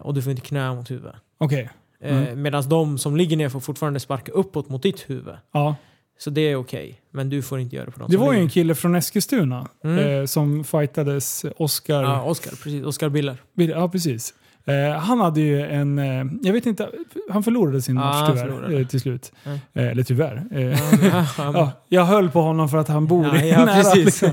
Och 0.00 0.14
du 0.14 0.22
får 0.22 0.30
inte 0.30 0.42
knä 0.46 0.74
mot 0.74 0.90
huvudet. 0.90 1.14
Okej. 1.38 1.60
Eh, 1.62 1.68
Mm. 2.04 2.42
Medan 2.42 2.68
de 2.68 2.98
som 2.98 3.16
ligger 3.16 3.36
ner 3.36 3.48
får 3.48 3.60
fortfarande 3.60 4.00
sparka 4.00 4.32
uppåt 4.32 4.68
mot 4.68 4.82
ditt 4.82 5.10
huvud. 5.10 5.34
Ja. 5.52 5.76
Så 6.18 6.30
det 6.30 6.40
är 6.40 6.56
okej. 6.56 7.00
Men 7.12 7.30
du 7.30 7.42
får 7.42 7.60
inte 7.60 7.76
göra 7.76 7.86
det 7.86 7.92
på 7.92 7.98
de 8.00 8.06
Det 8.10 8.16
som 8.16 8.26
var 8.26 8.32
ju 8.32 8.38
en 8.40 8.48
kille 8.48 8.74
från 8.74 8.94
Eskilstuna 8.94 9.66
Mm. 9.84 10.20
eh, 10.20 10.26
som 10.26 10.64
fightades 10.64 11.44
Oscar. 11.56 12.02
Ja, 12.02 12.22
Oscar. 12.22 12.50
Precis. 12.50 12.84
Oscar 12.84 13.08
Biller. 13.08 13.36
Ja, 13.54 13.88
precis. 13.88 14.34
Eh, 14.64 14.98
han 14.98 15.20
hade 15.20 15.40
ju 15.40 15.66
en, 15.66 15.98
eh, 15.98 16.24
jag 16.42 16.52
vet 16.52 16.66
inte, 16.66 16.88
han 17.30 17.42
förlorade 17.42 17.82
sin 17.82 17.96
Ja, 17.96 18.02
match 18.02 18.14
han 18.16 18.32
tyvärr 18.32 18.46
förlorade. 18.48 18.80
eh, 18.80 18.86
till 18.86 19.00
slut. 19.00 19.32
Ja. 19.44 19.50
Eh, 19.52 19.88
eller 19.88 20.02
tyvärr. 20.02 20.42
Eh, 20.50 20.62
Ja, 20.62 20.76
ja, 21.38 21.52
ja, 21.54 21.72
jag 21.88 22.04
höll 22.04 22.30
på 22.30 22.40
honom 22.40 22.68
för 22.68 22.78
att 22.78 22.88
han 22.88 23.06
bor 23.06 23.26
Ja, 23.26 23.44
ja, 23.44 23.64
nära. 23.64 23.74
precis. 23.74 24.04
Liksom. 24.04 24.28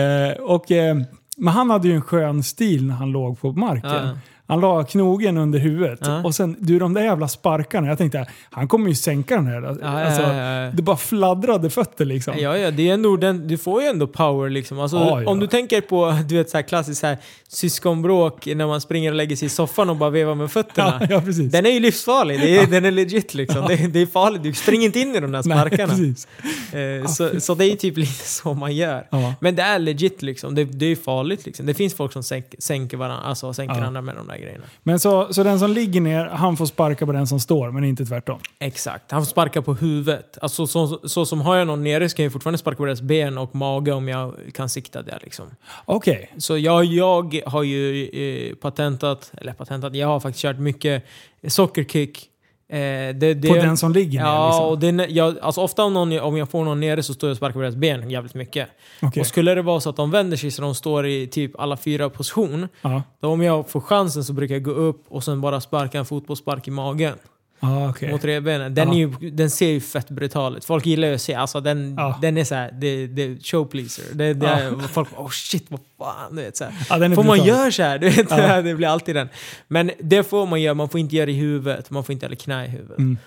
Eh, 0.00 0.32
och, 0.42 0.70
eh, 0.70 0.96
men 1.36 1.54
han 1.54 1.70
hade 1.70 1.88
ju 1.88 1.94
en 1.94 2.02
skön 2.02 2.42
stil 2.42 2.86
när 2.86 2.94
han 2.94 3.10
låg 3.12 3.40
på 3.40 3.52
marken. 3.52 3.90
ja. 3.90 4.18
Han 4.50 4.60
la 4.60 4.84
knogen 4.84 5.36
under 5.36 5.58
huvudet. 5.58 5.98
Ja. 6.02 6.22
Och 6.24 6.34
sen, 6.34 6.56
du 6.58 6.78
de 6.78 6.94
där 6.94 7.02
jävla 7.02 7.28
sparkarna. 7.28 7.86
Jag 7.86 7.98
tänkte, 7.98 8.26
han 8.50 8.68
kommer 8.68 8.88
ju 8.88 8.94
sänka 8.94 9.36
den 9.36 9.46
här. 9.46 9.62
Alltså. 9.62 10.76
Det 10.76 10.82
bara 10.82 10.96
fladdrade 10.96 11.70
fötter 11.70 12.04
liksom. 12.04 12.34
Ja, 12.38 12.56
ja, 12.56 12.70
det 12.70 12.88
är 12.88 12.94
ändå 12.94 13.16
den, 13.16 13.48
du 13.48 13.58
får 13.58 13.82
ju 13.82 13.88
ändå 13.88 14.06
power 14.06 14.50
liksom. 14.50 14.80
Alltså, 14.80 14.96
Ja, 14.96 15.22
ja. 15.22 15.30
Om 15.30 15.40
du 15.40 15.46
tänker 15.46 15.80
på 15.80 16.16
du 16.28 16.36
vet, 16.36 16.50
så 16.50 16.56
här 16.56 16.62
klassiskt 16.62 17.00
så 17.00 17.06
här, 17.06 17.18
syskonbråk 17.48 18.46
när 18.46 18.66
man 18.66 18.80
springer 18.80 19.10
och 19.10 19.16
lägger 19.16 19.36
sig 19.36 19.46
i 19.46 19.48
soffan 19.48 19.90
och 19.90 19.96
bara 19.96 20.10
vevar 20.10 20.34
med 20.34 20.50
fötterna. 20.50 21.06
Ja, 21.10 21.20
precis. 21.20 21.52
Den 21.52 21.66
är 21.66 21.70
ju 21.70 21.80
livsfarlig, 21.80 22.40
det 22.40 22.58
är, 22.58 22.66
den 22.66 22.84
är 22.84 22.90
legit 22.90 23.34
liksom. 23.34 23.64
Det, 23.68 23.76
det 23.76 23.98
är 23.98 24.06
farligt, 24.06 24.42
du 24.42 24.52
springer 24.52 24.86
inte 24.86 25.00
in 25.00 25.16
i 25.16 25.20
de 25.20 25.32
där 25.32 25.42
Nej, 25.44 25.58
sparkarna. 25.58 25.88
precis. 25.88 26.28
Eh, 26.74 27.06
så, 27.06 27.40
så 27.40 27.54
det 27.54 27.64
är 27.64 27.70
ju 27.70 27.76
typ 27.76 27.96
lite 28.06 28.24
så 28.28 28.54
man 28.54 28.76
gör. 28.76 29.06
Men 29.40 29.56
det 29.56 29.62
är 29.62 29.78
legit 29.78 30.22
liksom, 30.22 30.54
det, 30.54 30.64
det 30.64 30.86
är 30.86 30.96
farligt 30.96 31.46
liksom. 31.46 31.66
Det 31.66 31.74
finns 31.74 31.94
folk 31.94 32.12
som 32.12 32.22
sänk, 32.22 32.54
sänker 32.58 32.96
varandra, 32.96 33.24
alltså 33.24 33.52
sänker 33.52 33.80
andra 33.82 34.00
med 34.02 34.16
de 34.16 34.26
där 34.28 34.36
grejerna. 34.40 34.64
Men 34.82 35.00
så, 35.00 35.32
så 35.32 35.42
den 35.42 35.58
som 35.58 35.70
ligger 35.70 36.00
ner, 36.00 36.24
han 36.24 36.56
får 36.56 36.66
sparka 36.66 37.06
på 37.06 37.12
den 37.12 37.26
som 37.26 37.40
står, 37.40 37.70
men 37.70 37.84
inte 37.84 38.04
tvärtom. 38.04 38.38
Exakt, 38.58 39.10
han 39.10 39.20
får 39.20 39.26
sparka 39.26 39.62
på 39.62 39.74
huvudet. 39.74 40.38
Alltså 40.42 40.66
så, 40.66 41.00
så 41.04 41.26
som 41.26 41.40
har 41.40 41.56
jag 41.56 41.66
någon 41.66 41.84
nere 41.84 42.08
ska 42.08 42.22
jag 42.22 42.32
fortfarande 42.32 42.58
sparka 42.58 42.76
på 42.76 42.84
deras 42.84 43.02
ben 43.02 43.38
och 43.38 43.54
mage 43.54 43.92
om 43.92 44.08
jag 44.08 44.34
kan 44.54 44.68
sikta 44.68 45.02
där 45.02 45.18
liksom. 45.22 45.46
Okej. 45.84 46.32
Så 46.38 46.58
jag, 46.58 46.84
jag 46.84 47.42
har 47.46 47.62
ju 47.62 48.08
eh, 48.08 48.54
patentat, 48.54 49.32
eller 49.36 49.52
patentat, 49.52 49.94
jag 49.94 50.06
har 50.06 50.20
faktiskt 50.20 50.42
kört 50.42 50.58
mycket 50.58 51.04
soccerkick. 51.48 52.29
Eh, 52.72 53.14
det, 53.14 53.34
det, 53.34 53.48
På 53.48 53.54
den 53.54 53.76
som 53.76 53.92
ligger 53.92 54.18
ner 54.20 54.26
Ja, 54.26 54.46
liksom. 54.48 54.64
och 54.68 54.78
den, 54.78 55.14
jag, 55.14 55.38
alltså 55.38 55.60
ofta 55.60 55.84
om, 55.84 55.94
någon, 55.94 56.20
om 56.20 56.36
jag 56.36 56.50
får 56.50 56.64
någon 56.64 56.80
nere 56.80 57.02
så 57.02 57.14
står 57.14 57.28
jag 57.28 57.32
och 57.32 57.36
sparkar 57.36 57.52
på 57.54 57.60
deras 57.60 57.74
ben 57.74 58.10
jävligt 58.10 58.34
mycket. 58.34 58.68
Okej. 59.02 59.20
Och 59.20 59.26
skulle 59.26 59.54
det 59.54 59.62
vara 59.62 59.80
så 59.80 59.90
att 59.90 59.96
de 59.96 60.10
vänder 60.10 60.36
sig 60.36 60.50
så 60.50 60.62
de 60.62 60.74
står 60.74 61.06
i 61.06 61.26
typ 61.26 61.60
alla 61.60 61.76
fyra 61.76 62.10
position, 62.10 62.68
Ja. 62.82 63.02
då 63.20 63.28
om 63.28 63.42
jag 63.42 63.68
får 63.70 63.80
chansen 63.80 64.24
så 64.24 64.32
brukar 64.32 64.54
jag 64.54 64.62
gå 64.62 64.70
upp 64.70 65.04
och 65.08 65.24
sen 65.24 65.40
bara 65.40 65.60
sparka 65.60 65.98
en 65.98 66.04
fotbollsspark 66.06 66.68
i 66.68 66.70
magen 66.70 67.14
Ah, 67.62 67.88
okej. 67.88 68.10
mot 68.12 68.24
revbenen. 68.24 68.74
Den, 68.74 68.92
ju, 68.92 69.06
den 69.32 69.50
ser 69.50 69.68
ju 69.68 69.80
fett 69.80 70.10
brutal 70.10 70.56
ut. 70.56 70.64
Folk 70.64 70.86
gillar 70.86 71.08
ju 71.08 71.14
att 71.14 71.20
se, 71.22 71.34
alltså 71.34 71.60
den, 71.60 71.94
Ja. 71.98 72.18
den 72.22 72.38
är 72.38 72.44
såhär, 72.44 72.70
det, 72.72 73.06
det 73.06 73.22
är 73.22 73.36
showpleaser. 73.36 74.04
Det, 74.12 74.34
det 74.34 74.46
är, 74.46 74.88
folk 74.88 75.08
oh 75.18 75.28
shit, 75.30 75.66
vad 75.68 75.80
fan. 75.98 76.36
Du 76.36 76.42
vet, 76.42 76.56
så 76.56 76.64
här. 76.64 77.14
Får 77.14 77.24
man 77.24 77.44
göra 77.44 77.70
så 77.72 77.82
här? 77.82 77.98
Du 77.98 78.08
vet, 78.10 78.28
det 78.64 78.74
blir 78.74 78.88
alltid 78.88 79.14
den. 79.16 79.28
Men 79.68 79.90
det 80.00 80.22
får 80.24 80.46
man 80.46 80.60
göra, 80.62 80.74
man 80.74 80.88
får 80.88 81.00
inte 81.00 81.16
göra 81.16 81.26
det 81.26 81.32
i 81.32 81.34
huvudet, 81.34 81.90
man 81.90 82.04
får 82.04 82.12
inte 82.12 82.26
heller 82.26 82.36
knä 82.36 82.64
i 82.64 82.68
huvudet. 82.68 82.98
Mm. 82.98 83.18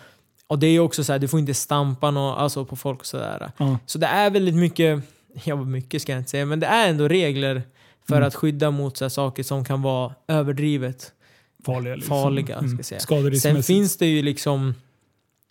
Och 0.47 0.59
det 0.59 0.67
är 0.67 0.71
ju 0.71 0.79
också 0.79 1.03
så 1.03 1.11
här, 1.11 1.19
du 1.19 1.27
får 1.27 1.39
inte 1.39 1.53
stampa 1.53 2.11
nå, 2.11 2.29
alltså 2.35 2.65
på 2.65 2.75
folk 2.75 2.99
och 2.99 3.05
sådär. 3.05 3.51
Så 3.85 3.97
det 3.97 4.07
är 4.07 4.29
väldigt 4.29 4.55
mycket, 4.55 5.03
ja 5.43 5.55
mycket 5.55 6.01
ska 6.01 6.11
jag 6.11 6.19
inte 6.19 6.29
säga, 6.29 6.45
men 6.45 6.59
det 6.59 6.67
är 6.67 6.89
ändå 6.89 7.07
regler 7.07 7.61
för 8.07 8.15
Mm. 8.15 8.27
att 8.27 8.35
skydda 8.35 8.71
mot 8.71 8.97
så 8.97 9.09
saker 9.09 9.43
som 9.43 9.65
kan 9.65 9.81
vara 9.81 10.13
överdrivet 10.27 11.11
Farliga. 11.65 11.95
Liksom. 11.95 12.09
farliga. 12.23 12.57
Ska 12.67 12.77
jag 12.77 12.85
säga. 12.85 13.39
Sen 13.39 13.63
finns 13.63 13.97
det 13.97 14.05
ju 14.05 14.21
liksom 14.21 14.73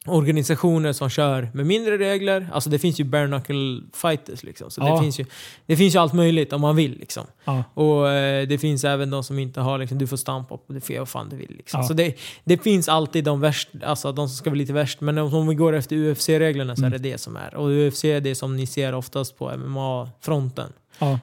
organisationer 0.06 0.92
som 0.92 1.08
kör 1.10 1.50
med 1.54 1.66
mindre 1.66 1.98
regler. 1.98 2.48
Alltså 2.52 2.70
det 2.70 2.78
finns 2.78 3.00
ju 3.00 3.04
bare 3.04 3.26
knuckle 3.26 3.80
fighters 3.94 4.42
liksom. 4.42 4.70
Så 4.70 4.80
Ja. 4.80 4.94
det, 4.94 5.00
finns 5.02 5.20
ju, 5.20 5.24
det 5.66 5.76
finns 5.76 5.94
ju 5.94 5.98
allt 5.98 6.12
möjligt 6.12 6.52
om 6.52 6.60
man 6.60 6.76
vill 6.76 6.98
liksom. 6.98 7.26
Ja. 7.44 7.64
Och 7.74 8.10
eh, 8.10 8.48
det 8.48 8.58
finns 8.58 8.84
även 8.84 9.10
de 9.10 9.24
som 9.24 9.38
inte 9.38 9.60
har 9.60 9.78
liksom, 9.78 9.98
du 9.98 10.06
får 10.06 10.16
stampa 10.16 10.56
på, 10.56 10.72
du 10.72 10.80
får 10.80 10.90
göra 10.94 11.00
vad 11.00 11.08
fan 11.08 11.28
du 11.28 11.36
vill 11.36 11.54
liksom. 11.56 11.80
Ja. 11.80 11.86
Så 11.88 11.94
det, 11.94 12.14
det 12.44 12.58
finns 12.58 12.88
alltid 12.88 13.24
de 13.24 13.40
värst, 13.40 13.68
alltså 13.84 14.12
de 14.12 14.28
som 14.28 14.36
ska 14.36 14.50
vara 14.50 14.58
lite 14.58 14.72
värst. 14.72 15.00
Men 15.00 15.18
om, 15.18 15.34
om 15.34 15.48
vi 15.48 15.54
går 15.54 15.72
efter 15.72 15.96
UFC-reglerna 15.96 16.76
så 16.76 16.82
Mm. 16.82 16.92
är 16.92 16.98
det 16.98 17.10
det 17.10 17.18
som 17.18 17.36
är. 17.36 17.54
Och 17.54 17.68
UFC 17.70 18.04
är 18.04 18.20
det 18.20 18.34
som 18.34 18.56
ni 18.56 18.66
ser 18.66 18.94
oftast 18.94 19.38
på 19.38 19.56
MMA-fronten. 19.56 20.72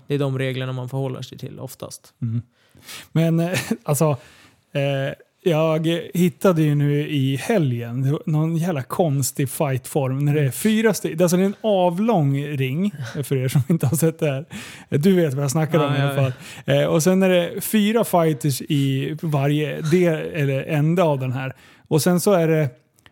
Det 0.07 0.15
är 0.15 0.19
de 0.19 0.37
reglerna 0.39 0.71
man 0.71 0.89
förhåller 0.89 1.21
sig 1.21 1.37
till 1.37 1.59
oftast. 1.59 2.13
Mm. 2.21 2.41
Men 3.11 3.39
eh, 3.39 3.59
alltså, 3.83 4.17
eh, 4.73 5.13
jag 5.43 5.87
hittade 6.13 6.61
ju 6.61 6.75
nu 6.75 7.09
i 7.09 7.35
helgen 7.35 8.19
någon 8.25 8.57
jävla 8.57 8.83
konstig 8.83 9.49
fightform. 9.49 10.25
När 10.25 10.33
det 10.33 10.41
är 10.41 10.51
fyra 10.51 10.93
stycken, 10.93 11.21
alltså 11.21 11.37
det 11.37 11.43
är 11.43 11.45
en 11.45 11.55
avlång 11.61 12.43
ring, 12.45 12.91
för 13.23 13.35
er 13.35 13.47
som 13.47 13.61
inte 13.67 13.87
har 13.87 13.97
sett 13.97 14.19
det 14.19 14.31
här. 14.31 14.45
Du 14.89 15.15
vet 15.15 15.33
vad 15.33 15.43
jag 15.43 15.51
snackar 15.51 15.79
om 15.79 15.93
Ja, 15.93 15.97
i 15.97 16.01
alla 16.01 16.15
ja, 16.15 16.31
fall. 16.31 16.33
Eh, 16.65 16.85
och 16.85 17.03
sen 17.03 17.23
är 17.23 17.29
det 17.29 17.61
fyra 17.61 18.03
fighters 18.03 18.61
i 18.61 19.17
varje 19.21 19.81
del, 19.81 20.15
eller 20.33 20.63
ände 20.63 21.03
av 21.03 21.19
den 21.19 21.31
här. 21.31 21.53
Och 21.87 22.01
sen 22.01 22.19
så 22.19 22.33
är 22.33 22.47
det, 22.47 22.69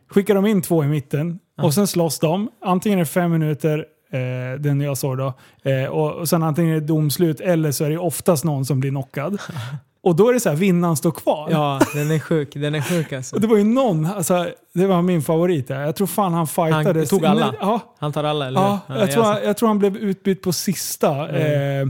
skickar 0.09 0.35
de 0.35 0.45
in 0.45 0.61
två 0.61 0.83
i 0.83 0.87
mitten 0.87 1.39
och 1.61 1.73
sen 1.73 1.87
slåss 1.87 2.19
de. 2.19 2.49
Antingen 2.61 2.99
är 2.99 3.03
det 3.03 3.09
fem 3.09 3.31
minuter 3.31 3.85
Eh, 4.11 4.59
den 4.59 4.81
jag 4.81 4.97
såg 4.97 5.17
då. 5.17 5.33
Eh, 5.63 5.85
och, 5.85 6.13
och 6.13 6.29
sen 6.29 6.43
antingen 6.43 6.71
är 6.71 6.79
det 6.79 6.87
domslut 6.87 7.39
eller 7.39 7.71
så 7.71 7.85
är 7.85 7.89
det 7.89 7.97
oftast 7.97 8.43
någon 8.43 8.65
som 8.65 8.79
blir 8.79 8.89
knockad. 8.89 9.41
Och 10.07 10.15
då 10.15 10.29
är 10.29 10.33
det 10.33 10.39
så 10.39 10.49
här, 10.49 10.55
vinnaren 10.55 10.95
står 10.95 11.11
kvar. 11.11 11.47
Ja, 11.51 11.79
den 11.93 12.11
är 12.11 12.19
sjuk. 12.19 12.53
Den 12.53 12.75
är 12.75 12.81
sjuk 12.81 13.13
alltså. 13.13 13.35
Och 13.35 13.41
det 13.41 13.47
var 13.47 13.57
ju 13.57 13.63
någon, 13.63 14.05
alltså, 14.05 14.47
det 14.73 14.85
var 14.87 15.01
min 15.01 15.21
favorit. 15.21 15.69
Jag 15.69 15.95
tror 15.95 16.07
fan 16.07 16.33
han 16.33 16.47
fightades. 16.47 17.09
tog 17.09 17.25
alla? 17.25 17.53
Ja, 17.59 17.95
Han 17.99 18.11
tar 18.13 18.23
alla, 18.23 18.47
eller 18.47 18.61
ja, 18.61 18.79
jag, 18.87 19.11
tror, 19.11 19.25
jag- 19.25 19.33
han- 19.33 19.43
jag 19.43 19.57
tror 19.57 19.67
han 19.69 19.79
blev 19.79 19.97
utbytt 19.97 20.41
på 20.41 20.53
sista. 20.53 21.29
Eh, 21.39 21.85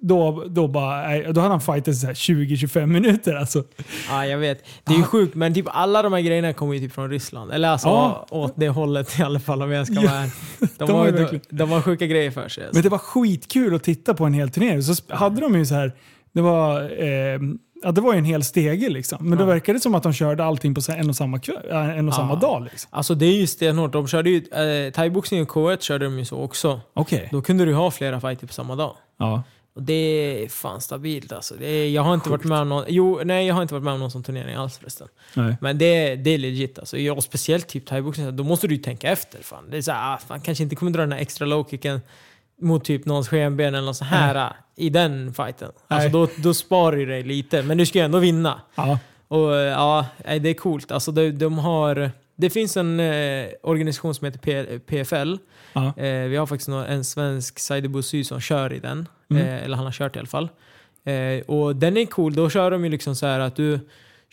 då, 0.00 0.44
då, 0.48 0.68
bara, 0.68 1.18
då 1.32 1.40
hade 1.40 1.40
han 1.40 1.50
här 1.50 2.14
20-25 2.14 2.86
minuter. 2.86 3.34
Alltså. 3.34 3.64
Ja, 4.10 4.26
jag 4.26 4.38
vet. 4.38 4.64
Det 4.84 4.92
är 4.92 4.96
ju 4.96 5.02
sjukt, 5.02 5.34
men 5.34 5.54
typ 5.54 5.66
alla 5.68 6.02
de 6.02 6.12
här 6.12 6.20
grejerna 6.20 6.52
kommer 6.52 6.74
ju 6.74 6.80
typ 6.80 6.92
från 6.92 7.10
Ryssland. 7.10 7.52
Eller 7.52 7.68
alltså 7.68 7.88
Ja. 7.88 8.26
åt 8.30 8.52
det 8.56 8.68
hållet 8.68 9.18
i 9.20 9.22
alla 9.22 9.40
fall 9.40 9.62
om 9.62 9.70
jag 9.72 9.86
ska 9.86 9.94
Ja. 9.96 10.00
vara 10.02 10.12
ärlig. 10.20 10.32
De, 10.78 10.86
De 10.86 10.92
har, 10.92 11.10
de, 11.10 11.40
de 11.50 11.70
har 11.70 11.80
sjuka 11.80 12.06
grejer 12.06 12.30
för 12.30 12.48
sig. 12.48 12.64
Alltså. 12.64 12.76
Men 12.76 12.82
det 12.82 12.88
var 12.88 12.98
skitkul 12.98 13.74
att 13.74 13.82
titta 13.84 14.14
på 14.14 14.24
en 14.24 14.34
hel 14.34 14.50
turnering. 14.50 14.82
Så 14.82 15.02
hade 15.08 15.40
de 15.40 15.54
ju 15.58 15.66
så 15.66 15.74
här, 15.74 15.92
det 16.34 16.40
var, 16.42 16.80
eh, 17.02 17.40
ja, 17.82 17.92
det 17.92 18.00
var 18.00 18.12
ju 18.12 18.18
en 18.18 18.24
hel 18.24 18.44
stege 18.44 18.88
liksom. 18.88 19.18
Men 19.28 19.38
det 19.38 19.44
Ja. 19.44 19.48
verkade 19.48 19.80
som 19.80 19.94
att 19.94 20.02
de 20.02 20.12
körde 20.12 20.44
allting 20.44 20.74
på 20.74 20.80
en 20.92 21.08
och 21.08 21.16
samma, 21.16 21.38
kväll, 21.38 21.70
äh, 21.70 21.98
en 21.98 22.08
och 22.08 22.12
Ja. 22.14 22.16
samma 22.16 22.34
dag. 22.34 22.64
Liksom. 22.70 22.88
Alltså 22.92 23.14
det 23.14 23.26
är 23.26 23.32
ju 23.36 23.46
stenhårt. 23.46 23.92
De 23.92 24.06
körde 24.08 24.30
ju, 24.30 24.36
eh, 24.36 24.92
thaiboxning 24.92 25.42
och 25.42 25.48
K1 25.48 25.80
körde 25.82 26.04
de 26.04 26.18
ju 26.18 26.24
så 26.24 26.42
också. 26.42 26.80
Okej. 26.94 27.28
Då 27.32 27.42
kunde 27.42 27.64
du 27.64 27.74
ha 27.74 27.90
flera 27.90 28.20
fighter 28.20 28.46
på 28.46 28.52
samma 28.52 28.76
dag. 28.76 28.96
Ja. 29.18 29.42
Och 29.76 29.82
det 29.82 29.92
är 30.44 30.48
fan 30.48 30.80
stabilt 30.80 31.32
alltså. 31.32 31.54
Det 31.58 31.66
är, 31.66 31.90
jag 31.90 32.02
har 32.02 32.14
inte 32.14 32.30
varit 32.30 32.44
med 32.44 32.58
om 32.60 32.68
någon, 32.68 32.84
jo, 32.88 33.20
nej 33.24 33.46
jag 33.46 33.54
har 33.54 33.62
inte 33.62 33.74
varit 33.74 33.84
med 33.84 33.92
om 33.94 34.00
någon 34.00 34.10
sån 34.10 34.22
turnering 34.22 34.54
alls 34.54 34.78
förresten. 34.78 35.08
Nej. 35.34 35.56
Men 35.60 35.78
det, 35.78 36.16
det 36.16 36.30
är 36.30 36.38
legit 36.38 36.78
alltså. 36.78 36.98
Ja, 36.98 37.20
speciellt 37.20 37.68
typ 37.68 37.86
thaiboxning, 37.86 38.36
då 38.36 38.44
måste 38.44 38.66
du 38.68 38.74
ju 38.74 38.82
tänka 38.82 39.10
efter. 39.10 39.42
Fan. 39.42 39.64
Det 39.70 39.76
är 39.76 39.82
såhär, 39.82 40.14
ah, 40.14 40.18
fan 40.18 40.40
kanske 40.40 40.64
inte 40.64 40.76
kommer 40.76 40.92
dra 40.92 41.00
den 41.00 41.12
här 41.12 41.18
extra 41.18 41.46
low-kicken 41.46 42.00
mot 42.60 42.84
typ 42.84 43.04
någons 43.06 43.28
skenben 43.28 43.74
eller 43.74 43.86
något 43.86 43.96
så 43.96 44.04
här 44.04 44.34
ah, 44.34 44.56
i 44.76 44.90
den 44.90 45.34
fighten. 45.34 45.70
Alltså 45.88 46.08
då, 46.08 46.28
då 46.36 46.54
sparar 46.54 46.96
du 46.96 47.06
dig 47.06 47.22
lite, 47.22 47.62
men 47.62 47.78
du 47.78 47.86
ska 47.86 47.98
ju 47.98 48.04
ändå 48.04 48.18
vinna. 48.18 48.60
Ja. 48.74 48.98
Och 49.28 49.56
eh, 49.56 49.60
ja, 49.62 50.06
det 50.24 50.48
är 50.48 50.54
coolt. 50.54 50.92
Alltså 50.92 51.12
de, 51.12 51.30
de 51.30 51.58
har... 51.58 52.10
Det 52.36 52.50
finns 52.50 52.76
en 52.76 53.00
eh, 53.00 53.46
organisation 53.62 54.14
som 54.14 54.24
heter 54.24 54.38
P, 54.38 54.78
PFL. 54.78 55.34
Ja. 55.72 55.86
Eh, 55.96 56.28
vi 56.28 56.36
har 56.36 56.46
faktiskt 56.46 56.68
nå- 56.68 56.84
en 56.84 57.04
svensk 57.04 57.58
Saidi 57.58 57.88
Boussy 57.88 58.24
som 58.24 58.40
kör 58.40 58.72
i 58.72 58.78
den. 58.78 59.08
Mm. 59.30 59.42
Eh, 59.46 59.64
eller 59.64 59.76
han 59.76 59.84
har 59.84 59.92
kört 59.92 60.16
i 60.16 60.18
alla 60.18 60.28
fall. 60.28 60.48
Eh, 61.04 61.44
och 61.46 61.76
den 61.76 61.96
är 61.96 62.06
cool. 62.06 62.34
Då 62.34 62.50
kör 62.50 62.70
de 62.70 62.84
ju 62.84 62.90
liksom 62.90 63.16
så 63.16 63.26
här 63.26 63.40
att 63.40 63.56
du 63.56 63.80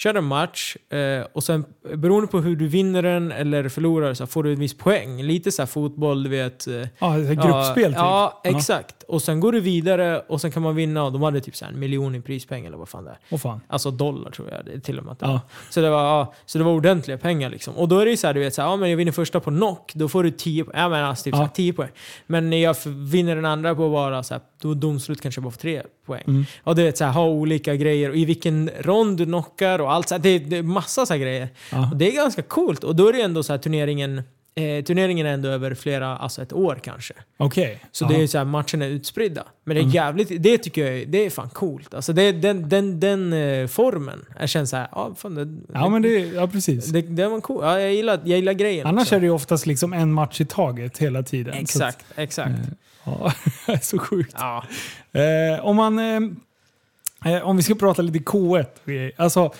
kör 0.04 0.16
en 0.16 0.24
match 0.24 0.76
eh, 0.90 1.26
och 1.34 1.44
sen 1.44 1.66
beroende 1.96 2.28
på 2.28 2.40
hur 2.40 2.56
du 2.56 2.68
vinner 2.68 3.02
den 3.02 3.32
eller 3.32 3.70
förlorar 3.70 4.14
så 4.14 4.28
får 4.28 4.44
du 4.44 4.54
en 4.54 4.60
viss 4.60 4.78
poäng. 4.78 5.24
Lite 5.24 5.52
så 5.52 5.62
här 5.62 5.68
fotboll, 5.68 6.24
du 6.24 6.30
vet. 6.30 6.68
eh, 6.68 6.74
är 6.74 7.34
gruppspel 7.34 7.94
ja, 7.98 8.42
typ. 8.44 8.52
Ja, 8.54 8.58
exakt. 8.58 9.04
Och 9.04 9.22
sen 9.22 9.40
går 9.40 9.52
du 9.52 9.60
vidare 9.60 10.20
och 10.28 10.42
sen 10.42 10.52
kan 10.52 10.64
man 10.64 10.76
vinna 10.76 11.04
och 11.04 11.12
de 11.12 11.22
hade 11.22 11.42
typ 11.42 11.56
så 11.56 11.66
en 11.66 11.80
miljon 11.80 12.16
i 12.16 12.22
prispeng 12.22 12.66
eller 12.66 12.78
vad 12.78 12.90
fan 12.90 13.04
det 13.06 13.12
är. 13.12 13.18
Åh 13.30 13.40
fan. 13.40 13.62
Alltså 13.68 13.92
dollar 13.92 14.32
tror 14.32 14.50
jag 14.50 14.66
det 14.66 14.80
till 14.80 15.00
och 15.00 15.06
med. 15.06 15.16
var. 15.20 15.40
Så, 15.70 15.82
det 15.82 15.90
var, 15.90 16.04
ja, 16.04 16.34
så 16.46 16.58
det 16.58 16.64
var 16.64 16.72
ordentliga 16.72 17.18
pengar 17.18 17.50
liksom. 17.50 17.74
Och 17.78 17.88
då 17.88 18.00
är 18.00 18.06
det 18.06 18.12
ju 18.12 18.18
så 18.18 18.28
här, 18.28 18.34
du 18.34 18.40
vet, 18.40 18.54
så 18.54 18.62
här, 18.62 18.70
ja, 18.70 18.76
men 18.76 18.90
jag 18.90 18.98
vinner 18.98 19.12
första 19.12 19.40
på 19.40 19.50
knock, 19.50 19.92
då 19.96 20.10
får 20.10 20.24
du 20.24 20.32
10 20.32 20.64
poäng. 20.64 20.78
Ja, 20.80 20.90
men 20.90 21.04
alltså, 21.06 21.24
typ 21.24 21.34
Ja. 21.34 21.38
så 21.38 21.44
här, 21.44 21.50
10 21.50 21.74
poäng. 21.74 21.90
Men 22.28 22.50
när 22.50 22.58
jag 22.58 22.76
vinner 22.86 23.36
den 23.36 23.46
andra 23.46 23.76
på 23.76 23.90
bara 23.90 24.24
så 24.24 24.34
här, 24.34 24.42
då 24.62 24.74
domslut 24.74 25.22
kanske 25.22 25.42
bara 25.42 25.52
får 25.52 25.60
3 25.60 25.82
poäng. 26.06 26.24
Mm. 26.28 26.46
Och 26.64 26.76
du 26.76 26.84
vet, 26.84 26.98
så 26.98 27.06
här, 27.06 27.12
ha 27.12 27.26
olika 27.28 27.76
grejer 27.76 28.10
och 28.10 28.16
i 28.16 28.26
vilken 28.26 28.70
rond 28.80 29.18
du 29.18 29.26
knockar 29.26 29.80
och 29.80 29.91
allt 29.92 30.10
så 30.10 30.16
här, 30.16 30.20
det, 30.20 30.40
det 30.40 30.58
är 30.58 30.64
massa 30.64 31.06
så 31.06 31.16
grejer. 31.16 31.50
Ja. 31.72 31.90
Och 31.92 31.98
det 31.98 32.08
är 32.08 32.16
ganska 32.16 32.42
coolt. 32.42 32.84
Och 32.84 32.96
då 32.96 33.08
är 33.08 33.14
det 33.14 33.22
ändå 33.22 33.44
så 33.44 33.54
här 33.54 33.58
turneringen, 33.58 34.22
eh, 34.56 34.84
turneringen 34.84 35.26
är 35.26 35.34
ändå 35.34 35.50
över 35.50 35.76
flera, 35.76 36.18
alltså 36.18 36.42
ett 36.42 36.54
år 36.54 36.80
kanske. 36.84 37.14
Okej. 37.38 37.84
Så. 37.92 38.06
Mm. 38.06 38.18
det 38.18 38.24
är 38.24 38.28
så 38.28 38.38
här, 38.38 38.46
matcherna 38.46 38.86
är 38.86 38.90
utspridda. 38.90 39.44
Men 39.64 39.76
det 39.76 39.82
är 39.82 39.96
jävligt, 39.96 40.44
det 40.44 40.58
tycker 40.58 40.92
jag 40.92 41.08
det 41.08 41.26
är 41.26 41.30
fan 41.30 41.50
coolt. 41.50 41.94
Alltså 41.94 42.14
det, 42.14 42.32
den, 42.32 42.70
den, 42.70 43.00
den 43.00 43.34
eh, 43.34 43.68
formen, 43.68 44.26
jag 44.40 44.50
känner 44.50 44.66
så 44.66 44.78
här, 44.78 44.88
ja, 44.92 45.16
fan, 45.18 45.36
det, 45.36 45.58
Ja, 45.74 45.90
men 45.90 46.02
det, 46.02 46.10
ja 46.10 46.48
precis. 46.48 46.86
det, 46.86 47.02
det 47.02 47.28
var 47.28 47.42
cool. 47.42 47.64
Ja, 47.64 47.80
jag, 47.80 47.94
gillar, 47.94 48.20
jag 48.26 48.38
gillar 48.40 48.54
grejen 48.54 48.88
Annars 48.88 49.02
också. 49.02 49.16
är 49.16 49.20
det 49.20 49.26
ju 49.26 49.32
oftast 49.32 49.66
liksom 49.66 49.94
en 49.94 50.14
match 50.14 50.42
i 50.42 50.46
taget 50.46 50.98
hela 50.98 51.24
tiden. 51.24 51.54
Exakt, 51.54 52.06
exakt. 52.16 52.50
att, 52.50 52.78
ja, 53.04 53.34
det 53.66 53.72
är 53.74 53.78
så 53.78 54.00
sjukt. 54.00 54.36
Ja. 54.40 54.64
Eh, 55.12 55.66
om, 55.66 55.76
man, 55.76 56.00
eh, 56.00 57.36
eh, 57.36 57.48
om 57.48 57.58
vi 57.58 57.64
ska 57.64 57.76
prata 57.76 58.02
lite 58.02 58.20
K1. 58.20 58.66
och 58.84 58.86
grejer. 58.86 59.12
Alltså, 59.18 59.54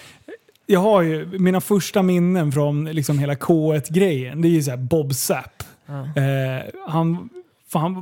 jag 0.72 0.80
har 0.80 1.02
ju 1.02 1.26
mina 1.40 1.62
första 1.62 2.02
minnen 2.02 2.52
från 2.52 2.86
liksom 2.86 3.20
hela 3.20 3.34
K1-grejen. 3.34 4.42
Det 4.42 4.48
är 4.48 4.50
ju 4.50 4.64
såhär 4.64 4.78
Bob 4.78 5.14
Sapp. 5.16 5.64
Ja. 5.86 6.22
Eh, 6.22 6.64
han, 6.88 7.30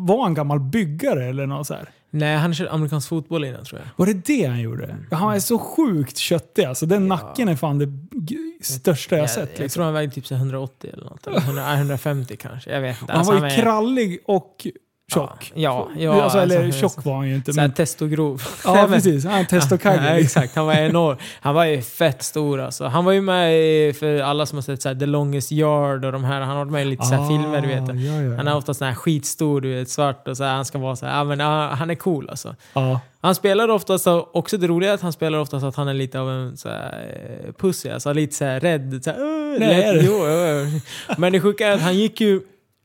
var 0.06 0.24
han 0.24 0.34
gammal 0.34 0.60
byggare 0.60 1.26
eller 1.26 1.46
något 1.46 1.68
så 1.68 1.74
här? 1.74 1.90
Nej, 2.12 2.38
han 2.38 2.54
körde 2.54 2.72
amerikansk 2.72 3.10
fotboll 3.10 3.46
innan 3.46 3.64
tror 3.66 3.82
jag. 3.82 3.90
Var 3.96 4.14
det 4.14 4.26
det 4.26 4.46
han 4.46 4.60
gjorde? 4.62 4.96
Han 5.12 5.36
är 5.36 5.40
så 5.40 5.60
sjukt 5.60 6.18
köttig 6.18 6.64
alltså. 6.64 6.86
Den 6.86 7.08
nacken 7.08 7.48
är 7.50 7.56
fan 7.56 7.80
det 7.80 7.90
största 8.62 9.16
jag 9.16 9.24
jag, 9.24 9.30
sett. 9.30 9.50
jag 9.54 9.60
Liksom. 9.64 9.70
tror 9.70 9.84
han 9.86 9.94
vägde 9.94 10.16
typ 10.16 10.28
så 10.28 10.36
här 10.36 10.42
180 10.42 10.90
eller 10.94 11.04
något. 11.06 11.28
Eller 11.28 11.38
100, 11.40 11.64
nej, 11.66 11.78
150 11.78 12.36
kanske. 12.38 12.72
Jag 12.74 12.82
vet 12.82 13.02
inte. 13.02 13.14
han 13.14 13.20
Alltså, 13.20 13.34
var 13.34 13.40
ju 13.50 13.54
är- 13.56 13.62
krallig 13.62 14.20
och 14.26 14.68
tjock. 15.14 15.52
Ja, 15.56 15.88
ja, 15.98 16.22
alltså, 16.24 16.40
eller 16.40 16.66
alltså, 16.66 16.80
tjock 16.82 17.06
var 17.06 17.16
han 17.16 17.28
ju 17.30 17.36
inte. 17.36 17.52
Men, 17.56 17.72
testogrov. 17.72 18.42
ja, 18.66 18.88
precis. 18.92 19.26
Han 19.26 19.34
är 19.34 19.40
Ja, 19.40 19.46
testokagge. 19.46 20.10
exakt, 20.10 20.56
han 20.56 20.66
var 20.66 20.74
enorm. 20.74 21.18
Han 21.42 21.56
var 21.56 21.66
ju 21.66 21.82
fett 21.82 22.24
stor 22.24 22.60
alltså. 22.62 22.86
Han 22.86 23.06
var 23.06 23.12
ju 23.12 23.22
med 23.22 23.54
i, 23.60 23.94
för 23.94 24.22
alla 24.22 24.46
som 24.46 24.58
har 24.58 24.62
sett 24.64 24.82
så 24.82 24.90
här, 24.90 24.96
The 24.96 25.06
Longest 25.06 25.52
Yard 25.52 26.06
och 26.06 26.12
de 26.12 26.24
här, 26.24 26.40
han 26.42 26.50
har 26.50 26.58
varit 26.66 26.72
med 26.72 26.82
i 26.82 26.86
lite 26.86 27.06
så 27.06 27.16
här 27.16 27.28
filmer 27.28 27.62
du 27.62 27.68
vet. 27.68 27.90
Ah, 27.90 27.94
Ja, 27.94 28.22
ja. 28.22 28.36
Han 28.38 28.48
är 28.48 28.56
ofta 28.58 28.74
sån 28.74 28.88
här 28.88 28.96
skitstor, 28.96 29.62
du 29.62 29.76
vet, 29.76 29.90
svart 29.90 30.28
och 30.28 30.38
så 30.38 30.44
här, 30.44 30.56
han 30.56 30.66
ska 30.66 30.78
vara 30.78 30.96
så 30.96 31.06
här, 31.06 31.18
ja 31.18 31.24
men 31.24 31.40
han 31.40 31.90
är 31.90 31.96
cool 31.96 32.30
alltså. 32.30 32.56
ja. 32.74 33.00
Han 33.22 33.36
spelar 33.36 33.70
ofta 33.70 33.98
så, 33.98 34.30
också 34.34 34.58
det 34.58 34.68
roliga 34.68 34.90
är 34.90 34.94
att 34.94 35.02
han 35.02 35.14
spelar 35.14 35.40
ofta 35.40 35.60
så 35.60 35.68
att 35.68 35.76
han 35.76 35.88
är 35.88 35.94
lite 35.94 36.20
av 36.20 36.30
en 36.30 36.58
så 36.58 36.70
här, 36.70 37.08
eh, 37.46 37.52
pussy, 37.54 37.90
alltså 37.90 38.14
lite 38.14 38.36
så 38.36 38.46
här 38.46 38.60
rädd. 38.60 39.02
Så 39.04 39.12
Nej, 39.60 39.94
det? 39.94 40.02
jo, 40.06 40.14
jo, 40.28 40.70
jo. 40.74 40.80
Men 41.18 41.32
det 41.34 41.42
sjuka 41.42 41.68
är 41.68 41.72
att 41.72 41.82
han 41.82 41.98
gick 41.98 42.22
ju, 42.22 42.42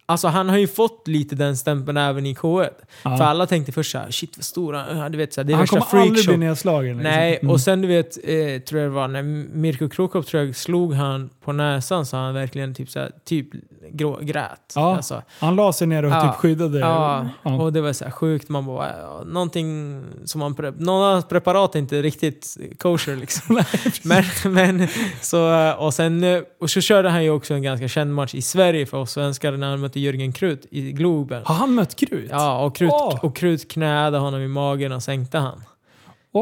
alltså 0.07 0.29
han 0.29 0.49
har 0.49 0.57
ju 0.59 0.67
fått 0.67 1.09
lite 1.09 1.35
den 1.35 1.57
stämpeln 1.57 1.97
även 1.97 2.27
i 2.27 2.35
K1. 2.35 2.69
Ja. 3.03 3.17
För 3.17 3.25
alla 3.25 3.47
tänkte 3.47 3.73
först 3.73 3.93
såhär, 3.93 4.11
shit 4.11 4.37
vad 4.37 4.45
stor 4.45 4.73
han. 4.73 5.13
Du 5.13 5.19
vet, 5.19 5.33
så 5.35 5.41
här, 5.41 5.45
det 5.47 5.53
är 5.53 5.57
Han 5.57 5.67
kommer 5.67 6.03
aldrig 6.03 6.27
bli 6.27 6.37
nedslagen. 6.37 6.97
liksom. 6.97 7.13
Nej, 7.13 7.39
Mm. 7.43 7.51
och 7.53 7.61
sen 7.61 7.81
du 7.83 7.89
vet, 7.89 8.17
eh, 8.25 8.63
tror 8.63 8.81
jag 8.81 8.91
det 8.91 8.95
var 8.95 9.09
när 9.09 9.23
Mirko 9.57 9.89
Krokop 9.89 10.27
tror 10.27 10.45
jag 10.45 10.57
slog 10.57 10.95
han 10.95 11.31
på 11.45 11.53
näsan 11.53 12.07
så 12.07 12.17
han 12.17 12.35
verkligen 12.35 12.75
typ, 12.75 12.91
så 12.91 12.99
här, 13.01 13.11
typ 13.25 13.49
grå, 13.91 14.19
grät. 14.23 14.73
Ja. 14.75 14.97
Alltså, 14.97 15.23
Han 15.41 15.57
la 15.57 15.73
sig 15.73 15.87
ner 15.87 16.03
och 16.05 16.11
Ja. 16.11 16.21
typ 16.23 16.35
skyddade. 16.35 16.79
ja, 16.79 17.29
Ja. 17.43 17.55
och 17.63 17.73
det 17.73 17.81
var 17.81 17.93
så 17.93 18.11
sjukt. 18.11 18.49
Man 18.49 18.67
bara, 18.67 18.93
någonting 19.27 20.01
som 20.25 20.39
man... 20.39 20.57
Någon 20.79 21.23
preparat 21.23 21.75
är 21.75 21.79
inte 21.79 22.03
riktigt 22.03 22.57
kosher 22.79 23.17
liksom. 23.17 23.63
men, 24.03 24.25
men, 24.45 24.89
så, 25.21 25.73
och 25.79 25.95
sen 25.95 26.45
och 26.61 26.71
så 26.71 26.81
körde 26.81 27.09
han 27.11 27.25
ju 27.25 27.31
också 27.31 27.55
en 27.55 27.63
ganska 27.63 27.89
känd 27.89 28.15
match 28.15 28.35
i 28.35 28.43
Sverige 28.43 28.87
för 28.87 28.99
oss 28.99 29.11
svenskar 29.13 29.53
när 29.53 29.71
han 29.71 29.81
mötte 29.81 30.01
Jörgen 30.01 30.33
Krut 30.33 30.67
i 30.71 30.93
Globen. 30.93 31.43
Har 31.45 31.55
han 31.55 31.75
mött 31.75 31.95
Krut? 31.97 32.31
Ja, 32.31 32.65
och 32.65 32.77
Krut, 32.77 32.91
Åh. 32.93 33.19
och 33.25 33.37
Krut 33.37 33.71
knäade 33.73 34.19
honom 34.19 34.41
i 34.41 34.49
magen 34.49 34.93
och 34.93 35.03
sänkte 35.03 35.39
han. 35.39 35.63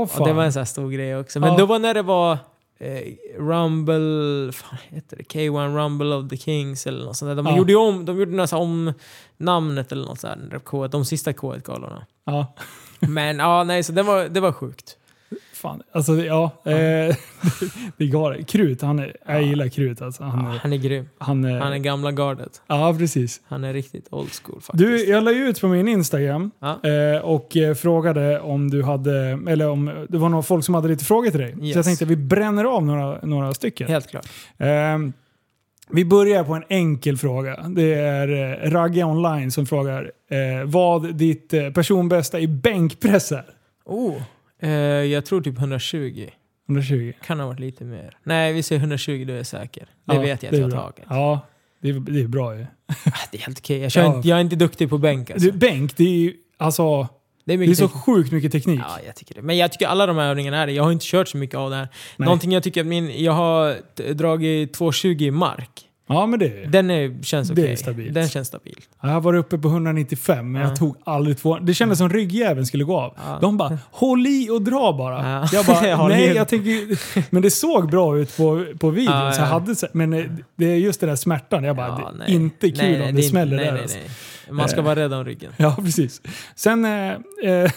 Fan. 0.09 0.25
det 0.29 0.33
var 0.33 0.45
en 0.45 0.53
sån 0.53 0.67
stor 0.67 0.91
grej 0.91 1.17
också. 1.17 1.41
Men 1.41 1.49
Ja. 1.51 1.57
då 1.59 1.67
var 1.67 1.79
när 1.79 1.95
det 1.95 2.03
var 2.03 2.39
eh, 2.83 3.15
Rumble, 3.39 4.53
fan 4.53 4.79
heter 4.89 5.17
det? 5.17 5.23
K1 5.23 5.77
Rumble 5.77 6.15
of 6.15 6.29
the 6.31 6.37
Kings 6.37 6.87
eller 6.87 7.05
något 7.05 7.17
sånt 7.17 7.31
där. 7.31 7.35
De 7.37 7.47
Ja. 7.47 7.57
gjorde 7.57 7.73
ju 7.73 7.79
om, 7.79 8.05
de 8.05 8.19
gjorde 8.19 8.37
nästan 8.37 8.61
om 8.61 8.93
namnet 9.37 9.93
eller 9.93 10.05
något 10.07 10.21
sånt 10.21 10.51
där, 10.51 10.59
K1, 10.59 10.89
de 10.89 11.05
sista 11.05 11.33
K1-galorna. 11.33 12.07
Ja. 12.25 12.55
Men 13.01 13.39
ja, 13.39 13.65
nej, 13.65 13.83
så 13.83 13.93
det 13.93 14.03
var, 14.03 14.25
det 14.25 14.41
var 14.41 14.53
sjukt. 14.53 14.97
Fan, 15.63 15.83
alltså 15.93 16.13
ja. 16.17 16.51
Eh, 16.65 16.73
det 17.97 18.07
går. 18.07 18.43
Krut, 18.49 18.83
han 18.83 18.99
är, 18.99 19.17
jag 19.27 19.43
gillar 19.43 19.69
Krut 19.69 20.03
alltså. 20.03 20.23
Han 20.25 20.45
Ja, 20.45 20.55
är, 20.55 20.59
han 20.59 20.73
är 20.73 20.77
grym. 20.77 21.09
han 21.19 21.45
är, 21.45 21.61
Han 21.61 21.73
är 21.73 21.79
gamla 21.79 22.13
gardet. 22.13 22.63
ja, 22.67 22.95
precis. 22.99 23.41
Han 23.49 23.65
är 23.65 23.73
riktigt 23.73 24.07
old 24.11 24.31
school 24.33 24.61
faktiskt. 24.61 24.79
Du, 24.79 25.05
jag 25.05 25.25
la 25.25 25.31
ut 25.31 25.61
på 25.61 25.69
min 25.69 25.89
Instagram 25.89 26.51
Ja. 26.61 26.81
eh, 26.91 27.21
och 27.23 27.57
eh, 27.57 27.75
frågade 27.75 28.41
om 28.41 28.71
du 28.71 28.83
hade, 28.83 29.39
eller 29.49 29.69
om 29.69 30.07
det 30.09 30.19
var 30.19 30.29
några 30.29 30.43
folk 30.43 30.65
som 30.65 30.75
hade 30.75 30.89
lite 30.89 31.05
frågor 31.05 31.31
till 31.31 31.41
dig. 31.41 31.55
Så 31.59 31.65
Yes. 31.65 31.77
jag 31.77 31.85
tänkte 31.85 32.05
att 32.05 32.11
vi 32.11 32.17
bränner 32.17 32.65
av 32.65 32.85
några, 32.87 33.19
några 33.23 33.55
stycken. 33.55 33.89
Helt 33.89 34.11
klart. 34.11 34.27
Eh, 34.59 34.69
vi 35.91 36.05
börjar 36.05 36.45
på 36.45 36.55
en 36.55 36.65
enkel 36.69 37.17
fråga. 37.17 37.57
Det 37.69 37.95
är 37.95 38.29
eh, 38.65 38.71
Ragge 38.71 39.05
online 39.05 39.51
som 39.51 39.67
frågar 39.67 40.11
eh, 40.31 40.65
vad 40.67 41.15
ditt 41.15 41.53
eh, 41.55 41.71
personbästa 41.71 42.41
i 42.41 42.47
bänkpress 42.47 43.33
är. 43.33 43.45
Oh, 43.85 44.15
eh, 44.63 44.71
jag 44.71 45.25
tror 45.27 45.41
typ 45.41 45.59
120. 45.59 46.29
120. 46.69 47.13
Kan 47.27 47.41
ha 47.41 47.47
varit 47.47 47.61
lite 47.61 47.85
mer. 47.85 48.17
Nej, 48.25 48.53
vi 48.53 48.63
säger 48.63 48.81
120, 48.81 49.25
då 49.27 49.33
är 49.33 49.37
jag 49.37 49.47
säker. 49.47 49.87
Det 50.05 50.15
Ja, 50.15 50.21
vet 50.21 50.43
jag 50.43 50.53
det 50.53 50.65
att 50.65 50.71
jag 50.73 50.79
har 50.79 50.85
tagit. 50.87 51.05
Ja, 51.09 51.41
det 51.81 51.89
är, 51.89 51.93
det 52.01 52.21
är 52.21 52.27
bra 52.29 52.57
ju. 52.57 52.63
Ah, 52.63 52.95
Det 53.31 53.37
är 53.39 53.43
helt 53.43 53.59
okej. 53.59 53.79
Jag, 53.79 53.91
Ja. 53.95 54.17
inte- 54.17 54.29
jag 54.29 54.37
är 54.37 54.41
inte 54.43 54.57
duktig 54.57 54.91
på 54.91 54.99
bänk 54.99 55.31
alltså. 55.31 55.51
Du, 55.51 55.59
bänk, 55.59 55.97
det 55.97 56.05
är 56.05 56.09
ju 56.19 56.35
alltså, 56.59 57.09
Det 57.45 57.53
är 57.55 57.59
det 57.59 57.65
är 57.65 57.75
så 57.75 57.89
sjukt 57.89 58.33
mycket 58.33 58.53
teknik. 58.53 58.81
Ja, 58.83 58.99
jag 59.07 59.17
tycker 59.17 59.35
det. 59.35 59.43
Men 59.43 59.57
jag 59.57 59.73
tycker 59.73 59.87
alla 59.87 60.07
de 60.07 60.17
här 60.17 60.29
övningarna 60.31 60.57
är 60.59 60.67
det. 60.67 60.73
Jag 60.73 60.83
har 60.85 60.93
inte 60.93 61.07
kört 61.09 61.29
så 61.29 61.37
mycket 61.37 61.57
av 61.57 61.71
det 61.71 61.77
här. 61.77 61.89
Nej. 62.17 62.25
Någonting 62.27 62.53
jag 62.53 62.63
tycker 62.63 62.81
att 62.81 62.87
min... 62.87 63.23
Jag 63.25 63.33
har 63.33 63.77
dragit 64.15 64.73
220 64.75 65.07
i 65.09 65.31
mark. 65.31 65.71
Ja, 66.15 66.27
men 66.27 66.39
det 66.39 66.65
Den 66.73 66.91
är, 66.91 67.23
känns 67.23 67.49
Det 67.49 67.53
okej. 67.63 67.73
är 67.73 67.77
stabilt. 67.77 68.15
Den 68.15 68.29
känns 68.29 68.49
stabil. 68.49 68.77
Jag 69.03 69.09
har 69.09 69.21
varit 69.21 69.39
uppe 69.41 69.59
på 69.59 69.69
195 69.69 70.53
men 70.53 70.63
Ja. 70.63 70.69
jag 70.69 70.77
tog 70.77 70.97
aldrig 71.05 71.39
två. 71.39 71.59
Det 71.59 71.75
kändes 71.75 71.99
som 71.99 72.09
ryggjäveln 72.11 72.67
skulle 72.67 72.85
gå 72.85 73.01
av. 73.01 73.15
Ja. 73.27 73.39
De 73.41 73.57
bara 73.57 73.79
“Håll 73.91 74.27
i 74.27 74.49
och 74.51 74.63
dra 74.63 74.93
bara”. 74.99 75.31
Ja. 75.33 75.49
Jag 75.53 75.67
bara 75.67 75.95
Håll 76.03 76.09
“Nej, 76.11 76.31
i. 76.31 76.37
jag 76.37 76.49
tänker 76.49 76.99
Men 77.35 77.43
det 77.43 77.51
såg 77.51 77.91
bra 77.91 78.19
ut 78.19 78.37
på, 78.37 78.65
på 78.81 78.91
videon. 78.91 79.15
Ja, 79.17 79.33
Så 79.33 79.41
jag 79.41 79.49
ja. 79.49 79.53
hade, 79.53 79.75
men 79.93 80.13
eh, 80.13 80.25
det 80.57 80.65
är 80.67 80.77
just 80.77 81.01
den 81.01 81.09
där 81.09 81.17
smärtan. 81.17 81.65
Jag 81.65 81.77
bara, 81.77 81.87
Ja, 81.87 82.11
det 82.19 82.25
är 82.25 82.27
nej. 82.27 82.35
inte 82.35 82.69
kul 82.71 82.79
Nej, 82.79 82.99
nej, 82.99 83.09
om 83.09 83.15
det, 83.15 83.21
är 83.21 83.29
smäller 83.29 83.57
nej, 83.57 83.65
där. 83.67 83.73
nej, 83.73 83.83
alltså. 83.83 83.99
nej. 83.99 84.55
Man 84.57 84.69
ska 84.69 84.79
Eh. 84.79 84.85
vara 84.85 84.97
rädd 84.97 85.13
om 85.15 85.25
ryggen. 85.25 85.53
Ja, 85.57 85.77
precis. 85.85 86.21
Sen 86.55 86.85
eh, 86.85 87.11
eh, 87.11 87.19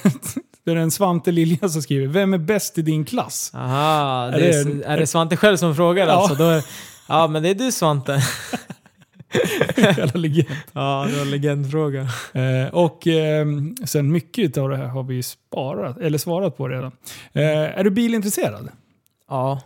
det 0.66 0.72
är 0.72 0.76
en 0.76 0.91
Svante 0.91 1.32
Lilja 1.32 1.70
som 1.70 1.82
skriver 1.82 2.07
“Vem 2.07 2.34
är 2.34 2.38
bäst 2.38 2.78
i 2.78 2.82
din 2.82 3.06
klass?” 3.06 3.52
Aha, 3.56 4.26
Är 4.28 4.32
det 4.32 4.48
är, 4.49 4.66
det- 4.66 4.86
är 4.86 4.98
det 4.98 5.07
Svante 5.07 5.38
själv 5.38 5.57
som 5.57 5.76
frågar 5.76 6.07
Ja. 6.07 6.14
alltså? 6.14 6.36
Då 6.36 6.62
ja, 7.07 7.27
men 7.27 7.44
det 7.44 7.49
är 7.49 7.56
du 7.56 7.72
Svante. 7.72 8.22
Jävla 9.77 10.19
legend. 10.19 10.48
Ja, 10.73 11.06
det 11.10 11.15
var 11.15 11.22
en 11.22 11.32
legendfråga. 11.32 12.07
Eh, 12.34 12.68
och 12.73 13.07
eh, 13.07 13.45
sen 13.86 14.11
mycket 14.11 14.57
av 14.57 14.69
det 14.69 14.77
här 14.77 14.88
har 14.88 15.03
vi 15.03 15.23
sparat, 15.23 15.98
eller 15.98 16.18
svarat 16.18 16.57
på 16.57 16.68
redan. 16.68 16.91
Eh, 17.34 17.44
är 17.80 17.84
du 17.84 17.90
bilintresserad? 17.90 18.69
Ja, 19.30 19.61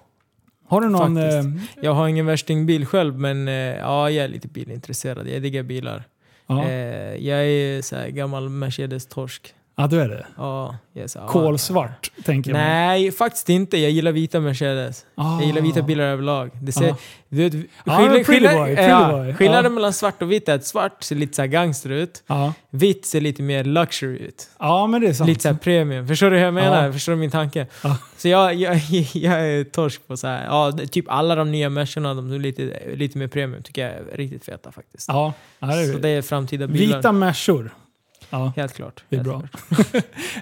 Har 0.67 0.81
du 0.81 0.89
någon... 0.89 1.15
Faktiskt. 1.15 1.77
Eh, 1.77 1.83
jag 1.83 1.93
har 1.93 2.07
ingen 2.07 2.25
värstingbil 2.25 2.85
själv, 2.85 3.19
men 3.19 3.47
eh, 3.47 3.53
ja, 3.53 4.09
jag 4.09 4.25
är 4.25 4.29
lite 4.29 4.47
bilintresserad. 4.47 5.27
Jag 5.27 5.41
diggar 5.41 5.63
bilar. 5.63 6.03
ja. 6.47 6.63
Eh, 6.65 7.15
jag 7.27 7.45
är 7.45 7.81
så 7.81 7.95
här 7.95 8.07
gammal 8.09 8.49
Mercedes-torsk. 8.49 9.53
Ja, 9.81 9.87
du 9.87 10.01
är 10.01 10.09
det. 10.09 10.25
Ja, 10.37 10.75
jag 10.93 11.09
så 11.09 11.19
här, 11.19 11.27
Kolsvart, 11.27 12.11
tänker 12.25 12.51
man. 12.53 12.61
Nej, 12.61 13.11
faktiskt 13.11 13.49
inte. 13.49 13.77
Jag 13.77 13.91
gillar 13.91 14.11
vita 14.11 14.39
Mercedes. 14.39 15.05
Ah. 15.15 15.37
Jag 15.39 15.47
gillar 15.47 15.61
vita 15.61 15.81
bilar 15.81 16.03
överlag. 16.03 16.49
Det 16.61 16.71
ser, 16.71 16.91
Ah. 16.91 16.95
du 17.29 17.37
vet, 17.49 17.53
Ja, 17.53 17.97
skillnad- 17.97 18.09
pretty 18.09 18.23
skillnad- 18.23 18.55
boy, 18.55 18.71
ja. 18.73 19.33
Skillnaden 19.33 19.63
Ja. 19.63 19.69
mellan 19.75 19.93
svart 19.93 20.21
och 20.21 20.31
vitt 20.31 20.49
är 20.49 20.55
att 20.55 20.65
svart 20.65 21.03
ser 21.03 21.15
lite 21.15 21.33
så 21.35 21.45
gangster 21.45 21.89
ut. 21.89 22.23
Ja. 22.27 22.53
Vitt 22.69 23.05
ser 23.05 23.21
lite 23.21 23.41
mer 23.41 23.63
luxury 23.63 24.17
ut. 24.17 24.49
ja, 24.59 24.87
men 24.87 25.01
det 25.01 25.07
är 25.07 25.13
sant. 25.13 25.27
Lite 25.29 25.41
såhär 25.41 25.55
premium. 25.55 26.07
Förstår 26.07 26.29
du 26.31 26.37
hur 26.37 26.43
jag 26.43 26.53
menar? 26.53 26.85
Ja. 26.85 26.93
Förstår 26.93 27.11
du 27.13 27.17
min 27.17 27.31
tanke? 27.31 27.67
Ja. 27.83 27.97
Så 28.17 28.27
jag, 28.27 28.53
jag, 28.55 28.75
jag 29.13 29.39
är 29.49 29.63
torsk 29.63 30.07
på 30.07 30.17
så 30.17 30.27
här. 30.27 30.45
ja, 30.45 30.71
typ 30.91 31.05
alla 31.07 31.35
de 31.35 31.51
nya 31.51 31.69
Mercerna, 31.69 32.13
de 32.13 32.31
är 32.31 32.39
lite, 32.39 32.79
lite 32.95 33.17
mer 33.17 33.27
premium, 33.27 33.63
tycker 33.63 33.81
jag 33.81 33.91
är 33.93 34.17
riktigt 34.17 34.45
feta 34.45 34.71
faktiskt. 34.71 35.07
Ja, 35.07 35.33
ja 35.59 35.67
det 35.67 35.73
Så 35.87 35.97
är 35.97 36.01
det 36.01 36.09
är 36.09 36.21
framtida 36.21 36.67
bilar. 36.67 36.97
Vita 36.97 37.11
Mersor. 37.11 37.73
Ja, 38.29 38.53
Helt 38.55 38.73
klart. 38.73 39.03
det 39.09 39.15
är 39.17 39.23
bra. 39.23 39.43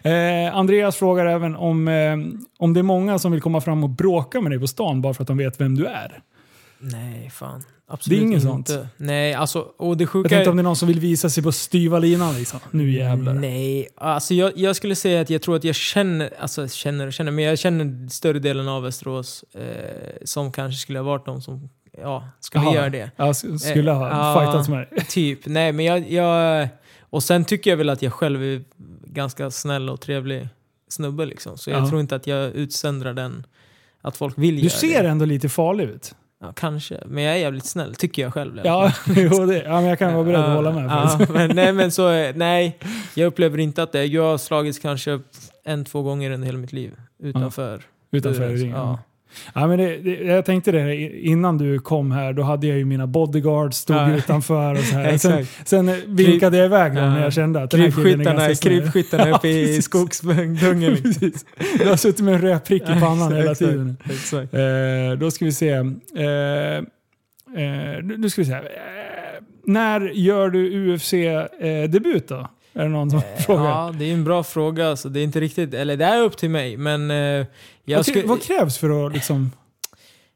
eh, 0.11 0.55
Andreas 0.55 0.95
frågar 0.95 1.26
även 1.26 1.55
om, 1.55 1.88
eh, 1.88 2.18
om 2.59 2.73
det 2.73 2.80
är 2.80 2.84
många 2.84 3.19
som 3.19 3.31
vill 3.31 3.41
komma 3.41 3.61
fram 3.61 3.84
och 3.84 3.89
bråka 3.89 4.41
med 4.41 4.51
dig 4.51 4.59
på 4.59 4.68
stan 4.68 5.01
bara 5.01 5.14
för 5.14 5.23
att 5.23 5.27
de 5.27 5.38
vet 5.38 5.61
vem 5.61 5.76
du 5.76 5.85
är. 5.85 6.19
Nej, 6.80 7.30
fan. 7.30 7.64
Absolut 7.89 8.19
Det 8.19 8.23
är 8.23 8.27
inget 8.27 8.43
inte. 8.43 8.73
sånt. 8.73 8.89
Nej, 8.97 9.34
alltså, 9.34 9.59
och 9.77 9.97
det 9.97 10.01
Jag 10.03 10.09
sjuka 10.09 10.30
tänkte 10.30 10.49
är... 10.49 10.51
om 10.51 10.57
det 10.57 10.61
är 10.61 10.64
någon 10.64 10.76
som 10.76 10.88
vill 10.88 10.99
visa 10.99 11.30
sig 11.30 11.43
på 11.43 11.51
styva 11.51 11.99
linan 11.99 12.35
liksom. 12.38 12.59
Nu 12.72 12.91
jävlar. 12.91 13.34
Nej, 13.34 13.88
alltså 13.97 14.34
jag, 14.34 14.51
jag 14.57 14.76
skulle 14.76 14.95
säga 14.95 15.22
att 15.22 15.30
jag 15.30 15.41
tror 15.41 15.55
att 15.55 15.64
jag 15.64 15.76
känner, 15.76 16.34
alltså 16.39 16.68
känner 16.68 17.07
och 17.07 17.14
känner, 17.14 17.31
men 17.31 17.43
jag 17.45 17.59
känner 17.59 18.09
större 18.09 18.39
delen 18.39 18.68
av 18.68 18.84
Västerås 18.84 19.43
eh, 19.53 19.61
som 20.26 20.51
kanske 20.51 20.80
skulle 20.81 20.99
ha 20.99 21.03
varit 21.03 21.26
de 21.26 21.41
som, 21.41 21.69
ja, 22.01 22.30
skulle 22.39 22.64
Jaha. 22.65 22.76
göra 22.76 22.89
det. 22.89 23.11
Jag 23.15 23.30
s- 23.30 23.69
skulle 23.69 23.91
ha 23.91 24.07
Eh, 24.11 24.18
ja. 24.18 24.39
fightats 24.41 24.69
med 24.69 24.77
dig. 24.80 25.05
Typ, 25.05 25.39
nej 25.45 25.72
men 25.72 25.85
jag, 25.85 26.11
jag... 26.11 26.68
Och 27.10 27.24
sen 27.24 27.46
tycker 27.46 27.70
jag 27.70 27.78
väl 27.78 27.90
att 27.90 28.02
jag 28.02 28.14
själv 28.14 28.44
är 28.44 28.64
ganska 29.06 29.52
snäll 29.52 29.90
och 29.90 30.02
trevlig 30.02 30.48
snubbe 30.90 31.26
liksom. 31.26 31.58
Så 31.58 31.70
jag 31.70 31.82
Ja. 31.84 31.90
tror 31.90 32.02
inte 32.02 32.16
att 32.16 32.28
jag 32.28 32.52
utsöndrar 32.52 33.14
den, 33.14 33.46
att 34.02 34.18
folk 34.18 34.38
vill 34.38 34.62
Du 34.62 34.70
ser 34.70 35.04
det. 35.04 35.10
ändå 35.10 35.26
lite 35.26 35.50
farlig 35.50 35.84
ut. 35.84 36.16
Ja, 36.42 36.54
kanske. 36.56 37.04
Men 37.06 37.24
jag 37.24 37.34
är 37.36 37.38
jävligt 37.40 37.66
snäll, 37.66 37.96
tycker 37.96 38.22
jag 38.22 38.34
själv. 38.34 38.60
Ja, 38.64 38.94
jo, 39.08 39.46
det, 39.46 39.58
ja 39.64 39.72
men 39.82 39.86
jag 39.86 40.00
kan 40.00 40.14
vara 40.14 40.24
beredd 40.24 40.40
att 40.40 40.56
hålla 40.56 40.72
med. 40.72 40.86
Ja, 40.86 41.20
men, 41.30 41.56
nej 41.56 41.74
men 41.74 41.92
så, 41.92 42.32
nej. 42.36 42.78
Jag 43.14 43.28
upplever 43.28 43.58
inte 43.58 43.84
att 43.84 43.92
det 43.92 44.00
är... 44.00 44.04
Jag 44.06 44.24
har 44.24 44.38
slagits 44.38 44.80
kanske 44.80 45.20
en, 45.64 45.86
två 45.86 46.02
gånger 46.02 46.32
under 46.32 46.46
hela 46.46 46.58
mitt 46.58 46.74
liv. 46.74 46.96
Utanför. 47.20 47.82
Utanför 48.12 48.50
ringen. 48.50 48.76
Ja. 48.76 49.00
Ja, 49.56 49.68
men 49.68 49.78
det, 49.80 49.98
det, 49.98 50.24
jag 50.24 50.45
tänkte 50.45 50.72
det 50.72 50.95
innan 51.20 51.58
du 51.58 51.80
kom 51.80 52.12
här, 52.12 52.34
då 52.34 52.44
hade 52.44 52.68
jag 52.68 52.78
ju 52.78 52.86
mina 52.86 53.08
bodyguards, 53.08 53.78
stod 53.78 53.95
Ja. 53.98 54.16
utanför 54.16 54.72
och 54.72 54.78
så 54.84 54.95
här. 54.95 55.18
Sen, 55.18 55.45
sen 55.66 55.91
vinkade 56.16 56.58
jag 56.58 56.66
iväg 56.66 56.95
dem 56.95 57.04
Ja. 57.04 57.10
när 57.10 57.24
jag 57.24 57.34
kände 57.34 57.64
att 57.64 57.72
Krypskyttarna, 57.72 58.56
krypskyttarna 58.56 59.30
uppe 59.38 59.48
i 59.48 59.82
skogsdungen. 59.82 60.94
liksom. 61.04 61.32
Du 61.80 61.86
har 61.90 61.95
suttit 61.95 62.26
med 62.26 62.34
en 62.34 62.41
röd 62.41 62.66
prick 62.66 62.84
i 62.84 62.86
pannan 62.99 63.32
hela 63.36 63.52
Exakt, 63.52 63.60
tiden. 63.72 63.98
Exakt. 64.10 64.54
Eh, 64.54 65.20
då 65.20 65.32
ska 65.32 65.45
vi 65.45 65.52
se. 65.52 65.70
Eh, 65.70 66.78
eh, 67.64 68.04
nu 68.04 68.30
ska 68.30 68.41
vi 68.41 68.45
se. 68.45 68.54
Eh, 68.54 68.62
när 69.66 70.02
gör 70.14 70.49
du 70.49 70.94
UFC-debut 70.95 72.28
då? 72.28 72.48
Är 72.78 72.84
det 72.84 72.90
någon 72.90 73.12
som 73.12 73.22
frågar? 73.38 73.64
Ja, 73.64 73.94
det 73.99 74.06
är 74.06 74.14
en 74.14 74.24
bra 74.24 74.44
fråga. 74.44 74.90
Alltså, 74.90 75.10
det 75.10 75.20
är 75.20 75.24
inte 75.24 75.40
riktigt, 75.40 75.74
eller 75.74 75.98
det 75.98 76.06
är 76.06 76.22
upp 76.22 76.38
till 76.38 76.49
mig, 76.49 76.78
men 76.78 77.12
eh, 77.12 77.45
vad, 77.86 78.06
skulle, 78.06 78.28
vad 78.28 78.41
krävs 78.41 78.78
för 78.78 79.06
att 79.06 79.14
liksom... 79.14 79.52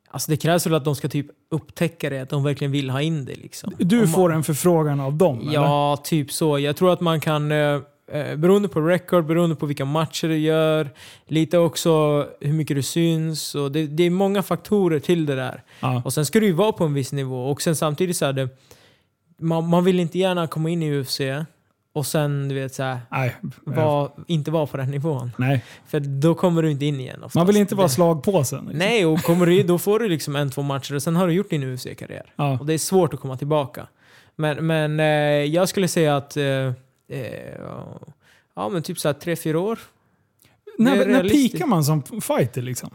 alltså, 0.10 0.32
det 0.32 0.38
krävs 0.38 0.66
väl 0.66 0.74
att 0.74 0.86
de 0.86 0.96
ska 0.96 1.08
typ 1.10 1.28
upptäcka 1.52 2.10
det, 2.10 2.20
att 2.22 2.30
de 2.30 2.44
verkligen 2.44 2.72
vill 2.72 2.90
ha 2.90 3.02
in 3.02 3.26
det. 3.26 3.36
Liksom. 3.36 3.74
Du 3.78 4.02
Om 4.02 4.08
får 4.08 4.30
man, 4.30 4.38
en 4.38 4.44
förfrågan 4.44 5.00
av 5.00 5.14
dem? 5.14 5.40
eller? 5.40 5.54
Ja, 5.54 5.98
typ 6.04 6.32
så. 6.32 6.60
Jag 6.60 6.76
tror 6.76 6.94
att 6.94 7.02
man 7.02 7.20
kan, 7.20 7.52
eh, 7.52 7.80
eh, 8.12 8.36
beroende 8.36 8.68
på 8.68 8.82
record, 8.82 9.26
beroende 9.26 9.56
på 9.56 9.66
vilka 9.66 9.86
matcher 9.86 10.28
du 10.28 10.38
gör, 10.38 10.90
lite 11.28 11.58
också 11.58 12.26
hur 12.42 12.54
mycket 12.54 12.78
du 12.78 12.84
syns. 12.84 13.56
Och 13.56 13.72
det, 13.72 13.88
det 13.88 14.04
är 14.04 14.10
många 14.10 14.44
faktorer 14.44 15.00
till 15.00 15.26
det 15.26 15.36
där. 15.36 15.64
Ja. 15.80 16.02
Och 16.06 16.14
sen 16.14 16.26
ska 16.26 16.40
du 16.40 16.46
ju 16.46 16.54
vara 16.54 16.72
på 16.72 16.84
en 16.84 16.94
viss 16.94 17.12
nivå. 17.12 17.52
Och 17.52 17.62
sen 17.62 17.76
samtidigt 17.76 18.18
så 18.18 18.26
är 18.26 18.34
det, 18.34 18.50
man, 19.40 19.68
man 19.68 19.84
vill 19.84 20.00
inte 20.00 20.20
gärna 20.20 20.48
komma 20.48 20.70
in 20.70 20.84
i 20.84 21.00
UFC 21.00 21.22
och 21.94 22.06
sen 22.06 22.50
du 22.50 22.56
vet 22.56 22.74
så 22.74 22.84
här, 22.84 23.00
Nej. 23.12 23.36
var, 23.64 24.12
inte 24.28 24.52
vara 24.52 24.68
på 24.68 24.78
den 24.78 24.92
nivån. 24.92 25.32
Nej. 25.38 25.66
För 25.88 26.00
då 26.00 26.36
kommer 26.36 26.62
du 26.62 26.72
inte 26.72 26.86
in 26.86 27.00
igen 27.00 27.16
oftast. 27.18 27.36
Man 27.36 27.48
vill 27.48 27.58
inte 27.58 27.76
vara 27.76 27.90
slagpåsen. 27.90 28.60
liksom. 28.60 28.80
Nej, 28.80 29.06
och 29.06 29.24
kommer 29.24 29.46
du, 29.46 29.64
då 29.64 29.78
får 29.78 30.00
du 30.00 30.10
liksom 30.10 30.36
en, 30.36 30.50
två 30.50 30.62
matcher 30.62 30.96
och 30.96 31.04
sen 31.04 31.16
har 31.16 31.28
du 31.28 31.34
gjort 31.34 31.50
din 31.50 31.64
UFC-karriär. 31.64 32.34
Ja. 32.36 32.60
Och 32.60 32.66
det 32.66 32.74
är 32.74 32.78
svårt 32.78 33.14
att 33.14 33.20
komma 33.20 33.38
tillbaka. 33.38 33.88
Men, 34.36 34.68
men 34.68 35.00
eh, 35.00 35.06
jag 35.46 35.70
skulle 35.70 35.88
säga 35.88 36.18
att 36.18 36.38
eh, 36.38 36.46
eh, 36.46 36.74
ja, 38.56 38.70
men 38.70 38.84
typ 38.84 39.00
så 39.00 39.08
här 39.08 39.14
tre, 39.14 39.36
fyra 39.36 39.60
år. 39.60 39.80
När, 40.78 41.06
när 41.06 41.30
pikar 41.30 41.66
man 41.66 41.84
som 41.84 42.04
fighter 42.04 42.62
liksom? 42.62 42.90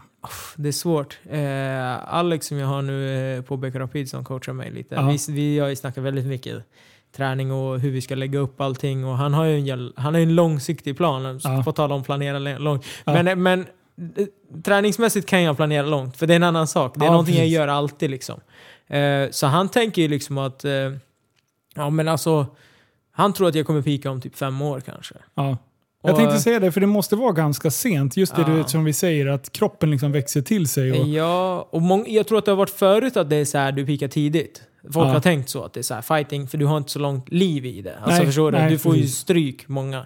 Det 0.55 0.67
är 0.67 0.73
svårt. 0.73 1.19
Eh, 1.29 2.13
Alex 2.13 2.47
som 2.47 2.57
jag 2.57 2.67
har 2.67 2.81
nu 2.81 3.35
eh, 3.37 3.41
på 3.41 3.57
BK 3.57 3.75
Rapid 3.75 4.09
som 4.09 4.25
coachar 4.25 4.53
mig 4.53 4.71
lite. 4.71 4.95
Ja. 4.95 5.07
Vi, 5.07 5.33
vi 5.33 5.59
har 5.59 5.67
ju 5.67 5.75
snackat 5.75 6.03
väldigt 6.03 6.25
mycket 6.25 6.63
träning 7.15 7.51
och 7.51 7.79
hur 7.79 7.91
vi 7.91 8.01
ska 8.01 8.15
lägga 8.15 8.39
upp 8.39 8.61
allting. 8.61 9.05
Och 9.05 9.17
han 9.17 9.33
har 9.33 9.45
ju 9.45 9.69
en, 9.69 9.93
han 9.95 10.13
har 10.13 10.21
en 10.21 10.35
långsiktig 10.35 10.97
plan. 10.97 11.39
Ja. 11.43 11.63
På 11.63 11.71
tal 11.71 11.91
om 11.91 12.03
planera 12.03 12.57
långt. 12.57 12.85
Ja. 13.05 13.23
Men, 13.23 13.43
men 13.43 13.59
eh, 14.15 14.25
träningsmässigt 14.63 15.27
kan 15.29 15.43
jag 15.43 15.55
planera 15.55 15.85
långt. 15.85 16.17
För 16.17 16.27
det 16.27 16.33
är 16.33 16.35
en 16.35 16.43
annan 16.43 16.67
sak. 16.67 16.93
Det 16.95 17.01
är 17.01 17.05
Ja, 17.05 17.11
någonting 17.11 17.35
jag 17.35 17.41
precis. 17.43 17.55
gör 17.55 17.67
alltid 17.67 18.09
liksom. 18.09 18.39
Eh, 18.87 19.29
så 19.31 19.47
han 19.47 19.69
tänker 19.69 20.01
ju 20.01 20.07
liksom 20.07 20.37
att, 20.37 20.65
eh, 20.65 20.71
ja 21.75 21.89
men 21.89 22.07
alltså, 22.07 22.45
han 23.11 23.33
tror 23.33 23.47
att 23.47 23.55
jag 23.55 23.67
kommer 23.67 23.81
pika 23.81 24.11
om 24.11 24.21
typ 24.21 24.35
fem 24.37 24.61
år 24.61 24.79
kanske. 24.79 25.15
Ja. 25.35 25.57
Jag 26.03 26.15
tänkte 26.15 26.37
säga 26.39 26.59
det, 26.59 26.71
för 26.71 26.81
det 26.81 26.87
måste 26.87 27.15
vara 27.15 27.31
ganska 27.31 27.71
sent. 27.71 28.17
Just 28.17 28.35
det 28.35 28.41
Ja. 28.41 28.47
du, 28.47 28.63
som 28.63 28.83
vi 28.83 28.93
säger, 28.93 29.25
att 29.27 29.51
kroppen 29.51 29.91
liksom 29.91 30.11
växer 30.11 30.41
till 30.41 30.67
sig. 30.67 30.91
Och, 30.91 31.07
Ja, 31.07 31.67
och 31.71 31.81
jag 32.07 32.27
tror 32.27 32.37
att 32.37 32.45
det 32.45 32.51
har 32.51 32.55
varit 32.57 32.69
förut 32.69 33.17
att 33.17 33.29
det 33.29 33.35
är 33.35 33.45
så 33.45 33.57
här 33.57 33.71
du 33.71 33.85
pikar 33.85 34.07
tidigt. 34.07 34.61
Folk 34.91 35.07
Ja. 35.07 35.11
har 35.13 35.19
tänkt 35.19 35.49
så, 35.49 35.63
att 35.63 35.73
det 35.73 35.79
är 35.79 35.83
så 35.83 35.93
här 35.93 36.01
fighting, 36.01 36.47
för 36.47 36.57
du 36.57 36.65
har 36.65 36.77
inte 36.77 36.91
så 36.91 36.99
långt 36.99 37.29
liv 37.31 37.65
i 37.65 37.81
det. 37.81 37.95
Alltså 37.97 38.17
Nej, 38.17 38.25
förstår 38.25 38.51
du? 38.51 38.57
nej, 38.57 38.69
Du 38.71 38.77
får 38.77 38.95
ju 38.95 39.07
stryk, 39.07 39.67
många. 39.67 40.05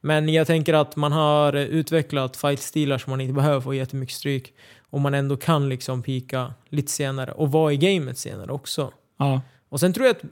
Men 0.00 0.28
jag 0.28 0.46
tänker 0.46 0.74
att 0.74 0.96
man 0.96 1.12
har 1.12 1.52
utvecklat 1.56 2.36
fightstilar 2.36 2.98
som 2.98 3.10
man 3.10 3.20
inte 3.20 3.32
behöver 3.34 3.60
få 3.60 3.74
jättemycket 3.74 4.14
stryk. 4.16 4.54
Och 4.90 5.00
man 5.00 5.14
ändå 5.14 5.36
kan 5.36 5.68
liksom 5.68 6.02
pika 6.02 6.54
lite 6.68 6.90
senare 6.92 7.32
och 7.32 7.52
vara 7.52 7.72
i 7.72 7.76
gamet 7.76 8.18
senare 8.18 8.52
också. 8.52 8.90
ja. 9.18 9.40
Och 9.68 9.80
sen 9.80 9.92
tror 9.92 10.06
jag 10.06 10.16
att 10.16 10.22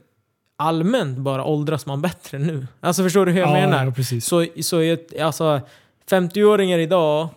allmänt 0.57 1.17
bara 1.17 1.43
åldras 1.45 1.85
man 1.85 2.01
bättre 2.01 2.39
nu. 2.39 2.67
Alltså 2.79 3.03
förstår 3.03 3.25
du 3.25 3.31
hur 3.31 3.39
jag 3.39 3.49
ja, 3.49 3.53
menar? 3.53 3.85
Ja, 3.85 3.91
precis. 3.91 4.25
Så, 4.25 4.45
så 4.61 4.97
alltså, 5.21 5.61
50-åringar 6.09 6.79
idag 6.79 7.27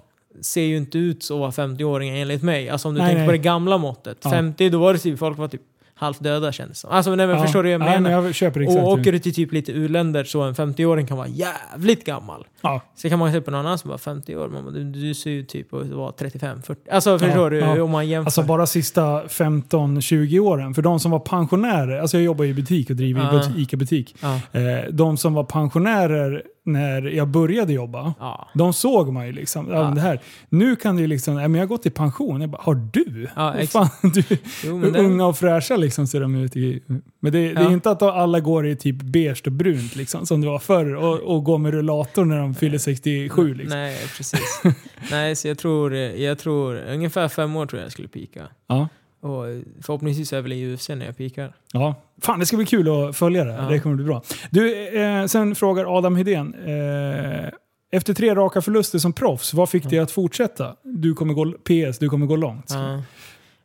ser 0.41 0.62
ju 0.62 0.77
inte 0.77 0.99
ut 0.99 1.23
så 1.23 1.35
att 1.47 1.59
vara 1.59 1.69
50-åringar 1.69 2.16
enligt 2.16 2.43
mig. 2.43 2.69
Alltså 2.69 2.89
om 2.89 2.95
du 2.95 3.01
Nej, 3.01 3.09
tänker 3.09 3.19
nej. 3.19 3.28
på 3.28 3.32
det 3.32 3.39
gamla 3.39 3.78
måttet. 3.78 4.19
Ja. 4.24 4.31
50, 4.31 4.69
då 4.70 4.78
var 4.78 4.93
det 4.93 4.99
typ, 4.99 5.19
folk 5.19 5.39
var 5.39 5.49
typ 5.49 5.61
halvt 5.97 6.23
döda 6.23 6.53
kändes 6.53 6.77
det 6.77 6.81
som. 6.81 6.91
Alltså 6.91 7.15
nej, 7.15 7.27
men 7.27 7.37
ja. 7.37 7.43
förstår 7.43 7.62
du 7.62 7.69
hur 7.69 7.73
jag 7.73 7.81
Ja, 7.81 7.85
menar? 7.85 8.01
men 8.01 8.12
jag 8.12 8.27
exakt. 8.27 8.57
och 8.57 8.89
åker 8.89 9.12
du 9.12 9.19
till 9.19 9.35
typ 9.35 9.53
lite 9.53 9.73
u-länder 9.73 10.25
så 10.25 10.43
en 10.43 10.55
50-åring 10.55 11.07
kan 11.07 11.16
vara 11.16 11.29
jävligt 11.29 12.05
gammal. 12.05 12.47
ja. 12.62 12.81
Så 12.97 13.09
kan 13.09 13.19
man 13.19 13.33
se 13.33 13.41
på 13.41 13.51
någon 13.51 13.61
annan 13.66 13.79
som 13.79 13.91
var 13.91 13.99
50 13.99 14.37
år, 14.37 14.49
man 14.49 14.65
bara, 14.65 14.71
du, 14.75 14.85
du 14.85 15.15
ser 15.15 15.31
ju 15.31 15.43
typ 15.45 15.75
ut 15.75 15.83
att 15.83 15.89
vara 15.89 16.11
35-40. 16.12 16.77
Alltså 16.91 17.19
förstår 17.19 17.51
du? 17.51 17.81
Om 17.81 17.91
man 17.91 18.09
jämför. 18.09 18.27
Alltså 18.27 18.43
bara 18.43 18.66
sista 18.66 19.23
15-20 19.25 20.39
åren. 20.39 20.75
För 20.75 20.83
de 20.83 21.01
som 21.01 21.11
var 21.11 21.19
pensionärer, 21.19 22.01
alltså 22.01 22.16
jag 22.16 22.25
jobbar 22.25 22.45
i 22.45 22.55
butik 22.55 22.91
och 22.91 22.97
driver 22.97 23.21
Ja. 23.33 23.43
i 23.57 23.62
ICA-butik. 23.62 24.16
Eh, 24.23 24.62
de 24.91 25.16
som 25.16 25.35
var 25.35 25.45
pensionärer 25.45 26.43
när 26.66 27.03
jag 27.03 27.28
började 27.28 27.73
jobba, 27.73 28.15
Ja. 28.20 28.49
de 28.55 28.73
såg 28.73 29.12
man 29.12 29.27
ju 29.27 29.32
liksom. 29.32 29.69
Ja. 29.70 29.74
Ja. 29.74 29.82
Det 29.95 30.01
här. 30.01 30.20
Nu 30.49 30.77
kan 30.77 30.97
det 30.97 31.03
ju 31.03 31.09
liksom, 31.09 31.35
ja, 31.36 31.49
men 31.49 31.55
jag 31.55 31.62
har 31.62 31.69
gått 31.69 31.86
i 31.86 31.91
pension. 31.91 32.41
Jag 32.41 32.51
bara, 32.51 32.62
har 32.62 32.74
du? 32.93 33.28
Ja, 33.36 33.55
ex- 33.55 33.73
fan, 33.73 33.89
du 34.03 34.23
Jo, 34.65 34.78
men 34.78 34.93
det, 34.93 34.99
unga 34.99 35.27
och 35.27 35.39
fräscha 35.39 35.77
liksom 35.77 36.07
ser 36.07 36.20
de 36.20 36.35
ut 36.35 36.57
i. 36.57 36.82
Men 37.20 37.32
det, 37.32 37.53
det 37.55 37.61
är 37.61 37.65
Ja. 37.65 37.73
inte 37.73 37.91
att 37.91 38.03
alla 38.03 38.41
går 38.41 38.66
i 38.66 38.77
typ 38.77 38.97
beige 39.03 39.43
och 39.47 39.53
brunt 39.53 39.97
liksom, 39.97 40.27
som 40.27 40.41
det 40.41 40.47
var 40.47 40.59
förr 40.59 40.95
och, 40.95 41.20
och 41.20 41.45
går 41.45 41.59
med 41.59 41.73
rullator 41.74 42.24
när 42.24 42.39
de 42.39 42.55
fyller 42.55 42.78
67. 42.78 43.55
Liksom. 43.55 43.78
Nej, 43.78 43.97
precis. 44.16 44.62
nej, 45.11 45.36
så 45.36 45.49
jag 45.49 45.59
tror, 45.59 45.95
jag 45.95 46.39
tror 46.39 46.77
ungefär 46.89 47.28
fem 47.28 47.57
år 47.57 47.66
tror 47.66 47.81
jag 47.81 47.85
jag 47.86 47.93
skulle 47.93 48.09
pika. 48.09 48.43
Ja. 48.69 48.89
Och 49.25 49.45
förhoppningsvis 49.81 50.33
i 50.33 50.75
UFC 50.75 50.89
när 50.89 51.07
jag 51.07 51.17
pikar. 51.17 51.53
Ja. 51.73 51.95
Fan, 52.23 52.41
det 52.41 52.47
ska 52.47 52.57
bli 52.57 52.67
kul 52.67 53.09
att 53.09 53.17
följa 53.17 53.45
det. 53.45 53.53
Ja. 53.53 53.63
Det 53.63 53.81
kommer 53.81 53.97
bli 53.97 54.05
bra. 54.05 54.23
Du, 54.51 54.89
eh, 55.03 55.27
sen 55.27 55.55
frågar 55.55 55.99
Adam 55.99 56.17
Hedén. 56.17 56.55
Eh, 56.55 57.49
efter 57.93 58.15
tre 58.15 58.35
raka 58.35 58.63
förluster 58.63 58.99
som 58.99 59.13
proffs, 59.13 59.55
vad 59.55 59.69
fick 59.69 59.91
dig 59.91 59.99
att 59.99 60.11
fortsätta? 60.11 60.77
Du 60.83 61.15
kommer 61.15 61.35
gå, 61.35 61.53
PS, 61.53 61.99
du 61.99 62.09
kommer 62.09 62.27
gå 62.27 62.37
långt. 62.37 62.71
Ja. 62.71 63.03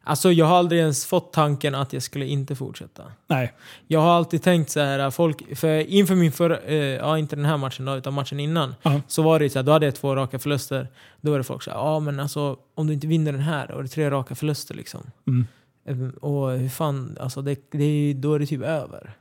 Alltså 0.09 0.31
jag 0.31 0.45
har 0.45 0.57
aldrig 0.57 0.81
ens 0.81 1.05
fått 1.05 1.33
tanken 1.33 1.75
att 1.75 1.93
jag 1.93 2.03
skulle 2.03 2.25
inte 2.25 2.55
fortsätta. 2.55 3.03
Nej. 3.27 3.53
Jag 3.87 3.99
har 3.99 4.11
alltid 4.11 4.43
tänkt 4.43 4.69
så 4.69 4.79
här, 4.79 5.11
folk, 5.11 5.57
för 5.57 5.67
inför 5.79 6.15
min 6.15 6.31
förra, 6.31 6.57
eh, 6.57 6.75
ja 6.75 7.17
inte 7.17 7.35
den 7.35 7.45
här 7.45 7.57
matchen 7.57 7.85
då, 7.85 7.95
utan 7.95 8.13
matchen 8.13 8.39
innan, 8.39 8.75
Ja. 8.81 9.01
så 9.07 9.21
var 9.21 9.39
det 9.39 9.49
så 9.49 9.59
här, 9.59 9.63
då 9.63 9.71
hade 9.71 9.85
jag 9.85 9.95
två 9.95 10.15
raka 10.15 10.39
förluster. 10.39 10.87
Då 11.21 11.31
var 11.31 11.37
det 11.37 11.43
folk 11.43 11.63
så 11.63 11.71
här, 11.71 11.77
ja 11.77 11.99
men 11.99 12.19
alltså 12.19 12.57
om 12.75 12.87
du 12.87 12.93
inte 12.93 13.07
vinner 13.07 13.31
den 13.31 13.41
här, 13.41 13.67
då 13.67 13.77
är 13.79 13.83
det 13.83 13.89
tre 13.89 14.09
raka 14.11 14.35
förluster 14.35 14.75
liksom. 14.75 15.01
Mm. 15.27 15.47
Eh, 15.85 16.09
Och 16.21 16.51
hur 16.51 16.69
fan, 16.69 17.17
alltså 17.19 17.41
det, 17.41 17.71
det, 17.71 18.13
då 18.13 18.33
är 18.33 18.39
det 18.39 18.45
typ 18.45 18.61
över. 18.61 19.11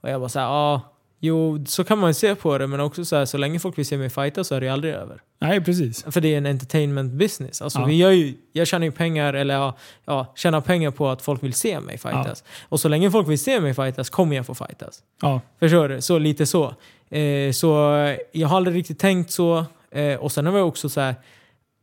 Och 0.00 0.10
jag 0.10 0.20
bara 0.20 0.28
såhär, 0.28 0.46
ja, 0.46 0.80
jo 1.20 1.64
så 1.66 1.84
kan 1.84 1.98
man 1.98 2.14
se 2.14 2.34
på 2.34 2.58
det, 2.58 2.66
men 2.66 2.80
också 2.80 3.04
så 3.04 3.16
här, 3.16 3.24
så 3.24 3.38
länge 3.38 3.58
folk 3.58 3.78
vill 3.78 3.86
se 3.86 3.96
mig 3.98 4.10
fighta 4.10 4.44
så 4.44 4.54
är 4.54 4.60
det 4.60 4.66
ju 4.66 4.72
aldrig 4.72 4.94
över. 4.94 5.22
Nej, 5.40 5.60
precis. 5.64 6.04
För 6.08 6.20
det 6.20 6.34
är 6.34 6.38
en 6.38 6.46
entertainment 6.46 7.12
business. 7.12 7.62
Alltså 7.62 7.78
Ja. 7.78 7.84
vi 7.84 7.94
gör 7.96 8.10
ju, 8.10 8.34
jag 8.52 8.66
tjänar 8.66 8.86
ju 8.86 8.92
pengar, 8.92 9.34
eller 9.34 9.54
ja, 9.54 9.76
ja, 10.04 10.32
tjänar 10.36 10.60
pengar 10.60 10.90
på 10.90 11.08
att 11.08 11.22
folk 11.22 11.42
vill 11.42 11.54
se 11.54 11.80
mig 11.80 11.98
fightas. 11.98 12.44
Och 12.68 12.80
så 12.80 12.88
länge 12.88 13.10
folk 13.10 13.28
vill 13.28 13.38
se 13.38 13.60
mig 13.60 13.74
fightas 13.74 14.10
kommer 14.10 14.36
jag 14.36 14.46
få 14.46 14.54
fightas. 14.54 15.02
Ja. 15.22 15.40
Förstår 15.60 15.88
du? 15.88 16.00
Så 16.00 16.18
lite 16.18 16.46
så. 16.46 16.74
Eh, 17.10 17.52
så 17.52 17.68
jag 18.32 18.48
har 18.48 18.56
aldrig 18.56 18.76
riktigt 18.76 18.98
tänkt 18.98 19.30
så. 19.30 19.64
Eh, 19.90 20.14
och 20.14 20.32
sen 20.32 20.46
har 20.46 20.58
jag 20.58 20.68
också 20.68 20.88
så 20.88 21.00
här, 21.00 21.14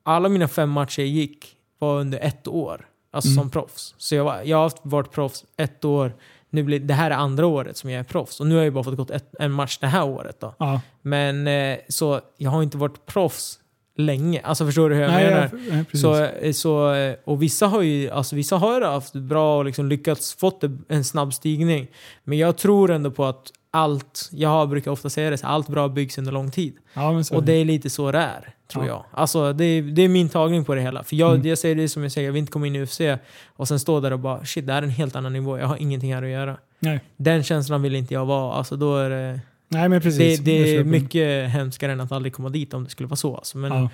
alla 0.04 0.30
mina 0.30 0.48
fem 0.48 0.70
matcher 0.70 1.00
jag 1.02 1.10
gick 1.10 1.56
var 1.80 2.00
under 2.00 2.20
ett 2.20 2.48
år. 2.48 2.88
Alltså 3.12 3.30
Mm. 3.30 3.42
som 3.44 3.50
proffs. 3.50 3.96
Så 3.98 4.16
jag, 4.16 4.24
var, 4.24 4.42
jag 4.44 4.58
har 4.58 4.72
varit 4.82 5.12
proffs 5.12 5.46
ett 5.58 5.86
år. 5.86 6.14
Nu 6.56 6.64
blir, 6.64 6.80
det 6.80 6.94
här 6.94 7.12
är 7.12 7.16
andra 7.16 7.48
året 7.48 7.78
som 7.78 7.90
jag 7.90 8.00
är 8.00 8.04
proffs. 8.04 8.40
Och 8.40 8.48
nu 8.48 8.56
har 8.56 8.64
jag 8.64 8.74
bara 8.74 8.84
fått 8.84 8.98
gått 8.98 9.12
ett, 9.12 9.36
en 9.40 9.52
match 9.52 9.78
det 9.78 9.88
här 9.88 10.06
året 10.06 10.40
då. 10.40 10.56
ja. 10.60 10.82
Men 11.02 11.48
eh, 11.48 11.78
så 11.90 12.22
jag 12.38 12.52
har 12.52 12.64
inte 12.64 12.78
varit 12.78 13.06
proffs 13.06 13.60
länge. 13.98 14.42
Alltså 14.44 14.66
förstår 14.66 14.90
du 14.90 14.96
hur 14.96 15.02
jag 15.02 15.12
Nej, 15.12 15.26
menar? 15.26 15.42
jag, 15.42 15.76
nej. 15.76 15.86
Så, 15.94 16.24
eh, 16.24 16.52
så, 16.52 16.94
eh, 16.94 17.16
och 17.26 17.42
vissa 17.42 17.68
har 17.68 17.82
ju 17.82 18.10
alltså 18.10 18.36
vissa 18.36 18.58
har 18.58 18.82
haft 18.82 19.14
bra 19.14 19.58
och 19.58 19.66
liksom 19.66 19.86
lyckats 19.88 20.34
fått 20.34 20.64
en 20.90 21.04
snabb 21.04 21.34
stigning. 21.34 21.88
Men 22.24 22.38
jag 22.38 22.58
tror 22.58 22.92
ändå 22.92 23.12
på 23.12 23.26
att 23.26 23.52
allt, 23.76 24.30
jag 24.32 24.70
brukar 24.70 24.92
ofta 24.92 25.10
säga 25.10 25.30
det, 25.30 25.38
så 25.38 25.48
allt 25.48 25.68
bra 25.68 25.88
byggs 25.88 26.18
under 26.18 26.32
lång 26.32 26.52
tid. 26.52 26.74
ja, 26.94 27.24
Och 27.32 27.44
det 27.44 27.54
är 27.54 27.66
lite 27.66 27.90
så 27.90 28.12
det 28.12 28.18
är, 28.20 28.54
tror 28.72 28.86
Ja. 28.86 28.90
jag. 28.92 29.06
Alltså 29.12 29.54
det, 29.54 29.66
är- 29.66 29.82
det 29.82 30.02
är 30.02 30.10
min 30.10 30.30
tagning 30.30 30.66
på 30.66 30.76
det 30.76 30.82
hela. 30.82 31.04
För 31.04 31.16
jag, 31.16 31.36
Mm. 31.36 31.48
jag 31.48 31.58
säger 31.58 31.76
det 31.76 31.90
som 31.90 32.04
jag 32.04 32.12
säger, 32.12 32.28
jag 32.28 32.34
vill 32.34 32.40
inte 32.40 32.52
komma 32.52 32.68
in 32.68 32.76
i 32.76 32.80
UFC 32.84 33.02
och 33.46 33.68
sen 33.68 33.80
stå 33.80 34.00
där 34.00 34.14
och 34.14 34.20
bara 34.20 34.46
shit, 34.46 34.68
det 34.68 34.74
här 34.74 34.80
är 34.82 34.84
en 34.84 34.90
helt 34.90 35.16
annan 35.16 35.34
nivå, 35.34 35.58
jag 35.60 35.68
har 35.68 35.78
ingenting 35.78 36.14
här 36.16 36.24
att 36.24 36.30
göra. 36.30 36.58
Nej. 36.80 37.00
Den 37.18 37.44
känslan 37.44 37.82
vill 37.82 37.96
inte 37.96 38.14
jag 38.14 38.26
vara. 38.26 38.54
Alltså 38.54 38.76
då 38.76 38.98
är 38.98 39.10
det, 39.10 39.40
Nej, 39.68 39.90
men 39.90 40.02
precis. 40.02 40.40
det, 40.40 40.46
det 40.46 40.76
är 40.78 40.84
mycket 40.84 41.50
hemskare 41.50 41.92
än 41.92 42.02
att 42.02 42.12
aldrig 42.12 42.34
komma 42.34 42.50
dit 42.50 42.74
om 42.74 42.84
det 42.84 42.90
skulle 42.90 43.08
vara 43.08 43.16
så. 43.18 43.36
Alltså. 43.36 43.58
Men, 43.58 43.72
Ja. 43.74 43.90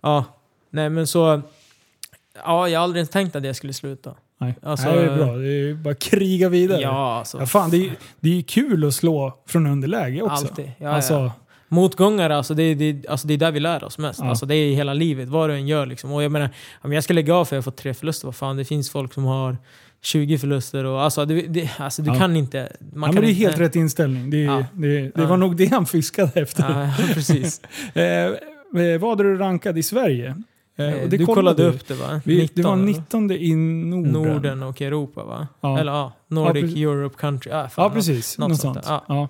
Ja, 0.00 0.24
nej 0.70 0.90
men 0.90 1.06
så... 1.06 1.42
Ja, 2.44 2.68
jag 2.68 2.80
har 2.80 2.84
aldrig 2.84 3.10
tänkt 3.10 3.36
att 3.36 3.44
jag 3.44 3.56
skulle 3.56 3.72
sluta. 3.72 4.14
Nej. 4.44 4.54
Alltså- 4.62 4.86
Nej, 4.88 4.96
det 4.96 5.02
är 5.12 5.16
bra. 5.16 5.36
Det 5.36 5.48
är 5.70 5.74
bara 5.74 5.94
kriga 5.94 6.48
vidare. 6.48 6.80
Ja, 6.80 7.18
alltså. 7.18 7.38
Ja, 7.38 7.46
fan, 7.46 7.70
det, 7.70 7.76
är, 7.86 7.92
det 8.20 8.38
är 8.38 8.42
kul 8.42 8.84
att 8.84 8.94
slå 8.94 9.34
från 9.48 9.66
underläge 9.66 10.22
också. 10.22 10.46
Alltid. 10.46 10.70
Ja, 10.78 10.88
alltså, 10.90 11.14
ja. 11.14 11.32
Motgångar, 11.68 12.30
alltså 12.30 12.54
det, 12.54 12.62
är- 12.62 12.74
det, 12.74 12.84
är- 12.84 13.10
alltså 13.10 13.26
det 13.28 13.34
är 13.34 13.38
där 13.38 13.52
vi 13.52 13.60
lär 13.60 13.84
oss 13.84 13.98
mest. 13.98 14.20
Ja. 14.22 14.28
Alltså 14.28 14.46
det 14.46 14.54
är 14.54 14.74
hela 14.74 14.94
livet, 14.94 15.28
vad 15.28 15.50
du 15.50 15.54
än 15.54 15.66
gör. 15.66 15.86
Liksom. 15.86 16.12
Och 16.12 16.22
jag 16.22 16.32
menar, 16.32 16.50
om 16.80 16.92
jag 16.92 17.04
ska 17.04 17.14
lägga 17.14 17.34
av 17.34 17.44
för 17.44 17.48
att 17.48 17.56
jag 17.56 17.56
har 17.58 17.62
fått 17.62 17.76
tre 17.76 17.94
förluster, 17.94 18.26
vad 18.26 18.34
fan, 18.36 18.56
det 18.56 18.64
finns 18.64 18.90
folk 18.90 19.12
som 19.14 19.24
har 19.24 19.56
20 20.02 20.38
förluster. 20.38 20.84
Och, 20.84 21.02
alltså, 21.02 21.24
det, 21.24 21.40
det, 21.42 21.70
alltså 21.78 22.02
du 22.02 22.10
Ja. 22.10 22.14
kan 22.18 22.36
inte... 22.36 22.58
Man 22.58 23.00
ja, 23.02 23.06
kan 23.06 23.14
men 23.14 23.22
det 23.24 23.28
är 23.28 23.30
inte, 23.30 23.40
helt 23.42 23.58
rätt 23.60 23.76
inställning. 23.76 24.30
Det, 24.30 24.36
är- 24.36 24.44
Ja. 24.44 24.64
det, 24.72 25.00
det 25.00 25.12
Ja. 25.14 25.26
var 25.26 25.36
nog 25.36 25.56
det 25.56 25.66
han 25.66 25.86
fiskade 25.86 26.40
efter. 26.40 26.62
Ja, 26.98 27.04
precis. 27.14 27.60
Eh, 27.94 28.04
eh, 28.04 28.98
vad 29.00 29.10
hade 29.10 29.22
du 29.22 29.36
rankad 29.36 29.78
i 29.78 29.82
Sverige? 29.82 30.34
Eh, 30.76 31.08
du 31.08 31.26
kollade 31.26 31.64
upp 31.64 31.88
det 31.88 31.94
va? 31.94 32.20
Vi, 32.24 32.50
det 32.54 32.62
var 32.62 32.72
eller? 32.72 32.84
19 32.84 33.30
i 33.30 33.54
Norden. 33.54 34.12
Norden 34.12 34.62
och 34.62 34.82
Europa 34.82 35.24
va? 35.24 35.48
Ja. 35.60 35.78
Eller 35.78 35.92
ja, 35.92 36.12
Nordic 36.28 36.62
precis. 36.62 36.76
Europe 36.78 37.16
Country. 37.18 37.52
Ah, 37.52 37.68
fan, 37.68 37.84
Ja, 37.84 37.90
precis. 37.90 38.38
något 38.38 38.48
Något, 38.48 38.60
sånt 38.60 38.74
sånt. 38.84 38.86
Ja. 38.88 39.04
Ja. 39.08 39.28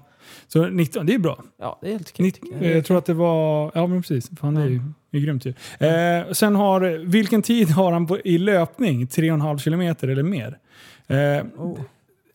Så 0.48 0.66
19, 0.66 1.06
det 1.06 1.14
är 1.14 1.19
bra. 1.19 1.43
Ja, 1.60 1.78
det 1.82 1.86
är 1.86 1.93
helt 1.93 2.10
okej. 2.10 2.24
Nitt, 2.27 2.35
tycker 2.35 2.64
jag. 2.66 2.77
jag 2.77 2.85
tror 2.85 2.98
att 2.98 3.06
det 3.06 3.14
var... 3.14 3.70
Ja, 3.74 3.86
men 3.86 4.02
precis. 4.02 4.31
Fan, 4.40 4.55
det 4.55 4.62
är, 4.62 4.82
det 5.10 5.19
är 5.19 5.23
grymt 5.23 5.44
ju. 5.47 5.55
Eh, 5.86 6.32
sen 6.32 6.55
har... 6.55 7.06
Vilken 7.06 7.43
tid 7.43 7.69
har 7.70 7.93
han 7.93 8.06
på, 8.06 8.19
i 8.19 8.39
löpning? 8.39 9.06
3,5 9.06 9.59
kilometer 9.59 10.09
eller 10.09 10.23
mer? 10.23 10.59
Eh, 11.06 11.16
Oh. 11.56 11.78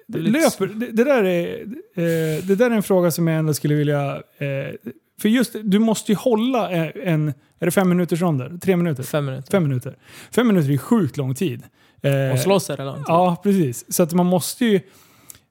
Det 0.09 0.19
löper, 0.19 0.67
det, 0.67 0.91
det, 0.91 1.03
där 1.03 1.23
är, 1.23 1.61
eh, 1.95 2.43
det 2.43 2.55
där 2.55 2.71
är 2.71 2.75
en 2.75 2.83
fråga 2.83 3.11
som 3.11 3.27
jag 3.27 3.39
ändå 3.39 3.53
skulle 3.53 3.75
vilja... 3.75 4.15
Eh, 4.15 4.91
för 5.21 5.29
just 5.29 5.55
du 5.63 5.79
måste 5.79 6.11
ju 6.11 6.15
hålla 6.15 6.69
en... 6.69 6.91
en 7.03 7.33
är 7.59 7.65
det 7.65 7.71
fem 7.71 7.89
minuters 7.89 8.21
ronder? 8.21 8.57
Tre 8.61 8.75
minuter? 8.75 9.03
Fem 9.03 9.25
minuter. 9.25 9.51
Fem 9.51 9.63
minuter. 9.63 9.95
Fem 10.31 10.47
minuter 10.47 10.71
är 10.71 10.77
sjukt 10.77 11.17
lång 11.17 11.35
tid. 11.35 11.63
Eh, 12.01 12.33
Och 12.33 12.39
slåss 12.39 12.69
är 12.69 12.77
det 12.77 12.85
långt. 12.85 13.05
Ja, 13.07 13.35
precis. 13.43 13.93
Så 13.93 14.03
att 14.03 14.13
man 14.13 14.25
måste 14.25 14.65
ju, 14.65 14.79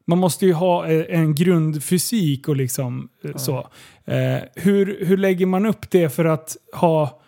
man 0.07 0.19
måste 0.19 0.47
ju 0.47 0.53
ha 0.53 0.87
eh, 0.87 1.19
en 1.21 1.35
grundfysik 1.35 2.49
och 2.49 2.57
liksom 2.57 3.09
eh, 3.25 3.31
Ja. 3.33 3.39
så. 3.39 3.59
Eh, 4.05 4.39
hur, 4.55 5.05
hur 5.07 5.17
lägger 5.17 5.47
man 5.47 5.67
upp 5.67 5.91
det 5.91 6.09
för 6.09 6.25
att 6.25 6.57
ha 6.75 7.21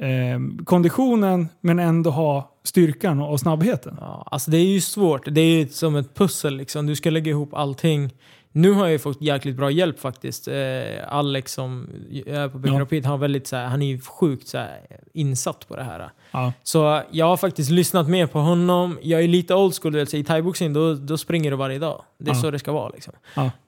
eh, 0.00 0.64
konditionen 0.64 1.48
men 1.60 1.78
ändå 1.78 2.10
ha 2.10 2.56
styrkan 2.64 3.20
och, 3.20 3.30
och 3.30 3.40
snabbheten? 3.40 3.96
Ja, 4.00 4.28
alltså 4.30 4.50
det 4.50 4.58
är 4.58 4.66
ju 4.66 4.80
svårt. 4.80 5.22
Det 5.34 5.40
är 5.40 5.58
ju 5.58 5.68
som 5.68 5.96
ett 5.96 6.14
pussel 6.14 6.56
liksom. 6.56 6.86
Du 6.86 6.96
ska 6.96 7.10
lägga 7.10 7.30
ihop 7.30 7.54
allting. 7.54 8.10
Nu 8.52 8.72
har 8.72 8.82
jag 8.84 8.92
ju 8.92 8.98
fått 8.98 9.22
jäkligt 9.22 9.56
bra 9.56 9.70
hjälp 9.70 10.00
faktiskt. 10.00 10.48
Eh, 10.48 10.54
Alex 11.08 11.52
som 11.52 11.88
är 12.26 12.48
på 12.48 12.58
Big 12.58 12.72
Ja. 12.72 12.86
Han, 12.92 13.04
har 13.04 13.18
väldigt, 13.18 13.46
så 13.46 13.56
här, 13.56 13.66
han 13.66 13.82
är 13.82 13.86
ju 13.86 14.00
sjukt 14.00 14.48
så 14.48 14.58
här, 14.58 14.80
insatt 15.12 15.68
på 15.68 15.76
det 15.76 15.82
här. 15.82 16.10
Ja. 16.30 16.52
Så 16.62 17.02
jag 17.10 17.26
har 17.26 17.36
faktiskt 17.36 17.70
lyssnat 17.70 18.08
mer 18.08 18.26
på 18.26 18.38
honom. 18.38 18.98
Jag 19.02 19.22
är 19.22 19.28
lite 19.28 19.54
old 19.54 19.74
school, 19.74 19.92
du 19.92 19.98
vet, 19.98 20.10
så 20.10 20.16
i 20.16 20.24
thaiboxning 20.24 20.72
då, 20.72 20.94
då 20.94 21.18
springer 21.18 21.50
du 21.50 21.56
varje 21.56 21.78
dag. 21.78 22.02
Det 22.18 22.30
är 22.30 22.34
Ja. 22.34 22.40
så 22.40 22.50
det 22.50 22.58
ska 22.58 22.72
vara. 22.72 22.88
Liksom. 22.88 23.12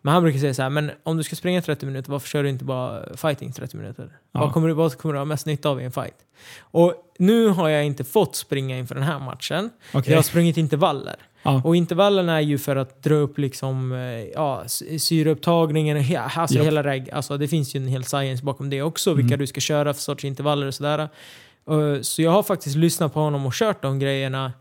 Men 0.03 0.15
han 0.15 0.23
brukar 0.23 0.39
säga 0.39 0.55
så 0.55 0.63
här, 0.63 0.71
men 0.71 0.91
om 1.03 1.17
du 1.17 1.23
ska 1.23 1.37
springa 1.37 1.63
30 1.63 1.87
minuter, 1.87 2.13
varför 2.13 2.29
kör 2.29 2.43
du 2.43 2.49
inte 2.49 2.65
bara 2.65 3.17
fighting 3.17 3.53
30 3.53 3.77
minuter? 3.77 4.19
Vad, 4.33 4.53
kommer 4.53 4.69
du, 4.69 4.75
vad 4.75 4.99
kommer 4.99 5.13
du 5.13 5.19
ha 5.19 5.25
mest 5.25 5.47
nytta 5.47 5.69
av 5.69 5.81
i 5.81 5.85
en 5.85 5.93
fight? 5.93 6.17
Och 6.61 6.95
nu 7.19 7.49
har 7.49 7.69
jag 7.69 7.85
inte 7.85 8.05
fått 8.05 8.37
springa 8.37 8.79
inför 8.79 8.95
den 8.95 9.05
här 9.05 9.19
matchen. 9.19 9.71
Okej. 9.95 10.11
Jag 10.13 10.19
har 10.19 10.23
sprungit 10.23 10.57
intervaller. 10.57 11.17
Ja. 11.43 11.63
Och 11.65 11.77
intervallerna 11.77 12.37
är 12.37 12.41
ju 12.41 12.59
för 12.59 12.77
att 12.77 13.03
dra 13.03 13.15
upp 13.15 13.39
liksom, 13.39 13.93
eh, 13.93 14.25
ja, 14.35 14.65
syreupptagningen, 14.99 16.17
alltså 16.17 16.57
yep. 16.57 16.67
hela 16.67 16.83
reg. 16.83 17.11
Alltså 17.11 17.39
det 17.39 17.49
finns 17.49 17.75
ju 17.75 17.81
en 17.81 17.89
hel 17.89 18.05
science 18.05 18.45
bakom 18.45 18.71
det 18.71 18.83
också, 18.83 19.11
mm. 19.11 19.23
vilka 19.23 19.37
du 19.37 19.47
ska 19.47 19.61
köra 19.61 19.95
för 19.95 20.01
sorts 20.01 20.25
intervaller 20.25 20.67
och 20.67 20.75
sådär. 20.75 21.09
Så 22.03 22.23
jag 22.23 22.31
har 22.31 22.43
faktiskt 22.43 22.77
lyssnat 22.77 23.15
på 23.15 23.21
honom 23.21 23.47
och 23.47 23.53
kört 23.53 23.83
de 23.83 23.99
grejerna 23.99 24.53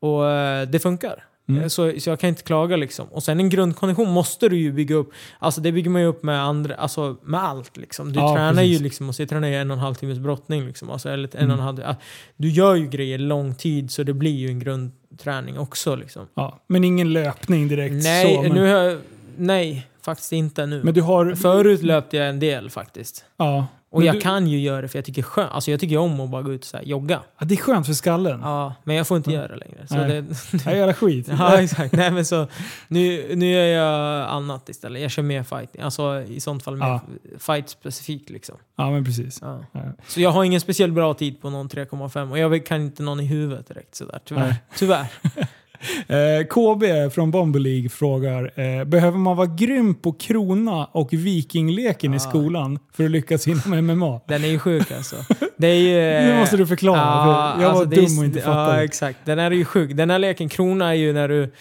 och 0.00 0.30
eh, 0.30 0.68
det 0.68 0.78
funkar. 0.78 1.24
Mm. 1.48 1.62
Eh, 1.62 1.68
så, 1.68 1.92
så 1.98 2.10
jag 2.10 2.20
kan 2.20 2.28
inte 2.28 2.42
klaga 2.42 2.76
liksom. 2.76 3.08
Och 3.08 3.22
sen 3.22 3.40
en 3.40 3.48
grundkondition 3.48 4.10
måste 4.10 4.48
du 4.48 4.56
ju 4.56 4.72
bygga 4.72 4.94
upp. 4.94 5.12
Alltså 5.38 5.60
det 5.60 5.72
bygger 5.72 5.90
man 5.90 6.02
ju 6.02 6.06
upp 6.06 6.22
med, 6.22 6.42
andra, 6.42 6.74
alltså 6.74 7.16
med 7.22 7.44
allt 7.44 7.76
liksom. 7.76 8.12
Du 8.12 8.20
ja, 8.20 8.34
tränar 8.34 8.54
precis. 8.54 8.80
ju 8.80 8.82
liksom, 8.82 9.08
och 9.08 9.14
så 9.14 9.26
tränar 9.26 9.48
ju 9.48 9.54
en 9.54 9.70
och 9.70 9.76
en 9.76 9.82
halv 9.82 9.94
timmes 9.94 10.18
brottning 10.18 10.66
liksom. 10.66 10.90
Alltså, 10.90 11.08
eller 11.08 11.28
en 11.36 11.36
och 11.36 11.42
en 11.42 11.50
mm. 11.50 11.64
halv, 11.64 11.96
du 12.36 12.50
gör 12.50 12.74
ju 12.74 12.88
grejer 12.88 13.18
lång 13.18 13.54
tid 13.54 13.90
så 13.90 14.02
det 14.02 14.12
blir 14.12 14.34
ju 14.34 14.48
en 14.48 14.58
grundträning 14.58 15.58
också 15.58 15.96
liksom. 15.96 16.26
Ja, 16.34 16.64
men 16.66 16.84
ingen 16.84 17.12
löpning 17.12 17.68
direkt 17.68 18.04
nej, 18.04 18.34
så. 18.34 18.42
Men... 18.42 18.52
Nu 18.52 18.72
har, 18.72 18.98
nej, 19.36 19.86
faktiskt 20.02 20.32
inte 20.32 20.66
nu. 20.66 20.82
Men 20.84 20.94
du 20.94 21.00
har... 21.00 21.34
Förut 21.34 21.82
löpte 21.82 22.16
jag 22.16 22.28
en 22.28 22.40
del 22.40 22.70
faktiskt. 22.70 23.24
Ja, 23.36 23.66
och 23.94 24.00
men 24.00 24.06
jag 24.06 24.16
du... 24.16 24.20
kan 24.20 24.46
ju 24.46 24.60
göra 24.60 24.82
det 24.82 24.88
för 24.88 24.98
jag 24.98 25.04
tycker, 25.04 25.22
skön, 25.22 25.48
alltså 25.48 25.70
jag 25.70 25.80
tycker 25.80 25.96
om 25.96 26.20
att 26.20 26.30
bara 26.30 26.42
gå 26.42 26.52
ut 26.52 26.60
och 26.60 26.66
så 26.66 26.78
jogga. 26.82 27.20
Ja, 27.38 27.46
det 27.46 27.54
är 27.54 27.58
skönt 27.58 27.86
för 27.86 27.92
skallen. 27.92 28.40
Ja, 28.42 28.74
men 28.84 28.96
jag 28.96 29.06
får 29.06 29.16
inte 29.16 29.30
ja. 29.30 29.36
göra 29.36 29.48
det 29.48 29.56
längre. 29.56 29.86
Så 29.86 29.94
Nej. 29.94 30.22
Det, 30.22 30.64
jag 30.64 30.76
gör 30.76 30.92
skit. 30.92 31.28
ja, 31.38 31.60
exakt. 31.60 31.92
Nej, 31.92 32.10
men 32.10 32.24
så, 32.26 32.46
nu, 32.88 33.34
nu 33.34 33.50
gör 33.50 33.64
jag 33.64 34.28
annat 34.28 34.68
istället. 34.68 35.02
Jag 35.02 35.10
kör 35.10 35.22
mer 35.22 35.42
fighting. 35.42 35.80
Alltså 35.82 36.22
i 36.22 36.40
sånt 36.40 36.62
fall 36.62 36.76
mer 36.76 36.86
ja. 36.86 37.00
fight 37.38 37.68
specifikt 37.68 38.30
liksom. 38.30 38.56
Ja, 38.76 38.90
men 38.90 39.04
precis. 39.04 39.38
Ja. 39.42 39.60
Ja. 39.72 39.80
Så 40.06 40.20
jag 40.20 40.30
har 40.30 40.44
ingen 40.44 40.60
speciellt 40.60 40.94
bra 40.94 41.14
tid 41.14 41.40
på 41.40 41.50
någon 41.50 41.68
3,5 41.68 42.30
och 42.30 42.38
jag 42.38 42.66
kan 42.66 42.80
inte 42.80 43.02
någon 43.02 43.20
i 43.20 43.26
huvudet 43.26 43.68
direkt 43.68 43.94
sådär. 43.94 44.18
Tyvärr. 44.24 44.42
Nej. 44.42 44.62
Tyvärr. 44.76 45.06
Eh, 46.08 46.46
KB 46.46 47.10
från 47.14 47.30
Bomber 47.30 47.60
League 47.60 47.88
frågar, 47.88 48.60
eh, 48.60 48.84
behöver 48.84 49.18
man 49.18 49.36
vara 49.36 49.46
grym 49.46 49.94
på 49.94 50.12
krona 50.12 50.84
och 50.84 51.12
vikingleken 51.12 52.12
ah. 52.12 52.16
i 52.16 52.20
skolan 52.20 52.78
för 52.92 53.04
att 53.04 53.10
lyckas 53.10 53.48
inom 53.48 53.86
MMA? 53.86 54.20
Den 54.28 54.44
är 54.44 54.48
ju 54.48 54.58
sjuk 54.58 54.90
alltså. 54.90 55.16
Det 55.56 55.66
är 55.66 55.74
ju, 55.74 56.26
nu 56.32 56.38
måste 56.38 56.56
du 56.56 56.66
förklara, 56.66 57.00
ah, 57.02 57.54
för 57.54 57.62
jag 57.62 57.70
alltså 57.70 57.84
var 57.84 57.94
dum 57.94 58.18
och 58.18 58.24
inte 58.24 58.40
fattade. 58.40 58.76
Ja, 58.76 58.84
exakt. 58.84 59.18
Den 59.24 59.38
är 59.38 59.50
ju 59.50 59.64
sjuk. 59.64 59.96
Den 59.96 60.10
här 60.10 60.18
leken, 60.18 60.48
krona, 60.48 60.88
är 60.88 60.94
ju 60.94 61.12
när 61.12 61.28
du 61.28 61.52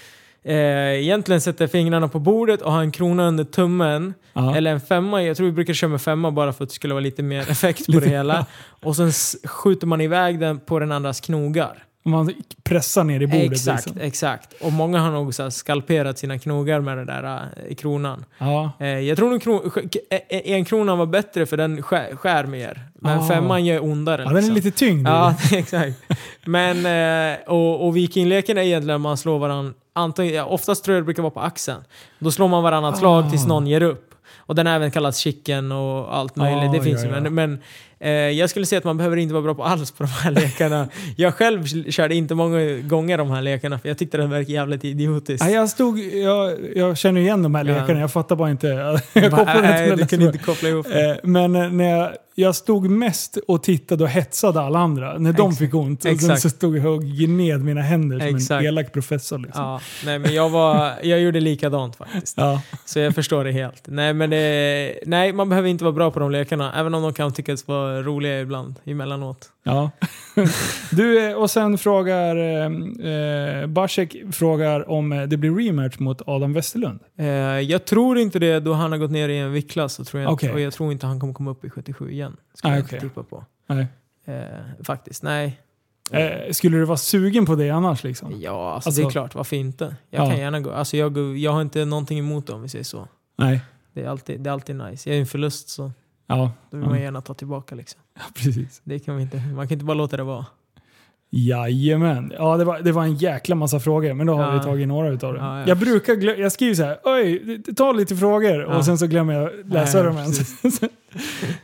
eh, 0.44 1.02
egentligen 1.02 1.42
sätter 1.42 1.68
fingrarna 1.68 2.08
på 2.08 2.20
bordet 2.20 2.62
och 2.62 2.72
har 2.72 2.82
en 2.82 2.92
krona 2.92 3.28
under 3.28 3.44
tummen. 3.44 4.14
Aha. 4.34 4.56
Eller 4.56 4.72
en 4.72 4.82
femma. 4.82 5.24
Jag 5.24 5.38
tror 5.38 5.46
vi 5.46 5.54
brukar 5.54 5.74
köra 5.74 5.90
med 5.90 6.02
femma 6.02 6.32
bara 6.32 6.54
för 6.54 6.64
att 6.64 6.70
det 6.70 6.76
skulle 6.76 6.94
vara 6.94 7.04
lite 7.04 7.24
mer 7.24 7.40
effekt 7.52 7.86
på 7.86 8.00
det 8.00 8.10
hela. 8.10 8.46
Och 8.84 8.96
sen 8.96 9.12
skjuter 9.44 9.88
man 9.88 10.02
iväg 10.02 10.40
den 10.40 10.60
på 10.60 10.80
den 10.80 10.92
andras 10.92 11.22
knogar. 11.22 11.84
Man 12.06 12.34
pressar 12.64 13.04
ner 13.04 13.22
i 13.22 13.28
bordet. 13.28 13.52
Exakt, 13.52 13.86
liksom. 13.86 14.02
exakt. 14.02 14.54
Och 14.62 14.74
många 14.74 15.00
har 15.00 15.12
nog 15.12 15.34
så 15.34 15.52
skalperat 15.52 16.18
sina 16.18 16.40
knogar 16.40 16.80
med 16.82 16.98
den 16.98 17.08
där 17.08 17.50
äh, 17.70 17.76
kronan. 17.76 18.26
Ja. 18.38 18.72
Eh, 18.80 18.88
jag 18.88 19.18
tror 19.18 19.30
nog 19.30 19.42
kron, 19.42 19.72
en 20.30 20.66
kronan 20.66 20.98
var 20.98 21.06
bättre 21.06 21.46
för 21.46 21.58
den 21.58 21.82
skär, 21.82 22.16
skär 22.16 22.44
mer. 22.44 22.82
Men 22.94 23.20
ja. 23.20 23.28
femman 23.28 23.66
gör 23.66 23.84
ondare. 23.84 24.22
Ja, 24.22 24.30
liksom. 24.30 24.36
den 24.36 24.52
är 24.52 24.56
liksom. 24.56 24.56
lite 24.56 24.78
tyngd. 24.78 25.08
Ja, 25.08 25.36
exakt. 25.52 25.98
Men, 26.46 26.86
eh, 26.86 27.40
och, 27.48 27.88
och 27.88 27.98
vikingleken 27.98 28.58
är 28.58 28.62
egentligen 28.62 29.02
man 29.02 29.18
slår 29.18 29.40
varandra, 29.40 29.74
antingen, 29.94 30.44
oftast 30.44 30.84
tror 30.84 30.96
jag 30.96 31.02
det 31.02 31.06
brukar 31.06 31.24
vara 31.24 31.32
på 31.32 31.40
axeln. 31.40 31.82
Då 32.20 32.32
slår 32.32 32.48
man 32.48 32.64
varannat 32.64 32.98
slag 32.98 33.30
tills 33.30 33.46
ah. 33.46 33.48
någon 33.48 33.68
ger 33.68 33.84
upp. 33.84 34.10
Och 34.46 34.56
den 34.56 34.66
har 34.66 34.74
även 34.74 34.92
kallats 34.92 35.18
chicken 35.18 35.72
och 35.72 36.16
allt 36.16 36.36
möjligt. 36.36 36.70
Ah, 36.70 36.74
det 36.74 36.82
finns 36.82 37.04
ja, 37.04 37.16
ju. 37.16 37.22
Men, 37.22 37.36
men 37.36 37.60
jag 38.12 38.50
skulle 38.50 38.66
säga 38.66 38.78
att 38.78 38.84
man 38.84 38.98
behöver 38.98 39.18
inte 39.18 39.34
vara 39.34 39.44
bra 39.44 39.54
på 39.54 39.64
alls 39.64 39.92
på 39.92 40.04
de 40.04 40.10
här 40.10 40.32
lekarna. 40.42 40.88
Jag 41.18 41.34
själv 41.34 41.66
körde 41.92 42.16
inte 42.16 42.36
många 42.36 42.60
gånger 42.78 43.18
de 43.18 43.32
här 43.32 43.42
lekarna 43.42 43.80
för 43.80 43.88
jag 43.88 43.98
tyckte 43.98 44.18
det 44.18 44.28
verkade 44.28 44.54
jävligt 44.54 44.86
idiotiskt. 44.86 45.46
Ja, 45.46 45.52
jag, 45.52 45.70
stod, 45.70 46.00
jag, 46.00 46.58
jag 46.76 46.98
känner 46.98 47.22
igen 47.22 47.44
de 47.44 47.56
här 47.56 47.64
lekarna, 47.64 48.00
jag 48.00 48.12
fattar 48.12 48.36
bara 48.36 48.52
inte. 48.52 48.68
Jag 49.14 49.32
kopplade 49.32 49.84
inte 49.84 49.96
du 49.96 50.08
kunde 50.08 50.26
inte 50.26 50.38
koppla 50.38 50.70
ihop. 50.70 50.88
Eh, 50.88 51.16
men 51.24 51.56
eh, 51.56 51.70
när 51.70 51.90
jag, 51.90 52.12
jag 52.36 52.56
stod 52.56 52.90
mest 52.90 53.38
och 53.48 53.64
tittade 53.64 54.04
och 54.04 54.10
hetsade 54.10 54.62
alla 54.62 54.80
andra 54.80 55.18
när 55.18 55.34
de 55.34 55.56
fick 55.56 55.74
ont. 55.74 56.06
Och 56.06 56.20
sen 56.20 56.38
så 56.38 56.50
stod 56.50 56.78
jag 56.78 56.86
och 56.86 57.04
gned 57.04 57.62
mina 57.62 57.82
händer 57.82 58.20
som 58.20 58.36
Exakt. 58.36 58.62
en 58.62 58.66
elak 58.66 58.94
professor. 58.94 59.40
Liksom. 59.40 59.64
Ja, 59.64 59.82
nej, 60.06 60.20
men 60.20 60.34
jag, 60.34 60.50
var, 60.50 60.94
jag 61.04 61.20
gjorde 61.20 61.40
likadant 61.40 61.96
faktiskt. 61.96 62.38
Ja. 62.38 62.62
Så 62.86 63.00
jag 63.00 63.16
förstår 63.16 63.44
det 63.44 63.52
helt. 63.52 63.84
Nej, 63.88 64.14
men 64.14 64.30
det, 64.30 65.00
nej, 65.06 65.34
man 65.34 65.50
behöver 65.50 65.70
inte 65.70 65.84
vara 65.84 65.92
bra 65.92 66.12
på 66.12 66.20
de 66.20 66.32
lekarna, 66.32 66.74
även 66.80 66.94
om 66.94 67.04
de 67.04 67.14
kan 67.14 67.34
tyckas 67.34 67.68
vara 67.68 68.02
roliga 68.02 68.42
ibland, 68.42 68.76
emellanåt. 68.86 69.50
Ja. 69.64 69.92
du, 70.92 71.30
eh, 71.30 71.36
och 71.36 71.52
sen 71.52 71.78
frågar 71.78 72.36
eh, 72.36 73.12
eh, 73.12 73.68
Basek 73.68 74.16
frågar 74.32 74.90
om 74.90 75.12
eh, 75.12 75.24
det 75.24 75.38
blir 75.38 75.52
rematch 75.52 76.00
mot 76.00 76.22
Adam 76.26 76.54
Westerlund. 76.54 77.00
Eh, 77.18 77.28
jag 77.60 77.86
tror 77.86 78.18
inte 78.18 78.40
det 78.40 78.60
då 78.60 78.74
han 78.74 78.92
har 78.92 79.00
gått 79.00 79.12
ner 79.12 79.30
i 79.30 79.38
en 79.38 79.52
viktklass. 79.52 79.96
tror 79.96 80.24
jag, 80.24 80.34
okay. 80.34 80.52
Och 80.52 80.60
jag 80.60 80.74
tror 80.74 80.92
inte 80.92 81.06
han 81.06 81.20
kommer 81.20 81.34
komma 81.34 81.52
upp 81.52 81.66
i 81.66 81.70
77 81.70 82.12
igen. 82.12 82.38
Ska 82.54 82.68
ah, 82.68 82.76
jag 82.76 82.84
okay. 82.84 83.00
tippa 83.00 83.24
på. 83.24 83.46
Nej. 83.68 83.88
Eh, 84.26 84.84
faktiskt, 84.84 85.24
nej. 85.24 85.60
Eh, 86.12 86.52
skulle 86.52 86.78
du 86.78 86.86
vara 86.86 86.98
sugen 86.98 87.46
på 87.46 87.56
det 87.56 87.70
annars? 87.70 88.04
Liksom? 88.04 88.42
Ja, 88.42 88.74
alltså, 88.74 88.90
alltså, 88.90 89.02
det 89.02 89.08
är 89.08 89.12
klart. 89.12 89.36
Varför 89.36 89.56
inte? 89.56 89.96
Jag 90.10 90.26
ja. 90.26 90.30
kan 90.30 90.40
gärna 90.40 90.60
gå. 90.60 90.72
Alltså, 90.72 90.98
jag, 90.98 91.38
jag 91.38 91.52
har 91.52 91.62
inte 91.62 91.86
någonting 91.86 92.20
emot 92.20 92.48
det 92.48 92.54
om 92.54 92.62
vi 92.62 92.70
säger 92.70 92.84
så. 92.84 93.08
Nej. 93.38 93.62
Det 93.94 94.04
är 94.04 94.08
alltid, 94.08 94.42
det 94.42 94.50
är 94.50 94.52
alltid 94.52 94.76
nice. 94.76 95.10
Jag 95.10 95.16
är 95.16 95.20
en 95.20 95.28
förlust 95.28 95.70
så 95.70 95.92
Ja. 96.28 96.52
Då 96.70 96.78
vill 96.78 96.88
man 96.88 97.02
gärna 97.02 97.22
ta 97.22 97.34
tillbaka 97.34 97.76
liksom. 97.76 98.02
Ja, 98.16 98.22
precis. 98.36 98.82
Det 98.84 99.00
kan 99.00 99.14
man, 99.14 99.22
inte, 99.22 99.38
man 99.38 99.68
kan 99.68 99.76
inte 99.76 99.86
bara 99.86 99.98
låta 99.98 100.18
det 100.18 100.24
vara. 100.24 100.46
Jajamän. 101.36 102.34
Ja, 102.38 102.58
det 102.58 102.64
var, 102.64 102.80
det 102.80 102.92
var 102.92 103.04
en 103.04 103.16
jäkla 103.16 103.56
massa 103.56 103.80
frågor, 103.80 104.14
men 104.14 104.28
då 104.28 104.34
har 104.34 104.44
ja. 104.44 104.52
vi 104.52 104.60
tagit 104.60 104.88
några 104.88 105.10
utav 105.10 105.34
dem. 105.34 105.46
Ja, 105.46 105.60
ja. 105.60 105.68
Jag 105.68 105.78
brukar 105.78 106.40
jag 106.40 106.52
skriver 106.52 106.76
så 106.76 106.84
här, 106.84 106.98
oj, 107.04 107.62
ta 107.76 107.92
lite 107.92 108.16
frågor 108.16 108.64
och 108.64 108.86
sen 108.86 108.98
så 108.98 109.08
glömmer 109.08 109.34
jag 109.34 109.52
läsa 109.66 110.04
dem 110.04 110.18
ens. 110.18 110.62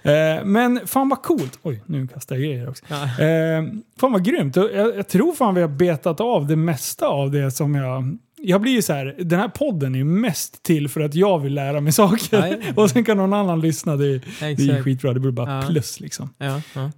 Eh, 0.03 0.45
men 0.45 0.87
fan 0.87 1.09
vad 1.09 1.21
coolt. 1.21 1.59
Oj, 1.63 1.83
nu 1.85 2.07
kastar 2.07 2.35
jag 2.35 2.43
grejer 2.43 2.69
också. 2.69 2.85
Eh, 2.93 3.63
fan 3.99 4.11
vad 4.11 4.25
grymt. 4.25 4.55
Jag, 4.55 4.97
jag 4.97 5.07
tror 5.07 5.33
fan 5.33 5.55
vi 5.55 5.61
har 5.61 5.67
betat 5.67 6.21
av 6.21 6.47
det 6.47 6.55
mesta 6.55 7.07
av 7.07 7.31
det 7.31 7.51
som 7.51 7.75
jag 7.75 8.17
jag 8.41 8.61
blir 8.61 8.71
ju 8.71 8.81
så 8.81 8.93
här, 8.93 9.15
den 9.19 9.39
här 9.39 9.47
podden 9.47 9.95
är 9.95 9.99
ju 9.99 10.05
mest 10.05 10.63
till 10.63 10.89
för 10.89 11.01
att 11.01 11.15
jag 11.15 11.39
vill 11.39 11.53
lära 11.53 11.81
mig 11.81 11.93
saker. 11.93 12.37
Ja, 12.37 12.47
ja, 12.47 12.73
och 12.83 12.89
sen 12.89 13.03
kan 13.03 13.17
någon 13.17 13.33
annan 13.33 13.61
lyssna. 13.61 13.95
Det, 13.95 14.19
det 14.39 14.45
är 14.45 14.83
skitbra, 14.83 15.13
det 15.13 15.19
blir 15.19 15.31
bara 15.31 15.61
plus 15.61 15.99
liksom. 15.99 16.29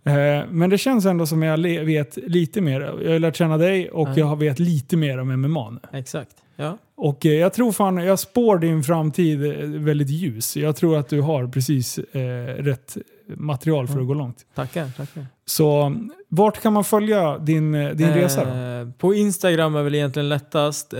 Eh, 0.03 0.45
men 0.49 0.69
det 0.69 0.77
känns 0.77 1.05
ändå 1.05 1.26
som 1.26 1.43
jag 1.43 1.57
vet 1.85 2.18
lite 2.18 2.61
mer. 2.61 2.81
Jag 2.81 3.11
har 3.11 3.19
lärt 3.19 3.35
känna 3.35 3.57
dig 3.57 3.89
och 3.89 4.09
jag 4.15 4.39
vet 4.39 4.59
lite 4.59 4.97
mer 4.97 5.18
om 5.18 5.41
MMA 5.41 5.69
nu. 5.69 5.80
Exakt. 5.99 6.35
Ja. 6.55 6.77
Och 6.95 7.26
eh, 7.26 7.31
jag 7.31 7.53
tror 7.53 7.72
fan, 7.72 7.97
jag 7.97 8.19
spår 8.19 8.57
din 8.57 8.84
framtid 8.84 9.45
eh, 9.45 9.68
väldigt 9.68 10.09
ljus. 10.09 10.57
Jag 10.57 10.76
tror 10.76 10.97
att 10.97 11.09
du 11.09 11.22
har 11.22 11.47
precis 11.47 11.97
eh, 11.97 12.22
rätt 12.63 12.97
material 13.37 13.87
för 13.87 13.99
att 13.99 14.07
gå 14.07 14.13
långt. 14.13 14.45
Tackar, 14.55 14.89
tackar. 14.97 15.25
Så 15.45 15.95
vart 16.27 16.61
kan 16.61 16.73
man 16.73 16.83
följa 16.83 17.37
din, 17.37 17.75
eh, 17.75 17.89
din 17.89 18.09
eh, 18.09 18.15
resa 18.15 18.45
då? 18.45 18.91
På 18.91 19.13
Instagram 19.13 19.75
är 19.75 19.83
väl 19.83 19.95
egentligen 19.95 20.29
lättast 20.29 20.93
eh, 20.93 20.99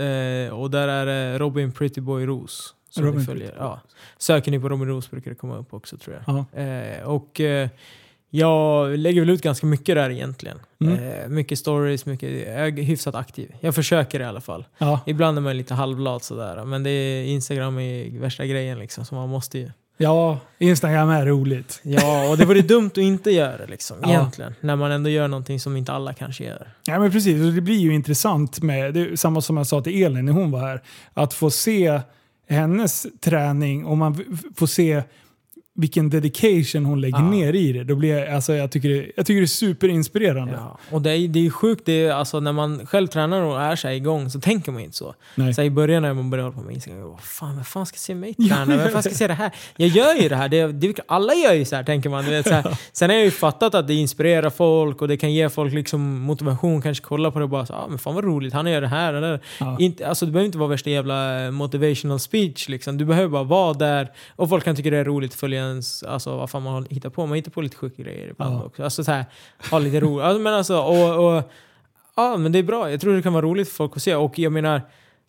och 0.52 0.70
där 0.70 0.88
är 0.88 1.06
det 1.06 1.38
Robin 1.38 1.72
Prettyboy 1.72 2.26
Ros. 2.26 2.74
Som 2.90 3.04
Robin 3.04 3.24
följer. 3.24 3.54
Ja. 3.58 3.80
Söker 4.18 4.50
ni 4.50 4.60
på 4.60 4.68
Robin 4.68 4.88
Ros 4.88 5.10
brukar 5.10 5.30
det 5.30 5.36
komma 5.36 5.56
upp 5.56 5.74
också 5.74 5.96
tror 5.96 6.22
jag. 6.26 6.44
Eh, 6.52 7.02
och 7.02 7.40
eh, 7.40 7.68
jag 8.30 8.98
lägger 8.98 9.20
väl 9.20 9.30
ut 9.30 9.42
ganska 9.42 9.66
mycket 9.66 9.94
där 9.94 10.10
egentligen. 10.10 10.58
Mm. 10.80 10.94
Eh, 10.94 11.28
mycket 11.28 11.58
stories, 11.58 12.06
mycket, 12.06 12.30
jag 12.48 12.78
är 12.78 12.82
hyfsat 12.82 13.14
aktiv. 13.14 13.54
Jag 13.60 13.74
försöker 13.74 14.20
i 14.20 14.24
alla 14.24 14.40
fall. 14.40 14.64
Ja. 14.78 15.00
Ibland 15.06 15.38
är 15.38 15.42
man 15.42 15.56
lite 15.56 15.74
halvlat 15.74 16.24
sådär. 16.24 16.64
Men 16.64 16.82
det 16.82 16.90
är, 16.90 17.24
Instagram 17.24 17.78
är 17.78 18.18
värsta 18.18 18.46
grejen 18.46 18.78
liksom, 18.78 19.04
så 19.04 19.14
man 19.14 19.28
måste 19.28 19.58
ju 19.58 19.70
Ja, 20.02 20.38
Instagram 20.58 21.10
är 21.10 21.26
roligt. 21.26 21.80
Ja, 21.82 22.30
och 22.30 22.38
det 22.38 22.44
vore 22.44 22.62
dumt 22.62 22.86
att 22.86 22.98
inte 22.98 23.30
göra 23.30 23.66
liksom, 23.66 23.96
ja. 24.02 24.08
egentligen. 24.08 24.54
När 24.60 24.76
man 24.76 24.90
ändå 24.92 25.10
gör 25.10 25.28
någonting 25.28 25.60
som 25.60 25.76
inte 25.76 25.92
alla 25.92 26.12
kanske 26.12 26.44
gör. 26.44 26.68
Ja, 26.84 26.98
men 26.98 27.12
precis. 27.12 27.54
Det 27.54 27.60
blir 27.60 27.78
ju 27.78 27.94
intressant 27.94 28.62
med, 28.62 28.94
det 28.94 29.00
är 29.00 29.16
samma 29.16 29.40
som 29.40 29.56
jag 29.56 29.66
sa 29.66 29.80
till 29.80 30.02
Elin 30.02 30.24
när 30.24 30.32
hon 30.32 30.50
var 30.50 30.60
här, 30.60 30.82
att 31.14 31.34
få 31.34 31.50
se 31.50 32.00
hennes 32.48 33.06
träning 33.20 33.84
och 33.84 33.98
man 33.98 34.24
får 34.56 34.66
se 34.66 35.02
vilken 35.74 36.10
dedication 36.10 36.84
hon 36.84 37.00
lägger 37.00 37.18
ja. 37.18 37.30
ner 37.30 37.52
i 37.52 37.72
det. 37.72 37.84
Då 37.84 37.94
blir 37.94 38.16
jag, 38.18 38.34
alltså, 38.34 38.52
jag, 38.54 38.70
tycker 38.70 38.88
det, 38.88 39.12
jag 39.16 39.26
tycker 39.26 39.40
det 39.40 39.44
är 39.44 39.46
superinspirerande. 39.46 40.54
Ja. 40.54 40.78
Och 40.90 41.02
det 41.02 41.10
är, 41.10 41.28
det 41.28 41.46
är 41.46 41.50
sjukt, 41.50 41.82
det 41.86 42.04
är, 42.04 42.12
alltså, 42.12 42.40
när 42.40 42.52
man 42.52 42.86
själv 42.86 43.06
tränar 43.06 43.42
och 43.42 43.60
är 43.60 43.76
så 43.76 43.88
här 43.88 43.94
igång 43.94 44.30
så 44.30 44.40
tänker 44.40 44.72
man 44.72 44.82
inte 44.82 44.96
så. 44.96 45.14
Nej. 45.34 45.54
så 45.54 45.62
I 45.62 45.70
början 45.70 46.02
när 46.02 46.14
man 46.14 46.30
började 46.30 46.48
hålla 46.48 46.56
på 46.56 46.64
med 46.64 46.74
Instagram, 46.74 47.02
vad 47.02 47.20
fan, 47.20 47.54
vem 47.54 47.64
fan 47.64 47.86
ska 47.86 47.96
se 47.96 48.14
mig 48.14 48.34
träna? 48.34 48.76
Vem 48.76 48.90
fan 48.90 49.02
ska 49.02 49.14
se 49.14 49.26
det 49.26 49.34
här? 49.34 49.50
Jag 49.76 49.88
gör 49.88 50.14
ju 50.14 50.28
det 50.28 50.36
här, 50.36 50.48
det, 50.48 50.66
det, 50.72 51.00
alla 51.06 51.34
gör 51.34 51.52
ju 51.52 51.64
så 51.64 51.76
här 51.76 51.84
tänker 51.84 52.10
man. 52.10 52.24
Vet, 52.24 52.48
så 52.48 52.54
här. 52.54 52.78
Sen 52.92 53.10
har 53.10 53.16
jag 53.16 53.24
ju 53.24 53.30
fattat 53.30 53.74
att 53.74 53.86
det 53.86 53.94
inspirerar 53.94 54.50
folk 54.50 55.02
och 55.02 55.08
det 55.08 55.16
kan 55.16 55.32
ge 55.32 55.48
folk 55.48 55.74
liksom 55.74 56.20
motivation, 56.20 56.82
kanske 56.82 57.04
kolla 57.04 57.30
på 57.30 57.38
det 57.38 57.44
och 57.44 57.50
bara 57.50 57.66
så, 57.66 57.74
ah, 57.74 57.86
men 57.88 57.98
fan 57.98 58.14
vad 58.14 58.24
roligt, 58.24 58.54
han 58.54 58.66
gör 58.66 58.80
det 58.80 58.88
här. 58.88 59.14
Eller. 59.14 59.40
Ja. 59.60 59.76
Inte, 59.80 60.08
alltså, 60.08 60.26
det 60.26 60.32
behöver 60.32 60.46
inte 60.46 60.58
vara 60.58 60.68
värsta 60.68 60.90
jävla 60.90 61.50
motivational 61.50 62.18
speech 62.18 62.68
liksom. 62.68 62.98
Du 62.98 63.04
behöver 63.04 63.28
bara 63.28 63.42
vara 63.42 63.74
där 63.74 64.08
och 64.36 64.48
folk 64.48 64.64
kan 64.64 64.76
tycka 64.76 64.90
det 64.90 64.98
är 64.98 65.04
roligt 65.04 65.32
att 65.32 65.40
följa 65.40 65.61
ens, 65.62 66.02
alltså 66.02 66.36
vad 66.36 66.50
fan 66.50 66.62
man 66.62 66.86
hittar 66.90 67.10
på. 67.10 67.26
Man 67.26 67.36
hittar 67.36 67.50
på 67.50 67.60
lite 67.60 67.76
sjuka 67.76 68.02
grejer 68.02 68.28
ibland 68.30 68.54
ja. 68.56 68.62
också. 68.64 68.84
Alltså 68.84 69.04
så 69.04 69.12
här, 69.12 69.24
ha 69.70 69.78
lite 69.78 70.00
roligt. 70.00 70.24
Alltså, 70.24 70.40
men 70.40 70.54
alltså, 70.54 70.78
och, 70.78 71.36
och, 71.36 71.42
ja 72.16 72.36
men 72.36 72.52
det 72.52 72.58
är 72.58 72.62
bra. 72.62 72.90
Jag 72.90 73.00
tror 73.00 73.14
det 73.14 73.22
kan 73.22 73.32
vara 73.32 73.44
roligt 73.46 73.68
för 73.68 73.74
folk 73.76 73.92
att 73.96 74.02
se. 74.02 74.14
Och 74.14 74.38
jag 74.38 74.52
menar, 74.52 74.82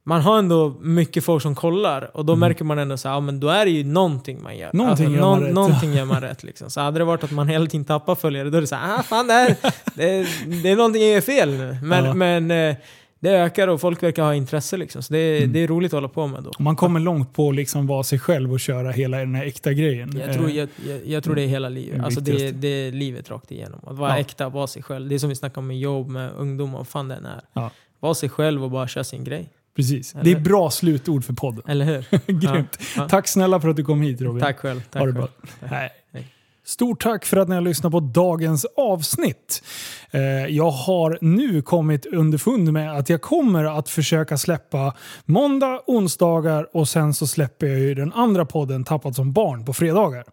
man 0.05 0.22
har 0.22 0.39
ändå 0.39 0.73
mycket 0.81 1.23
folk 1.23 1.41
som 1.41 1.55
kollar 1.55 2.18
och 2.18 2.26
då 2.26 2.34
Mm. 2.34 2.39
märker 2.39 2.65
man 2.65 2.80
ändå 2.80 2.97
så 2.97 3.07
här, 3.07 3.15
ja 3.15 3.19
men 3.19 3.39
då 3.39 3.47
är 3.49 3.65
det 3.65 3.72
ju 3.72 3.84
någonting 3.84 4.43
man 4.43 4.57
gör. 4.57 4.65
Alltså, 4.68 4.77
Någonting 5.03 5.14
gör 5.14 5.22
man 5.26 5.41
rätt. 5.43 5.53
Någonting 5.53 5.93
gör 5.93 6.05
man 6.05 6.22
rätt 6.22 6.43
liksom. 6.43 6.69
Så 6.69 6.81
hade 6.81 6.99
det 6.99 7.03
varit 7.05 7.23
att 7.23 7.31
man 7.31 7.47
hela 7.47 7.65
tiden 7.65 7.85
tappar 7.85 8.15
följare, 8.15 8.49
då 8.49 8.57
är 8.57 8.61
det 8.61 8.68
så 8.68 8.76
här, 8.76 8.99
ah 8.99 9.03
fan 9.03 9.27
det, 9.27 9.34
här, 9.34 9.55
det, 9.95 10.27
det 10.64 10.69
är 10.69 10.76
någonting 10.76 11.01
jag 11.01 11.11
gör 11.11 11.22
fel 11.22 11.49
nu. 11.49 11.77
Men, 11.84 12.05
Ja. 12.05 12.14
men 12.14 12.51
eh, 12.51 12.76
det 13.23 13.29
ökar 13.29 13.67
och 13.67 13.81
folk 13.81 14.03
verkar 14.03 14.23
ha 14.23 14.35
intresse 14.35 14.77
liksom. 14.77 15.03
Så 15.03 15.13
det, 15.13 15.19
är- 15.19 15.37
Mm. 15.37 15.53
det 15.53 15.59
är 15.59 15.67
roligt 15.67 15.89
att 15.93 15.97
hålla 15.97 16.07
på 16.07 16.27
med 16.27 16.43
då. 16.43 16.51
Man 16.59 16.75
kommer 16.75 16.99
långt 16.99 17.33
på 17.33 17.49
att 17.49 17.55
liksom 17.55 17.87
vara 17.87 18.03
sig 18.03 18.19
själv 18.19 18.51
och 18.51 18.59
köra 18.59 18.91
hela 18.91 19.17
den 19.17 19.35
här 19.35 19.45
äkta 19.45 19.73
grejen. 19.73 20.17
Jag 20.19 20.33
tror, 20.33 20.49
Eh, 20.49 20.55
jag, 20.55 20.69
jag, 20.87 20.99
jag 21.05 21.23
tror 21.23 21.35
det 21.35 21.41
är 21.41 21.47
hela 21.47 21.69
livet. 21.69 21.97
Det 21.99 22.05
Alltså 22.05 22.21
det, 22.21 22.51
det 22.51 22.67
är 22.67 22.91
livet 22.91 23.29
rakt 23.31 23.51
igenom. 23.51 23.79
Att 23.87 23.97
vara 23.97 24.09
Ja. 24.09 24.17
äkta, 24.17 24.49
vara 24.49 24.67
sig 24.67 24.83
själv. 24.83 25.09
Det 25.09 25.15
är 25.15 25.19
som 25.19 25.29
vi 25.29 25.35
snackar 25.35 25.61
om 25.61 25.67
med 25.67 25.79
jobb, 25.79 26.09
med 26.09 26.31
ungdomar, 26.37 26.77
vad 26.77 26.87
fan 26.87 27.07
den 27.07 27.25
är. 27.25 27.41
Ja. 27.53 27.71
Var 27.99 28.13
sig 28.13 28.29
själv 28.29 28.63
och 28.63 28.71
bara 28.71 28.87
köra 28.87 29.03
sin 29.03 29.23
grej. 29.23 29.49
Precis. 29.75 30.13
Eller? 30.15 30.23
Det 30.23 30.31
är 30.31 30.39
bra 30.39 30.69
slutord 30.69 31.23
för 31.23 31.33
podden. 31.33 31.63
Eller 31.67 31.85
hur? 31.85 32.05
Grymt. 32.53 32.77
Ja. 32.97 33.09
Tack 33.09 33.27
snälla 33.27 33.59
för 33.61 33.69
att 33.69 33.75
du 33.75 33.83
kom 33.83 34.01
hit 34.01 34.21
Robin. 34.21 34.41
Tack 34.41 34.57
själv. 34.59 34.81
Tack 34.91 34.99
Ha 34.99 35.05
det 35.07 35.13
bra. 35.13 35.27
Stort 36.65 37.03
tack 37.03 37.26
för 37.26 37.38
att 37.38 37.48
ni 37.48 37.56
har 37.56 37.61
lyssnat 37.61 37.91
på 37.91 37.99
dagens 37.99 38.65
avsnitt. 38.77 39.64
Eh, 40.11 40.22
jag 40.45 40.72
har 40.72 41.18
nu 41.22 41.61
kommit 41.61 42.06
underfund 42.06 42.73
med 42.73 42.98
att 42.98 43.10
jag 43.10 43.22
kommer 43.22 43.80
att 43.80 43.90
försöka 43.90 44.38
släppa 44.38 44.94
måndag, 45.26 45.81
onsdagar 45.88 46.68
och 46.73 46.88
sen 46.90 47.14
så 47.14 47.27
släpper 47.27 47.68
jag 47.68 47.80
ju 47.80 47.95
den 47.95 48.14
andra 48.14 48.45
podden 48.45 48.84
Tappad 48.84 49.15
som 49.15 49.34
barn 49.34 49.65
på 49.65 49.73
fredagar. 49.73 50.23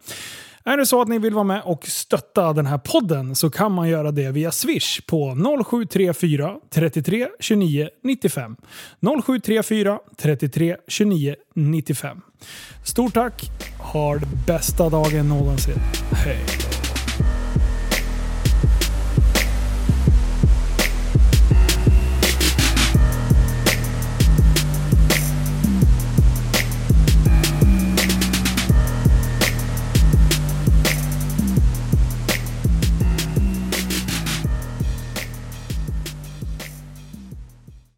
Är 0.70 0.76
det 0.76 0.86
så 0.86 1.02
att 1.02 1.08
ni 1.08 1.18
vill 1.18 1.34
vara 1.34 1.44
med 1.44 1.62
och 1.64 1.86
stötta 1.86 2.52
den 2.52 2.66
här 2.66 2.78
podden 2.78 3.36
så 3.36 3.50
kan 3.50 3.72
man 3.72 3.88
göra 3.88 4.10
det 4.10 4.30
via 4.30 4.52
Swish 4.52 5.00
på 5.06 5.36
0734 5.64 6.56
33 6.70 7.28
29 7.40 7.88
95. 8.02 8.56
0734 9.24 9.98
33 10.16 10.76
29 10.88 11.36
95. 11.54 12.20
Stort 12.84 13.14
tack! 13.14 13.50
Ha 13.78 14.14
den 14.14 14.28
bästa 14.46 14.88
dagen 14.88 15.28
någonsin. 15.28 15.78
Hej! 16.12 16.69